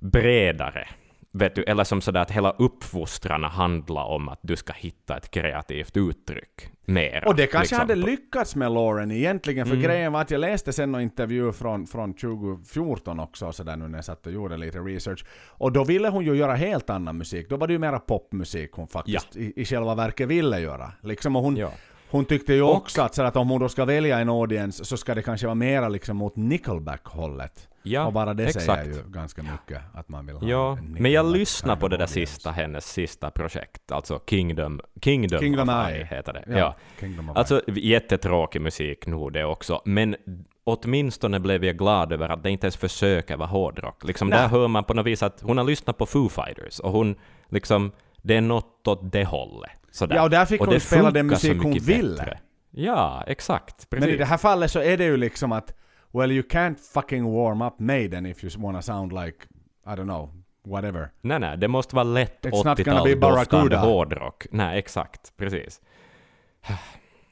bredare. 0.00 0.88
vet 1.32 1.54
du, 1.54 1.62
eller 1.62 1.84
som 1.84 2.00
sådär 2.00 2.20
att 2.20 2.30
hela 2.30 2.50
uppfostran 2.50 3.44
handlar 3.44 4.04
om 4.04 4.28
att 4.28 4.38
du 4.42 4.56
ska 4.56 4.72
hitta 4.72 5.16
ett 5.16 5.30
kreativt 5.30 5.96
uttryck 5.96 6.70
mera. 6.84 7.28
Och 7.28 7.36
det 7.36 7.46
kanske 7.46 7.60
liksom. 7.60 7.78
hade 7.78 7.94
lyckats 7.94 8.56
med 8.56 8.72
Lauren 8.72 9.10
egentligen, 9.10 9.66
för 9.66 9.74
Mm. 9.74 9.84
grejen 9.86 10.12
var 10.12 10.20
att 10.20 10.30
jag 10.30 10.40
läste 10.40 10.72
sen 10.72 10.92
någon 10.92 11.00
intervju 11.00 11.52
från, 11.52 11.86
från 11.86 12.14
2014 12.14 13.20
också, 13.20 13.52
så 13.52 13.62
där 13.62 13.76
nu 13.76 13.88
när 13.88 13.98
jag 13.98 14.04
satt 14.04 14.26
och 14.26 14.32
gjorde 14.32 14.56
lite 14.56 14.78
research. 14.78 15.24
Och 15.48 15.72
då 15.72 15.84
ville 15.84 16.08
hon 16.08 16.24
ju 16.24 16.34
göra 16.34 16.54
helt 16.54 16.90
annan 16.90 17.16
musik. 17.18 17.48
Då 17.48 17.56
var 17.56 17.66
det 17.66 17.72
ju 17.72 17.78
mera 17.78 17.98
popmusik 17.98 18.72
hon 18.72 18.88
faktiskt 18.88 19.36
i, 19.36 19.52
i 19.56 19.64
själva 19.64 19.94
verket 19.94 20.28
ville 20.28 20.60
göra. 20.60 20.92
Liksom, 21.02 21.36
och 21.36 21.42
hon, 21.42 21.56
Ja. 21.56 21.70
Hon 22.10 22.24
tyckte 22.24 22.54
ju 22.54 22.62
Och- 22.62 22.76
också 22.76 23.02
att, 23.02 23.14
så 23.14 23.22
att 23.22 23.36
om 23.36 23.48
hon 23.50 23.60
då 23.60 23.68
ska 23.68 23.84
välja 23.84 24.18
en 24.18 24.28
audience 24.28 24.84
så 24.84 24.96
ska 24.96 25.14
det 25.14 25.22
kanske 25.22 25.46
vara 25.46 25.54
mera 25.54 25.88
liksom 25.88 26.16
mot 26.16 26.36
Nickelback-hållet. 26.36 27.68
Ja, 27.82 28.06
och 28.06 28.12
bara 28.12 28.34
det 28.34 28.44
exakt. 28.44 28.64
säger 28.66 28.84
ju 28.84 29.02
ganska 29.10 29.42
mycket 29.42 29.82
att 29.94 30.08
man 30.08 30.26
vill 30.26 30.36
ha 30.36 30.48
Ja, 30.48 30.78
en 30.78 30.92
men 31.00 31.12
jag 31.12 31.26
lyssnar 31.26 31.76
på 31.76 31.88
det 31.88 31.96
där 31.96 32.06
sista, 32.06 32.50
hennes 32.50 32.84
sista 32.92 33.30
projekt, 33.30 33.92
alltså 33.92 34.20
Kingdom, 34.26 34.80
Kingdom, 35.02 35.38
Kingdom 35.40 35.68
of. 35.68 35.88
Eye 35.88 36.04
heter 36.04 36.32
det. 36.32 36.44
Ja, 36.48 36.58
Ja. 36.58 36.74
Kingdom 37.00 37.30
of 37.30 37.36
Alltså 37.36 37.62
jättetråkig 37.66 38.60
musik 38.60 39.06
nog 39.06 39.32
det 39.32 39.44
också, 39.44 39.82
men 39.84 40.16
åtminstone 40.64 41.40
blev 41.40 41.64
jag 41.64 41.78
glad 41.78 42.12
över 42.12 42.28
att 42.28 42.42
det 42.42 42.50
inte 42.50 42.66
ens 42.66 42.76
försöker 42.76 43.36
vara 43.36 43.48
hårdrock. 43.48 44.04
Liksom 44.04 44.28
Nej. 44.28 44.38
där 44.38 44.48
hör 44.48 44.68
man 44.68 44.84
på 44.84 44.94
något 44.94 45.06
vis 45.06 45.22
att 45.22 45.40
hon 45.40 45.58
har 45.58 45.64
lyssnat 45.64 45.98
på 45.98 46.06
Foo 46.06 46.28
Fighters 46.28 46.78
och 46.78 46.92
hon 46.92 47.14
liksom, 47.48 47.92
det 48.22 48.36
är 48.36 48.40
något 48.40 48.88
åt 48.88 49.12
det 49.12 49.24
hållet. 49.24 49.70
Sådär. 49.96 50.16
Ja, 50.16 50.22
och 50.22 50.30
där 50.30 50.44
fick 50.44 50.60
hon 50.60 50.68
det 50.68 50.80
spela 50.80 51.10
den 51.10 51.26
musik 51.26 51.62
hon 51.62 51.72
ville. 51.72 52.16
bättre. 52.16 52.38
Ja, 52.70 53.24
exakt. 53.26 53.90
Precis. 53.90 54.06
Men 54.06 54.14
i 54.14 54.16
det 54.16 54.24
här 54.24 54.36
fallet 54.36 54.70
så 54.70 54.80
är 54.80 54.96
det 54.96 55.04
ju 55.04 55.16
liksom 55.16 55.52
att 55.52 55.74
Well 56.12 56.32
you 56.32 56.42
can't 56.42 56.76
fucking 56.94 57.24
warm 57.32 57.62
up 57.62 57.78
Maiden 57.78 58.26
if 58.26 58.44
you 58.44 58.62
wanna 58.62 58.82
sound 58.82 59.12
like 59.12 59.36
I 59.86 59.88
don't 59.88 60.02
know, 60.02 60.42
whatever. 60.64 61.10
Nej, 61.20 61.38
nej, 61.38 61.58
det 61.58 61.68
måste 61.68 61.96
vara 61.96 62.04
lätt 62.04 62.44
It's 62.44 62.50
not 62.50 62.84
gonna 62.84 63.04
be 63.04 63.14
80-talsdoftande 63.14 63.20
Barracuda. 63.20 63.78
hårdrock. 63.78 64.46
Nej, 64.50 64.78
exakt. 64.78 65.36
Precis. 65.36 65.80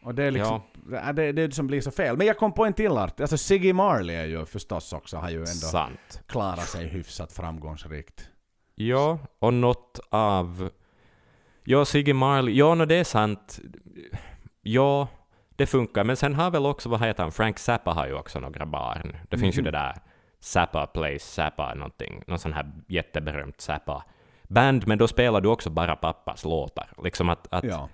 Och 0.03 0.15
det 0.15 0.25
är 0.25 0.31
liksom, 0.31 0.63
ja. 0.93 1.13
det, 1.13 1.33
det 1.33 1.47
det 1.47 1.55
som 1.55 1.67
blir 1.67 1.81
så 1.81 1.91
fel. 1.91 2.17
Men 2.17 2.27
jag 2.27 2.39
kom 2.39 2.53
på 2.53 2.65
en 2.65 2.73
till 2.73 2.93
art. 2.93 3.21
Alltså 3.21 3.39
Siggy 3.39 3.73
Marley 3.73 4.17
är 4.17 4.27
ju 4.27 4.47
förstås 4.47 4.93
också, 4.93 5.17
har 5.17 5.31
ju 5.31 5.39
ändå 5.39 5.45
Sant. 5.47 6.23
klarat 6.27 6.69
sig 6.69 6.87
hyfsat 6.87 7.33
framgångsrikt. 7.33 8.29
Ja, 8.75 9.19
och 9.39 9.55
något 9.55 10.01
av... 10.11 10.71
Ja, 11.65 11.85
Siggy 11.85 12.13
Marley. 12.13 12.55
Ja, 12.55 12.75
no, 12.75 12.85
det 12.85 12.95
är 12.95 13.05
sant. 13.05 13.61
Ja, 14.63 15.09
det 15.57 15.67
funkar. 15.67 16.05
Men 16.05 16.17
sen 16.17 16.35
har 16.35 16.51
väl 16.51 16.67
också, 16.67 16.89
vad 16.89 17.01
heter 17.03 17.23
han, 17.23 17.33
Frank 17.33 17.59
Zappa 17.59 17.91
har 17.93 18.07
ju 18.07 18.15
också 18.15 18.41
några 18.41 18.67
barn. 18.67 19.17
Det 19.31 19.39
finns 19.39 19.57
ju 19.57 19.61
Mhm. 19.61 19.65
det 19.65 19.71
där 19.79 19.95
Zappa 20.41 20.87
Plays 20.87 21.25
Zappa 21.25 21.75
någonting. 21.75 22.23
Någon 22.27 22.39
sån 22.39 22.53
här 22.53 22.73
jätteberömt 22.89 23.61
Zappa-band. 23.61 24.87
Men 24.87 24.99
då 24.99 25.09
spelar 25.09 25.41
du 25.41 25.49
också 25.49 25.71
bara 25.71 25.97
pappas 25.97 26.45
låtar. 26.45 26.89
Liksom 27.05 27.29
att... 27.29 27.47
att 27.51 27.65
Ja. 27.65 27.89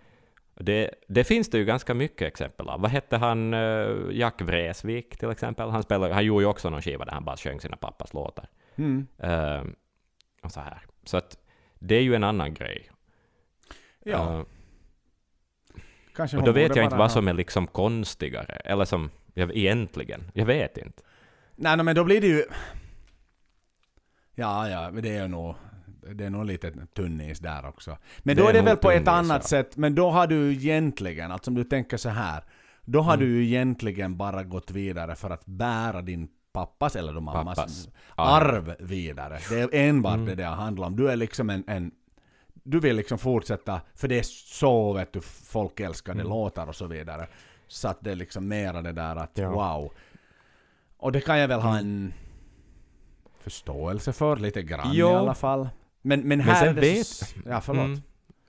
det, 0.54 0.90
det 1.08 1.24
finns 1.24 1.50
det 1.50 1.58
ju 1.58 1.64
ganska 1.64 1.94
mycket 1.94 2.28
exempel 2.28 2.68
av. 2.68 2.80
Vad 2.80 2.90
hette 2.90 3.16
han, 3.16 3.54
eh, 3.54 3.88
Jack 4.10 4.40
Vreeswijk 4.40 5.16
till 5.18 5.30
exempel? 5.30 5.70
Han, 5.70 5.82
spelade, 5.82 6.14
han 6.14 6.24
gjorde 6.24 6.42
ju 6.42 6.48
också 6.48 6.70
någon 6.70 6.82
skiva 6.82 7.04
där 7.04 7.12
han 7.12 7.24
bara 7.24 7.36
sjöng 7.36 7.60
sina 7.60 7.76
pappas 7.76 8.14
låtar. 8.14 8.48
Mm. 8.76 9.06
Eh, 9.18 9.62
och 10.42 10.52
så 10.52 10.60
här. 10.60 10.78
Så 11.04 11.16
att 11.16 11.38
det 11.78 11.94
är 11.94 12.02
ju 12.02 12.14
en 12.14 12.24
annan 12.24 12.54
grej. 12.54 12.90
Ja, 14.04 14.38
Eh, 14.38 14.44
kanske 16.16 16.36
och 16.36 16.42
då 16.44 16.52
vet 16.52 16.76
jag 16.76 16.84
inte 16.84 16.96
vad 16.96 17.12
som 17.12 17.28
är 17.28 17.34
liksom 17.34 17.66
konstigare, 17.66 18.52
eller 18.64 18.84
som 18.84 19.10
jag, 19.34 19.56
egentligen. 19.56 20.30
Jag 20.34 20.46
vet 20.46 20.78
inte. 20.78 21.02
Nej, 21.56 21.76
men 21.76 21.96
då 21.96 22.04
blir 22.04 22.20
det 22.20 22.26
ju... 22.26 22.44
Ja, 24.34 24.68
ja, 24.68 24.90
det 24.90 25.16
är 25.16 25.28
nog... 25.28 25.54
Det 26.14 26.24
är 26.24 26.30
nog 26.30 26.44
lite 26.46 26.72
tunnis 26.94 27.38
där 27.38 27.66
också. 27.68 27.96
Men 28.18 28.36
Det 28.36 28.42
då 28.42 28.48
är 28.48 28.50
är 28.50 28.54
det 28.54 28.62
väl 28.62 28.76
på 28.76 28.90
ett 28.90 29.08
annat 29.08 29.42
ja. 29.42 29.48
sätt, 29.48 29.76
men 29.76 29.94
då 29.94 30.10
har 30.10 30.26
du 30.26 30.52
egentligen, 30.52 31.32
alltså 31.32 31.50
om 31.50 31.54
du 31.54 31.64
tänker 31.64 31.96
så 31.96 32.08
här. 32.08 32.44
Då 32.84 33.00
har 33.00 33.14
Mm. 33.14 33.26
du 33.26 33.44
egentligen 33.44 34.16
bara 34.16 34.44
gått 34.44 34.70
vidare 34.70 35.14
för 35.16 35.30
att 35.30 35.46
bära 35.46 36.02
din 36.02 36.28
pappas 36.52 36.96
eller 36.96 37.12
då 37.12 37.20
mammas 37.20 37.56
Pappas 37.58 37.88
arv 38.14 38.74
vidare. 38.78 39.38
Det 39.50 39.60
är 39.60 39.68
enbart 39.88 40.14
Mm. 40.14 40.26
det 40.26 40.34
det 40.34 40.44
handlar 40.44 40.86
om. 40.86 40.96
Du 40.96 41.10
är 41.10 41.16
liksom 41.16 41.50
en, 41.50 41.64
en 41.66 41.90
du 42.62 42.80
vill 42.80 42.96
liksom 42.96 43.18
fortsätta, 43.18 43.80
för 43.94 44.08
det 44.08 44.18
är 44.18 44.22
så 44.22 44.92
vet 44.92 45.12
du, 45.12 45.20
folk 45.44 45.80
älskar 45.80 46.14
det 46.14 46.20
Mm. 46.20 46.30
låtar 46.30 46.66
och 46.66 46.76
så 46.76 46.86
vidare. 46.86 47.26
Så 47.66 47.88
att 47.88 47.98
det 48.00 48.10
är 48.10 48.16
liksom 48.16 48.48
mera 48.48 48.82
det 48.82 48.92
där 48.92 49.16
att 49.16 49.30
Ja. 49.34 49.50
wow. 49.50 49.92
Och 50.96 51.12
det 51.12 51.20
kan 51.20 51.38
jag 51.38 51.48
väl 51.48 51.60
ha 51.60 51.78
Mm. 51.78 51.86
en 51.86 52.12
förståelse 53.40 54.12
för, 54.12 54.36
lite 54.36 54.62
grann 54.62 54.90
Ja. 54.92 55.12
i 55.12 55.14
alla 55.14 55.34
fall. 55.34 55.68
Men, 56.02 56.20
men 56.20 56.28
Men 56.28 56.40
här 56.40 56.54
sen 56.54 56.68
är 56.68 56.74
det... 56.74 56.80
vet- 56.80 57.34
Ja, 57.46 57.60
förlåt. 57.60 57.84
Mm. 57.84 58.00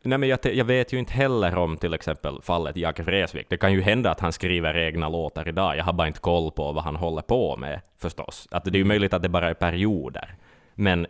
Nej, 0.03 0.17
men 0.17 0.29
jag, 0.29 0.39
jag 0.43 0.65
vet 0.65 0.93
ju 0.93 0.97
inte 0.99 1.13
heller 1.13 1.55
om 1.57 1.77
till 1.77 1.93
exempel 1.93 2.41
fallet 2.41 2.77
Jack 2.77 2.99
Vreeswijk. 2.99 3.49
Det 3.49 3.57
kan 3.57 3.73
ju 3.73 3.81
hända 3.81 4.11
att 4.11 4.19
han 4.19 4.31
skriver 4.33 4.77
egna 4.77 5.09
låtar 5.09 5.47
idag. 5.47 5.77
Jag 5.77 5.83
har 5.83 5.93
bara 5.93 6.07
inte 6.07 6.19
koll 6.19 6.51
på 6.51 6.71
vad 6.71 6.83
han 6.83 6.95
håller 6.95 7.21
på 7.21 7.57
med, 7.57 7.81
förstås. 7.97 8.47
Att 8.51 8.63
det 8.65 8.69
är 8.69 8.77
ju 8.77 8.83
möjligt 8.85 9.13
att 9.13 9.21
det 9.21 9.29
bara 9.29 9.49
är 9.49 9.53
perioder. 9.53 10.35
Men... 10.75 11.07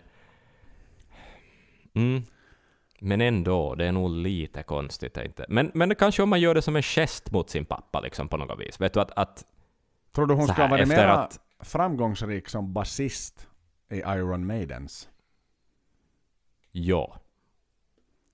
Mm. 1.93 2.23
Men 3.03 3.21
ändå, 3.21 3.75
det 3.75 3.85
är 3.85 3.91
nog 3.91 4.09
lite 4.09 4.63
konstigt. 4.63 5.17
Inte. 5.17 5.45
Men, 5.49 5.71
men 5.73 5.95
kanske 5.95 6.23
om 6.23 6.29
man 6.29 6.39
gör 6.41 6.55
det 6.55 6.61
som 6.61 6.75
en 6.75 6.81
gest 6.81 7.31
mot 7.31 7.49
sin 7.49 7.65
pappa, 7.65 7.99
liksom 7.99 8.27
på 8.27 8.37
något 8.37 8.59
vis. 8.59 8.81
Vet 8.81 8.93
du 8.93 8.99
att... 9.01 9.11
att 9.15 9.45
Tror 10.11 10.27
du 10.27 10.33
hon 10.33 10.49
här, 10.49 10.69
vara 10.69 10.81
efter 10.81 10.95
mer 10.95 11.05
att- 11.07 11.39
framgångsrik 11.59 12.49
som 12.49 12.73
basist 12.73 13.47
i 13.89 13.95
Iron 13.97 14.45
Maidens? 14.47 15.09
ja. 16.71 17.15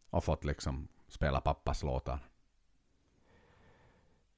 Och 0.09 0.23
fått 0.23 0.43
liksom 0.45 0.87
spela 1.07 1.41
pappas 1.41 1.83
låtar? 1.83 2.19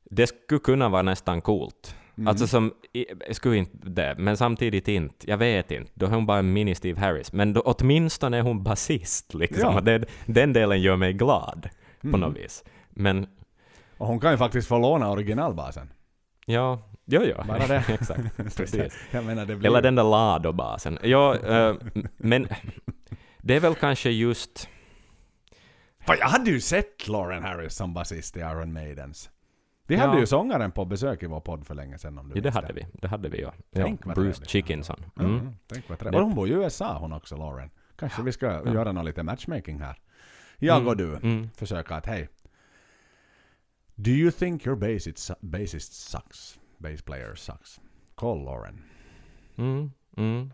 Det 0.03 0.27
skulle 0.27 0.59
kunna 0.59 0.89
vara 0.89 1.01
nästan 1.01 1.41
coolt. 1.41 1.95
Mm. 2.19 2.27
Alltså 2.27 2.47
som, 2.47 2.73
i- 2.93 3.05
skulle 3.33 3.57
inte 3.57 3.89
det, 3.89 4.15
men 4.17 4.37
samtidigt 4.37 4.87
inte. 4.87 5.29
Jag 5.29 5.37
vet 5.37 5.71
inte. 5.71 5.91
Då 5.95 6.05
är 6.05 6.09
hon 6.09 6.25
bara 6.25 6.39
en 6.39 6.57
mini-Steve 6.57 6.99
Harris. 6.99 7.33
Men 7.33 7.53
då, 7.53 7.61
åtminstone 7.61 8.37
är 8.37 8.41
hon 8.41 8.63
basist 8.63 9.33
liksom. 9.33 9.73
Ja. 9.73 9.81
Det, 9.81 10.05
den 10.25 10.53
delen 10.53 10.81
gör 10.81 10.95
mig 10.95 11.13
glad 11.13 11.69
på 12.01 12.07
Mm. 12.07 12.19
något 12.19 12.37
vis. 12.37 12.63
Men 12.89 13.27
Och 13.97 14.07
hon 14.07 14.19
kan 14.19 14.31
ju 14.31 14.37
faktiskt 14.37 14.67
få 14.67 14.77
låna 14.77 15.09
originalbasen. 15.11 15.89
ja, 16.45 16.89
ja, 17.05 17.21
ja. 17.23 17.43
Bara 17.47 17.67
det. 17.67 17.83
Exakt, 17.89 18.57
precis. 18.57 18.93
Jag 19.11 19.25
menar 19.25 19.45
det 19.45 19.55
blir... 19.55 19.69
Eller 19.69 19.81
den 19.81 19.95
där 19.95 20.03
Lado-basen. 20.03 20.97
Ja, 21.03 21.35
eh, 21.37 21.75
men 22.17 22.47
det 23.37 23.55
är 23.55 23.59
väl 23.59 23.75
kanske 23.75 24.09
just... 24.09 24.69
För 26.05 26.17
jag 26.19 26.27
hade 26.27 26.49
ju 26.51 26.59
sett 26.61 27.07
Lauren 27.07 27.43
Harris 27.43 27.73
som 27.75 27.93
basist 27.93 28.37
i 28.37 28.39
Iron 28.39 28.73
Maidens. 28.73 29.29
Vi 29.89 29.95
Ja. 29.95 30.01
hade 30.07 30.19
ju 30.19 30.25
sångaren 30.25 30.71
på 30.71 30.85
besök 30.85 31.23
i 31.23 31.25
vår 31.25 31.39
podd 31.39 31.67
för 31.67 31.75
länge 31.75 31.97
sedan 31.97 32.17
om 32.17 32.29
du 32.29 32.35
Ja, 32.35 32.41
det 32.41 32.49
hade 32.51 32.73
vi. 32.73 32.85
Det 32.93 33.07
hade 33.07 33.29
vi, 33.29 33.41
ja. 33.41 33.53
ja 33.71 33.83
Tänk 33.85 34.05
vad 34.05 34.15
Bruce. 34.15 34.45
Chickinson. 34.45 35.05
Mm. 35.19 35.31
Mm. 35.39 35.53
Tänk 35.67 35.89
vad 35.89 35.99
trevligt. 35.99 36.21
Hon 36.21 36.35
bor 36.35 36.47
i 36.47 36.51
USA 36.51 36.97
hon 36.99 37.13
också, 37.13 37.37
Lauren. 37.37 37.69
Kanske 37.95 38.21
vi 38.21 38.31
ska 38.31 38.45
göra 38.45 38.91
någon 38.91 39.05
lite 39.05 39.23
matchmaking 39.23 39.79
här. 39.79 39.97
Jag 40.57 40.75
Mm. 40.77 40.87
och 40.87 40.97
du 40.97 41.15
Mm. 41.15 41.49
försöka 41.55 41.95
att 41.95 42.05
hej. 42.05 42.29
Do 43.95 44.11
you 44.11 44.31
think 44.31 44.65
your 44.67 44.77
bassist, 44.77 45.31
bassist 45.41 45.93
sucks? 45.93 46.59
Bass 46.77 47.01
player 47.01 47.35
sucks? 47.35 47.79
Call 48.15 48.43
Lauren. 48.45 48.83
Mm. 49.57 49.91
Mm. 50.17 50.51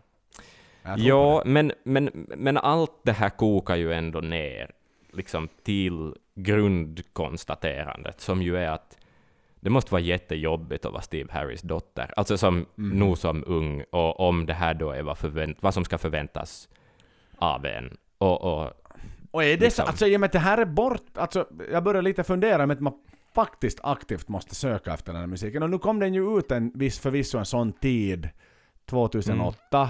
Ja, 0.96 1.42
det. 1.44 1.50
men, 1.50 1.72
men, 1.84 2.26
men 2.36 2.56
allt 2.56 3.00
det 3.02 3.12
här 3.12 3.28
kokar 3.30 3.76
ju 3.76 3.92
ändå 3.92 4.20
ner 4.20 4.70
liksom 5.12 5.48
till 5.62 6.14
grundkonstaterandet 6.34 8.20
som 8.20 8.42
ju 8.42 8.56
är 8.56 8.70
att 8.70 8.98
det 9.66 9.70
måste 9.70 9.92
vara 9.92 10.02
jättejobbigt 10.02 10.84
att 10.84 10.92
vara 10.92 11.02
Steve 11.02 11.32
Harris 11.32 11.62
dotter. 11.62 12.12
Alltså 12.16 12.38
som 12.38 12.66
Mm. 12.78 12.98
nog 12.98 13.18
som 13.18 13.44
ung, 13.46 13.84
och 13.90 14.20
om 14.20 14.46
det 14.46 14.54
här 14.54 14.74
då 14.74 14.90
är 14.90 15.02
vad, 15.02 15.18
förvänt, 15.18 15.58
vad 15.62 15.74
som 15.74 15.84
ska 15.84 15.98
förväntas 15.98 16.68
av 17.38 17.66
en. 17.66 17.96
Och, 18.18 18.42
och 18.44 18.72
Och 19.30 19.44
är 19.44 19.56
det 19.56 19.64
liksom. 19.64 19.84
så, 19.84 19.88
alltså 19.88 20.06
i 20.06 20.16
och 20.16 20.20
med 20.20 20.26
att 20.26 20.32
det 20.32 20.38
här 20.38 20.58
är 20.58 20.64
bort, 20.64 21.02
alltså 21.18 21.46
jag 21.72 21.84
börjar 21.84 22.02
lite 22.02 22.24
fundera 22.24 22.66
med 22.66 22.74
att 22.74 22.80
man 22.82 22.94
faktiskt 23.34 23.78
aktivt 23.82 24.28
måste 24.28 24.54
söka 24.54 24.94
efter 24.94 25.12
den 25.12 25.20
här 25.20 25.26
musiken. 25.26 25.62
Och 25.62 25.70
nu 25.70 25.78
kom 25.78 25.98
den 25.98 26.14
ju 26.14 26.38
ut 26.38 26.50
en 26.52 26.72
viss, 26.74 26.98
förvisso 26.98 27.38
en 27.38 27.44
sån 27.46 27.72
tid, 27.72 28.28
2008, 28.86 29.78
Mm. 29.78 29.88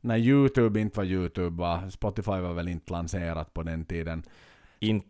när 0.00 0.16
YouTube 0.18 0.80
inte 0.80 0.98
var 0.98 1.04
YouTube 1.04 1.60
va? 1.62 1.90
Spotify 1.90 2.30
var 2.40 2.52
väl 2.52 2.68
inte 2.68 2.92
lanserat 2.92 3.54
på 3.54 3.62
den 3.62 3.84
tiden. 3.84 4.22
inte 4.80 5.08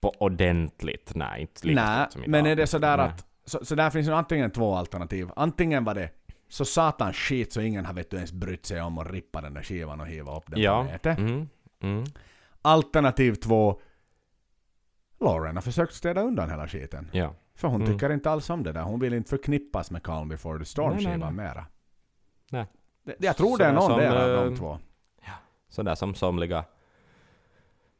på 0.00 0.10
ordentligt, 0.18 1.12
nej, 1.14 1.40
inte 1.40 1.66
lika 1.66 1.84
Nej, 1.84 2.00
stort 2.04 2.12
som 2.12 2.22
idag. 2.22 2.30
men 2.30 2.46
är 2.46 2.56
det 2.56 2.66
sådär 2.66 2.96
Nej. 2.96 3.06
att, 3.06 3.26
så, 3.44 3.64
så 3.64 3.74
där 3.74 3.90
finns 3.90 4.08
ju 4.08 4.12
antingen 4.12 4.50
två 4.50 4.74
alternativ. 4.74 5.30
Antingen 5.36 5.84
var 5.84 5.94
det 5.94 6.10
så 6.48 6.64
satan 6.64 7.12
skit 7.12 7.52
så 7.52 7.60
ingen 7.60 7.86
har 7.86 7.94
vet 7.94 8.10
du 8.10 8.16
ens 8.16 8.32
brytt 8.32 8.66
sig 8.66 8.82
om 8.82 8.98
att 8.98 9.10
rippa 9.10 9.40
den 9.40 9.54
där 9.54 9.62
skivan 9.62 10.00
och 10.00 10.06
hiva 10.06 10.36
upp 10.36 10.44
den 10.46 10.54
på 10.54 10.60
Ja. 10.60 10.82
nätet. 10.82 11.18
Mm. 11.18 11.48
Mm. 11.82 12.04
Alternativ 12.62 13.34
två, 13.34 13.80
Lauren 15.20 15.54
har 15.56 15.62
försökt 15.62 15.94
städa 15.94 16.20
undan 16.22 16.50
hela 16.50 16.68
skiten. 16.68 17.10
Ja. 17.12 17.34
För 17.54 17.68
hon 17.68 17.82
Mm. 17.82 17.92
tycker 17.92 18.10
inte 18.12 18.30
alls 18.30 18.50
om 18.50 18.62
det 18.62 18.72
där. 18.72 18.82
Hon 18.82 19.00
vill 19.00 19.12
inte 19.14 19.30
förknippas 19.30 19.90
med 19.90 20.02
Calm 20.02 20.28
before 20.28 20.58
the 20.58 20.64
Storm-skivan 20.64 21.36
nej. 21.36 21.46
mera. 21.46 21.66
Nej. 22.50 22.66
Det, 23.04 23.16
jag 23.18 23.36
tror 23.36 23.58
det 23.58 23.64
är 23.64 23.72
någon 23.72 23.90
som, 23.90 23.98
där 23.98 24.16
av 24.16 24.44
eh, 24.44 24.50
de 24.50 24.56
två. 24.56 24.78
Sådär 25.68 25.94
som 25.94 26.14
somliga 26.14 26.64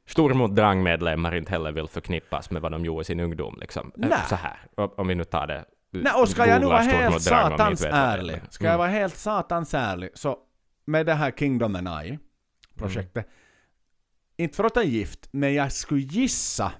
Stormot 0.08 0.54
Drang-medlemmar 0.56 1.34
inte 1.34 1.50
heller 1.52 1.72
vill 1.72 1.88
förknippas 1.88 2.50
med 2.50 2.62
vad 2.62 2.72
de 2.72 2.84
gjorde 2.84 3.00
i 3.00 3.04
sin 3.04 3.20
ungdom. 3.20 3.58
Liksom. 3.60 3.86
Eh, 4.02 4.08
Nej. 4.08 4.18
Så 4.28 4.34
här, 4.34 4.58
om 5.00 5.08
vi 5.08 5.14
nu 5.14 5.24
tar 5.24 5.46
det. 5.46 5.64
Nej, 5.90 6.12
och 6.22 6.28
ska 6.28 6.46
jag 6.46 6.60
nu 6.60 6.66
vara 6.66 6.78
helt 6.78 7.22
satans 7.22 7.84
ärlig, 7.84 8.40
ska 8.50 8.64
Mm. 8.64 8.70
jag 8.72 8.78
vara 8.78 8.88
helt 8.88 9.16
satans 9.16 9.74
ärlig, 9.74 10.10
så 10.14 10.38
med 10.84 11.06
det 11.06 11.14
här 11.14 11.30
Kingdom 11.30 11.76
and 11.76 11.88
I 12.06 12.18
projektet, 12.76 13.26
Mm. 13.26 13.28
inte 14.36 14.56
för 14.56 14.64
att 14.64 14.74
ta 14.74 14.82
gift, 14.82 15.28
men 15.30 15.54
jag 15.54 15.72
skulle 15.72 16.00
gissa 16.00 16.72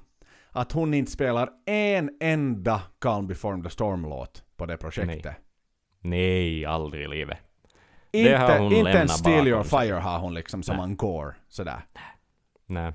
att 0.51 0.73
hon 0.73 0.95
inte 0.95 1.11
spelar 1.13 1.51
en 1.67 2.11
enda 2.21 2.83
Calm 3.01 3.27
Before 3.27 3.63
the 3.63 3.71
Storm-låt 3.71 4.43
på 4.57 4.67
det 4.67 4.77
projektet. 4.77 5.37
Nej, 6.01 6.65
aldrig 6.67 7.05
i 7.05 7.09
livet. 7.09 7.39
Inte, 8.13 8.59
inte 8.73 8.91
en 8.99 9.09
Steal 9.09 9.49
Your. 9.49 9.63
Fire 9.63 9.95
har 9.95 10.19
hon 10.19 10.35
liksom 10.35 10.63
som 10.63 10.77
Nej. 10.77 10.85
encore, 10.85 11.35
sådär. 11.49 11.81
Nej. 12.67 12.93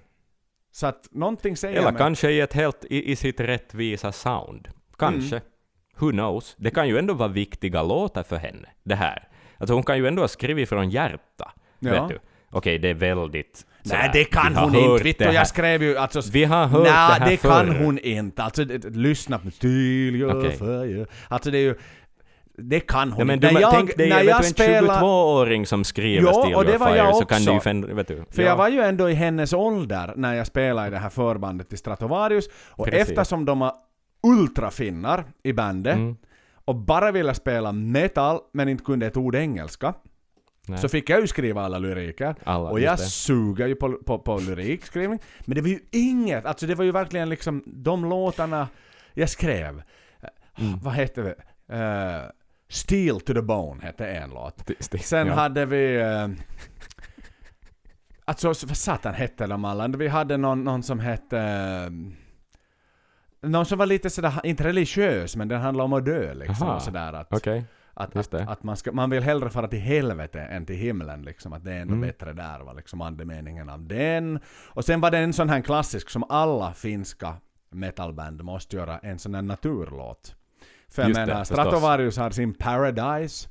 Så 0.76 0.88
att 0.88 1.08
någonting 1.12 1.58
säger 1.58 1.80
Eller 1.80 1.92
mig... 1.92 2.00
kanske 2.00 2.32
i 2.32 2.40
ett 2.40 2.54
helt, 2.54 2.86
i, 2.86 3.12
i 3.12 3.16
sitt 3.16 3.40
rättvisa 3.40 4.12
sound. 4.12 4.68
Kanske. 4.98 5.36
Mm. 5.36 5.48
Who 5.98 6.12
knows? 6.12 6.56
Det 6.58 6.70
kan 6.70 6.88
ju 6.88 6.98
ändå 6.98 7.14
vara 7.14 7.30
viktiga 7.30 7.84
låtar 7.84 8.24
för 8.24 8.36
henne, 8.36 8.68
det 8.84 8.96
här. 8.96 9.28
Alltså 9.58 9.74
hon 9.74 9.84
kan 9.84 9.98
ju 9.98 10.08
ändå 10.08 10.22
ha 10.22 10.28
skrivit 10.28 10.70
från 10.70 10.90
hjärta. 10.90 11.52
Ja. 11.80 11.92
Vet 11.92 12.10
du? 12.10 12.20
Okej, 12.50 12.80
det 12.80 12.90
är 12.90 12.94
väldigt... 12.94 13.66
Nej, 13.84 13.98
sådär, 13.98 14.10
det 14.14 14.24
kan 14.24 14.56
hon 14.56 14.76
inte. 14.76 15.24
Jag 15.24 15.48
skrev 15.48 15.84
ju 15.84 15.98
alltså... 15.98 16.22
Vi 16.32 16.44
har 16.44 16.66
hört 16.66 16.84
Nej, 16.84 16.92
det 16.92 16.98
här 16.98 17.30
det 17.30 17.38
förr. 17.38 17.50
kan 17.50 17.76
hon 17.76 17.98
inte. 18.00 18.44
Alltså, 18.44 18.66
det, 18.66 18.96
lyssna 18.96 19.40
på 19.40 19.68
Your. 19.68 20.50
Fire. 20.50 21.06
Alltså 21.28 21.52
det 21.52 21.58
är 21.58 21.62
ju... 21.62 21.76
Det 22.58 22.80
kan 22.80 23.12
hon 23.12 23.20
Ja, 23.20 23.26
men 23.26 23.40
du, 23.40 23.52
När 23.52 23.62
jag, 23.62 23.72
tänk 23.72 23.98
dig 23.98 24.10
när 24.10 24.22
jag 24.24 24.42
du, 24.42 24.48
en 24.48 24.54
spelar... 24.54 25.02
22-åring 25.02 25.66
som 25.66 25.84
skriver 25.84 26.22
Jo, 26.22 26.42
Steal 26.42 26.56
och 26.56 26.66
det 26.66 26.78
var 26.78 26.88
Fire, 26.88 26.98
jag 26.98 27.16
så 27.16 27.26
kan 27.26 27.38
du 27.42 27.44
ju 27.44 27.50
också. 27.58 27.64
fän, 27.64 27.96
vet 27.96 28.08
du. 28.08 28.26
För 28.30 28.42
jag 28.44 28.56
var 28.56 28.70
ju 28.70 28.82
ändå 28.82 29.10
i 29.10 29.14
hennes 29.14 29.54
ålder 29.54 30.14
när 30.16 30.34
jag 30.34 30.48
spelade 30.48 30.88
i 30.88 30.92
det 30.92 30.98
här 30.98 31.10
förbandet 31.10 31.74
i 31.74 31.78
Stratovarius. 31.78 32.50
Och 32.70 32.86
Precis. 32.86 33.10
eftersom 33.10 33.46
de 33.46 33.60
var 33.60 33.74
ultrafinnar 34.24 35.24
i 35.44 35.54
bandet 35.54 35.96
Mm. 35.96 36.16
och 36.66 36.76
bara 36.76 37.12
ville 37.12 37.34
spela 37.34 37.72
metal 37.72 38.40
men 38.54 38.70
inte 38.70 38.84
kunde 38.84 39.06
ett 39.08 39.18
ord 39.18 39.36
engelska. 39.36 39.94
Nej. 40.68 40.78
Så 40.80 40.90
fick 40.90 41.10
jag 41.10 41.22
ju 41.22 41.28
skriva 41.28 41.62
alla 41.62 41.78
lyriker. 41.78 42.36
Alla, 42.44 42.70
och 42.70 42.80
jag 42.80 43.00
suger 43.00 43.68
ju 43.68 43.76
på, 43.76 43.94
på, 44.06 44.20
på 44.20 44.38
lyrikskrivning. 44.38 45.20
Men 45.46 45.56
det 45.56 45.62
var 45.62 45.70
ju 45.70 45.80
inget, 45.92 46.46
alltså 46.46 46.66
det 46.66 46.76
var 46.76 46.86
ju 46.86 46.92
verkligen 46.92 47.30
liksom 47.30 47.64
de 47.66 48.06
låtarna 48.10 48.68
jag 49.14 49.30
skrev. 49.30 49.82
Mm. 50.58 50.80
Vad 50.84 50.94
hette 50.94 51.22
det? 51.22 51.36
Uh, 51.76 52.30
Steel 52.74 53.20
to 53.20 53.34
the 53.34 53.42
Bone 53.42 53.84
hette 53.84 54.08
en 54.08 54.30
låt. 54.30 54.72
Sen 55.02 55.28
ja. 55.28 55.34
hade 55.34 55.66
vi... 55.66 56.04
Uh, 56.04 56.30
alltså 58.26 58.48
vad 58.48 58.78
satan 58.78 59.14
hette 59.14 59.48
de 59.48 59.66
alla? 59.66 59.88
Vi 59.88 60.08
hade 60.08 60.38
någon, 60.38 60.64
någon 60.64 60.84
som 60.84 61.00
hette... 61.00 61.40
eh, 61.40 61.90
någon 63.50 63.66
som 63.66 63.78
var 63.78 63.86
lite 63.86 64.10
sådär, 64.10 64.34
inte 64.44 64.64
religiös, 64.64 65.36
men 65.36 65.48
den 65.48 65.62
handlade 65.62 65.86
om 65.86 65.94
att 65.94 66.06
dö 66.06 66.34
liksom. 66.34 66.68
Aha. 66.68 66.80
Sådär 66.80 67.14
att, 67.14 67.34
Okej. 67.34 67.66
att, 67.94 68.16
att, 68.16 68.34
att 68.34 68.64
man, 68.64 68.78
ska, 68.78 68.92
man 68.92 69.10
vill 69.10 69.24
hellre 69.24 69.50
fara 69.50 69.68
till 69.68 69.80
helvete 69.80 70.42
än 70.42 70.66
till 70.66 70.76
himlen 70.76 71.22
liksom. 71.22 71.54
Att 71.54 71.64
det 71.64 71.74
är 71.74 71.82
ändå 71.82 71.94
Mm. 71.94 72.08
bättre 72.08 72.34
där 72.34 72.60
var 72.60 72.74
liksom 72.74 73.02
andemeningen 73.02 73.70
av 73.70 73.88
den. 73.88 74.40
Och 74.66 74.86
sen 74.86 75.02
var 75.02 75.12
det 75.12 75.18
en 75.18 75.34
sån 75.34 75.50
här 75.50 75.62
klassisk 75.62 76.10
som 76.10 76.24
alla 76.30 76.74
finska 76.74 77.36
metalband 77.70 78.44
måste 78.44 78.76
göra, 78.76 78.98
en 79.00 79.20
sån 79.20 79.36
här 79.36 79.42
naturlåt. 79.42 80.36
För 80.96 81.02
jag 81.02 81.10
Just 81.10 81.20
det, 81.20 81.26
menar, 81.26 81.40
förstås. 81.40 81.58
Stratovarius 81.58 82.18
har 82.18 82.30
sin 82.30 82.54
Paradise. 82.54 83.50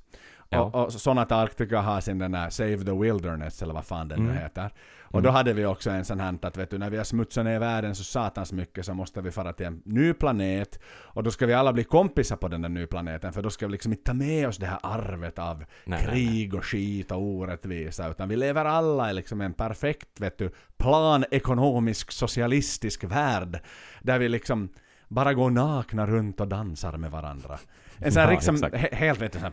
Ja. 0.49 0.61
Och, 0.61 0.75
och 0.85 0.93
Sonata 0.93 1.37
Arctica 1.37 1.81
har 1.81 2.01
sin 2.01 2.19
den 2.19 2.33
där 2.33 2.51
Save 2.51 2.79
the 2.85 2.93
Wilderness 2.93 3.63
eller 3.63 3.75
vad 3.75 3.85
fan 3.85 4.09
den 4.09 4.19
nu 4.19 4.31
Mm. 4.31 4.43
heter. 4.43 4.71
Och 5.03 5.23
då 5.23 5.31
hade 5.31 5.53
vi 5.53 5.65
också 5.67 5.91
en 5.91 6.05
sån 6.05 6.21
här 6.21 6.39
att 6.43 6.57
vet 6.57 6.71
du, 6.71 6.79
när 6.79 6.91
vi 6.91 6.97
har 6.97 7.05
smutsat 7.05 7.45
ner 7.45 7.59
världen 7.59 7.95
så 7.95 8.05
satans 8.05 8.53
mycket 8.53 8.87
så 8.87 8.95
måste 8.95 9.21
vi 9.21 9.31
fara 9.31 9.53
till 9.53 9.67
en 9.67 9.83
ny 9.85 10.13
planet. 10.13 10.79
Och 11.03 11.23
då 11.23 11.31
ska 11.31 11.47
vi 11.47 11.55
alla 11.55 11.73
bli 11.73 11.85
kompisar 11.85 12.37
på 12.37 12.49
den 12.49 12.63
där 12.63 12.69
nya 12.69 12.87
planeten 12.87 13.33
för 13.33 13.43
då 13.43 13.51
ska 13.51 13.67
vi 13.67 13.73
liksom 13.73 13.93
inte 13.93 14.05
ta 14.05 14.13
med 14.15 14.49
oss 14.49 14.57
det 14.59 14.67
här 14.67 14.79
arvet 14.83 15.39
av 15.39 15.59
Nej, 15.59 15.67
nej, 15.85 16.01
krig 16.07 16.55
och 16.55 16.65
skit 16.65 17.11
och 17.11 17.23
orättvisa 17.23 18.09
utan 18.11 18.29
vi 18.29 18.37
lever 18.37 18.65
alla 18.65 19.11
i 19.11 19.15
liksom 19.15 19.41
en 19.41 19.53
perfekt 19.53 20.21
vet 20.21 20.39
du, 20.39 20.51
planekonomisk 20.77 22.13
socialistisk 22.13 23.05
värld 23.05 23.61
där 24.03 24.19
vi 24.19 24.29
liksom 24.29 24.69
bara 25.15 25.35
går 25.35 25.51
nakna 25.51 26.07
runt 26.07 26.41
och 26.41 26.49
dansar 26.49 26.97
med 26.97 27.11
varandra. 27.11 27.59
En 27.99 28.13
sån 28.13 28.21
här 28.23 28.29
Ja, 28.29 28.35
liksom, 28.35 28.57
he- 28.57 28.95
helt 28.95 29.21
vet 29.23 29.33
du, 29.33 29.39
sån 29.39 29.53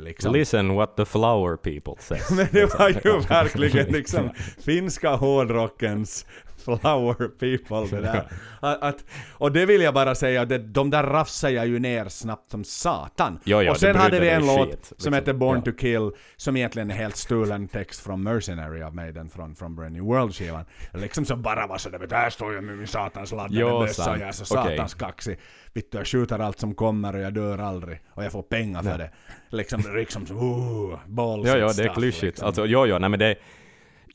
liksom. 0.00 0.32
Listen 0.32 0.74
what 0.74 0.96
the 0.96 1.04
flower 1.04 1.56
people 1.56 1.94
says. 2.02 2.30
Men 2.36 2.46
det 2.52 2.78
var 2.78 2.88
ju 2.88 3.18
verkligen 3.28 3.86
liksom 3.86 4.30
finska 4.64 5.10
hårdrockens 5.14 6.26
flower 6.66 7.28
people 7.28 7.96
det 7.96 8.02
där. 8.02 8.28
Att, 8.60 8.82
att, 8.82 9.04
och 9.32 9.52
det 9.52 9.66
vill 9.66 9.80
jag 9.80 9.94
bara 9.94 10.14
säga, 10.14 10.44
det, 10.44 10.58
de 10.58 10.90
där 10.90 11.02
rafsar 11.02 11.48
jag 11.48 11.66
ju 11.66 11.78
ner 11.78 12.08
snabbt 12.08 12.50
som 12.50 12.64
satan. 12.64 13.38
Jo, 13.44 13.62
jo, 13.62 13.70
och 13.70 13.76
sen 13.76 13.96
hade 13.96 14.20
vi 14.20 14.28
en 14.28 14.46
dig 14.46 14.56
låt 14.56 14.68
skit, 14.68 14.84
som 14.84 14.94
liksom. 14.96 15.12
heter 15.12 15.32
Born 15.32 15.62
Ja. 15.64 15.72
to 15.72 15.78
Kill, 15.78 16.10
som 16.36 16.56
egentligen 16.56 16.90
är 16.90 16.94
helt 16.94 17.16
stulen 17.16 17.68
text 17.68 18.00
från 18.00 18.22
Mercenary 18.22 18.82
av 18.82 18.94
Maiden 18.94 19.30
från, 19.30 19.54
från 19.54 19.76
Brand 19.76 19.92
New 19.92 20.02
World-skivan. 20.02 20.64
Liksom 20.92 21.24
som 21.24 21.42
bara 21.42 21.66
var 21.66 21.78
sådär, 21.78 22.06
här 22.10 22.30
står 22.30 22.54
jag 22.54 22.64
med 22.64 22.78
min 22.78 22.86
satans 22.86 23.32
laddade 23.32 23.64
bössa 23.64 24.18
jag 24.18 24.28
är 24.28 24.32
så 24.32 24.44
satans 24.44 24.94
kaxig. 24.94 25.38
Vittu, 25.72 25.98
jag 25.98 26.06
skjuter 26.06 26.38
allt 26.38 26.58
som 26.58 26.74
kommer 26.74 27.14
och 27.14 27.20
jag 27.20 27.34
dör 27.34 27.58
aldrig. 27.58 28.00
Och 28.10 28.24
jag 28.24 28.32
får 28.32 28.42
pengar 28.42 28.82
för 28.82 28.98
det. 28.98 29.10
Liksom, 29.50 29.82
liksom 29.96 30.22
uh, 30.22 30.98
balls 31.06 31.48
Jo, 31.48 31.54
jo, 31.58 31.68
det 31.76 31.84
är 31.84 31.94
klyschigt. 31.94 32.22
liksom. 32.22 32.46
Alltså, 32.46 32.66
jo, 32.66 32.86
jo, 32.86 32.98
nej 32.98 33.10
men 33.10 33.18
det... 33.18 33.36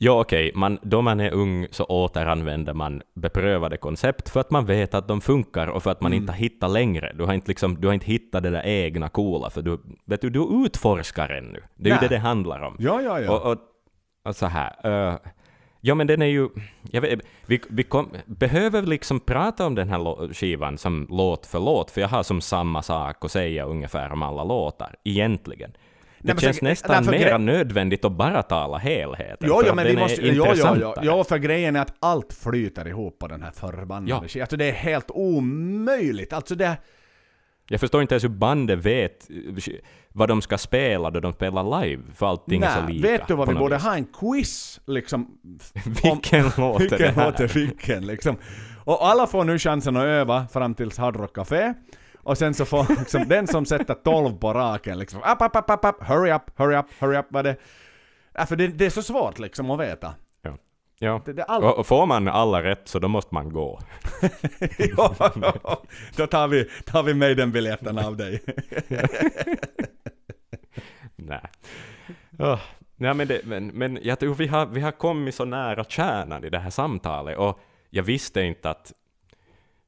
Jo, 0.04 0.20
okej, 0.20 0.52
man, 0.54 0.78
då 0.82 1.02
man 1.02 1.20
är 1.20 1.30
ung 1.30 1.66
så 1.70 1.84
återanvänder 1.84 2.74
man 2.74 3.02
beprövade 3.14 3.76
koncept 3.76 4.28
för 4.28 4.40
att 4.40 4.50
man 4.50 4.64
vet 4.66 4.94
att 4.94 5.08
de 5.08 5.20
funkar 5.20 5.66
och 5.66 5.82
för 5.82 5.90
att 5.90 6.00
man 6.00 6.12
Mm. 6.12 6.22
inte 6.22 6.32
har 6.32 6.38
hittat 6.38 6.70
längre. 6.70 7.12
Du 7.18 7.24
har 7.24 7.34
inte, 7.34 7.48
liksom, 7.48 7.80
du 7.80 7.86
har 7.86 7.94
inte 7.94 8.06
hittat 8.06 8.42
det 8.42 8.50
där 8.50 8.66
egna 8.66 9.08
coola, 9.08 9.50
för 9.50 9.62
du, 9.62 9.78
vet 10.04 10.20
du, 10.20 10.30
du 10.30 10.64
utforskar 10.66 11.28
ännu. 11.28 11.60
Det 11.76 11.90
är 11.90 11.94
Nej. 11.94 12.02
ju 12.02 12.08
det 12.08 12.14
det 12.14 12.18
handlar 12.20 12.60
om. 12.62 12.76
Ja, 12.78 13.02
ja, 13.02 13.20
ja. 13.20 13.30
Och, 13.32 13.52
och, 13.52 13.58
och 14.28 14.36
så 14.36 14.46
här. 14.46 14.72
eh, 14.84 15.16
ja, 15.80 15.94
men 15.94 16.06
den 16.06 16.22
är 16.22 16.26
ju... 16.26 16.48
Vet, 16.92 17.20
vi 17.46 17.60
vi 17.68 17.82
kom, 17.82 18.08
behöver 18.26 18.82
liksom 18.82 19.20
prata 19.20 19.66
om 19.66 19.74
den 19.74 19.88
här 19.88 20.34
skivan 20.34 20.78
som 20.78 21.06
låt 21.10 21.46
för 21.46 21.60
låt, 21.60 21.90
för 21.90 22.00
jag 22.00 22.08
har 22.08 22.22
som 22.22 22.40
samma 22.40 22.82
sak 22.82 23.24
att 23.24 23.30
säga 23.30 23.64
ungefär 23.64 24.12
om 24.12 24.22
alla 24.22 24.44
låtar, 24.44 24.94
egentligen. 25.04 25.72
Det 26.22 26.40
känns 26.40 26.56
så- 26.58 26.64
nästan 26.64 27.06
mera 27.06 27.34
gre- 27.34 27.38
nödvändigt 27.38 28.04
att 28.04 28.12
bara 28.12 28.42
tala 28.42 28.78
helheten, 28.78 29.36
Jo, 29.48 29.62
jo, 29.66 29.74
men 29.74 29.86
vi 29.86 29.96
måste... 29.96 30.22
är 30.22 30.32
Jo, 30.32 30.46
jo, 30.54 30.66
jo, 30.80 30.94
jo, 31.02 31.24
för 31.24 31.38
grejen 31.38 31.76
är 31.76 31.80
att 31.80 31.94
allt 32.00 32.32
flyter 32.32 32.88
ihop 32.88 33.18
på 33.18 33.28
den 33.28 33.42
här 33.42 33.50
förbannade 33.50 34.26
Ja. 34.34 34.40
Alltså 34.42 34.56
det 34.56 34.64
är 34.64 34.72
helt 34.72 35.10
omöjligt. 35.10 36.32
Alltså 36.32 36.54
det... 36.54 36.76
Jag 37.68 37.80
förstår 37.80 38.02
inte 38.02 38.14
ens 38.14 38.24
hur 38.24 38.28
bandet 38.28 38.78
vet 38.78 39.28
vad 40.08 40.28
de 40.28 40.42
ska 40.42 40.58
spela 40.58 41.10
då 41.10 41.20
de 41.20 41.32
spelar 41.32 41.82
live, 41.82 42.02
för 42.14 42.26
allting 42.26 42.62
är 42.62 42.80
så 42.80 42.86
lika. 42.92 43.08
vet 43.08 43.28
du 43.28 43.34
vad 43.34 43.48
vi 43.48 43.54
borde 43.54 43.74
vis. 43.74 43.84
ha 43.84 43.94
en 43.94 44.04
quiz 44.04 44.80
liksom? 44.86 45.38
Vilken 46.02 46.44
låt 46.58 46.80
är 46.80 46.88
det 46.88 46.96
Vilken 46.96 47.14
här? 47.14 47.26
låt 47.30 47.40
är 47.40 47.48
vilken 47.48 48.06
liksom? 48.06 48.36
Och 48.84 49.06
alla 49.06 49.26
får 49.26 49.44
nu 49.44 49.58
chansen 49.58 49.96
att 49.96 50.04
öva 50.04 50.46
fram 50.52 50.74
tills 50.74 50.98
Hard 50.98 51.16
Rock 51.16 51.34
Café. 51.36 51.74
Och 52.22 52.38
sen 52.38 52.54
så 52.54 52.64
får 52.64 52.98
liksom, 52.98 53.28
den 53.28 53.46
som 53.46 53.64
sätter 53.64 53.94
12 53.94 54.38
på 54.38 54.52
raken 54.52 54.98
liksom, 54.98 55.20
up, 55.20 55.42
up, 55.42 55.56
up, 55.56 55.70
up, 55.70 55.84
up, 55.84 56.08
hurry 56.08 56.32
up, 56.32 56.42
hurry 56.56 56.76
up, 56.76 56.86
hurry 56.98 57.16
up, 57.16 57.26
vad 57.28 57.44
det... 57.44 57.56
Ja, 58.32 58.46
för 58.46 58.56
det, 58.56 58.66
det 58.68 58.86
är 58.86 58.90
så 58.90 59.02
svårt 59.02 59.38
liksom 59.38 59.70
att 59.70 59.80
veta. 59.80 60.14
Ja. 60.42 60.56
Ja. 60.98 61.22
Det, 61.24 61.32
det 61.32 61.42
är 61.42 61.46
allt. 61.46 61.64
Och, 61.64 61.78
och 61.78 61.86
får 61.86 62.06
man 62.06 62.28
alla 62.28 62.62
rätt 62.62 62.88
så 62.88 62.98
då 62.98 63.08
måste 63.08 63.34
man 63.34 63.52
gå. 63.52 63.80
ja, 64.78 65.14
då 66.16 66.26
tar 66.26 66.48
vi, 66.48 66.64
tar 66.64 67.02
vi 67.02 67.14
med 67.14 67.36
den 67.36 67.52
biljetten 67.52 67.98
av 67.98 68.16
dig. 68.16 68.42
Nej. 71.16 71.50
Oh. 72.38 72.60
Ja, 72.96 73.14
men, 73.14 73.28
det, 73.28 73.40
men, 73.44 73.66
men 73.66 73.98
jag 74.02 74.18
tror 74.18 74.34
vi 74.34 74.46
har, 74.46 74.66
vi 74.66 74.80
har 74.80 74.92
kommit 74.92 75.34
så 75.34 75.44
nära 75.44 75.84
kärnan 75.84 76.44
i 76.44 76.50
det 76.50 76.58
här 76.58 76.70
samtalet 76.70 77.38
och 77.38 77.60
jag 77.90 78.02
visste 78.02 78.42
inte 78.42 78.70
att 78.70 78.92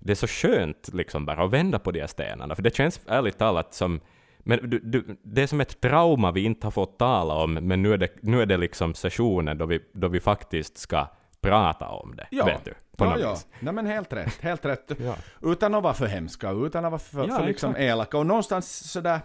det 0.05 0.13
är 0.13 0.15
så 0.15 0.27
skönt 0.27 0.91
liksom 0.93 1.27
bara 1.27 1.45
att 1.45 1.51
vända 1.51 1.79
på 1.79 1.91
de 1.91 2.01
här 2.01 2.07
stenarna, 2.07 2.55
för 2.55 2.63
det 2.63 2.77
känns 2.77 3.01
ärligt 3.07 3.39
talat 3.39 3.75
som 3.75 4.01
men 4.47 4.71
du, 4.71 4.79
du, 4.79 5.17
det 5.23 5.43
är 5.43 5.47
som 5.47 5.61
ett 5.61 5.81
trauma 5.81 6.33
vi 6.33 6.45
inte 6.45 6.67
har 6.67 6.71
fått 6.71 6.99
tala 6.99 7.35
om, 7.35 7.55
men 7.55 7.83
nu 7.83 7.93
är 7.93 7.99
det, 7.99 8.09
nu 8.23 8.43
är 8.43 8.47
det 8.47 8.57
liksom 8.57 8.95
sessionen 8.95 9.59
då 9.59 9.67
vi, 9.67 9.81
då 9.93 10.09
vi 10.09 10.21
faktiskt 10.21 10.79
ska 10.79 11.07
prata 11.41 11.89
om 11.89 12.17
det. 12.17 12.27
Ja. 12.31 12.45
Vet 12.45 12.65
du? 12.65 12.75
På 12.97 13.05
ja, 13.05 13.19
ja. 13.19 13.31
vis. 13.31 13.47
Nej 13.61 13.75
men 13.75 13.87
helt 13.87 14.13
rätt, 14.13 14.41
helt 14.41 14.65
rätt. 14.65 14.91
Ja. 14.99 15.17
Utan 15.43 15.75
att 15.75 15.83
vara 15.83 15.95
för 15.95 16.07
hemska, 16.07 16.51
utan 16.51 16.85
att 16.85 16.91
vara 16.91 16.99
för, 16.99 17.29
Ja, 17.29 17.37
för 17.39 17.47
liksom 17.47 17.71
exakt. 17.71 17.83
elaka. 17.83 18.19
Och 18.19 18.27
någonstans 18.27 18.93
sådär... 18.93 19.21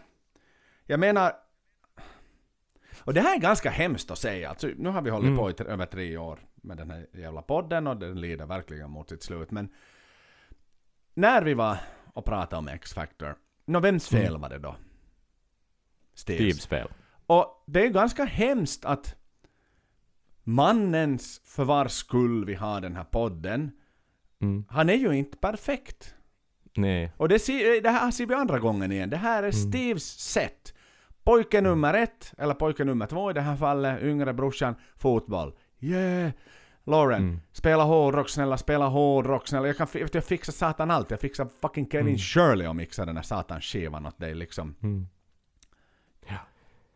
Jag 0.86 1.00
menar... 1.00 1.32
Och 3.04 3.14
det 3.14 3.22
här 3.22 3.36
är 3.36 3.40
ganska 3.40 3.70
hemskt 3.70 4.12
att 4.12 4.18
säga. 4.18 4.50
Alltså, 4.50 4.68
nu 4.78 4.90
har 4.90 5.02
vi 5.02 5.10
hållit 5.10 5.28
Mm. 5.28 5.38
på 5.38 5.50
i 5.50 5.54
över 5.68 5.86
tre 5.86 6.18
år 6.18 6.40
med 6.56 6.78
den 6.78 6.92
här 6.92 7.06
jävla 7.14 7.42
podden 7.42 7.88
och 7.88 7.98
den 7.98 8.22
lider 8.22 8.46
verkligen 8.46 8.90
mot 8.90 9.10
sitt 9.10 9.24
slut. 9.24 9.52
Men 9.52 9.70
när 11.14 11.42
vi 11.42 11.54
var 11.54 11.78
och 12.14 12.26
pratade 12.26 12.58
om 12.60 12.68
X-Factor, 12.68 13.36
nå 13.66 13.80
vems 13.80 14.08
fel 14.08 14.28
Mm. 14.28 14.42
var 14.42 14.50
det 14.50 14.60
då? 14.60 14.76
Steves. 16.14 16.40
Steves 16.42 16.68
fel. 16.68 16.88
Och 17.26 17.64
det 17.68 17.86
är 17.86 17.90
ganska 17.90 18.26
hemskt 18.26 18.86
att 18.86 19.16
mannens 20.44 21.42
för 21.46 21.64
vars 21.66 21.92
skull 21.92 22.46
vi 22.46 22.54
har 22.56 22.82
den 22.82 22.96
här 22.96 23.04
podden, 23.04 23.72
Mm. 24.42 24.66
han 24.70 24.90
är 24.90 24.94
ju 24.94 25.12
inte 25.14 25.38
perfekt. 25.38 26.16
Nej. 26.76 27.12
Och 27.18 27.30
det, 27.30 27.40
ser, 27.40 27.82
det 27.82 27.90
här 27.90 28.12
ser 28.12 28.26
vi 28.26 28.34
andra 28.34 28.60
gången 28.60 28.92
igen. 28.92 29.10
Det 29.10 29.18
här 29.18 29.44
är 29.44 29.52
Steves 29.52 30.04
sätt. 30.20 30.74
Pojke 31.24 31.62
nummer 31.62 31.94
ett, 31.94 32.34
eller 32.38 32.54
pojke 32.54 32.84
nummer 32.84 33.06
två 33.06 33.30
i 33.32 33.34
det 33.34 33.42
här 33.42 33.56
fallet, 33.56 34.04
yngre 34.04 34.34
brorsan, 34.34 34.76
fotboll. 34.98 35.54
Yeah! 35.80 36.32
Lauren, 36.90 37.22
Mm. 37.24 37.40
spela 37.52 37.84
hårdrock 37.84 38.30
snälla, 38.30 38.58
spela 38.58 38.88
hårdrock 38.88 39.48
snälla. 39.48 39.68
Jag 39.68 39.78
kan 39.78 39.88
jag 40.14 40.24
fixar 40.24 40.54
satan 40.54 40.92
allt. 40.92 41.12
Jag 41.12 41.20
fixar 41.20 41.50
fucking 41.62 41.90
Kevin 41.90 42.18
Shirley 42.18 42.68
och 42.68 42.76
mixar 42.76 43.06
den 43.06 43.16
här 43.16 43.24
satans 43.24 43.64
skivan 43.66 44.06
åt 44.06 44.18
dig 44.20 44.36
liksom. 44.36 44.76
Mm. 44.82 45.08
Ja. 46.28 46.38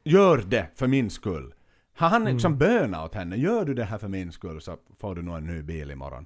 Gör 0.03 0.37
det 0.37 0.67
för 0.75 0.87
min 0.87 1.09
skull. 1.09 1.53
Har 1.95 2.09
han 2.09 2.25
liksom 2.25 2.57
bönat 2.57 3.05
åt 3.05 3.15
henne? 3.15 3.35
Gör 3.35 3.65
du 3.65 3.73
det 3.73 3.83
här 3.83 3.97
för 3.97 4.07
min 4.07 4.31
skull 4.31 4.61
så 4.61 4.77
får 4.99 5.15
du 5.15 5.21
nog 5.21 5.37
en 5.37 5.45
ny 5.47 5.61
bil 5.61 5.91
imorgon. 5.91 6.25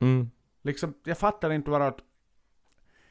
Mm. 0.00 0.30
Liksom, 0.62 0.94
jag 1.04 1.18
fattar 1.18 1.52
inte 1.52 1.70
att... 1.80 1.98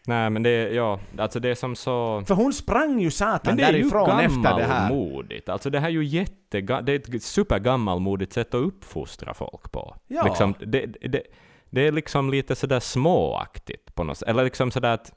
Nej 0.08 0.30
men 0.30 0.44
det, 0.44 0.70
ja, 0.74 1.00
alltså 1.18 1.40
det 1.40 1.50
är 1.50 1.56
som 1.56 1.76
så... 1.76 2.24
För 2.28 2.36
hon 2.36 2.54
sprang 2.54 3.00
ju 3.00 3.12
satan 3.12 3.40
Men 3.46 3.58
det 3.58 3.64
är 3.64 3.74
ju 3.74 3.80
därifrån 3.82 4.20
efter 4.20 4.58
det 4.58 4.64
här. 4.64 4.90
gammalmodigt. 4.90 5.50
Alltså 5.50 5.70
det 5.70 5.80
här 5.80 5.88
är 5.88 5.92
ju 5.92 6.04
jättega... 6.04 6.82
Det 6.82 6.92
är 7.10 7.16
ett 7.16 7.24
supergammalmodigt 7.24 8.34
sätt 8.34 8.54
att 8.54 8.62
uppfostra 8.62 9.34
folk 9.34 9.72
på. 9.72 9.96
Ja. 10.08 10.24
Liksom, 10.26 10.54
det, 10.60 10.86
det, 10.86 11.22
det 11.70 11.88
är 11.88 11.92
liksom 11.92 12.30
lite 12.32 12.56
sådär 12.56 12.80
småaktigt 12.80 13.96
på 13.96 14.04
något 14.04 14.18
sätt. 14.18 14.30
Eller 14.30 14.44
liksom 14.44 14.72
sådär 14.72 14.94
att... 14.94 15.12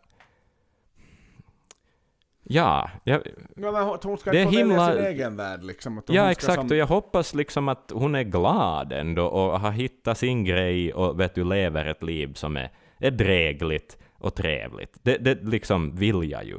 Ja, 2.42 2.90
jag, 3.04 3.20
Ja, 3.56 3.72
men 3.72 3.82
hon- 4.02 4.18
ska 4.18 4.30
Det 4.30 4.40
är 4.40 4.46
himla- 4.46 4.92
sin 4.94 5.04
egen 5.04 5.36
värld 5.36 5.64
liksom. 5.64 6.02
Ja 6.06 6.30
exakt, 6.30 6.54
som- 6.54 6.66
och 6.70 6.76
jag 6.76 6.86
hoppas 6.86 7.34
liksom 7.34 7.68
att 7.68 7.92
hon 7.94 8.14
är 8.14 8.22
glad 8.22 8.92
ändå 8.92 9.26
och 9.26 9.60
har 9.60 9.70
hittat 9.70 10.18
sin 10.18 10.44
grej 10.44 10.92
och 10.92 11.20
vet 11.20 11.34
du, 11.34 11.44
lever 11.44 11.84
ett 11.86 12.02
liv 12.02 12.32
som 12.34 12.56
är, 12.56 12.70
är 12.98 13.10
drägligt 13.10 13.98
och 14.24 14.34
trevligt. 14.34 14.98
Det, 15.02 15.16
det 15.18 15.34
liksom 15.42 15.96
vill 15.96 16.30
jag 16.30 16.44
ju 16.44 16.58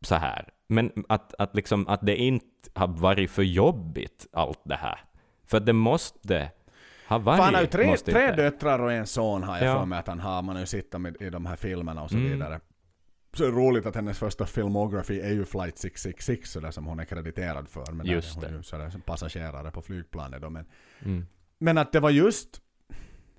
så 0.00 0.14
här. 0.14 0.48
Men 0.68 0.92
att, 1.08 1.34
att, 1.38 1.56
liksom, 1.56 1.88
att 1.88 2.06
det 2.06 2.16
inte 2.16 2.46
har 2.74 2.88
varit 2.88 3.30
för 3.30 3.42
jobbigt 3.42 4.26
allt 4.32 4.60
det 4.64 4.76
här. 4.76 5.00
För 5.46 5.60
det 5.60 5.72
måste 5.72 6.50
ha 7.08 7.18
varit. 7.18 7.36
För 7.36 7.44
han 7.44 7.54
har 7.54 7.60
ju 7.60 7.66
tre, 7.66 7.96
tre 7.96 8.32
döttrar 8.32 8.78
och 8.78 8.92
en 8.92 9.06
son 9.06 9.42
har 9.42 9.58
jag 9.58 9.66
Ja. 9.66 9.78
för 9.78 9.86
mig 9.86 9.98
att 9.98 10.06
han 10.08 10.20
har. 10.20 10.42
Man 10.42 10.56
har 10.56 10.60
ju 10.60 10.66
sett 10.66 10.90
dem 10.92 11.06
i, 11.06 11.12
i 11.20 11.30
de 11.30 11.46
här 11.46 11.56
filmerna 11.56 12.02
och 12.02 12.10
så 12.10 12.16
Mm. 12.16 12.30
vidare. 12.32 12.60
Så 13.32 13.42
det 13.42 13.48
är 13.48 13.52
roligt 13.52 13.86
att 13.86 13.94
hennes 13.94 14.18
första 14.18 14.46
filmography 14.46 15.20
är 15.20 15.32
ju 15.32 15.44
Flight 15.44 15.78
666 15.78 16.50
sådär 16.50 16.70
som 16.70 16.86
hon 16.86 17.00
är 17.00 17.04
krediterad 17.04 17.68
för. 17.68 17.92
Men 17.92 18.06
Just 18.06 18.34
där 18.40 18.42
är 18.42 18.46
hon 18.46 18.52
det. 18.52 18.56
ju 18.58 18.62
sådär 18.62 18.90
som 18.90 19.00
passagerare 19.00 19.70
på 19.70 19.82
flygplanet 19.82 20.42
då. 20.42 20.50
Men, 20.50 20.66
Mm. 21.04 21.26
men 21.58 21.78
att 21.78 21.92
det 21.92 22.00
var 22.00 22.10
just 22.10 22.60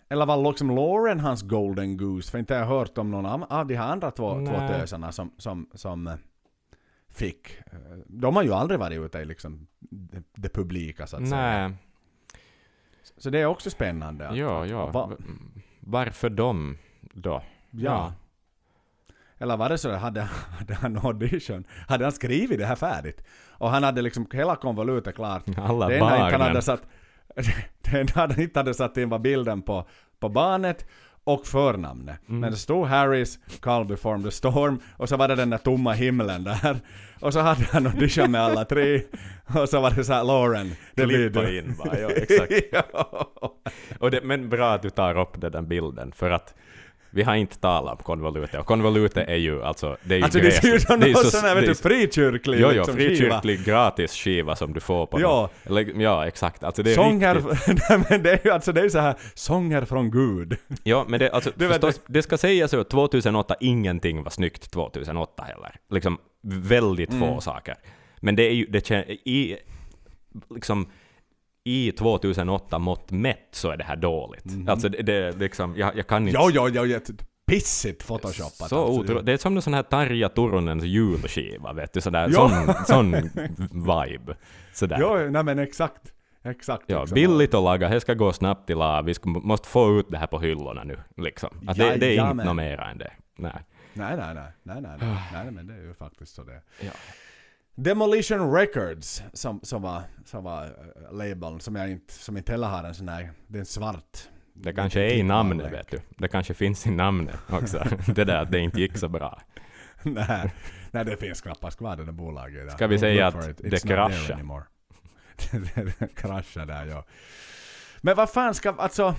eller 0.10 0.26
var 0.26 0.48
liksom 0.52 0.76
Lauren 0.76 1.20
hans 1.20 1.42
golden 1.42 1.98
goose? 1.98 2.32
För 2.32 2.38
inte 2.40 2.54
har 2.54 2.62
jag 2.62 2.68
hört 2.68 2.98
om 2.98 3.12
någon 3.12 3.26
av, 3.26 3.44
av 3.50 3.68
de 3.68 3.76
här 3.76 3.92
andra 3.92 4.12
två, 4.12 4.46
två 4.46 4.68
tösarna 4.68 5.12
som, 5.12 5.32
som, 5.38 5.70
som 5.74 6.08
eh, 6.08 6.16
fick. 7.10 7.50
eh, 7.72 7.80
De 8.08 8.36
har 8.36 8.44
ju 8.44 8.54
aldrig 8.54 8.80
varit 8.80 9.00
ute 9.00 9.18
i 9.20 9.26
liksom 9.26 9.68
det, 9.80 10.24
det 10.36 10.50
publika 10.50 11.08
så 11.08 11.18
att 11.18 11.30
säga. 11.30 11.42
Nej, 11.42 11.72
Så 13.18 13.30
det 13.30 13.40
är 13.40 13.46
också 13.46 13.70
spännande. 13.70 14.28
att- 14.30 14.38
ja, 14.38 14.66
ja. 14.66 14.88
va- 14.92 15.12
Varför 15.80 16.30
dem 16.30 16.78
då? 17.02 17.44
Ja. 17.72 18.14
Eller 19.40 19.58
var 19.58 19.70
det 19.70 19.78
så 19.78 19.92
hade, 19.96 20.22
hade 20.60 20.74
han 20.74 20.98
audition, 20.98 21.64
hade 21.88 22.04
han 22.06 22.12
skrivit 22.12 22.60
det 22.60 22.66
här 22.66 22.76
färdigt? 22.76 23.24
Och 23.50 23.70
han 23.70 23.84
hade 23.84 24.02
liksom 24.02 24.28
hela 24.34 24.56
konvolutet 24.56 25.16
klart. 25.16 25.44
Alla 25.58 25.88
det 25.88 25.94
enda 25.98 26.06
inte 26.06 26.22
han 26.22 26.32
barnen. 26.32 26.42
hade 26.42 26.62
satt, 26.62 26.82
det 27.92 28.00
enda 28.00 28.12
han 28.16 28.42
inte 28.42 28.60
hade 28.60 28.74
satt 28.74 28.98
in 28.98 29.10
var 29.10 29.20
bilden 29.20 29.62
på, 29.62 29.88
på 30.20 30.30
barnet 30.30 30.86
och 31.24 31.48
förnamnet. 31.48 32.20
Mm. 32.30 32.40
Men 32.40 32.52
det 32.52 32.58
stod 32.58 32.88
Harris, 32.88 33.40
Call 33.60 33.86
Before 33.86 34.24
the 34.24 34.32
Storm 34.32 34.80
och 34.98 35.10
så 35.10 35.18
var 35.18 35.28
det 35.28 35.36
den 35.36 35.50
där 35.50 35.58
tomma 35.58 35.94
himlen 35.94 36.44
där. 36.44 36.78
Och 37.20 37.34
så 37.34 37.40
hade 37.40 37.64
han 37.64 37.88
audition 37.88 38.32
med 38.32 38.42
alla 38.42 38.66
tre. 38.66 39.02
Och 39.60 39.70
så 39.70 39.82
var 39.82 39.92
det 39.92 40.04
så 40.04 40.14
här, 40.14 40.24
Lauren, 40.24 40.72
det 40.96 41.06
blir 41.06 41.30
du. 41.30 41.58
in 41.58 41.76
bara, 41.78 42.00
ja, 42.00 42.10
exakt. 42.10 42.54
ja. 42.72 43.30
Och 44.00 44.12
det, 44.12 44.22
men 44.24 44.50
bra 44.50 44.74
att 44.74 44.82
du 44.82 44.90
tar 44.90 45.20
upp 45.20 45.42
den 45.42 45.52
där 45.52 45.62
bilden, 45.62 46.12
för 46.12 46.32
att 46.32 46.56
vi 47.12 47.24
har 47.24 47.36
inte 47.36 47.58
talat 47.60 47.98
om 48.00 48.04
konvolutet, 48.04 48.60
och 48.60 48.66
konvolutet 48.66 49.28
är 49.28 49.36
ju 49.36 49.64
alltså, 49.64 49.98
det 50.04 50.14
är 50.16 50.18
ju 50.18 50.24
Alltså 50.24 50.40
det 50.40 50.46
gräsligt. 50.46 50.88
Det 50.88 50.94
är 50.94 50.98
någon 50.98 51.24
så- 51.24 51.32
sån 51.32 51.42
här 51.42 51.56
vet 51.56 51.64
det 51.66 51.72
du, 51.72 51.76
frikyrklig 51.76 52.60
Jo, 52.62 52.68
jo, 52.72 52.78
liksom, 52.78 52.96
skiva. 52.98 53.10
frikyrklig 53.10 53.66
gratis 53.66 54.12
skiva 54.14 54.56
som 54.56 54.74
du 54.74 54.80
får 54.80 55.06
på 55.06 55.22
Ja. 55.22 55.50
någon- 55.66 56.00
ja, 56.02 56.28
exakt. 56.28 56.64
Alltså 56.64 56.84
det 56.84 56.92
är 56.92 56.96
Sånger, 56.96 57.36
riktigt. 57.36 57.82
nej 57.90 58.00
men 58.10 58.24
det 58.24 58.32
är 58.32 58.40
ju 58.44 58.52
alltså 58.52 58.72
det 58.72 58.80
är 58.82 58.84
ju 58.84 58.90
så 58.90 59.00
här 59.00 59.16
sånger 59.34 59.86
från 59.86 60.12
Gud. 60.12 60.58
Ja, 60.84 61.06
men 61.08 61.20
det, 61.20 61.32
alltså, 61.32 61.52
Du 61.56 61.68
förstås, 61.70 62.02
det 62.08 62.22
ska 62.22 62.38
sägas 62.38 62.74
att 62.74 62.90
2008, 62.90 63.56
ingenting 63.60 64.24
var 64.24 64.30
snyggt 64.32 64.72
2008 64.72 65.44
heller. 65.44 65.76
Liksom, 65.92 66.18
väldigt 66.44 67.10
få 67.10 67.26
Mm. 67.26 67.42
saker. 67.42 67.76
Men 68.22 68.36
det 68.36 68.44
är 68.44 68.52
ju, 68.54 68.66
det 68.66 68.88
kän, 68.88 69.04
i, 69.10 69.58
liksom, 70.56 70.88
i 71.68 71.92
2008 71.92 72.80
mått 72.80 73.12
mätt 73.12 73.48
så 73.52 73.70
är 73.70 73.78
det 73.78 73.84
här 73.84 73.96
dåligt. 73.96 74.46
Alltså 74.68 74.90
det, 74.90 75.02
det 75.02 75.32
liksom, 75.40 75.76
jag, 75.78 75.98
jag 75.98 76.08
kan 76.08 76.28
inte... 76.28 76.40
Ja, 76.40 76.50
ja, 76.54 76.70
ja, 76.70 76.86
ja, 76.86 77.00
pissigt 77.48 78.08
photoshopat. 78.08 78.54
Så 78.56 78.64
alltså. 78.64 79.02
otro, 79.02 79.22
det 79.22 79.34
är 79.34 79.38
som 79.38 79.56
en 79.56 79.62
sån 79.62 79.74
här 79.74 79.84
Tarja 79.84 80.30
Turunens 80.30 80.84
julskiva, 80.84 81.74
vet 81.74 81.94
du, 81.94 82.02
sådär, 82.02 82.30
Ja. 82.34 82.50
sån, 82.50 82.86
sån 82.86 83.12
vibe. 83.72 84.36
Sådär. 84.74 84.98
Jo, 85.02 85.30
nej 85.30 85.44
men 85.44 85.60
exakt. 85.60 86.14
Exakt. 86.44 86.84
Ja, 86.88 87.00
liksom. 87.00 87.16
billigt 87.16 87.54
att 87.54 87.64
laga, 87.64 87.90
det 87.90 88.00
ska 88.00 88.14
gå 88.14 88.34
snabbt 88.34 88.68
till 88.68 88.78
la, 88.78 89.02
vi 89.02 89.14
ska, 89.14 89.30
måste 89.30 89.68
få 89.68 90.00
ut 90.00 90.06
det 90.10 90.18
här 90.18 90.28
på 90.28 90.40
hyllorna 90.40 90.84
nu. 90.84 90.98
Liksom. 91.18 91.50
Att 91.68 91.78
det, 91.78 91.84
det 91.84 91.90
är 91.90 91.94
inte 91.94 92.06
Jajamän. 92.06 92.46
något 92.46 92.56
mera 92.56 92.90
än 92.92 92.98
det. 92.98 93.12
Nej. 93.36 93.64
Nej, 93.94 94.18
nej, 94.18 94.34
nej, 94.36 94.44
nej, 94.64 94.82
nej, 94.82 94.98
nej, 95.02 95.18
nej, 95.34 95.52
men 95.52 95.68
det 95.68 95.74
är 95.74 95.82
ju 95.82 95.94
faktiskt 95.94 96.36
så 96.36 96.44
det. 96.44 96.62
Ja. 96.82 96.92
Demolition 97.80 98.54
Records, 98.54 99.24
som, 99.34 99.60
som 99.64 99.82
var, 99.82 100.02
som 100.26 100.44
var 100.44 100.66
uh, 100.66 101.18
labeln, 101.18 101.60
som 101.60 101.76
jag 101.76 101.92
inte, 101.92 102.14
som 102.14 102.38
inte 102.38 102.52
heller 102.52 102.68
har 102.68 102.84
en 102.84 102.96
sån 102.96 103.10
här, 103.10 103.32
det 103.48 103.58
är 103.58 103.60
en 103.60 103.66
svart. 103.66 104.18
Det 104.54 104.74
kanske 104.74 105.02
är 105.02 105.14
i 105.14 105.24
namnet, 105.24 105.74
vet 105.74 105.92
du. 105.92 106.00
Det 106.18 106.28
kanske 106.28 106.54
finns 106.54 106.88
i 106.88 106.92
namnet 106.92 107.36
också. 107.50 107.84
det 108.16 108.24
där 108.24 108.42
att 108.42 108.52
det 108.52 108.60
inte 108.60 108.80
gick 108.80 108.98
så 108.98 109.08
bra. 109.08 109.42
nej, 110.04 110.54
nej, 110.92 111.06
det 111.06 111.18
finns 111.18 111.42
knappast 111.42 111.78
kvar 111.78 111.96
det 111.96 112.06
där 112.06 112.12
bolaget. 112.12 112.68
Där. 112.68 112.70
Ska 112.70 112.88
vi 112.88 113.00
säga 113.00 113.28
att 113.28 113.48
it. 113.50 113.58
det 113.88 114.34
anymore. 114.34 114.64
det 116.00 116.16
kraschar 116.16 116.66
där, 116.66 116.86
ja. 116.86 117.06
Men 118.02 118.16
vad 118.16 118.30
fan 118.30 118.54
ska, 118.54 118.72
alltså... 118.72 119.16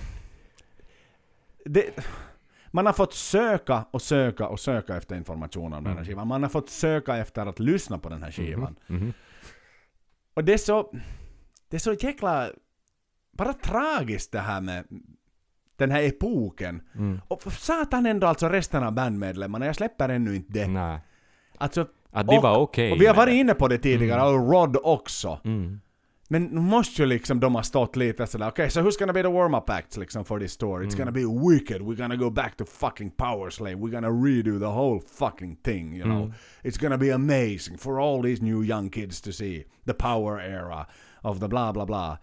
Det, 1.64 1.90
man 2.70 2.86
har 2.86 2.92
fått 2.92 3.14
söka 3.14 3.84
och 3.90 4.02
söka 4.02 4.48
och 4.48 4.60
söka 4.60 4.96
efter 4.96 5.16
information 5.16 5.72
om 5.72 5.84
den 5.84 5.86
här 5.86 5.92
Mm. 5.92 6.04
skivan. 6.04 6.28
Man 6.28 6.42
har 6.42 6.50
fått 6.50 6.70
söka 6.70 7.16
efter 7.16 7.46
att 7.46 7.58
lyssna 7.58 7.98
på 7.98 8.08
den 8.08 8.22
här 8.22 8.30
skivan. 8.30 8.76
Mhm. 8.86 9.12
Och 10.34 10.44
det 10.44 10.52
är 10.52 10.58
så... 10.58 10.92
Det 11.68 11.76
är 11.76 11.80
så 11.80 11.92
jäkla... 11.92 12.50
Bara 13.32 13.52
tragiskt 13.52 14.32
det 14.32 14.40
här 14.40 14.60
med 14.60 14.84
den 15.76 15.90
här 15.90 16.02
epoken. 16.02 16.82
Mm. 16.94 17.20
Och 17.28 17.42
för 17.42 17.50
satan 17.50 18.06
ändå 18.06 18.26
alltså 18.26 18.48
resten 18.48 18.84
av 18.84 18.92
bandmedlemmarna, 18.92 19.66
jag 19.66 19.76
släpper 19.76 20.08
ännu 20.08 20.36
inte 20.36 20.52
det. 20.52 20.68
Nej. 20.68 20.98
Alltså, 21.58 21.86
Att 22.10 22.26
de 22.26 22.36
Och- 22.36 22.42
var 22.42 22.58
okej 22.58 22.92
och 22.92 23.00
vi 23.00 23.06
har 23.06 23.14
varit 23.14 23.34
inne 23.34 23.54
på 23.54 23.68
det 23.68 23.78
tidigare, 23.78 24.22
och 24.22 24.50
Rod 24.52 24.76
också. 24.82 25.40
Mm. 25.44 25.80
Men 26.30 26.42
nu 26.42 26.60
måste 26.60 27.02
ju 27.02 27.06
liksom 27.08 27.40
de 27.40 27.54
ha 27.54 27.62
stått 27.62 27.96
lite 27.96 28.26
sådär, 28.26 28.48
okej, 28.48 28.70
so 28.70 28.80
who's 28.80 28.98
gonna 28.98 29.12
be 29.12 29.22
the 29.22 29.28
warm-up 29.28 29.70
acts 29.70 29.96
liksom 29.96 30.24
for 30.24 30.38
this 30.40 30.56
tour? 30.56 30.80
It's 30.84 30.94
Mm. 30.94 30.98
gonna 30.98 31.10
be 31.12 31.24
wicked, 31.24 31.82
we're 31.82 31.96
gonna 31.96 32.16
go 32.16 32.30
back 32.30 32.56
to 32.56 32.64
fucking 32.64 33.10
Power 33.10 33.50
Slave, 33.50 33.76
we're 33.78 33.90
gonna 33.92 34.10
redo 34.10 34.58
the 34.58 34.66
whole 34.66 35.00
fucking 35.00 35.56
thing, 35.56 35.94
you 35.96 36.04
know? 36.04 36.22
Mm. 36.24 36.32
It's 36.62 36.80
gonna 36.80 36.98
be 36.98 37.10
amazing 37.14 37.78
for 37.78 38.00
all 38.00 38.22
these 38.22 38.44
new 38.44 38.62
young 38.64 38.90
kids 38.90 39.20
to 39.20 39.32
see 39.32 39.64
the 39.86 39.94
power 39.94 40.40
era 40.40 40.86
of 41.22 41.40
the 41.40 41.48
blah 41.48 41.72
blah 41.72 41.84
blah. 41.86 42.16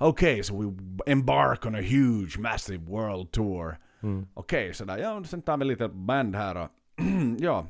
Okay, 0.00 0.42
so 0.42 0.54
we 0.54 0.72
embark 1.06 1.66
on 1.66 1.74
a 1.74 1.80
huge, 1.82 2.38
massive 2.38 2.80
world 2.88 3.30
tour. 3.32 3.78
Mm. 4.02 4.26
Okej, 4.34 4.74
sådär, 4.74 4.98
ja, 4.98 5.24
sen 5.24 5.42
tar 5.42 5.56
vi 5.56 5.64
lite 5.64 5.88
band 5.88 6.34
här 6.36 6.56
och 6.56 6.68
ja, 7.38 7.66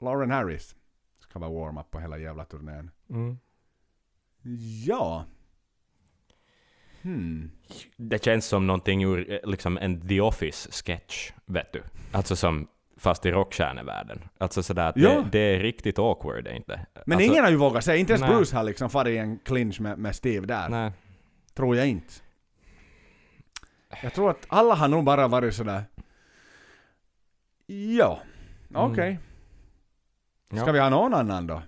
Lauren 0.00 0.30
Harris 0.30 0.76
ska 1.18 1.38
vara 1.38 1.50
warm-up 1.50 1.90
på 1.90 2.00
hela 2.00 2.18
jävla 2.18 2.44
turnén. 2.44 2.90
Mm. 3.10 3.38
Ja. 4.86 5.24
Hmm. 7.02 7.50
Det 7.96 8.24
känns 8.24 8.46
som 8.46 8.66
någonting 8.66 9.04
ur 9.04 9.32
eh, 9.32 9.38
liksom 9.50 9.78
en 9.78 10.08
The 10.08 10.20
Office-sketch, 10.20 11.32
vet 11.46 11.72
du. 11.72 11.82
Alltså 12.12 12.36
som, 12.36 12.68
fast 12.96 13.26
i 13.26 13.30
rockstjärnevärlden. 13.30 14.20
Alltså 14.38 14.62
sådär 14.62 14.88
att 14.88 14.96
Ja. 14.96 15.10
det, 15.10 15.28
det 15.32 15.38
är 15.38 15.60
riktigt 15.60 15.98
awkward, 15.98 16.46
är 16.46 16.52
inte? 16.52 16.86
Men 17.06 17.16
alltså, 17.18 17.30
ingen 17.30 17.44
har 17.44 17.50
ju 17.50 17.56
vågat 17.56 17.84
säga, 17.84 17.96
inte 17.96 18.12
ens 18.12 18.20
Nej. 18.20 18.30
Bruce 18.30 18.56
har 18.56 18.64
liksom 18.64 18.90
farit 18.90 19.14
i 19.14 19.16
en 19.16 19.38
clinch 19.38 19.80
med, 19.80 19.98
med 19.98 20.16
Steve 20.16 20.46
där. 20.46 20.68
Nej. 20.68 20.92
Tror 21.54 21.76
jag 21.76 21.88
inte. 21.88 22.12
Jag 24.02 24.14
tror 24.14 24.30
att 24.30 24.44
alla 24.48 24.74
har 24.74 24.88
nog 24.88 25.04
bara 25.04 25.28
varit 25.28 25.54
sådär... 25.54 25.82
Ja, 27.66 28.20
okej. 28.74 29.08
Mm. 29.08 29.20
Ska 30.62 30.66
Ja. 30.68 30.72
vi 30.72 30.78
ha 30.78 30.90
någon 30.90 31.14
annan 31.14 31.46
då? 31.46 31.62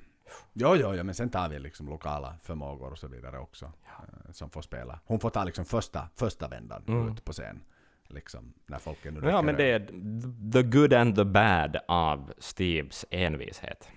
Jo, 0.58 0.74
jo, 0.76 0.94
jo, 0.94 1.04
men 1.04 1.14
sen 1.14 1.28
tar 1.30 1.48
vi 1.48 1.58
liksom 1.58 1.88
lokala 1.88 2.34
förmågor 2.42 2.90
och 2.92 2.98
så 2.98 3.08
vidare 3.08 3.38
också. 3.38 3.64
eh, 3.64 4.32
Som 4.32 4.50
får 4.50 4.62
spela. 4.62 5.00
Hon 5.04 5.20
får 5.20 5.30
ta 5.30 5.44
liksom 5.44 5.64
första, 5.64 6.08
första 6.14 6.48
vändan 6.48 6.82
Mm. 6.88 7.08
ut 7.12 7.24
på 7.24 7.32
scen. 7.32 7.60
Liksom, 8.08 8.52
när 8.66 8.78
folk 8.78 9.04
nu 9.04 9.20
Ja, 9.28 9.42
men 9.42 9.56
det 9.56 9.64
är 9.64 9.78
the 10.52 10.62
good 10.62 10.92
and 10.92 11.16
the 11.16 11.24
bad 11.24 11.76
av 11.88 12.32
Steves 12.38 13.04
envishet. 13.10 13.88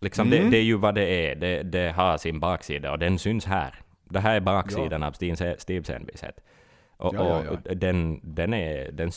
Liksom 0.00 0.30
det, 0.30 0.38
Mm. 0.38 0.50
det 0.50 0.56
är 0.58 0.62
ju 0.62 0.76
vad 0.76 0.94
det 0.94 1.04
är. 1.30 1.36
Det, 1.36 1.62
det 1.62 1.92
har 1.92 2.18
sin 2.18 2.40
baksida 2.40 2.92
och 2.92 2.98
den 2.98 3.18
syns 3.18 3.44
här. 3.46 3.74
Det 4.04 4.20
här 4.20 4.36
är 4.36 4.40
baksidan 4.40 5.02
av 5.02 5.12
Steves, 5.58 5.90
envishet. 5.90 6.40
Och, 6.96 7.14
Ja, 7.14 7.44
ja, 7.44 7.50
och 7.50 7.76
den, 7.76 8.20
den 8.34 8.54
är... 8.54 8.92
Den, 8.92 9.10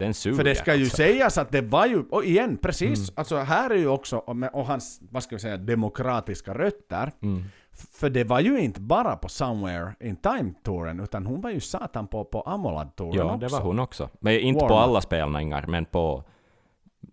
den 0.00 0.14
suger. 0.14 0.36
För 0.36 0.44
det 0.44 0.54
ska 0.54 0.74
ju 0.74 0.82
alltså. 0.82 0.96
sägas 0.96 1.38
att 1.38 1.52
det 1.52 1.60
var 1.60 1.86
ju, 1.86 2.02
och 2.10 2.24
igen, 2.24 2.56
precis, 2.62 2.98
Mm. 2.98 3.14
alltså 3.16 3.36
här 3.36 3.70
är 3.70 3.74
ju 3.76 3.88
också, 3.88 4.16
och, 4.52 4.66
hans, 4.66 5.00
vad 5.10 5.22
ska 5.22 5.36
vi 5.36 5.40
säga, 5.40 5.56
demokratiska 5.56 6.54
rötter. 6.54 7.12
Mm. 7.22 7.44
För 7.92 8.10
det 8.10 8.24
var 8.24 8.40
ju 8.40 8.60
inte 8.60 8.80
bara 8.80 9.16
på 9.16 9.28
Somewhere 9.28 9.94
in 10.00 10.16
Time-touren, 10.16 11.00
utan 11.00 11.26
hon 11.26 11.40
var 11.40 11.50
ju 11.50 11.60
satan 11.60 12.06
på, 12.06 12.24
på 12.24 12.40
Amolad-touren 12.42 13.14
Ja, 13.16 13.24
också. 13.34 13.38
det 13.46 13.52
var 13.52 13.60
hon 13.60 13.78
också. 13.78 14.08
Men 14.20 14.32
inte 14.40 14.60
på 14.60 14.66
Warm-up. 14.66 14.88
alla 14.88 15.00
spelningar, 15.00 15.64
men 15.68 15.84
på 15.84 16.24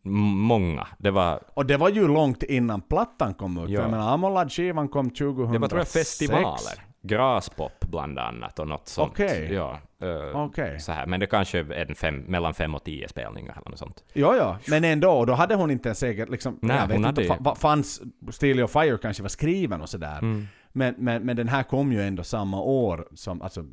många. 0.04 0.88
Det 0.98 1.12
var, 1.12 1.40
Och 1.54 1.66
det 1.66 1.78
var 1.78 1.90
ju 1.90 2.08
långt 2.08 2.44
innan 2.44 2.82
plattan 2.82 3.34
kom 3.34 3.58
ut. 3.64 3.70
Ja. 3.70 3.82
Jag 3.82 3.92
menar, 3.92 4.14
Amolad-skivan 4.14 4.88
kom 4.88 5.10
2006. 5.10 5.54
det 5.54 5.60
var 5.60 5.68
tror 5.68 5.80
jag 5.80 5.88
festivaler. 5.88 6.87
Graspop 7.08 7.86
bland 7.86 8.20
annat 8.20 8.60
och 8.60 8.68
något 8.68 8.88
sånt. 8.88 9.12
Okej. 9.12 9.54
Ja, 9.54 9.80
eh, 10.02 10.42
Okej. 10.42 10.80
så 10.80 10.92
här. 10.92 11.06
Men 11.06 11.20
det 11.20 11.28
kanske 11.28 11.60
är 11.60 11.90
en 11.90 11.96
fem, 11.96 12.16
mellan 12.28 12.54
fem 12.54 12.76
och 12.76 12.84
tio 12.84 13.08
spelningar 13.08 13.54
eller 13.62 13.70
något 13.70 13.80
sånt. 13.80 14.04
Ja, 14.14 14.36
ja, 14.36 14.58
men 14.68 14.84
ändå, 14.84 15.26
då 15.26 15.34
hade 15.34 15.56
hon 15.56 15.72
inte 15.72 15.96
säkert 15.96 16.30
liksom, 16.30 16.60
Nej, 16.62 16.78
jag 16.78 16.88
vet 16.88 16.98
inte, 16.98 17.22
fa- 17.22 17.56
fanns 17.56 18.02
Steel 18.32 18.64
of 18.64 18.72
Fire 18.72 18.98
kanske 19.02 19.24
var 19.24 19.30
skriven 19.30 19.82
och 19.82 19.90
sådär. 19.90 20.18
Mm. 20.18 20.48
Men, 20.72 20.96
men, 20.98 21.24
men 21.24 21.36
den 21.36 21.48
här 21.48 21.64
kom 21.64 21.92
ju 21.92 22.02
ändå 22.02 22.24
samma 22.24 22.62
år 22.62 23.08
som, 23.14 23.42
alltså 23.42 23.64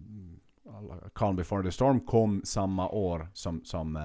Calm 1.15 1.37
before 1.37 1.63
the 1.63 1.73
storm 1.73 2.01
kom 2.01 2.41
samma 2.45 2.89
år 2.89 3.29
som, 3.35 3.65
som 3.65 3.97
eh, 3.97 4.03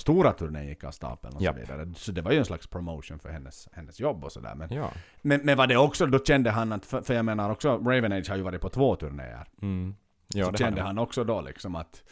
stora 0.00 0.32
turnén 0.32 0.66
gick 0.68 0.84
av 0.84 0.90
stapeln 0.90 1.36
och 1.36 1.42
Japp. 1.42 1.54
så 1.54 1.60
vidare. 1.60 1.92
Så 1.96 2.12
det 2.12 2.22
var 2.22 2.32
ju 2.32 2.38
en 2.38 2.44
slags 2.44 2.66
promotion 2.66 3.18
för 3.18 3.28
hennes, 3.28 3.68
hennes 3.72 4.00
jobb 4.00 4.24
och 4.24 4.32
sådär. 4.32 4.54
Men, 4.54 4.72
Ja. 4.72 4.90
men, 5.22 5.40
men 5.44 5.56
var 5.56 5.66
det 5.66 5.76
också, 5.76 6.06
då 6.06 6.24
kände 6.24 6.50
han 6.50 6.72
att, 6.72 6.86
för, 6.86 7.02
för 7.02 7.14
jag 7.14 7.24
menar 7.24 7.50
också, 7.50 7.68
Raven 7.76 8.12
Age 8.12 8.28
har 8.28 8.36
ju 8.36 8.42
varit 8.42 8.60
på 8.60 8.68
två 8.68 8.96
turnéer. 8.96 9.46
Mm. 9.62 9.94
Ja, 10.34 10.44
så 10.50 10.52
kände 10.56 10.82
han 10.82 10.98
också 10.98 11.24
då 11.24 11.40
liksom 11.40 11.74
att, 11.76 12.02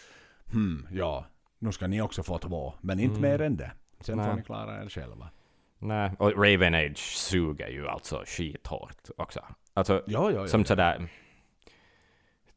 hmm, 0.52 0.86
ja, 0.92 1.26
nu 1.58 1.72
ska 1.72 1.86
ni 1.86 2.00
också 2.02 2.22
få 2.22 2.38
två, 2.38 2.74
men 2.80 3.00
inte 3.00 3.18
Mm. 3.18 3.30
mer 3.30 3.40
än 3.42 3.56
det. 3.56 3.72
Sen 4.00 4.16
Nej. 4.16 4.26
får 4.30 4.36
ni 4.36 4.42
klara 4.42 4.82
er 4.84 4.88
själva. 4.88 5.28
Nej, 5.78 6.10
och 6.18 6.32
Raven 6.32 6.74
Age 6.74 6.98
suger 6.98 7.68
ju 7.68 7.88
alltså 7.88 8.22
skithårt 8.26 9.10
också. 9.16 9.40
Alltså, 9.74 10.02
Ja, 10.06 10.30
ja, 10.32 10.46
som 10.46 10.64
sådär... 10.64 11.08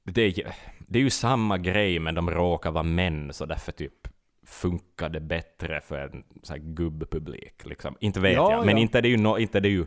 Det 0.04 0.44
det 0.88 1.00
är 1.00 1.04
ju 1.04 1.10
samma 1.10 1.58
grej, 1.58 2.00
men 2.00 2.16
de 2.16 2.30
råkar 2.32 2.72
vara 2.72 2.84
män, 2.84 3.34
så 3.34 3.46
därför 3.46 3.72
typ 3.72 4.08
funkar 4.46 5.10
det 5.10 5.20
bättre 5.20 5.82
för 5.82 5.98
en 6.00 6.24
sån 6.44 6.54
här 6.54 6.64
gubbpublik. 6.64 7.66
Liksom. 7.66 7.98
Inte 8.00 8.20
vet 8.20 8.34
Ja, 8.36 8.52
jag, 8.52 8.66
men 8.66 8.76
ja. 8.78 8.82
inte 8.82 8.98
är 8.98 9.02
det 9.02 9.10
ju 9.10 9.18
no, 9.18 9.38
inte 9.38 9.58
är 9.58 9.62
det 9.62 9.70
ju... 9.70 9.86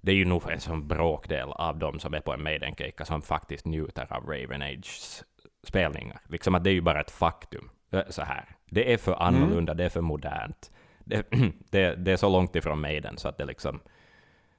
Det 0.00 0.10
är 0.12 0.16
ju 0.16 0.24
nog 0.24 0.50
en 0.50 0.60
sån 0.60 0.88
bråkdel 0.88 1.48
av 1.48 1.78
dem 1.78 2.00
som 2.00 2.14
är 2.14 2.20
på 2.20 2.32
en 2.32 2.42
Maiden-kejka 2.42 3.04
som 3.04 3.22
faktiskt 3.22 3.64
njuter 3.66 4.06
av 4.12 4.22
Raven 4.26 4.62
Ages 4.62 5.24
spelningar. 5.62 6.20
Liksom 6.28 6.54
att 6.54 6.64
det 6.64 6.70
är 6.70 6.74
ju 6.74 6.80
bara 6.80 7.00
ett 7.00 7.10
faktum. 7.10 7.70
Eh, 7.92 8.02
Så 8.08 8.22
här. 8.22 8.56
Det 8.70 8.92
är 8.92 8.96
för 8.98 9.22
annorlunda, 9.22 9.74
det 9.74 9.84
är 9.84 9.88
för 9.88 10.00
modernt. 10.00 10.70
Det, 11.04 11.26
det, 11.70 11.94
det 11.94 12.12
är 12.12 12.16
så 12.16 12.28
långt 12.28 12.56
ifrån 12.56 12.80
Maiden 12.80 13.16
så 13.18 13.28
att 13.28 13.38
det 13.38 13.44
liksom... 13.44 13.80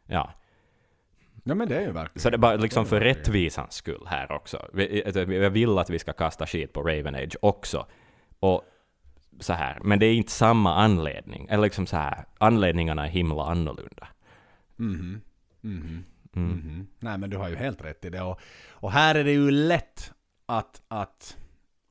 Ja. 0.08 0.34
ja, 1.44 1.56
men 1.56 1.68
det 1.70 1.76
är 1.78 1.82
ju 1.82 1.92
verkligen. 1.92 2.20
Så 2.22 2.30
det 2.30 2.36
är 2.36 2.40
bara 2.40 2.56
liksom 2.56 2.82
är 2.84 2.88
för 2.88 3.00
rättvisans 3.02 3.74
skull 3.74 4.04
här 4.08 4.32
också. 4.32 4.70
Vi- 4.74 5.04
alltså, 5.06 5.20
Jag 5.34 5.50
vill 5.50 5.78
att 5.78 5.90
vi 5.90 6.00
ska 6.00 6.14
kasta 6.14 6.46
skit 6.48 6.74
på 6.74 6.82
Raven 6.82 7.16
Age 7.16 7.38
också. 7.42 7.86
Och 8.40 8.64
så 9.40 9.54
här. 9.54 9.80
Men 9.84 10.00
det 10.00 10.06
är 10.06 10.14
inte 10.16 10.32
samma 10.32 10.76
anledning. 10.76 11.48
Eller 11.50 11.64
liksom 11.64 11.88
så 11.88 11.98
här. 11.98 12.26
Anledningarna 12.38 13.06
är 13.06 13.10
himla 13.10 13.46
annorlunda. 13.46 14.08
Mhm. 14.76 15.22
Mhm. 15.62 16.04
Mm. 16.36 16.50
Mhm. 16.52 16.88
Nej 17.00 17.18
men 17.18 17.30
du 17.30 17.38
har 17.38 17.50
ju 17.50 17.56
helt 17.56 17.82
rätt 17.82 18.06
i 18.06 18.10
det. 18.10 18.22
Och, 18.22 18.40
och 18.70 18.92
här 18.92 19.16
är 19.16 19.24
det 19.24 19.32
ju 19.32 19.52
lätt 19.52 20.12
att, 20.46 20.82
att 20.88 21.38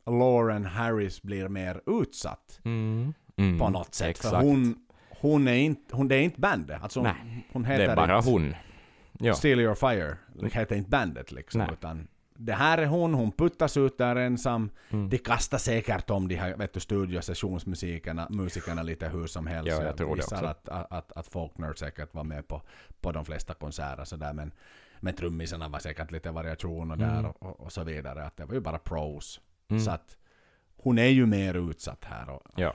Lauren 0.06 0.64
Harris 0.64 1.22
blir 1.22 1.48
mer 1.48 1.80
utsatt 1.86 2.60
Mm. 2.64 3.14
Mm. 3.36 3.58
på 3.58 3.68
något 3.70 3.94
sätt. 3.94 4.08
Exakt. 4.08 4.34
För 4.34 4.42
hon, 4.42 4.74
hon 5.20 5.48
är 5.48 5.54
inte, 5.56 5.96
hon, 5.96 6.08
det 6.08 6.14
är 6.16 6.22
inte 6.22 6.40
bandet. 6.40 6.82
Alltså, 6.82 7.02
Nej, 7.02 7.46
hon 7.52 7.62
det 7.62 7.68
heter 7.68 7.88
är 7.88 7.96
bara 7.96 8.16
inte 8.18 8.30
hon. 8.30 8.54
Ja. 9.18 9.34
Steal 9.34 9.60
Your 9.60 9.74
Fire. 9.74 10.16
Det 10.40 10.54
heter 10.54 10.76
inte 10.76 10.90
bandet 10.90 11.32
liksom. 11.32 11.58
Nej. 11.58 11.68
Utan 11.72 12.08
det 12.44 12.52
här 12.52 12.78
är 12.78 12.86
hon, 12.86 13.14
hon 13.14 13.32
puttas 13.32 13.76
ut 13.76 13.98
där 13.98 14.16
ensam. 14.16 14.70
Mm. 14.90 15.08
De 15.08 15.18
kastar 15.18 15.58
säkert 15.58 16.10
om 16.10 16.28
de 16.28 16.34
här 16.34 16.56
vet 16.56 16.72
du, 16.72 16.80
studiosessionsmusikerna 16.80 18.26
musikerna 18.30 18.82
lite 18.82 19.08
hur 19.08 19.26
som 19.26 19.46
helst. 19.46 19.68
Ja, 19.68 19.82
jag 19.82 19.96
tror 19.96 20.16
det 20.16 20.20
gissar 20.20 20.36
också. 20.36 20.46
att, 20.46 20.68
att, 20.92 21.12
att, 21.12 21.26
Faulkner 21.26 21.74
säkert 21.74 22.14
var 22.14 22.24
med 22.24 22.48
på, 22.48 22.62
på 23.00 23.12
de 23.12 23.24
flesta 23.24 23.54
konserter 23.54 24.04
sådär. 24.04 24.32
Men, 24.32 24.52
men 25.00 25.14
trummisarna 25.14 25.68
var 25.68 25.78
säkert 25.78 26.10
lite 26.10 26.30
variationer 26.30 26.96
där 26.96 27.18
Mm. 27.18 27.30
och, 27.30 27.60
och, 27.60 27.72
så 27.72 27.84
vidare. 27.84 28.24
Att 28.24 28.36
det 28.36 28.44
var 28.44 28.54
ju 28.54 28.60
bara 28.60 28.78
pros. 28.78 29.40
Mm. 29.68 29.82
Så 29.82 29.90
att 29.90 30.16
hon 30.76 30.98
är 30.98 31.08
ju 31.08 31.26
mer 31.26 31.70
utsatt 31.70 32.04
här. 32.04 32.30
Och, 32.30 32.42
Ja. 32.56 32.74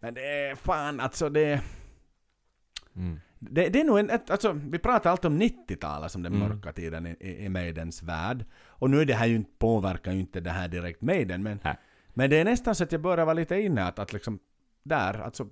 Men 0.00 0.14
det 0.14 0.26
är 0.26 0.54
fan 0.54 1.00
alltså 1.00 1.28
det... 1.28 1.60
Mm. 2.96 3.20
Det, 3.50 3.68
det 3.68 3.80
är 3.80 3.84
nog 3.84 3.98
en, 3.98 4.10
ett, 4.10 4.30
alltså, 4.30 4.52
vi 4.52 4.78
pratar 4.78 5.10
alltid 5.10 5.30
om 5.30 5.42
90-talet 5.42 6.12
som 6.12 6.22
den 6.22 6.34
Mm. 6.34 6.48
mörka 6.48 6.72
tiden 6.72 7.06
i, 7.06 7.16
i, 7.20 7.44
i 7.44 7.48
Maidens 7.48 8.02
värld. 8.02 8.44
Och 8.66 8.90
nu 8.90 9.00
är 9.00 9.04
det 9.04 9.14
här 9.14 9.26
ju 9.26 9.36
inte, 9.36 9.50
påverkar 9.58 10.12
ju 10.12 10.20
inte 10.20 10.40
det 10.40 10.50
här 10.50 10.68
direkt 10.68 11.02
Maiden, 11.02 11.42
men, 11.42 11.58
men 12.08 12.30
det 12.30 12.36
är 12.36 12.44
nästan 12.44 12.74
så 12.74 12.84
att 12.84 12.92
jag 12.92 13.00
börjar 13.00 13.24
vara 13.24 13.34
lite 13.34 13.60
inne 13.60 13.84
att, 13.84 13.98
att 13.98 14.12
liksom 14.12 14.38
där, 14.82 15.20
alltså 15.20 15.48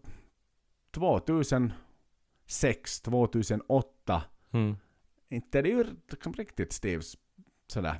2006, 0.95 3.01
2008, 3.01 4.23
Mm. 4.55 4.77
inte 5.29 5.59
är 5.59 5.63
det 5.63 5.69
ju 5.69 5.85
liksom 6.11 6.33
riktigt 6.33 6.73
Steves 6.73 7.15
sådär, 7.67 7.95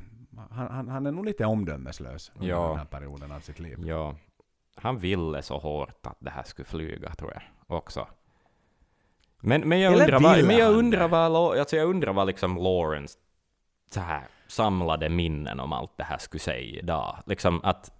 han, 0.51 0.69
han, 0.69 0.89
han 0.89 1.07
är 1.07 1.13
nog 1.13 1.25
lite 1.25 1.45
omdömeslös 1.47 2.33
under 2.35 2.49
Ja. 2.49 2.69
den 2.69 2.79
här 2.79 2.85
perioden 2.85 3.33
av 3.33 3.41
sitt 3.41 3.59
liv. 3.59 3.79
Ja. 3.87 4.17
Han 4.75 4.99
ville 4.99 5.43
så 5.43 5.59
hårt 5.59 6.07
att 6.07 6.17
det 6.21 6.31
här 6.31 6.43
skulle 6.43 6.67
flyga, 6.67 7.15
tror 7.15 7.33
jag, 7.33 7.43
också. 7.67 8.09
Men, 9.45 9.69
men 9.69 9.81
jag 9.81 9.93
Eller 9.93 10.05
undrar 10.05 10.21
vad, 10.21 10.45
men 10.45 10.57
jag 10.57 10.73
undrar 10.75 11.01
det? 11.01 11.07
vad, 11.09 11.59
alltså 11.59 11.77
jag 11.77 11.89
undrar 11.89 12.13
vad 12.13 12.27
liksom 12.27 12.57
Lawrence 12.57 13.19
så 13.91 14.01
här 14.01 14.23
samlade 14.49 15.09
minnen 15.09 15.61
om 15.61 15.73
allt 15.73 15.93
det 15.97 16.05
här 16.05 16.19
skulle 16.19 16.41
säga 16.41 16.79
idag. 16.81 17.17
Liksom 17.27 17.61
att, 17.65 17.93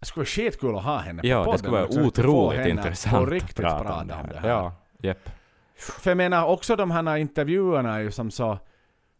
Det 0.00 0.06
skulle 0.06 0.20
vara 0.22 0.26
skitkul 0.26 0.76
att 0.76 0.84
ha 0.84 0.98
henne 0.98 1.20
på 1.22 1.26
ja, 1.26 1.38
podden. 1.44 1.52
det 1.52 1.58
skulle 1.58 1.72
vara 1.72 2.06
otroligt 2.06 2.66
intressant 2.66 3.32
att 3.32 3.56
prata, 3.56 3.84
prata 3.84 4.20
om 4.20 4.28
det 4.28 4.38
här. 4.40 4.48
Ja, 4.48 4.72
jepp. 5.02 5.30
För 5.76 6.10
jag 6.10 6.16
menar 6.16 6.46
också 6.46 6.76
de 6.76 6.90
här 6.90 7.16
intervjuerna 7.16 8.02
ju 8.02 8.10
som 8.10 8.30
så 8.30 8.58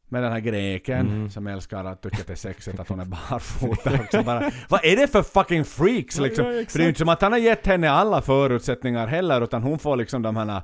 med 0.09 0.23
den 0.23 0.33
här 0.33 0.41
greken 0.41 1.01
Mm. 1.09 1.31
som 1.31 1.47
älskar 1.47 1.85
att 1.85 2.03
tycka 2.03 2.17
att 2.21 2.27
det 2.27 2.33
är 2.33 2.37
sexigt 2.37 2.81
att 2.81 2.89
hon 2.89 3.01
är 3.01 3.05
barfota 3.05 3.95
också 4.01 4.23
bara. 4.23 4.51
Vad 4.69 4.85
är 4.85 4.97
det 4.97 5.09
för 5.09 5.23
fucking 5.23 5.65
freaks 5.65 6.19
liksom? 6.19 6.47
Ja, 6.47 6.53
ja, 6.53 6.65
för 6.69 6.79
det 6.79 6.83
är 6.83 6.85
ju 6.85 6.89
inte 6.89 6.99
som 6.99 7.09
att 7.09 7.23
han 7.23 7.33
har 7.33 7.39
gett 7.39 7.67
henne 7.67 7.91
alla 7.91 8.23
förutsättningar 8.23 9.07
heller 9.07 9.41
utan 9.45 9.63
hon 9.63 9.79
får 9.79 9.97
liksom 9.97 10.23
de 10.23 10.37
här 10.37 10.63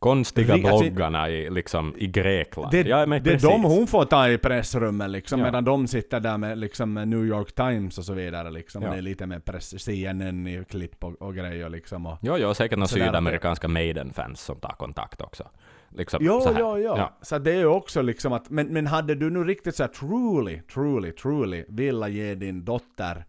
Konstiga 0.00 0.54
Ri- 0.56 0.68
alltså- 0.70 0.90
bloggarna 0.90 1.28
i, 1.30 1.50
liksom, 1.50 1.94
i 1.98 2.06
Grekland. 2.06 2.70
Det, 2.70 2.80
ja, 2.86 3.06
men 3.06 3.22
det 3.22 3.32
är 3.32 3.38
de 3.40 3.64
hon 3.64 3.86
får 3.86 4.04
ta 4.04 4.28
i 4.28 4.38
pressrummet 4.38 5.10
liksom, 5.10 5.38
Ja. 5.40 5.44
medan 5.46 5.64
de 5.64 5.86
sitter 5.86 6.20
där 6.20 6.38
med 6.38 6.58
liksom 6.58 6.94
New 6.94 7.24
York 7.26 7.52
Times 7.52 7.98
och 7.98 8.04
så 8.04 8.12
vidare 8.14 8.50
liksom. 8.50 8.82
Ja. 8.82 8.90
Det 8.90 8.96
är 8.98 9.02
lite 9.02 9.26
med 9.26 9.44
press, 9.44 9.82
CNN 9.84 10.46
i 10.46 10.64
klipp 10.68 11.04
och, 11.04 11.22
och 11.22 11.34
grejer 11.34 11.68
liksom. 11.68 12.06
Och, 12.06 12.18
Jo, 12.22 12.36
jo, 12.38 12.54
säkert 12.54 12.78
några 12.78 12.88
sydamerikanska 12.88 13.68
Maiden-fans 13.68 14.40
som 14.40 14.56
tar 14.60 14.72
kontakt 14.72 15.20
också. 15.20 15.48
Liksom, 15.96 16.20
Jo, 16.22 16.40
så 16.40 16.54
jo, 16.58 16.76
jo. 16.78 16.94
Ja. 16.96 17.18
Så 17.22 17.38
det 17.38 17.52
är 17.52 17.58
ju 17.58 17.66
också 17.66 18.02
liksom 18.02 18.32
att, 18.32 18.50
men, 18.50 18.66
men 18.66 18.86
hade 18.86 19.14
du 19.14 19.30
nu 19.30 19.44
riktigt 19.44 19.76
så 19.76 19.82
här 19.82 19.90
truly, 19.90 20.60
truly, 20.60 21.12
truly 21.12 21.64
vilja 21.68 22.08
ge 22.08 22.34
din 22.34 22.64
dotter 22.64 23.24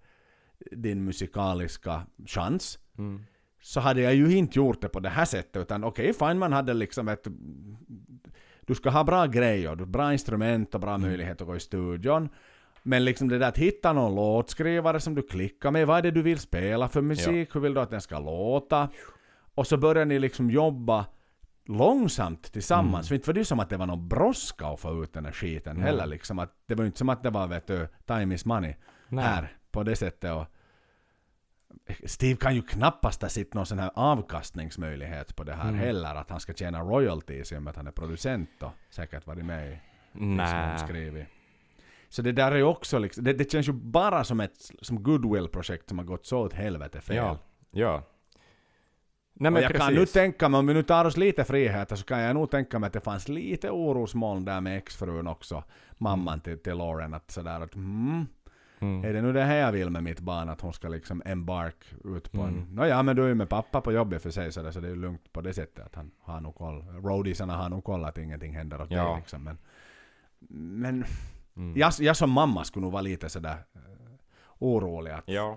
din 0.72 1.04
musikaliska 1.06 2.02
chans, 2.28 2.80
Mm. 2.98 3.22
Så 3.62 3.80
hade 3.80 4.02
jag 4.02 4.16
ju 4.16 4.38
inte 4.38 4.60
gjort 4.60 4.82
det 4.82 4.90
på 4.90 5.00
det 5.00 5.10
här 5.10 5.26
sättet, 5.26 5.62
utan 5.62 5.84
okej, 5.84 6.14
fine, 6.14 6.40
man 6.40 6.54
hade 6.54 6.74
liksom 6.74 7.08
ett... 7.08 7.28
Du 8.66 8.76
ska 8.76 8.90
ha 8.90 9.04
bra 9.04 9.26
grejer, 9.26 9.76
bra 9.76 10.12
instrument 10.14 10.76
och 10.76 10.82
bra 10.82 10.96
Mm. 10.96 11.02
möjlighet 11.10 11.42
att 11.42 11.48
gå 11.48 11.56
i 11.56 11.60
studion. 11.60 12.30
Men 12.84 13.06
liksom 13.06 13.30
det 13.30 13.38
där 13.38 13.48
att 13.48 13.58
hitta 13.58 13.94
någon 13.94 14.16
låtskrivare 14.16 15.00
som 15.00 15.16
du 15.16 15.22
klickar 15.22 15.72
med, 15.72 15.88
vad 15.88 15.98
är 15.98 16.02
det 16.02 16.12
du 16.12 16.22
vill 16.22 16.40
spela 16.40 16.88
för 16.90 17.02
musik, 17.02 17.56
hur 17.56 17.60
vill 17.60 17.74
du 17.74 17.82
att 17.82 17.90
den 17.90 18.02
ska 18.02 18.20
låta? 18.20 18.90
Och 19.56 19.68
så 19.68 19.78
börjar 19.78 20.06
ni 20.06 20.20
liksom 20.20 20.52
jobba 20.52 21.06
långsamt 21.66 22.52
tillsammans. 22.54 22.94
Mm. 22.94 23.04
För 23.08 23.16
inte 23.16 23.30
var 23.30 23.34
det 23.34 23.46
som 23.46 23.60
att 23.60 23.70
det 23.70 23.78
var 23.78 23.86
någon 23.86 24.08
brådska 24.08 24.68
att 24.68 24.80
få 24.80 25.04
ut 25.04 25.14
den 25.14 25.26
här 25.26 25.32
skiten 25.32 25.76
Nej. 25.76 25.86
heller. 25.86 26.06
Liksom 26.06 26.40
att 26.40 26.54
det 26.66 26.76
var 26.76 26.84
ju 26.84 26.86
inte 26.88 26.98
som 26.98 27.10
att 27.10 27.24
det 27.24 27.30
var 27.30 27.48
vet 27.48 27.68
du, 27.68 27.88
time 28.06 28.36
is 28.36 28.46
money 28.46 28.74
Nej. 29.08 29.26
här 29.26 29.54
på 29.72 29.84
det 29.84 29.96
sättet. 29.96 30.32
Och, 30.32 30.46
Steve 32.06 32.36
kan 32.36 32.56
ju 32.56 32.62
knappast 32.62 33.22
ha 33.22 33.30
sett 33.30 33.54
någon 33.54 33.66
sån 33.66 33.80
här 33.80 33.92
avkastningsmöjlighet 33.96 35.36
på 35.36 35.44
det 35.44 35.54
här 35.54 35.70
Mm. 35.70 35.80
heller, 35.80 36.16
att 36.16 36.30
han 36.30 36.40
ska 36.40 36.54
tjäna 36.54 36.82
royalties 36.82 37.52
i 37.52 37.58
och 37.58 37.64
med 37.64 37.72
att 37.72 37.78
han 37.78 37.88
är 37.88 37.92
producent 37.92 38.64
och 38.64 38.72
säkert 38.90 39.28
varit 39.28 39.46
med 39.46 39.72
i 39.72 39.78
Nej. 40.14 40.80
skrivit. 40.80 41.28
Så 42.10 42.22
det 42.22 42.32
där 42.32 42.52
är 42.52 42.56
ju 42.56 42.64
också 42.64 43.00
liksom, 43.00 43.24
det, 43.24 43.34
det 43.34 43.52
känns 43.52 43.68
ju 43.68 43.72
bara 43.74 44.24
som 44.24 44.40
ett 44.40 44.72
som 44.82 45.04
goodwill-projekt 45.04 45.90
som 45.90 45.98
har 45.98 46.06
gått 46.06 46.26
så 46.26 46.40
åt 46.40 46.54
helvete 46.54 47.02
fel. 47.02 47.16
Ja. 47.16 47.38
Ja. 47.72 48.04
Nej 49.34 49.52
men 49.52 49.62
jag 49.62 49.72
precis. 49.72 49.88
kan 49.88 49.96
nu 49.96 50.06
tänka 50.06 50.50
mig, 50.50 50.58
om 50.58 50.68
vi 50.68 50.74
nu 50.74 50.84
tar 50.84 51.06
oss 51.06 51.18
lite 51.18 51.44
friheter, 51.44 51.96
så 51.96 52.06
kan 52.06 52.20
jag 52.20 52.34
nog 52.34 52.52
tänka 52.52 52.80
mig 52.80 52.88
att 52.88 52.94
det 52.94 53.00
fanns 53.02 53.28
lite 53.28 53.70
orosmoln 53.70 54.46
där 54.46 54.62
med 54.62 54.78
exfrun 54.78 55.28
också. 55.28 55.64
Mamman 55.98 56.40
till, 56.40 56.60
till 56.60 56.78
Lauren, 56.78 57.14
att 57.14 57.32
sådär 57.32 57.62
att 57.62 57.76
mm, 57.76 58.28
Mm. 58.82 59.06
är 59.06 59.14
det 59.14 59.22
nu 59.22 59.34
det 59.34 59.44
här 59.44 59.56
jag 59.58 59.72
vill 59.72 59.90
med 59.90 60.04
mitt 60.04 60.20
barn? 60.20 60.50
Att 60.50 60.62
hon 60.62 60.74
ska 60.74 60.88
liksom 60.88 61.22
embark 61.26 61.76
ut 62.06 62.32
på 62.32 62.42
en... 62.42 62.50
Mm. 62.54 62.76
Nåja, 62.76 63.04
men 63.04 63.16
du 63.16 63.24
är 63.24 63.28
ju 63.28 63.36
med 63.36 63.50
pappa 63.50 63.82
på 63.82 63.92
jobbet 63.92 64.22
för 64.24 64.32
sig 64.32 64.52
så 64.52 64.62
det, 64.64 64.74
så 64.74 64.80
det 64.80 64.88
är 64.88 64.92
ju 64.92 65.02
lugnt 65.02 65.34
på 65.34 65.42
det 65.42 65.54
sättet 65.54 65.86
att 65.86 65.96
han 65.96 66.12
har 66.20 66.42
nog 66.42 66.56
koll. 66.56 66.84
Roadiesarna 67.04 67.56
har 67.56 67.70
nog 67.70 67.84
koll 67.84 68.06
att 68.06 68.18
ingenting 68.18 68.56
händer 68.56 68.82
åt 68.82 68.92
Ja. 68.92 69.04
dig 69.08 69.16
liksom. 69.18 69.44
Men, 69.44 69.58
men 70.82 71.06
Mm. 71.56 71.78
jag, 71.78 71.94
jag 72.00 72.18
som 72.18 72.32
mamma 72.32 72.64
skulle 72.64 72.84
nog 72.84 72.92
vara 72.92 73.02
lite 73.02 73.30
sådär 73.30 73.56
uh, 73.76 73.82
orolig 74.60 75.12
att 75.12 75.24
Ja. 75.26 75.56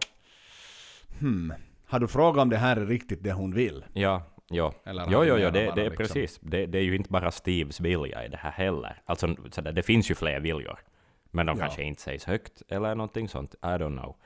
hmm, 1.20 1.52
har 1.86 2.00
du 2.00 2.08
frågat 2.08 2.42
om 2.42 2.48
det 2.50 2.56
här 2.56 2.76
är 2.76 2.86
riktigt 2.86 3.22
det 3.22 3.32
hon 3.32 3.54
vill? 3.54 3.84
Ja. 3.92 4.22
Ja. 4.48 4.74
Eller 4.84 5.04
Jo, 5.10 5.24
jo, 5.24 5.36
jo, 5.38 5.50
det, 5.50 5.50
det 5.50 5.60
är 5.60 5.74
liksom- 5.90 5.96
precis. 5.96 6.38
Det, 6.42 6.66
det 6.66 6.78
är 6.78 6.82
ju 6.82 6.96
inte 6.96 7.10
bara 7.10 7.30
Steves 7.30 7.80
vilja 7.80 8.24
i 8.24 8.28
det 8.28 8.36
här 8.36 8.50
heller. 8.50 9.02
Alltså, 9.04 9.36
sådär, 9.50 9.72
det 9.72 9.82
finns 9.82 10.10
ju 10.10 10.14
fler 10.14 10.40
viljor. 10.40 10.78
Men 11.34 11.46
de 11.46 11.58
Ja. 11.58 11.64
kanske 11.64 11.82
inte 11.82 12.02
sägs 12.02 12.24
högt 12.24 12.62
eller 12.68 12.94
någonting 12.94 13.28
sånt. 13.28 13.54
I 13.54 13.66
don't 13.66 13.98
know. 13.98 14.16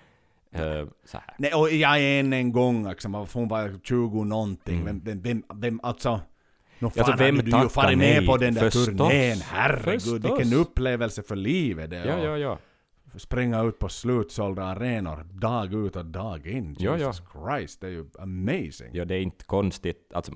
Eh, 0.53 0.87
så 1.05 1.19
här. 1.19 1.35
Nej, 1.39 1.55
och 1.55 1.71
jag 1.71 1.99
är 2.01 2.21
än 2.21 2.33
en 2.33 2.53
gång 2.53 2.89
liksom, 2.89 3.15
hon 3.33 3.49
var 3.49 3.81
20 3.85 4.25
någonting. 4.25 4.81
Mm. 4.81 5.01
Vem, 5.05 5.21
vem, 5.23 5.43
vem, 5.55 5.81
alltså... 5.83 6.21
Alltså, 6.81 7.05
fan 7.05 7.19
vem 7.19 7.37
hade 7.37 7.51
du 7.51 7.63
ju 7.63 7.69
farit 7.69 7.99
med 7.99 8.27
på 8.27 8.37
den 8.37 8.55
där 8.55 8.63
Förstås. 8.63 8.87
turnén, 8.87 9.39
herregud, 9.45 10.01
Förstås. 10.03 10.25
vilken 10.41 10.59
upplevelse 10.59 11.23
för 11.23 11.37
livet 11.37 11.91
det. 11.91 12.05
Ja, 12.07 12.19
ja, 12.25 12.39
ja. 12.39 12.59
Springa 13.17 13.63
ut 13.63 13.79
på 13.79 13.89
slutsålda 13.89 14.63
arenor, 14.65 15.25
dag 15.33 15.75
ut 15.75 15.97
och 15.97 16.05
dag 16.05 16.47
in. 16.47 16.77
Ja, 16.79 16.91
ja. 16.91 17.07
Jesus 17.07 17.23
Christ, 17.33 17.81
det 17.81 17.87
är 17.87 17.91
ju 17.91 18.07
amazing. 18.19 18.91
Ja, 18.93 19.05
det 19.05 19.15
är 19.15 19.21
inte 19.21 19.45
konstigt. 19.45 20.13
Alltså, 20.15 20.33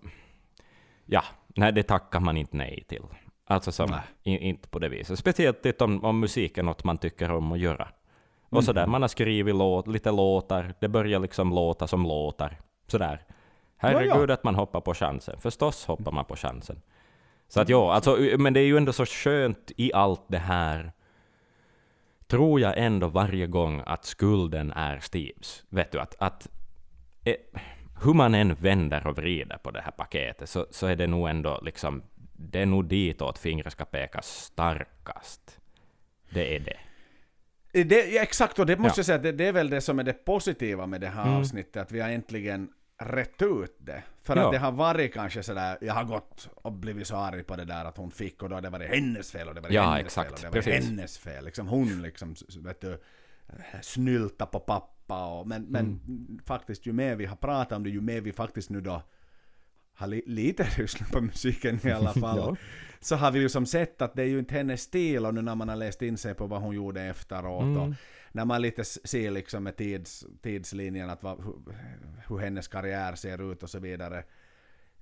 ja, 1.06 1.22
nej, 1.56 1.72
det 1.72 1.82
tackar 1.82 2.20
man 2.20 2.36
inte 2.36 2.56
nej 2.56 2.84
till. 2.88 3.02
Alltså 3.44 3.72
som, 3.72 3.94
in, 4.22 4.38
inte 4.38 4.68
på 4.68 4.78
det 4.78 4.88
viset. 4.88 5.18
Speciellt 5.18 5.66
inte 5.66 5.84
om, 5.84 6.04
om 6.04 6.20
musik 6.20 6.58
är 6.58 6.62
något 6.62 6.84
man 6.84 6.98
tycker 6.98 7.30
om 7.30 7.52
att 7.52 7.58
göra. 7.58 7.88
Och 8.44 8.52
Mm. 8.52 8.62
sådär, 8.62 8.86
man 8.86 9.02
har 9.02 9.08
skrivit 9.08 9.54
låt, 9.54 9.86
lite 9.86 10.10
låtar, 10.10 10.74
det 10.80 10.88
börjar 10.88 11.18
liksom 11.20 11.50
låta 11.50 11.86
som 11.86 12.02
låtar. 12.02 12.58
Sådär. 12.86 13.22
Herregud 13.76 14.30
att 14.30 14.44
man 14.44 14.54
hoppar 14.54 14.80
på 14.80 14.94
chansen. 14.94 15.40
Förstås 15.40 15.86
hoppar 15.86 16.12
man 16.12 16.24
på 16.24 16.36
chansen. 16.36 16.82
Så 17.48 17.60
att 17.60 17.68
ja, 17.68 17.92
alltså, 17.92 18.18
men 18.38 18.52
det 18.52 18.60
är 18.60 18.64
ju 18.64 18.76
ändå 18.76 18.92
så 18.92 19.06
skönt 19.06 19.72
i 19.76 19.92
allt 19.92 20.24
det 20.28 20.38
här, 20.38 20.92
tror 22.26 22.60
jag 22.60 22.78
ändå 22.78 23.08
varje 23.08 23.46
gång 23.46 23.82
att 23.86 24.04
skulden 24.04 24.72
är 24.72 24.98
Steves. 25.00 25.64
Vet 25.68 25.92
du, 25.92 26.00
att, 26.00 26.14
att 26.18 26.48
eh, 27.24 27.36
hur 28.02 28.14
man 28.14 28.34
än 28.34 28.54
vänder 28.54 29.06
och 29.06 29.16
vrider 29.16 29.56
på 29.58 29.70
det 29.70 29.80
här 29.80 29.90
paketet 29.90 30.48
så, 30.48 30.66
så 30.70 30.86
är 30.86 30.96
det 30.96 31.06
nog 31.06 31.28
ändå 31.28 31.60
liksom, 31.62 32.02
det 32.50 32.60
är 32.60 32.66
nog 32.66 32.84
ditåt 32.84 33.38
fingret 33.38 33.72
ska 33.72 33.84
peka 33.84 34.22
starkast. 34.22 35.60
Det 36.30 36.56
är 36.56 36.60
det. 36.60 36.78
Det, 37.84 38.12
ja, 38.12 38.22
exakt, 38.22 38.58
och 38.58 38.66
det 38.66 38.76
måste 38.76 38.98
Ja. 38.98 39.00
jag 39.00 39.06
säga, 39.06 39.18
det, 39.18 39.32
det 39.32 39.46
är 39.46 39.52
väl 39.52 39.70
det 39.70 39.80
som 39.80 39.98
är 39.98 40.02
det 40.04 40.12
positiva 40.24 40.86
med 40.86 41.00
det 41.00 41.08
här 41.08 41.22
Mm. 41.26 41.36
avsnittet, 41.36 41.76
att 41.82 41.92
vi 41.92 42.00
har 42.00 42.08
äntligen 42.08 42.68
rätt 42.98 43.42
ut 43.42 43.76
det. 43.78 44.02
För 44.22 44.36
Ja. 44.36 44.46
att 44.46 44.52
det 44.52 44.58
har 44.58 44.72
varit 44.72 45.14
kanske 45.14 45.42
sådär, 45.42 45.78
jag 45.80 45.94
har 45.94 46.04
gått 46.04 46.48
och 46.54 46.72
blivit 46.72 47.06
så 47.06 47.16
arg 47.16 47.42
på 47.42 47.56
det 47.56 47.64
där 47.64 47.84
att 47.84 47.96
hon 47.96 48.10
fick 48.10 48.42
och 48.42 48.48
då 48.48 48.54
har 48.56 48.60
det 48.62 48.70
varit 48.70 48.90
hennes 48.90 49.32
fel 49.32 49.48
och 49.48 49.54
det 49.54 49.60
var 49.60 49.70
Ja, 49.70 49.82
hennes 49.90 50.04
exakt, 50.06 50.28
fel 50.28 50.34
och 50.34 50.40
det 50.54 50.58
var 50.58 50.72
precis. 50.72 50.88
hennes 50.90 51.18
fel. 51.18 51.44
Liksom 51.44 51.68
hon 51.68 52.02
liksom, 52.02 52.34
vet 52.64 52.80
du, 52.80 53.00
snylta 53.82 54.46
på 54.46 54.60
pappa 54.60 55.26
och, 55.26 55.46
men, 55.48 55.62
men 55.62 55.84
Mm. 55.86 56.38
faktiskt 56.46 56.86
ju 56.86 56.92
mer 56.92 57.16
vi 57.16 57.24
har 57.26 57.36
pratat 57.36 57.72
om 57.76 57.82
det, 57.84 57.90
ju 57.90 58.00
mer 58.00 58.20
vi 58.20 58.32
faktiskt 58.32 58.70
nu 58.70 58.80
då 58.80 59.02
har 60.02 60.08
li, 60.08 60.22
lite 60.26 60.68
lyssnat 60.78 61.10
på 61.10 61.20
musiken 61.20 61.86
i 61.86 61.90
alla 61.90 62.12
fall. 62.20 62.56
Så 63.00 63.16
har 63.16 63.30
vi 63.30 63.38
ju 63.40 63.48
som 63.48 63.66
sett 63.66 64.02
att 64.02 64.14
det 64.14 64.22
är 64.22 64.26
ju 64.26 64.38
inte 64.38 64.54
hennes 64.54 64.82
stil 64.82 65.26
och 65.26 65.34
nu 65.34 65.42
när 65.42 65.54
man 65.54 65.68
har 65.68 65.76
läst 65.76 66.02
in 66.02 66.18
sig 66.18 66.34
på 66.34 66.46
vad 66.46 66.60
hon 66.62 66.74
gjorde 66.74 67.02
efteråt 67.02 67.62
och 67.76 67.84
Mm. 67.84 67.94
när 68.32 68.44
man 68.44 68.62
lite 68.62 68.84
ser 68.84 69.30
liksom 69.30 69.64
med 69.64 69.76
tids, 69.76 70.26
tidslinjen 70.42 71.10
att 71.10 71.22
vad, 71.22 71.44
hur, 71.44 71.54
hur 72.28 72.38
hennes 72.38 72.68
karriär 72.68 73.14
ser 73.14 73.52
ut 73.52 73.62
och 73.62 73.70
så 73.70 73.78
vidare 73.78 74.24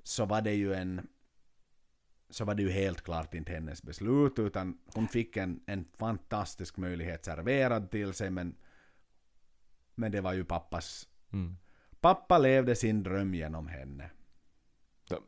så 0.03 0.25
var 0.25 0.41
det 0.43 0.53
ju 0.55 0.75
en 0.75 1.09
så 2.31 2.45
var 2.45 2.55
det 2.55 2.63
ju 2.63 2.71
helt 2.71 3.03
klart 3.03 3.35
inte 3.35 3.53
hennes 3.53 3.83
beslut 3.83 4.39
utan 4.39 4.79
hon 4.95 5.09
fick 5.09 5.37
en, 5.37 5.61
en 5.67 5.85
fantastisk 5.99 6.77
möjlighet 6.77 7.25
serverad 7.25 7.91
till 7.91 8.13
sig 8.15 8.31
men 8.31 8.55
men 9.95 10.13
det 10.13 10.21
var 10.21 10.33
ju 10.33 10.45
pappas 10.45 11.09
Mm. 11.33 11.57
pappa 12.01 12.39
levde 12.39 12.75
sin 12.77 13.03
dröm 13.03 13.35
genom 13.35 13.67
henne. 13.69 14.11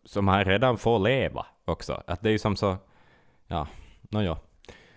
Som- 0.04 0.28
han 0.28 0.44
redan 0.44 0.78
får 0.78 0.98
leva 0.98 1.46
också. 1.64 2.02
Att 2.06 2.20
det 2.22 2.28
är 2.28 2.32
ju 2.32 2.38
som 2.38 2.56
så, 2.56 2.76
ja, 3.46 3.66
nåja. 4.00 4.38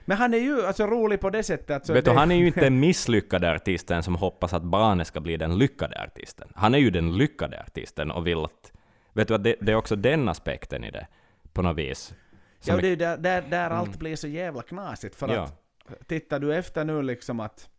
Men 0.06 0.18
han 0.18 0.34
är 0.34 0.38
ju 0.38 0.66
alltså 0.66 0.88
rolig 0.88 1.20
på 1.20 1.30
det 1.30 1.44
sättet 1.44 1.70
att 1.70 1.86
så 1.86 1.94
Vet 1.94 2.06
du, 2.06 2.12
det, 2.12 2.18
han 2.18 2.32
är 2.32 2.36
ju 2.36 2.48
inte 2.48 2.60
den 2.70 2.80
misslyckade 2.80 3.52
artisten 3.56 4.04
som 4.04 4.16
hoppas 4.16 4.54
att 4.54 4.64
barnet 4.64 5.08
ska 5.08 5.20
bli 5.20 5.38
den 5.38 5.58
lyckade 5.58 6.04
artisten. 6.04 6.48
Han 6.56 6.74
är 6.76 6.80
ju 6.80 6.90
den 6.90 7.18
lyckade 7.18 7.62
artisten 7.62 8.12
och 8.12 8.28
vill 8.28 8.44
att... 8.46 8.72
Vet 9.14 9.28
du 9.28 9.38
det, 9.38 9.56
det 9.62 9.72
är 9.72 9.76
också 9.76 9.96
den 9.96 10.30
aspekten 10.30 10.84
i 10.84 10.92
det, 10.92 11.08
på 11.54 11.62
något 11.62 11.78
vis. 11.78 12.14
Som 12.60 12.76
Ja, 12.76 12.82
det 12.82 12.88
är 12.88 12.90
ju 12.90 12.96
där, 12.96 13.18
där, 13.18 13.42
där 13.42 13.66
Mm. 13.66 13.78
allt 13.78 14.00
blir 14.00 14.16
så 14.16 14.28
jävla 14.28 14.62
knasigt. 14.62 15.16
För 15.16 15.34
Ja. 15.34 15.42
att 15.44 16.08
tittar 16.08 16.40
du 16.40 16.56
efter 16.56 16.84
nu 16.86 17.02
liksom 17.02 17.40
att... 17.40 17.70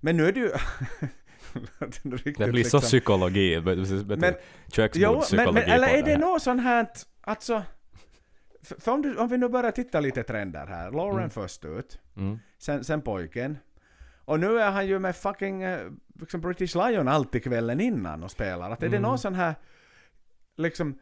Men 0.00 0.16
nu 0.16 0.28
är 0.28 0.32
det 0.32 0.40
ju... 0.40 0.50
det 1.78 2.08
blir 2.08 2.50
så 2.50 2.50
liksom- 2.52 2.80
psykologi, 2.80 3.60
Men- 3.64 4.34
köksbordspsykologi 4.72 5.46
Jo, 5.46 5.52
men, 5.52 5.56
eller 5.62 5.88
är 5.88 6.02
det 6.02 6.10
här. 6.10 6.18
något 6.18 6.42
sånt 6.42 6.62
här... 6.62 6.86
Alltså... 7.20 7.62
För, 8.62 8.92
om, 8.92 9.02
du, 9.02 9.16
om 9.16 9.28
vi 9.28 9.38
nu 9.38 9.48
börjar 9.48 9.70
titta 9.70 10.00
lite 10.00 10.22
trender 10.22 10.66
här. 10.66 10.90
Lauren 10.90 11.18
Mm. 11.18 11.30
först 11.30 11.64
ut. 11.64 11.98
Mm. 12.16 12.38
Sen, 12.58 12.84
sen 12.84 13.02
pojken. 13.02 13.58
Och 14.24 14.40
nu 14.40 14.58
är 14.60 14.70
han 14.70 14.86
ju 14.86 14.98
med 14.98 15.16
fucking 15.16 15.62
eh, 15.62 15.78
liksom 16.20 16.40
British 16.40 16.74
Lion 16.76 17.08
alltid 17.08 17.44
kvällen 17.44 17.80
innan 17.80 18.22
och 18.22 18.30
spelar. 18.30 18.70
Att 18.70 18.82
är 18.82 18.88
det 18.88 18.96
Mm. 18.96 19.08
någon 19.08 19.18
sån 19.18 19.34
här... 19.34 19.54
Liksom... 20.56 20.98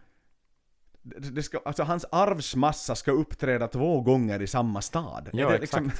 Det 1.02 1.30
det 1.30 1.42
ska, 1.42 1.58
alltså 1.64 1.82
hans 1.82 2.06
arvsmassa 2.12 2.94
ska 2.94 3.12
uppträda 3.12 3.68
två 3.68 4.00
gånger 4.00 4.42
i 4.42 4.46
samma 4.46 4.80
stad. 4.82 5.30
Ja, 5.32 5.48
är 5.48 5.52
det 5.52 5.58
liksom, 5.58 5.90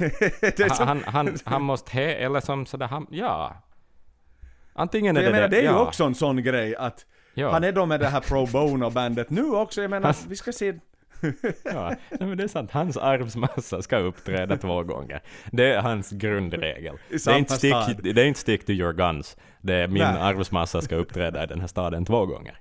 det 0.41 0.75
så, 0.77 0.85
Han, 0.85 1.03
han, 1.07 1.37
han 1.45 1.63
måste 1.71 1.91
he, 1.91 2.15
eller 2.15 2.41
som 2.41 2.67
sådär, 2.67 2.87
han, 2.87 3.07
ja. 3.11 3.57
Antingen 4.75 5.17
är 5.17 5.21
för 5.21 5.25
jag 5.25 5.33
det 5.33 5.37
menar, 5.37 5.49
det 5.49 5.57
är 5.57 5.61
ju 5.61 5.67
ja, 5.67 5.87
också 5.87 6.05
en 6.05 6.15
sån 6.15 6.43
grej 6.43 6.77
att 6.77 7.07
ja, 7.35 7.51
han 7.51 7.65
är 7.65 7.73
då 7.73 7.87
med 7.87 8.01
det 8.01 8.07
här 8.09 8.21
pro 8.21 8.47
bono-bandet 8.47 9.31
nu 9.31 9.45
också. 9.51 9.81
Jag 9.83 9.91
menar, 9.91 10.17
vi 10.29 10.37
ska 10.37 10.53
se... 10.53 10.75
ja. 11.65 11.95
Men 12.21 12.37
det 12.37 12.45
är 12.45 12.49
sant, 12.49 12.71
hans 12.71 12.97
arvsmassa 12.97 13.83
ska 13.83 13.99
uppträda 13.99 14.57
två 14.57 14.83
gånger. 14.83 15.21
Det 15.53 15.73
är 15.73 15.81
hans 15.81 16.11
grundregel. 16.11 16.97
Det 17.09 17.27
är, 17.27 17.39
inte 17.39 17.55
stick, 17.55 17.75
det 18.03 18.23
är 18.23 18.25
inte 18.25 18.41
stick 18.41 18.67
to 18.67 18.73
your 18.73 18.93
guns. 18.93 19.37
Det 19.61 19.75
är 19.75 19.89
min 19.89 20.03
Nej. 20.03 20.21
arvsmassa 20.21 20.81
ska 20.81 20.97
uppträda 20.97 21.45
i 21.45 21.47
den 21.47 21.61
här 21.61 21.67
staden 21.67 22.05
två 22.05 22.27
gånger. 22.27 22.59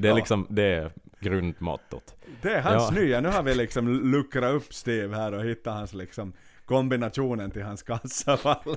Det 0.00 0.08
är 0.08 0.14
liksom, 0.14 0.46
det 0.50 0.62
är 0.62 0.90
grundmottot. 1.20 2.14
Det 2.42 2.52
är 2.54 2.60
hans 2.62 2.88
Ja. 2.94 3.00
nya. 3.00 3.20
Nu 3.20 3.28
har 3.28 3.42
vi 3.42 3.54
liksom 3.54 3.88
luckrat 4.12 4.54
upp 4.54 4.74
Steve 4.74 5.16
här 5.16 5.32
och 5.34 5.44
hittat 5.44 5.74
hans 5.74 5.94
liksom 5.94 6.32
kombinationen 6.64 7.50
till 7.50 7.62
hans 7.62 7.82
kassavalv. 7.82 8.76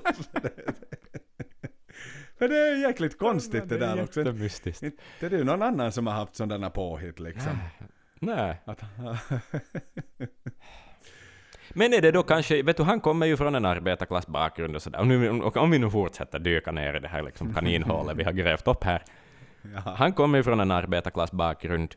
För 2.38 2.48
det 2.48 2.56
är 2.68 2.76
jäkligt 2.76 3.18
konstigt 3.18 3.68
det 3.68 3.78
där 3.78 4.02
också. 4.02 4.20
Jättemystiskt. 4.20 4.82
Inte 4.82 5.02
det 5.20 5.26
är 5.26 5.30
ju 5.30 5.44
någon 5.44 5.62
annan 5.62 5.92
som 5.92 6.06
har 6.06 6.14
haft 6.14 6.36
sådana 6.36 6.70
påhitt 6.70 7.20
liksom. 7.20 7.58
Nej. 8.20 8.60
Att, 8.64 8.80
Men 11.70 11.92
är 11.94 12.00
det 12.02 12.10
då 12.10 12.22
kanske, 12.22 12.62
vet 12.62 12.76
du, 12.76 12.82
han 12.82 13.00
kommer 13.00 13.26
ju 13.26 13.36
från 13.36 13.54
en 13.54 13.64
arbetarklassbakgrund 13.64 14.76
och 14.76 14.82
sådär. 14.82 15.00
Och 15.00 15.06
nu, 15.06 15.30
och 15.30 15.56
om 15.56 15.70
vi 15.70 15.78
nu 15.78 15.90
fortsätter 15.90 16.38
dyka 16.38 16.72
ner 16.72 16.94
i 16.94 17.00
det 17.00 17.08
här 17.08 17.22
liksom 17.22 17.54
kaninhålet 17.54 18.16
vi 18.16 18.24
har 18.24 18.32
grävt 18.32 18.68
upp 18.68 18.84
här. 18.84 19.02
ja. 19.74 19.80
Han 19.96 20.12
kommer 20.12 20.38
ju 20.38 20.44
från 20.44 20.60
en 20.60 20.70
arbetarklassbakgrund. 20.70 21.94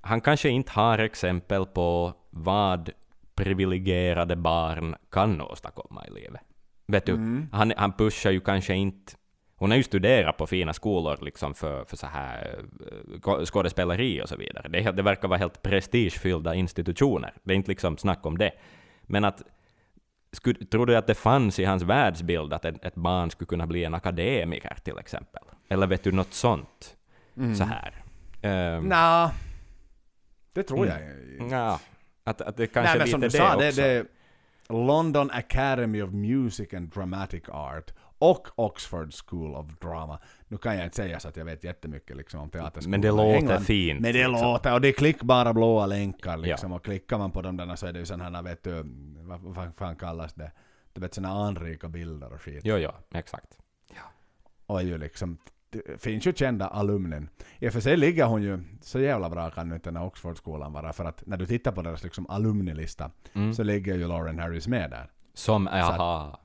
Han 0.00 0.20
kanske 0.20 0.48
inte 0.48 0.72
har 0.72 0.98
exempel 0.98 1.66
på 1.66 2.14
vad 2.30 2.90
privilegierade 3.34 4.36
barn 4.36 4.94
kan 5.10 5.40
åstadkomma 5.40 6.06
i 6.06 6.10
livet. 6.10 6.40
Vet 6.86 7.06
du, 7.06 7.12
Mm. 7.12 7.48
han, 7.52 7.72
han 7.76 7.92
pushar 7.92 8.30
ju 8.30 8.40
kanske 8.40 8.74
inte... 8.74 9.12
Hon 9.58 9.70
har 9.70 9.76
ju 9.76 9.82
studerat 9.82 10.36
på 10.36 10.46
fina 10.46 10.72
skolor 10.72 11.18
liksom 11.20 11.54
för, 11.54 11.84
för 11.84 11.96
så 11.96 12.06
här 12.06 12.58
eh, 13.26 13.44
skådespeleri 13.44 14.22
och 14.22 14.28
så 14.28 14.36
vidare. 14.36 14.68
Det, 14.68 14.92
det 14.92 15.02
verkar 15.02 15.28
vara 15.28 15.38
helt 15.38 15.62
prestigefyllda 15.62 16.54
institutioner. 16.54 17.32
Det 17.42 17.52
är 17.52 17.56
inte 17.56 17.70
liksom 17.70 17.96
snack 17.98 18.26
om 18.26 18.38
det. 18.38 18.52
Men 19.02 19.24
att 19.24 19.42
skulle, 20.32 20.64
tror 20.66 20.86
du 20.86 20.96
att 20.96 21.06
det 21.06 21.14
fanns 21.14 21.58
i 21.58 21.64
hans 21.64 21.82
världsbild 21.82 22.52
att 22.52 22.64
ett, 22.64 22.84
ett 22.84 22.94
barn 22.94 23.30
skulle 23.30 23.46
kunna 23.46 23.66
bli 23.66 23.84
en 23.84 23.94
akademiker 23.94 24.76
till 24.84 24.98
exempel? 24.98 25.42
Eller 25.68 25.86
vet 25.86 26.02
du 26.04 26.12
något 26.12 26.34
sånt? 26.34 26.96
Så 27.58 27.64
här. 27.64 28.02
Um, 28.76 28.84
Nja, 28.88 29.30
det 30.52 30.62
tror 30.62 30.86
Mm. 30.86 30.98
jag. 31.38 31.50
Ja, 31.60 31.80
att, 32.24 32.40
att 32.40 32.56
det 32.56 32.66
kanske 32.66 32.98
Nej 32.98 32.98
men 32.98 33.06
lite 33.06 33.10
som 33.10 33.20
du 33.20 33.26
det 33.26 33.36
sa, 33.36 33.46
också. 33.54 33.58
det, 33.58 33.72
det 33.72 33.88
är 33.88 34.06
London 34.86 35.30
Academy 35.30 36.02
of 36.02 36.10
Music 36.12 36.74
and 36.74 36.88
Dramatic 36.88 37.42
Art 37.48 37.90
och 38.18 38.48
Oxford 38.54 39.12
School 39.26 39.54
of 39.54 39.66
Drama. 39.80 40.18
Nu 40.48 40.58
kan 40.58 40.76
jag 40.76 40.84
inte 40.84 40.96
säga 40.96 41.20
så 41.20 41.28
att 41.28 41.36
jag 41.36 41.44
vet 41.44 41.64
jättemycket 41.64 42.16
liksom 42.16 42.40
om 42.40 42.50
teaterskolan 42.50 42.90
Men 42.90 43.00
det 43.00 43.10
låter 43.10 43.34
England. 43.34 43.60
fint. 43.60 44.00
Men 44.00 44.12
det 44.12 44.28
liksom. 44.28 44.46
låter, 44.46 44.72
och 44.74 44.80
det 44.80 44.88
är 44.88 44.92
klickbara 44.92 45.54
blåa 45.54 45.86
länkar 45.86 46.36
liksom, 46.36 46.72
och 46.72 46.84
klickar 46.84 47.18
man 47.18 47.30
på 47.30 47.42
dem 47.42 47.56
där 47.56 47.76
så 47.76 47.86
är 47.86 47.92
det 47.92 47.98
ju 47.98 48.06
sådana 48.06 48.36
här, 48.36 48.42
vet 48.42 48.62
du, 48.64 48.82
vad, 49.18 49.40
vad 49.40 49.74
fan 49.76 49.96
kallas 49.96 50.34
det? 50.34 50.50
Du 50.92 51.00
vet 51.00 51.14
sådana 51.14 51.34
anrika 51.46 51.88
bilder 51.88 52.32
och 52.32 52.42
skit. 52.42 52.60
Jo, 52.64 52.76
jo, 52.76 52.90
exakt. 53.14 53.58
Och 54.66 54.80
är 54.80 54.84
ju 54.84 54.98
liksom, 54.98 55.38
det 55.70 56.02
finns 56.02 56.26
ju 56.26 56.32
kända 56.32 56.66
alumnen. 56.68 57.28
I 57.58 57.68
och 57.68 57.72
för 57.72 57.80
sig 57.80 57.96
ligger 57.96 58.24
hon 58.24 58.42
ju, 58.42 58.58
så 58.80 59.00
jävla 59.00 59.30
bra 59.30 59.50
kan 59.50 59.68
nu 59.68 59.74
inte 59.74 59.88
den 59.90 59.96
här 59.96 60.04
Oxfordskolan 60.06 60.72
vara, 60.72 60.92
för 60.92 61.04
att 61.04 61.26
när 61.26 61.36
du 61.36 61.46
tittar 61.46 61.72
på 61.72 61.82
deras 61.82 62.02
liksom 62.02 62.26
alumnilista 62.30 63.10
Mm. 63.32 63.54
så 63.54 63.62
ligger 63.62 63.94
ju 63.94 64.06
Lauren 64.08 64.38
Harris 64.38 64.68
med 64.68 64.90
där. 64.90 65.10
Som, 65.34 65.68
jaha. 65.72 66.38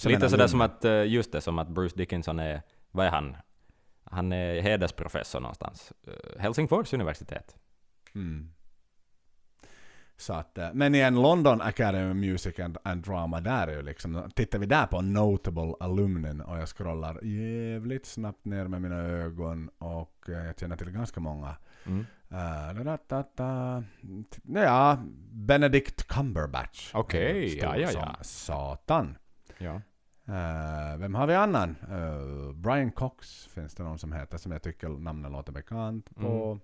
Som 0.00 0.12
en 0.12 0.14
Lite 0.14 0.30
sådär 0.30 0.46
som 0.46 0.60
att, 0.60 0.84
eh, 0.84 1.04
just 1.04 1.32
det, 1.32 1.40
som 1.40 1.58
att 1.58 1.68
Bruce 1.68 1.96
Dickinson 1.96 2.38
är, 2.38 2.62
vad 2.90 3.06
är 3.06 3.10
han? 3.10 3.36
Han 4.04 4.32
är 4.32 4.60
hedersprofessor 4.60 5.40
någonstans. 5.40 5.92
Eh, 6.06 6.40
Helsingfors 6.40 6.92
universitet. 6.92 7.56
Mm. 8.14 8.52
Så 10.16 10.32
att, 10.32 10.58
eh, 10.58 10.68
men 10.72 10.94
i 10.94 11.00
en 11.00 11.22
London 11.22 11.60
Academy 11.60 12.10
of 12.10 12.16
Music 12.16 12.58
and, 12.58 12.78
and 12.84 13.04
Drama, 13.04 13.40
där 13.40 13.66
är 13.66 13.72
ju 13.72 13.82
liksom, 13.82 14.30
tittar 14.34 14.58
vi 14.58 14.66
där 14.66 14.86
på 14.86 15.00
notable 15.00 15.74
alumnen 15.80 16.40
och 16.40 16.58
jag 16.58 16.68
scrollar 16.68 17.24
jävligt 17.24 18.06
snabbt 18.06 18.44
ner 18.44 18.68
med 18.68 18.82
mina 18.82 18.96
ögon 18.96 19.70
och 19.78 20.24
jag 20.26 20.58
känner 20.58 20.76
till 20.76 20.90
ganska 20.90 21.20
många. 21.20 21.56
Mm. 21.86 22.06
Uh, 22.32 22.84
da, 22.84 22.98
da, 23.08 23.24
da. 23.34 23.84
Ja, 24.42 24.98
Benedict 25.32 26.08
Cumberbatch. 26.08 26.90
Okej, 26.94 27.50
Stor 27.50 27.76
ja, 27.76 27.76
ja, 27.76 27.88
som 27.88 28.00
ja. 28.00 28.16
Satan. 28.22 29.16
Ja. 29.58 29.80
Eh, 30.30 30.96
vem 30.98 31.14
har 31.14 31.26
vi 31.26 31.34
annan? 31.34 31.76
Eh, 31.90 32.52
Brian 32.54 32.92
Cox 32.92 33.46
finns 33.46 33.74
det 33.74 33.82
någon 33.82 33.98
som 33.98 34.12
heter 34.12 34.38
som 34.38 34.52
jag 34.52 34.62
tycker 34.62 34.88
namnen 34.88 35.32
låter 35.32 35.52
bekant 35.52 36.16
på. 36.16 36.58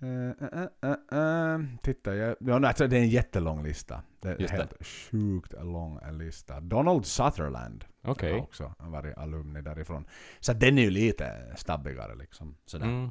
Mm. 0.00 0.34
Eh, 0.40 1.18
eh, 1.18 1.60
titta, 1.82 2.14
jag, 2.14 2.36
ja, 2.40 2.66
alltså, 2.66 2.86
det 2.86 2.96
är 2.96 3.00
en 3.00 3.08
jättelång 3.08 3.62
lista. 3.62 4.02
Det 4.20 4.28
är 4.28 4.36
Just 4.38 4.50
det. 4.50 4.56
helt 4.56 4.86
sjukt 4.86 5.52
lång 5.52 6.00
lista. 6.12 6.60
Donald 6.60 7.06
Sutherland 7.06 7.84
Okej. 8.02 8.32
har 8.32 8.40
också 8.40 8.74
varit 8.78 9.16
alumni 9.18 9.62
därifrån. 9.62 10.06
Så 10.40 10.52
den 10.52 10.78
är 10.78 10.82
ju 10.82 10.90
lite 10.90 11.52
stabbigare 11.56 12.14
liksom. 12.14 12.56
Sådär. 12.64 12.86
Mm. 12.86 13.10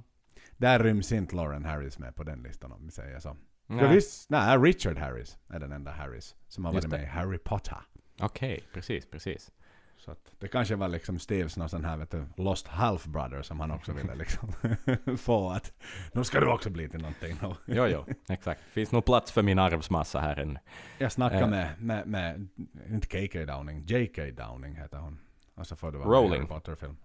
Där 0.57 0.79
ryms 0.79 1.11
inte 1.11 1.35
Lauren 1.35 1.65
Harris 1.65 1.99
med 1.99 2.15
på 2.15 2.23
den 2.23 2.43
listan 2.43 2.71
om 2.71 2.85
vi 2.85 2.91
säger 2.91 3.19
så. 3.19 3.37
Ja, 3.67 3.75
Nej. 3.75 3.95
visst, 3.95 4.29
nej, 4.29 4.57
Richard 4.57 4.97
Harris 4.97 5.37
är 5.49 5.59
den 5.59 5.71
enda 5.71 5.91
Harris 5.91 6.35
som 6.47 6.65
har 6.65 6.73
varit 6.73 6.87
med 6.87 7.03
i 7.03 7.05
Harry 7.05 7.37
Potter. 7.37 7.77
Okej, 8.19 8.63
precis, 8.73 9.05
precis. 9.05 9.51
Så 9.97 10.11
att 10.11 10.31
det 10.39 10.47
kanske 10.47 10.75
var 10.75 10.87
liksom 10.87 11.19
Steves 11.19 11.57
någon 11.57 11.69
sån 11.69 11.85
här 11.85 11.97
vet 11.97 12.11
du, 12.11 12.25
Lost 12.35 12.67
Half 12.67 13.05
Brother 13.05 13.41
som 13.41 13.59
han 13.59 13.71
också 13.71 13.93
ville 13.93 14.15
liksom 14.15 14.51
få 15.17 15.49
att 15.49 15.73
nu 16.13 16.23
ska 16.23 16.39
du 16.39 16.47
också 16.47 16.69
bli 16.69 16.89
till 16.89 16.99
någonting. 17.01 17.37
Jo, 17.65 17.85
jo, 17.87 18.05
exakt. 18.29 18.61
Finns 18.71 18.91
nog 18.91 19.05
plats 19.05 19.31
för 19.31 19.41
min 19.41 19.59
arvsmassa 19.59 20.19
här 20.19 20.39
ännu. 20.39 20.59
Jag 20.97 21.11
snackade 21.11 21.43
Eh. 21.43 21.49
med, 21.49 21.69
med, 21.79 22.07
med, 22.07 22.47
inte 22.89 23.07
KK 23.07 23.45
Downing, 23.45 23.83
JK 23.87 24.19
Downing 24.37 24.75
heter 24.75 24.97
hon. 24.97 25.19
Och 25.55 25.67
så 25.67 25.75
får 25.75 25.91
du 25.91 25.97
vara 25.97 26.29
Harry 26.29 26.45
Potter-film. 26.45 26.97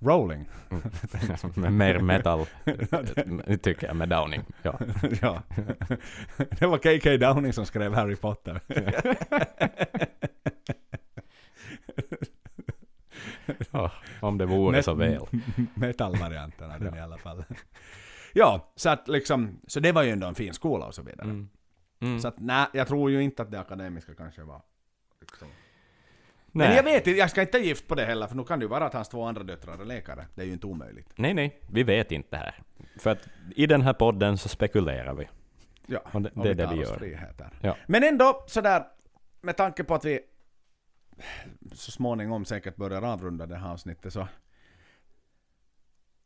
Rowling. 0.00 0.48
Med 1.54 1.72
mer 1.72 1.98
metal, 1.98 2.46
tycker 3.62 3.86
jag, 3.86 3.96
med 3.96 4.08
Downing. 4.08 4.42
Ja. 4.62 4.78
ja. 5.22 5.42
Det 6.36 6.66
var 6.66 6.78
KK 6.78 7.16
Downing 7.26 7.52
som 7.52 7.66
skrev 7.66 7.94
Harry 7.94 8.16
Potter. 8.16 8.60
Åh, 13.72 13.90
om 14.20 14.38
det 14.38 14.46
vore 14.46 14.82
så 14.82 14.94
väl. 14.94 15.26
Metallvarianten 15.74 16.70
av 16.70 16.80
den 16.80 16.96
i 16.96 17.00
alla 17.00 17.18
fall. 17.18 17.44
Ja, 18.32 18.72
så 18.76 18.88
att 18.88 19.08
liksom, 19.08 19.60
så 19.66 19.80
det 19.80 19.92
var 19.92 20.02
ju 20.02 20.10
ändå 20.10 20.26
en 20.26 20.34
fin 20.34 20.54
skola 20.54 20.86
och 20.86 20.94
så 20.94 21.02
vidare. 21.02 21.22
Mm. 21.26 21.48
Mm. 22.00 22.20
Så 22.20 22.28
att 22.28 22.34
nej, 22.38 22.66
jag 22.72 22.88
tror 22.88 23.10
ju 23.10 23.22
inte 23.22 23.42
att 23.42 23.50
det 23.50 23.60
akademiska 23.60 24.14
kanske 24.14 24.42
var 24.42 24.62
liksom. 25.20 25.48
Men 26.52 26.74
jag 26.76 26.82
vet 26.82 27.06
inte, 27.06 27.18
jag 27.18 27.30
ska 27.30 27.40
inte 27.42 27.58
gift 27.58 27.88
på 27.88 27.94
det 27.94 28.04
heller, 28.04 28.26
för 28.26 28.36
nu 28.36 28.44
kan 28.44 28.58
det 28.58 28.62
ju 28.64 28.68
vara 28.68 28.86
att 28.86 28.94
hans 28.94 29.08
två 29.08 29.24
andra 29.24 29.42
döttrar 29.42 29.78
är 29.80 29.84
läkare. 29.84 30.26
Det 30.34 30.42
är 30.42 30.46
ju 30.46 30.52
inte 30.52 30.66
omöjligt. 30.66 31.08
nej, 31.16 31.34
nej, 31.34 31.58
vi 31.70 31.82
vet 31.82 32.12
inte 32.12 32.28
det 32.30 32.36
här. 32.36 32.62
För 32.98 33.10
att 33.10 33.28
i 33.56 33.66
den 33.66 33.82
här 33.82 33.92
podden 33.92 34.38
så 34.38 34.48
spekulerar 34.48 35.14
vi. 35.14 35.28
Ja, 35.86 36.00
Och 36.12 36.22
det- 36.22 36.30
och 36.30 36.42
det 36.44 36.50
är 36.50 36.54
vi 36.54 36.62
det 36.62 36.66
tar 36.68 36.74
vi 36.74 36.80
gör. 36.82 36.98
friheter. 36.98 37.50
Ja. 37.62 37.76
Men 37.86 38.04
ändå 38.04 38.44
sådär, 38.46 38.84
med 39.40 39.56
tanke 39.56 39.84
på 39.84 39.94
att 39.94 40.04
vi 40.04 40.20
så 41.72 41.90
småningom 41.90 42.44
säkert 42.44 42.76
börjar 42.76 43.02
avrunda 43.02 43.46
det 43.46 43.56
här 43.56 43.72
avsnittet 43.72 44.12
så 44.12 44.28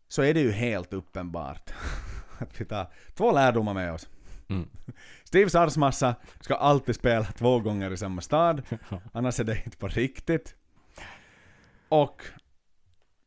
så 0.08 0.22
är 0.22 0.34
det 0.34 0.40
ju 0.40 0.50
helt 0.50 0.92
uppenbart 0.92 1.70
att 2.38 2.60
vi 2.60 2.64
tar 2.64 2.86
två 3.14 3.32
lärdomar 3.32 3.74
med 3.74 3.92
oss. 3.92 4.08
Mm. 4.48 4.68
Steves 5.24 5.54
arvsmassa 5.54 6.14
ska 6.40 6.54
alltid 6.54 6.94
spela 6.94 7.24
två 7.24 7.60
gånger 7.60 7.90
i 7.90 7.96
samma 7.96 8.20
stad, 8.20 8.62
annars 9.12 9.40
är 9.40 9.44
det 9.44 9.62
inte 9.64 9.76
på 9.76 9.88
riktigt. 9.88 10.54
Och 11.88 12.22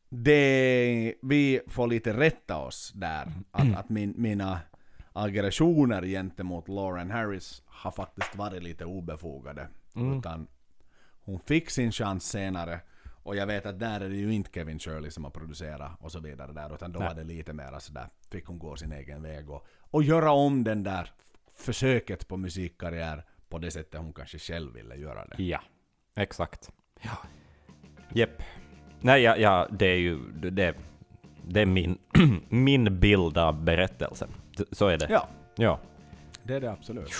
det, 0.08 1.14
vi 1.22 1.60
får 1.66 1.86
lite 1.86 2.12
rätta 2.12 2.56
oss 2.56 2.92
där, 2.94 3.32
att, 3.50 3.76
att 3.76 3.88
min, 3.88 4.14
mina 4.16 4.60
aggressioner 5.12 6.02
gentemot 6.02 6.68
Lauren 6.68 7.10
Harris 7.10 7.62
har 7.66 7.90
faktiskt 7.90 8.36
varit 8.36 8.62
lite 8.62 8.84
obefogade. 8.84 9.68
Mm. 9.94 10.18
Utan 10.18 10.46
hon 11.26 11.40
fick 11.40 11.70
sin 11.70 11.92
chans 11.92 12.28
senare, 12.30 12.80
och 13.22 13.36
jag 13.36 13.46
vet 13.46 13.66
att 13.66 13.78
där 13.78 14.00
är 14.00 14.08
det 14.08 14.16
ju 14.16 14.32
inte 14.32 14.50
Kevin 14.54 14.78
Shirley 14.78 15.10
som 15.10 15.24
har 15.24 15.30
producerat 15.30 15.92
och 16.00 16.12
så 16.12 16.20
vidare 16.20 16.52
där, 16.52 16.74
utan 16.74 16.92
då 16.92 16.98
Nej. 17.00 17.08
var 17.08 17.14
det 17.14 17.24
lite 17.24 17.52
mer 17.52 17.78
sådär, 17.78 18.08
fick 18.30 18.46
hon 18.46 18.58
gå 18.58 18.76
sin 18.76 18.92
egen 18.92 19.22
väg 19.22 19.50
och, 19.50 19.66
och 19.80 20.02
göra 20.02 20.30
om 20.32 20.64
den 20.64 20.82
där 20.82 21.12
försöket 21.56 22.28
på 22.28 22.36
musikkarriär 22.36 23.24
på 23.48 23.58
det 23.58 23.70
sättet 23.70 24.00
hon 24.00 24.12
kanske 24.12 24.38
själv 24.38 24.72
ville 24.72 24.94
göra 24.96 25.24
det. 25.26 25.42
Ja, 25.42 25.60
exakt. 26.16 26.70
Ja. 27.02 27.18
Jepp. 28.14 28.42
Nej, 29.00 29.22
ja, 29.22 29.36
ja, 29.36 29.68
det 29.70 29.86
är 29.86 29.98
ju 29.98 30.18
det, 30.32 30.74
det 31.48 31.60
är 31.60 31.66
min, 31.66 31.98
min 32.48 33.00
bild 33.00 33.38
av 33.38 33.64
berättelsen. 33.64 34.28
Så 34.72 34.86
är 34.88 34.98
det. 34.98 35.06
Ja, 35.10 35.28
Ja. 35.56 35.80
det 36.42 36.54
är 36.54 36.60
det 36.60 36.72
absolut. 36.72 37.10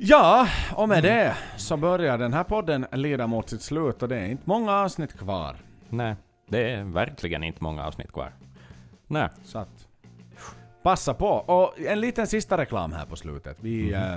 Ja, 0.00 0.48
och 0.74 0.88
med 0.88 1.02
det 1.02 1.36
så 1.56 1.76
börjar 1.76 2.18
den 2.18 2.32
här 2.32 2.44
podden 2.44 2.86
leda 2.92 3.26
mot 3.26 3.50
sitt 3.50 3.62
slut 3.62 4.02
och 4.02 4.08
det 4.08 4.16
är 4.16 4.26
inte 4.26 4.42
många 4.46 4.72
avsnitt 4.72 5.18
kvar. 5.18 5.56
Nej, 5.88 6.16
det 6.48 6.70
är 6.70 6.84
verkligen 6.84 7.42
inte 7.44 7.62
många 7.64 7.86
avsnitt 7.86 8.12
kvar. 8.12 8.32
Nej. 9.06 9.28
Så 9.44 9.58
att 9.58 9.88
passa 10.82 11.14
på. 11.14 11.28
Och 11.28 11.80
en 11.80 12.00
liten 12.00 12.26
sista 12.26 12.58
reklam 12.58 12.92
här 12.92 13.06
på 13.06 13.16
slutet. 13.16 13.56
Vi, 13.60 13.92
eh, 13.92 14.16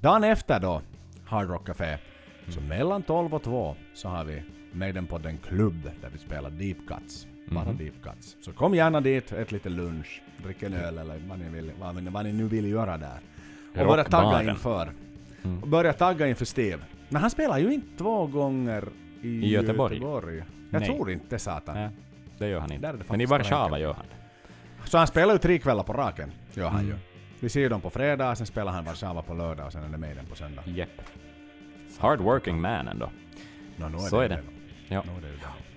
dagen 0.00 0.24
efter 0.24 0.60
då, 0.60 0.82
Hard 1.26 1.50
Rock 1.50 1.66
Café, 1.66 1.98
så 2.48 2.60
mellan 2.60 3.02
12 3.02 3.34
och 3.34 3.42
2 3.42 3.76
så 3.94 4.08
har 4.08 4.24
vi 4.24 4.42
Maiden-podden 4.72 5.36
Klubb 5.48 5.82
där 6.00 6.10
vi 6.12 6.18
spelar 6.18 6.50
Deep 6.50 6.76
Cuts. 6.88 7.26
Bara 7.50 7.64
Mhm. 7.64 7.76
Deep 7.78 8.02
Cuts. 8.02 8.36
Så 8.44 8.52
kom 8.52 8.74
gärna 8.74 9.00
dit, 9.00 9.32
ät 9.32 9.52
lite 9.52 9.68
lunch, 9.68 10.22
drick 10.44 10.62
en 10.62 10.74
öl 10.74 10.98
eller 10.98 11.22
vad 11.28 11.38
ni, 11.38 11.48
vill, 11.48 11.72
vad, 11.80 11.94
vad 12.02 12.24
ni 12.24 12.32
nu 12.32 12.44
vill 12.48 12.66
göra 12.70 12.96
där. 12.98 13.20
Och 13.78 13.86
börja 13.86 14.04
tagga 14.04 14.50
inför. 14.50 14.92
Mm. 15.44 15.62
Och 15.62 15.68
börja 15.68 15.92
tagga 15.92 16.28
inför 16.28 16.44
Steve. 16.44 16.82
Men 17.08 17.20
han 17.22 17.30
spelar 17.30 17.58
ju 17.58 17.72
inte 17.74 17.98
två 17.98 18.26
gånger 18.26 18.88
i, 19.22 19.28
I 19.28 19.48
Göteborg. 19.50 19.94
Göteborg. 19.94 20.36
Jag 20.70 20.80
Nej. 20.80 20.88
tror 20.88 21.10
inte 21.10 21.38
satan. 21.38 21.74
Nej, 21.74 21.88
det 22.38 22.48
gör 22.48 22.60
han 22.60 22.72
inte. 22.72 22.94
Men 23.08 23.20
i 23.20 23.26
Warszawa 23.26 23.78
gör 23.78 23.92
han. 23.92 24.04
Så 24.84 24.98
han 24.98 25.06
spelar 25.06 25.32
ju 25.32 25.38
tre 25.38 25.58
kvällar 25.58 25.82
på 25.82 25.92
raken, 25.92 26.32
gör 26.54 26.68
han 26.68 26.80
Mm. 26.80 26.90
ju. 26.90 26.96
Vi 27.40 27.48
ser 27.48 27.70
dem 27.70 27.80
på 27.80 27.90
fredag, 27.90 28.34
sen 28.34 28.46
spelar 28.46 28.72
han 28.72 28.84
Warszawa 28.84 29.22
på 29.22 29.34
lördag 29.34 29.66
och 29.66 29.72
sen 29.72 29.84
är 29.84 29.88
det 29.88 29.98
Maiden 29.98 30.26
på 30.26 30.36
söndag. 30.36 30.62
Jepp. 30.66 30.88
Hard 31.98 32.20
working 32.20 32.60
man 32.60 32.88
ändå. 32.88 33.10
Nå, 33.76 33.88
nu 33.88 33.98
Så 33.98 34.20
är 34.20 34.28
det. 34.28 34.42
Ja. 34.88 34.98
Är 34.98 35.04
det. 35.22 35.28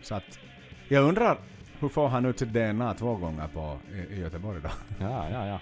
Så 0.01 0.15
att, 0.15 0.39
jag 0.87 1.03
undrar, 1.03 1.37
hur 1.79 1.89
får 1.89 2.07
han 2.07 2.25
ut 2.25 2.39
sitt 2.39 2.49
DNA 2.53 2.93
två 2.93 3.15
gånger 3.15 3.47
på, 3.47 3.77
i, 3.93 4.13
i 4.15 4.19
Göteborg 4.19 4.61
då? 4.63 4.69
Ja, 4.99 5.29
ja, 5.31 5.47
ja. 5.47 5.59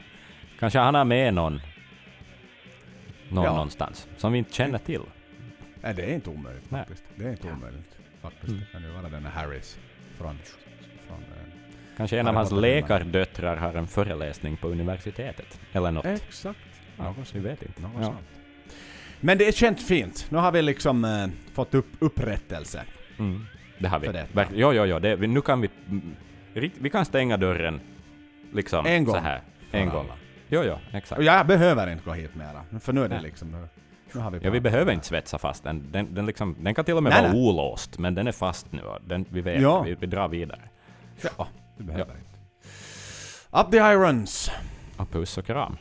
Kanske 0.60 0.80
han 0.80 0.96
har 0.96 1.06
med 1.06 1.34
någon, 1.34 1.62
någon 3.32 3.44
Ja. 3.46 3.52
någonstans 3.52 4.08
som 4.18 4.32
vi 4.32 4.38
inte 4.38 4.54
känner 4.54 4.78
till. 4.80 5.02
Nej, 5.82 5.94
det 5.94 6.04
är 6.04 6.14
inte 6.14 6.30
omöjligt 6.30 6.72
Nej. 6.72 6.80
faktiskt. 6.82 7.04
Det 7.16 7.26
är 7.26 7.32
inte 7.32 7.48
omöjligt 7.52 7.98
faktiskt. 8.22 8.44
Mm. 8.48 8.60
Det 8.60 8.66
kan 8.72 8.82
ju 8.84 8.90
vara 8.92 9.10
den 9.10 9.26
här 9.26 9.32
Harris 9.32 9.80
från... 10.18 10.40
från 11.08 11.18
eh, 11.20 11.54
Kanske 11.98 12.20
en 12.20 12.26
Ja, 12.26 12.30
av 12.32 12.36
hans 12.36 12.52
läkardöttrar 12.52 13.56
har 13.58 13.74
en 13.74 13.88
föreläsning 13.88 14.58
på 14.58 14.68
universitetet. 14.68 15.60
Eller 15.72 15.92
något. 15.92 16.06
exakt. 16.06 16.60
Ja, 16.98 17.04
Något 17.04 17.36
vi 17.36 17.40
vet 17.40 17.62
inte. 17.64 17.82
Något 17.82 17.92
Ja. 18.02 18.16
Men 19.20 19.38
det 19.38 19.48
är 19.48 19.52
känt 19.52 19.82
fint. 19.82 20.28
Nu 20.30 20.38
har 20.38 20.52
vi 20.52 20.62
liksom 20.62 21.06
eh, 21.06 21.28
fått 21.54 21.74
upp 21.74 21.88
upprättelse. 22.00 22.84
Mm. 23.20 23.46
Det 23.80 23.88
har 23.88 24.00
vi. 24.00 24.06
För 24.06 24.14
detta. 24.14 24.46
Jo, 24.54 24.74
jo, 24.74 24.86
jo. 24.86 25.00
Det, 25.00 25.18
nu 25.18 25.42
kan 25.42 25.62
vi... 25.62 25.70
mm, 25.90 26.16
Vi 26.80 26.90
kan 26.90 27.06
stänga 27.06 27.38
dörren 27.38 27.82
liksom 28.54 28.86
En 28.86 29.04
gång 29.04 29.16
så 29.16 29.22
här. 29.22 29.42
En 29.72 29.90
gång. 29.90 30.06
alla. 30.06 30.14
Jo, 30.54 30.64
jo, 30.64 30.76
exakt. 30.92 31.20
Och 31.20 31.24
jag 31.24 31.48
behöver 31.48 31.92
inte 31.92 32.04
gå 32.06 32.14
hit 32.14 32.36
mera. 32.36 32.80
För 32.80 32.94
nu 32.94 33.04
är 33.04 33.10
det 33.10 33.16
Nej. 33.16 33.24
liksom... 33.24 33.52
Nu, 33.52 33.68
nu 34.14 34.22
har 34.22 34.32
vi 34.32 34.40
Ja, 34.44 34.50
vi 34.52 34.60
behöver 34.62 34.94
inte 34.94 35.06
svetsa 35.08 35.38
fast 35.38 35.64
den. 35.64 35.92
Den, 35.92 36.14
den, 36.14 36.26
liksom, 36.26 36.56
den 36.60 36.76
kan 36.76 36.86
till 36.86 36.94
och 36.98 37.04
med 37.04 37.12
Nej, 37.14 37.22
vara 37.22 37.32
nej. 37.34 37.42
olåst, 37.42 37.98
men 37.98 38.16
den 38.16 38.28
är 38.28 38.32
fast 38.32 38.72
nu. 38.72 38.82
Den, 39.08 39.26
vi 39.30 39.42
vet, 39.42 39.62
Ja. 39.62 39.82
vi, 39.82 39.96
vi 39.96 40.08
drar 40.08 40.28
vidare. 40.28 40.62
Ja, 41.38 41.48
du 41.78 41.84
behöver 41.84 42.14
inte. 42.14 42.40
Up 43.52 43.72
the 43.72 43.78
irons! 43.78 44.52
Och 44.98 45.12
puss 45.12 45.38
och 45.38 45.46
kram. 45.46 45.78